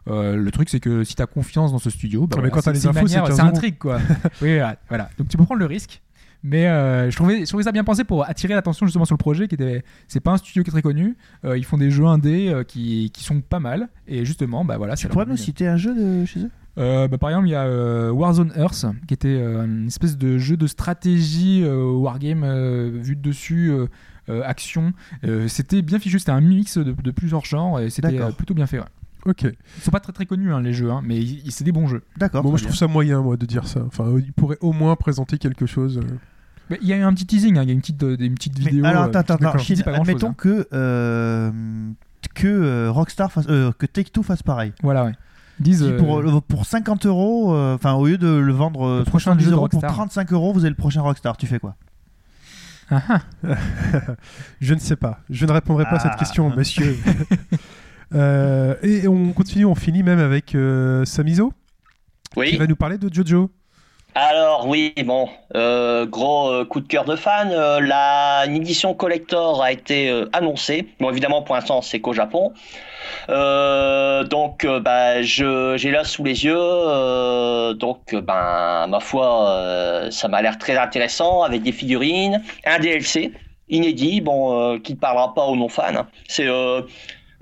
Euh, 0.08 0.36
le 0.36 0.50
truc 0.50 0.68
c'est 0.68 0.80
que 0.80 1.04
si 1.04 1.14
tu 1.14 1.22
as 1.22 1.26
confiance 1.26 1.70
dans 1.72 1.78
ce 1.78 1.90
studio, 1.90 2.22
bah 2.26 2.36
Ah, 2.38 2.40
voilà, 2.40 2.50
t'as 2.56 2.60
c'est- 2.62 2.72
les 2.72 2.78
c'est 2.80 2.84
une 2.88 2.96
infos, 2.96 3.06
c'est 3.06 3.14
manière- 3.16 3.28
15 3.28 3.36
ça 3.36 3.42
euros. 3.44 3.52
intrigue 3.56 3.78
quoi. 3.78 3.98
oui, 4.42 4.58
voilà. 4.88 5.10
Donc 5.18 5.28
tu 5.28 5.36
peux 5.36 5.44
prendre 5.44 5.60
le 5.60 5.66
risque. 5.66 6.02
Mais 6.44 6.66
euh, 6.66 7.08
je, 7.08 7.14
trouvais, 7.14 7.40
je 7.40 7.44
trouvais 7.46 7.62
ça 7.62 7.70
bien 7.70 7.84
pensé 7.84 8.02
pour 8.02 8.28
attirer 8.28 8.54
l'attention 8.54 8.84
justement 8.84 9.04
sur 9.04 9.14
le 9.14 9.18
projet 9.18 9.46
qui 9.46 9.54
était 9.54 9.84
c'est 10.08 10.18
pas 10.18 10.32
un 10.32 10.36
studio 10.38 10.64
qui 10.64 10.70
est 10.70 10.72
très 10.72 10.82
connu 10.82 11.16
Euh, 11.44 11.56
ils 11.56 11.64
font 11.64 11.78
des 11.78 11.92
jeux 11.92 12.06
indés 12.06 12.48
euh, 12.48 12.64
qui, 12.64 13.10
qui 13.14 13.22
sont 13.22 13.40
pas 13.40 13.60
mal 13.60 13.88
et 14.08 14.24
justement 14.24 14.64
bah 14.64 14.76
voilà 14.76 14.96
Tu 14.96 15.06
pourrais 15.06 15.26
nous 15.26 15.36
citer 15.36 15.68
un 15.68 15.76
jeu 15.76 15.94
de 15.94 16.24
chez 16.24 16.40
eux? 16.40 16.50
Euh, 16.78 17.06
bah, 17.06 17.16
par 17.18 17.30
exemple 17.30 17.46
il 17.46 17.52
y 17.52 17.54
a 17.54 17.62
euh, 17.62 18.10
Warzone 18.10 18.52
Earth 18.56 18.86
qui 19.06 19.14
était 19.14 19.28
euh, 19.28 19.66
une 19.66 19.86
espèce 19.86 20.18
de 20.18 20.38
jeu 20.38 20.56
de 20.56 20.66
stratégie 20.66 21.62
euh, 21.62 21.84
wargame 21.92 22.42
euh, 22.44 22.90
vu 22.92 23.14
de 23.14 23.20
dessus 23.22 23.70
euh, 23.70 23.86
euh, 24.28 24.42
action 24.44 24.92
Euh, 25.24 25.46
c'était 25.46 25.80
bien 25.82 26.00
fichu 26.00 26.18
c'était 26.18 26.32
un 26.32 26.40
mix 26.40 26.76
de, 26.76 26.90
de 26.92 27.10
plusieurs 27.12 27.44
genres 27.44 27.78
et 27.78 27.88
c'était 27.88 28.18
euh, 28.20 28.32
plutôt 28.32 28.54
bien 28.54 28.66
fait 28.66 28.80
ouais. 28.80 28.84
Ok. 29.26 29.42
ils 29.44 29.82
sont 29.82 29.90
pas 29.92 30.00
très 30.00 30.12
très 30.12 30.26
connus 30.26 30.52
hein, 30.52 30.60
les 30.60 30.72
jeux 30.72 30.90
hein, 30.90 31.00
mais 31.04 31.18
ils- 31.18 31.52
c'est 31.52 31.62
des 31.64 31.70
bons 31.72 31.86
jeux 31.86 32.02
D'accord. 32.16 32.42
Bon, 32.42 32.50
moi, 32.50 32.58
je 32.58 32.64
trouve 32.64 32.76
ça 32.76 32.88
moyen, 32.88 33.20
moi, 33.22 33.36
de 33.36 33.46
dire 33.46 33.66
ça. 33.68 33.80
Enfin, 33.86 34.12
il 34.18 34.32
pourrait 34.32 34.58
au 34.60 34.72
moins 34.72 34.96
présenter 34.96 35.38
quelque 35.38 35.66
chose. 35.66 35.98
euh. 35.98 36.16
Mais 36.70 36.78
il 36.82 36.88
y 36.88 36.92
a 36.92 36.96
eu 36.96 37.02
un 37.02 37.12
petit 37.14 37.26
teasing 37.26 37.56
hein, 37.58 37.62
il 37.62 37.68
y 37.68 37.70
a 37.70 37.74
une 37.74 37.80
petite, 37.80 38.02
euh, 38.02 38.16
une 38.18 38.34
petite 38.34 38.58
vidéo 38.58 38.84
alors, 38.84 39.02
euh, 39.04 39.06
attends, 39.06 39.18
attends, 39.20 39.34
attends, 39.34 39.44
pas 39.44 39.50
grand-chose, 39.58 39.82
admettons 39.86 40.30
hein. 40.30 40.34
que, 40.36 40.66
euh, 40.72 41.50
que 42.34 42.46
euh, 42.48 42.90
Rockstar 42.90 43.30
fasse, 43.30 43.46
euh, 43.48 43.72
que 43.78 43.86
Take-Two 43.86 44.22
fasse 44.22 44.42
pareil. 44.42 44.72
voilà 44.82 45.04
ouais 45.04 45.12
Ils 45.60 45.64
disent 45.64 45.82
Qui, 45.82 45.90
euh, 45.92 45.98
pour, 45.98 46.18
euh, 46.20 46.40
pour 46.40 46.64
50 46.66 47.06
euros, 47.06 47.54
euh, 47.54 47.74
enfin 47.74 47.92
au 47.94 48.06
lieu 48.06 48.16
de 48.18 48.28
le 48.28 48.52
vendre 48.52 48.86
euh, 48.86 48.98
Le 49.00 49.04
prochain 49.04 49.32
70 49.32 49.44
jeu 49.44 49.50
de 49.50 49.54
euros 49.56 49.68
pour 49.68 49.80
Rockstar. 49.82 49.96
35 49.96 50.32
euros, 50.32 50.52
vous 50.52 50.60
avez 50.60 50.70
le 50.70 50.76
prochain 50.76 51.02
Rockstar. 51.02 51.36
Tu 51.36 51.46
fais 51.46 51.58
quoi? 51.58 51.76
Ah, 52.90 53.02
ah. 53.08 53.20
Je 54.60 54.74
ne 54.74 54.78
sais 54.78 54.96
pas. 54.96 55.20
Je 55.30 55.46
ne 55.46 55.52
répondrai 55.52 55.84
pas 55.84 55.96
à 55.96 55.98
cette 56.00 56.12
Ah. 56.14 56.18
question, 56.18 56.50
monsieur. 56.54 56.96
Euh, 58.14 58.74
et 58.82 59.08
on 59.08 59.32
continue, 59.32 59.64
on 59.64 59.74
finit 59.74 60.02
même 60.02 60.18
avec 60.18 60.54
euh, 60.54 61.04
Samizo, 61.04 61.52
qui 62.34 62.56
va 62.56 62.66
nous 62.66 62.76
parler 62.76 62.98
de 62.98 63.12
Jojo. 63.12 63.50
Alors 64.14 64.68
oui, 64.68 64.92
bon, 65.06 65.30
euh, 65.56 66.04
gros 66.04 66.50
euh, 66.50 66.66
coup 66.66 66.80
de 66.80 66.86
cœur 66.86 67.06
de 67.06 67.16
fan. 67.16 67.48
la 67.48 68.44
une 68.46 68.56
édition 68.56 68.92
collector 68.92 69.62
a 69.62 69.72
été 69.72 70.24
annoncée. 70.34 70.86
Bon, 71.00 71.10
évidemment, 71.10 71.40
pour 71.40 71.54
l'instant, 71.54 71.80
c'est 71.80 72.00
qu'au 72.00 72.12
Japon. 72.12 72.52
Donc, 73.28 74.66
bah, 74.66 75.22
je 75.22 75.76
j'ai 75.78 75.90
là 75.90 76.04
sous 76.04 76.24
les 76.24 76.44
yeux. 76.44 77.74
donc, 77.74 78.14
ben, 78.14 78.86
ma 78.86 79.00
foi, 79.00 80.08
ça 80.10 80.28
m'a 80.28 80.42
l'air 80.42 80.58
très 80.58 80.76
intéressant 80.76 81.42
avec 81.42 81.62
des 81.62 81.72
figurines, 81.72 82.42
un 82.66 82.78
DLC 82.78 83.32
inédit, 83.70 84.20
bon, 84.20 84.78
qui 84.80 84.92
ne 84.92 84.98
parlera 84.98 85.32
pas 85.32 85.44
aux 85.44 85.56
non 85.56 85.70
fans. 85.70 86.06
C'est 86.28 86.48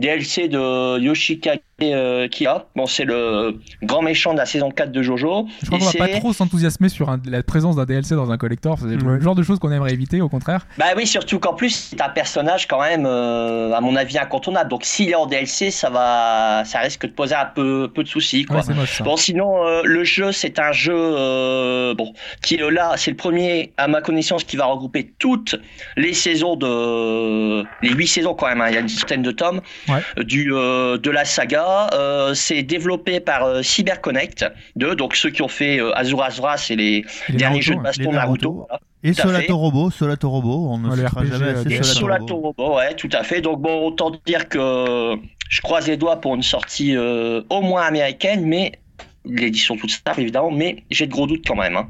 DLC 0.01 0.49
de 0.49 0.99
Yoshikage 0.99 1.61
euh, 1.83 2.29
Kia. 2.29 2.65
Bon, 2.77 2.87
c'est 2.87 3.05
le 3.05 3.59
grand 3.83 4.03
méchant 4.03 4.33
de 4.33 4.39
la 4.39 4.47
saison 4.47 4.71
4 4.71 4.93
de 4.93 5.03
Jojo. 5.03 5.47
Je 5.63 5.67
crois 5.67 5.79
qu'on 5.79 5.85
va 5.85 6.07
pas 6.07 6.19
trop 6.19 6.33
s'enthousiasmer 6.33 6.89
sur 6.89 7.09
un- 7.11 7.21
la 7.27 7.43
présence 7.43 7.77
d'un 7.77 7.85
DLC 7.85 8.15
dans 8.15 8.31
un 8.31 8.39
collector. 8.39 8.79
C'est 8.79 8.87
le 8.97 9.03
Ouais. 9.05 9.21
genre 9.21 9.35
de 9.35 9.43
choses 9.43 9.59
qu'on 9.59 9.73
aimerait 9.73 9.93
éviter, 9.93 10.21
au 10.21 10.29
contraire. 10.29 10.67
Bah 10.79 10.87
oui, 10.97 11.07
surtout 11.07 11.39
qu'en 11.39 11.55
plus, 11.55 11.71
c'est 11.91 12.01
un 12.01 12.09
personnage 12.09 12.67
quand 12.69 12.81
même, 12.81 13.05
euh, 13.07 13.73
à 13.73 13.81
mon 13.81 13.97
avis, 13.97 14.19
incontournable. 14.19 14.71
Donc 14.71 14.85
s'il 14.85 15.09
est 15.11 15.15
en 15.15 15.27
DLC, 15.27 15.71
ça 15.71 15.91
va, 15.91 16.63
ça 16.65 16.81
risque 16.81 17.07
de 17.07 17.13
poser 17.13 17.35
un 17.35 17.47
peu, 17.47 17.91
peu 17.95 18.03
de 18.03 18.09
soucis, 18.09 18.45
quoi. 18.45 18.59
Ouais, 18.67 18.75
moche. 18.75 19.03
Bon, 19.03 19.17
sinon, 19.17 19.65
euh, 19.67 19.83
le 19.85 20.05
jeu, 20.05 20.33
c'est 20.33 20.59
un 20.59 20.73
jeu, 20.73 20.95
euh, 20.95 21.95
bon, 21.95 22.13
qui 22.43 22.55
est 22.57 22.71
là, 22.71 22.93
c'est 22.97 23.11
le 23.11 23.17
premier, 23.17 23.73
à 23.77 23.89
ma 23.89 24.01
connaissance, 24.03 24.45
qui 24.45 24.57
va 24.57 24.67
regrouper 24.67 25.13
toutes 25.19 25.57
les 25.97 26.13
saisons 26.13 26.57
de, 26.57 27.63
les 27.83 27.91
huit 27.93 28.07
saisons 28.09 28.35
quand 28.35 28.47
même, 28.49 28.61
hein, 28.61 28.67
il 28.69 28.75
y 28.75 28.77
a 28.77 28.81
une 28.81 28.89
centaine 28.89 29.23
de 29.23 29.31
tomes, 29.33 29.61
Ouais. 29.89 30.25
du, 30.25 30.53
euh, 30.55 30.99
de 30.99 31.11
la 31.11 31.25
saga. 31.25 31.67
Euh, 31.93 32.35
c'est 32.35 32.63
développé 32.63 33.21
par 33.21 33.45
euh, 33.45 33.63
CyberConnect 33.63 34.45
2, 34.77 34.95
donc 34.95 35.17
ceux 35.17 35.31
qui 35.31 35.43
ont 35.43 35.49
fait 35.49 35.81
euh, 35.81 35.97
Azura's 35.97 36.39
Wrath 36.41 36.71
et 36.71 36.77
les 36.77 37.05
derniers 37.29 37.61
Naruto, 37.61 37.63
jeux 37.63 37.75
de 37.77 37.81
baston 37.81 38.13
Naruto. 38.13 38.13
Naruto. 38.13 38.53
voilà. 38.69 38.81
Et 39.03 39.13
Solato. 39.15 39.57
Robo, 39.57 39.91
Solato 39.91 40.29
Robo, 40.29 40.69
on 40.71 40.79
ne 40.79 40.95
citera 40.95 41.25
jamais 41.25 41.49
assez 41.51 41.73
Et 41.73 41.83
Solato 41.83 42.01
Solato 42.01 42.35
Robo. 42.37 42.55
Robo, 42.65 42.77
ouais, 42.77 42.95
tout 42.95 43.09
à 43.13 43.23
fait. 43.23 43.41
Donc 43.41 43.61
bon, 43.61 43.87
autant 43.87 44.13
dire 44.27 44.49
que 44.49 45.15
je 45.49 45.61
croise 45.63 45.87
les 45.89 45.97
doigts 45.97 46.21
pour 46.21 46.35
une 46.35 46.43
sortie 46.43 46.95
euh, 46.97 47.43
au 47.49 47.63
moins 47.63 47.83
américaine, 47.83 48.45
mais 48.45 48.73
l'édition 49.25 49.77
toute 49.77 49.91
simple 49.91 50.21
évidemment, 50.21 50.51
mais 50.51 50.85
j'ai 50.91 51.07
de 51.07 51.13
gros 51.13 51.27
doutes 51.27 51.47
quand 51.47 51.57
même. 51.57 51.77
hein. 51.77 51.89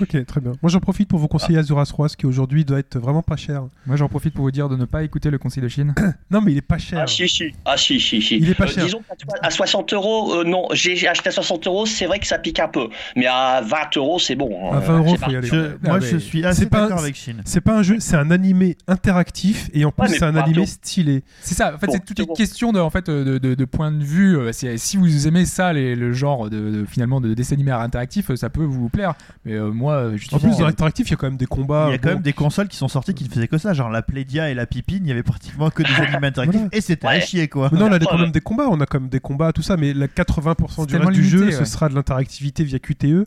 Ok, 0.00 0.26
très 0.26 0.40
bien. 0.40 0.52
Moi, 0.62 0.70
j'en 0.70 0.80
profite 0.80 1.08
pour 1.08 1.18
vous 1.18 1.28
conseiller 1.28 1.58
Azuras 1.58 1.90
Roas, 1.94 2.14
qui 2.18 2.26
aujourd'hui 2.26 2.64
doit 2.64 2.78
être 2.78 2.98
vraiment 2.98 3.22
pas 3.22 3.36
cher. 3.36 3.62
Moi, 3.86 3.96
j'en 3.96 4.08
profite 4.08 4.34
pour 4.34 4.44
vous 4.44 4.50
dire 4.50 4.68
de 4.68 4.76
ne 4.76 4.84
pas 4.84 5.02
écouter 5.02 5.30
le 5.30 5.38
conseil 5.38 5.62
de 5.62 5.68
Chine. 5.68 5.94
Non, 6.30 6.40
mais 6.40 6.52
il 6.52 6.58
est 6.58 6.62
pas 6.62 6.78
cher. 6.78 7.00
Ah 7.02 7.06
si 7.06 7.28
si, 7.28 7.52
ah 7.64 7.76
si 7.76 8.00
si 8.00 8.20
si. 8.20 8.36
Il 8.38 8.48
est 8.50 8.54
pas 8.54 8.64
Euh, 8.64 8.68
cher. 8.68 8.84
Disons 8.86 9.02
à 9.42 9.50
60 9.50 9.92
euros, 9.92 10.40
euh, 10.40 10.44
non, 10.44 10.66
j'ai 10.72 11.06
acheté 11.06 11.28
à 11.28 11.32
60 11.32 11.66
euros, 11.66 11.86
c'est 11.86 12.06
vrai 12.06 12.18
que 12.18 12.26
ça 12.26 12.38
pique 12.38 12.58
un 12.58 12.68
peu, 12.68 12.88
mais 13.14 13.26
à 13.26 13.60
20 13.60 13.96
euros 13.98 14.18
c'est 14.18 14.34
bon. 14.34 14.72
À 14.72 14.76
euh, 14.76 14.80
20 14.80 14.98
euros, 14.98 15.16
faut 15.16 15.30
y 15.30 15.36
aller. 15.36 15.46
Je- 15.46 15.54
Ah, 15.84 15.88
moi, 15.88 15.98
mais 16.00 16.06
je 16.08 16.16
suis 16.16 16.44
assez 16.44 16.62
c'est 16.62 16.70
pas 16.70 16.78
un- 16.78 16.82
d'accord 16.88 16.98
avec 17.00 17.14
Shin. 17.14 17.36
C'est 17.44 17.60
pas 17.60 17.76
un 17.78 17.82
jeu, 17.82 17.96
c'est 18.00 18.16
un 18.16 18.30
animé 18.30 18.76
interactif 18.88 19.68
et 19.74 19.84
en 19.84 19.92
plus 19.92 20.02
Ouais, 20.08 20.08
c'est 20.18 20.24
un 20.24 20.34
animé 20.36 20.66
stylé. 20.66 21.22
C'est 21.40 21.54
ça, 21.54 21.74
en 21.74 21.78
fait, 21.78 21.86
Bon, 21.86 21.92
c'est 21.92 22.04
toute 22.04 22.18
une 22.18 22.24
bon. 22.26 22.34
question 22.34 22.72
de, 22.72 22.80
en 22.80 22.90
fait, 22.90 23.08
de, 23.08 23.38
de, 23.38 23.54
de 23.54 23.64
point 23.64 23.92
de 23.92 24.02
vue. 24.02 24.36
euh, 24.38 24.50
Si 24.52 24.96
vous 24.96 25.28
aimez 25.28 25.44
ça, 25.46 25.72
les- 25.72 25.94
le 25.94 26.12
genre 26.12 26.50
de, 26.50 26.70
de- 26.70 26.84
finalement 26.86 27.20
de 27.20 27.32
dessin 27.34 27.54
animé 27.54 27.70
interactif, 27.70 28.30
euh, 28.30 28.36
ça 28.36 28.50
peut 28.50 28.64
vous 28.64 28.88
plaire. 28.88 29.14
Mais 29.44 29.52
euh, 29.54 29.70
moi, 29.70 29.83
euh, 29.92 30.16
En 30.32 30.38
plus, 30.38 30.50
dans 30.56 30.62
euh, 30.64 30.66
l'interactif, 30.66 31.08
il 31.08 31.10
y 31.10 31.14
a 31.14 31.16
quand 31.16 31.26
même 31.26 31.36
des 31.36 31.46
combats. 31.46 31.86
Il 31.88 31.92
y 31.92 31.94
a 31.94 31.98
quand 31.98 32.08
bon. 32.08 32.14
même 32.14 32.22
des 32.22 32.32
consoles 32.32 32.68
qui 32.68 32.76
sont 32.76 32.88
sorties 32.88 33.14
qui 33.14 33.24
ne 33.24 33.28
faisaient 33.28 33.48
que 33.48 33.58
ça, 33.58 33.72
genre 33.74 33.90
la 33.90 34.02
Playdia 34.02 34.50
et 34.50 34.54
la 34.54 34.66
Pipine, 34.66 35.04
il 35.04 35.08
y 35.08 35.12
avait 35.12 35.22
pratiquement 35.22 35.70
que 35.70 35.82
des 35.82 35.92
animés 35.94 36.28
interactifs 36.28 36.60
Voilà. 36.60 36.68
et 36.76 36.80
c'était 36.80 37.06
à 37.06 37.10
Ouais. 37.10 37.20
chier 37.20 37.48
quoi. 37.48 37.68
Mais 37.72 37.78
non, 37.78 37.86
on 37.88 37.92
a 37.92 37.98
quand 37.98 38.18
même 38.18 38.30
des 38.32 38.40
combats, 38.40 38.68
on 38.70 38.80
a 38.80 38.86
quand 38.86 39.00
même 39.00 39.08
des 39.10 39.20
combats, 39.20 39.52
tout 39.52 39.62
ça, 39.62 39.76
mais 39.76 39.92
la 39.92 40.06
80% 40.08 40.86
du 40.86 40.96
reste 40.96 41.10
du 41.12 41.24
jeu, 41.24 41.50
ce 41.50 41.64
sera 41.64 41.88
de 41.88 41.94
l'interactivité 41.94 42.64
via 42.64 42.78
QTE. 42.78 43.26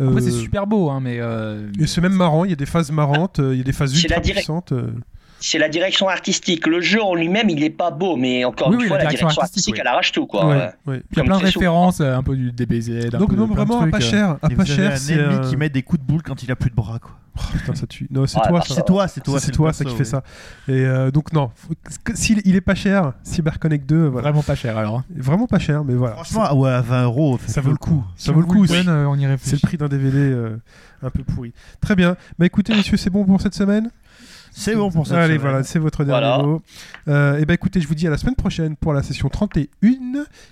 Euh, 0.00 0.20
c'est 0.20 0.30
super 0.30 0.66
beau, 0.68 0.90
hein, 0.90 1.00
mais. 1.02 1.16
euh, 1.18 1.70
Et 1.80 1.88
c'est 1.88 2.00
même 2.00 2.12
marrant, 2.12 2.44
il 2.44 2.50
y 2.50 2.52
a 2.52 2.56
des 2.56 2.66
phases 2.66 2.92
marrantes, 2.92 3.40
euh, 3.40 3.52
il 3.54 3.58
y 3.58 3.60
a 3.60 3.64
des 3.64 3.72
phases 3.72 4.00
ultra 4.00 4.20
puissantes. 4.20 4.72
Euh. 5.38 5.40
C'est 5.40 5.58
la 5.58 5.68
direction 5.68 6.08
artistique. 6.08 6.66
Le 6.66 6.80
jeu 6.80 7.02
en 7.02 7.14
lui-même, 7.14 7.48
il 7.48 7.62
est 7.62 7.70
pas 7.70 7.90
beau, 7.90 8.16
mais 8.16 8.44
encore 8.44 8.68
Oui, 8.68 8.74
une 8.74 8.80
oui, 8.82 8.88
fois, 8.88 8.98
la 8.98 9.04
la 9.04 9.10
direction 9.10 9.26
artistique, 9.28 9.42
artistique, 9.42 9.74
oui. 9.74 9.80
elle 9.80 9.86
arrache 9.86 10.12
tout 10.12 10.26
quoi. 10.26 10.72
Il 10.86 10.92
y 10.92 11.20
a 11.20 11.24
plein 11.24 11.38
de 11.38 11.44
c'est 11.44 11.52
souvent. 11.52 11.60
références, 11.60 12.00
euh, 12.00 12.16
un 12.16 12.22
peu 12.22 12.36
du 12.36 12.52
DBZ. 12.52 13.10
Donc 13.10 13.30
peu- 13.30 13.36
non, 13.36 13.46
vraiment 13.46 13.80
à 13.80 13.86
pas 13.86 13.98
euh. 13.98 14.00
cher, 14.00 14.36
à 14.42 14.50
Et 14.50 14.54
pas 14.56 14.64
cher, 14.64 14.92
un 14.92 14.96
c'est 14.96 15.14
ennemi 15.14 15.34
euh, 15.34 15.48
qui 15.48 15.56
met 15.56 15.68
des 15.68 15.82
coups 15.82 16.00
de 16.02 16.06
boule 16.06 16.22
quand 16.22 16.42
il 16.42 16.50
a 16.50 16.56
plus 16.56 16.70
de 16.70 16.74
bras 16.76 16.98
quoi. 16.98 17.12
Oh, 17.40 17.56
putain, 17.56 17.74
ça 17.76 17.86
tue. 17.86 18.08
Non, 18.10 18.26
c'est 18.26 18.36
Ah, 18.42 18.48
toi 18.48 18.58
bah. 18.58 18.64
C'est 18.68 18.84
toi, 18.84 19.06
c'est 19.06 19.20
toi, 19.20 19.38
C'est 19.38 19.50
le 19.52 19.56
toi 19.56 19.72
ça 19.72 19.84
qui 19.84 19.94
fait 19.94 20.04
ça. 20.04 20.24
Et 20.66 20.72
euh, 20.72 21.12
donc 21.12 21.32
non, 21.32 21.52
s'il 22.14 22.40
il 22.44 22.56
est 22.56 22.60
pas 22.60 22.74
cher, 22.74 23.12
CyberConnect 23.22 23.88
2, 23.88 24.06
voilà. 24.08 24.28
Vraiment 24.28 24.42
pas 24.42 24.56
cher 24.56 24.76
alors. 24.76 25.04
Vraiment 25.14 25.46
pas 25.46 25.60
cher, 25.60 25.84
mais 25.84 25.94
voilà. 25.94 26.14
Franchement, 26.16 26.42
ah 26.46 26.54
ouais, 26.56 26.70
à 26.70 26.80
20 26.80 27.04
euros, 27.04 27.38
ça 27.46 27.60
vaut 27.60 27.70
le 27.70 27.76
coup. 27.76 28.04
Ça 28.16 28.32
vaut 28.32 28.40
le 28.40 28.46
coup. 28.46 28.64
euh, 28.64 29.36
C'est 29.40 29.52
le 29.52 29.60
prix 29.60 29.76
d'un 29.76 29.86
DVD 29.86 30.18
euh, 30.18 30.56
un 31.00 31.10
peu 31.10 31.22
pourri. 31.22 31.52
Très 31.80 31.94
bien. 31.94 32.16
Bah 32.40 32.46
écoutez, 32.46 32.74
messieurs, 32.74 32.96
c'est 32.96 33.10
bon 33.10 33.24
pour 33.24 33.40
cette 33.40 33.54
semaine? 33.54 33.88
C'est 34.60 34.74
bon 34.74 34.90
pour 34.90 35.06
ça. 35.06 35.22
Allez, 35.22 35.38
voilà, 35.38 35.62
c'est 35.62 35.78
votre 35.78 36.02
dernier 36.04 36.26
Voilà. 36.26 36.42
mot. 36.42 36.62
Euh, 37.06 37.38
et 37.38 37.44
ben 37.44 37.54
écoutez, 37.54 37.80
je 37.80 37.86
vous 37.86 37.94
dis 37.94 38.06
à 38.06 38.10
la 38.10 38.18
semaine 38.18 38.34
prochaine 38.34 38.74
pour 38.74 38.92
la 38.92 39.02
session 39.04 39.28
31, 39.28 39.56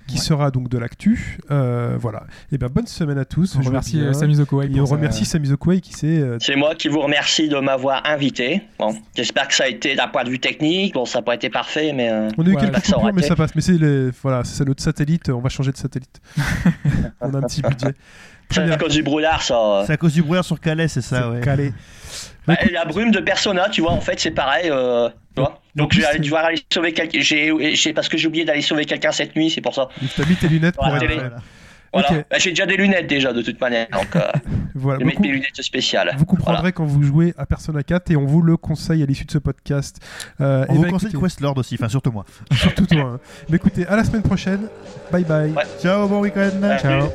qui 0.07 0.19
sera 0.19 0.51
donc 0.53 0.69
de 0.69 0.79
l'actu. 0.79 1.39
Euh, 1.51 1.97
voilà. 1.99 2.23
Et 2.53 2.59
ben 2.59 2.69
bonne 2.69 2.87
semaine 2.87 3.19
à 3.19 3.25
tous. 3.25 3.57
On 3.57 3.63
Jouez 3.63 3.69
remercie 3.69 4.01
euh, 4.01 4.13
Sami 4.13 4.37
Zokowai 4.37 4.71
Et 4.73 4.81
on 4.81 4.85
remercie 4.85 5.25
Sami 5.25 5.49
Zokouei 5.49 5.81
qui 5.81 5.93
s'est. 5.93 6.07
euh, 6.07 6.39
C'est 6.41 6.55
moi 6.55 6.75
qui 6.77 6.87
vous 6.89 7.01
remercie 7.01 7.49
de 7.49 7.59
m'avoir 7.59 8.07
invité. 8.07 8.63
Bon, 8.79 8.97
j'espère 9.17 9.49
que 9.49 9.55
ça 9.55 9.65
a 9.65 9.69
été 9.69 9.97
d'un 9.97 10.07
point 10.09 10.23
de 10.23 10.31
vue 10.31 10.39
technique. 10.39 10.95
Bon, 10.95 11.05
ça 11.05 11.19
n'a 11.19 11.23
pas 11.25 11.35
été 11.35 11.51
parfait, 11.51 11.93
mais 11.93 12.09
euh, 12.11 12.29
On 12.39 12.47
a 12.47 12.49
eu 12.49 12.55
Ouais, 12.55 12.61
quelques 12.61 12.85
coupures, 12.85 13.13
mais 13.13 13.23
ça 13.23 13.35
passe. 13.35 13.55
Mais 13.57 13.61
c'est 13.63 13.73
les... 13.77 14.11
voilà, 14.23 14.45
c'est 14.45 14.65
notre 14.67 14.83
satellite. 14.85 15.29
On 15.31 15.41
va 15.41 15.49
changer 15.49 15.73
de 15.73 15.77
satellite. 15.77 16.21
on 17.21 17.35
a 17.35 17.39
un 17.39 17.43
petit 17.43 17.61
budget. 17.61 17.95
C'est 18.49 18.61
à 18.71 18.77
cause 18.77 18.93
du 18.95 19.03
brouillard, 19.03 19.43
ça. 19.43 19.83
C'est 19.87 19.95
à 19.95 19.97
cause 19.97 20.15
du 20.15 20.23
brouillard 20.23 20.45
sur 20.45 20.61
Calais, 20.61 20.87
c'est 20.87 21.01
ça, 21.03 21.29
ouais. 21.31 21.41
Calé. 21.41 21.73
Bah, 22.47 22.57
la 22.73 22.85
brume 22.85 23.11
de 23.11 23.21
Persona, 23.21 23.69
tu 23.69 23.81
vois, 23.81 23.93
en 23.93 24.01
fait, 24.01 24.19
c'est 24.21 24.31
pareil. 24.31 24.71
euh, 24.71 25.09
tu 25.35 25.41
vois. 25.41 25.61
Donc, 25.75 25.93
je 25.93 26.01
vais 26.01 26.07
aller 26.07 26.19
devoir 26.21 26.45
aller 26.47 26.63
sauver 26.73 26.93
quelqu'un. 26.93 27.19
J'ai, 27.21 27.93
parce 27.93 28.09
que 28.09 28.17
j'ai 28.17 28.29
oublié 28.29 28.45
d'aller 28.45 28.63
sauver 28.63 28.85
quelqu'un 28.85 29.13
cette 29.13 29.35
nuit, 29.37 29.51
c'est 29.51 29.61
pour 29.61 29.75
ça. 29.75 29.89
T'as 30.17 30.25
mis 30.27 30.37
tes 30.37 30.49
lunettes 30.49 30.75
pour 30.77 30.85
Voilà, 30.85 31.01
télé. 31.01 31.17
Voilà. 31.17 31.37
Bah, 32.31 32.37
j'ai 32.39 32.51
déjà 32.51 32.67
des 32.67 32.77
lunettes 32.77 33.07
déjà, 33.07 33.33
de 33.33 33.41
toute 33.43 33.59
manière. 33.61 33.87
Donc, 33.93 34.15
euh, 34.17 34.21
Voilà. 34.75 34.99
je 34.99 35.05
vais 35.05 35.07
mettre 35.07 35.21
mes 35.23 35.29
lunettes 35.29 35.63
spéciales. 35.63 36.15
vous 36.19 36.27
comprendrez 36.27 36.57
Voilà. 36.61 36.73
quand 36.73 36.85
vous 36.85 37.03
jouez 37.03 37.33
à 37.39 37.47
Persona 37.47 37.83
4 37.83 38.11
et 38.11 38.17
on 38.17 38.27
vous 38.27 38.43
le 38.43 38.57
conseille 38.59 39.03
à 39.03 39.07
l'issue 39.07 39.25
de 39.25 39.31
ce 39.31 39.39
podcast. 39.39 39.99
Euh, 40.43 40.67
On 40.69 40.75
et 40.75 40.77
vous 40.77 40.83
ben, 40.83 40.91
conseille 40.91 41.09
écoutez, 41.11 41.23
Questlord 41.25 41.57
aussi, 41.57 41.77
enfin 41.77 41.89
surtout 41.89 42.13
moi. 42.13 42.27
surtout 42.53 42.85
toi. 42.87 43.01
hein. 43.15 43.21
Mais 43.49 43.57
écoutez, 43.57 43.87
à 43.87 43.97
la 43.97 44.05
semaine 44.05 44.23
prochaine. 44.23 44.69
Bye 45.11 45.25
bye. 45.25 45.51
Ouais. 45.53 45.63
Ciao, 45.83 46.07
bon 46.07 46.21
week-end. 46.21 46.51
Ouais. 46.63 46.79
Ciao. 46.79 47.09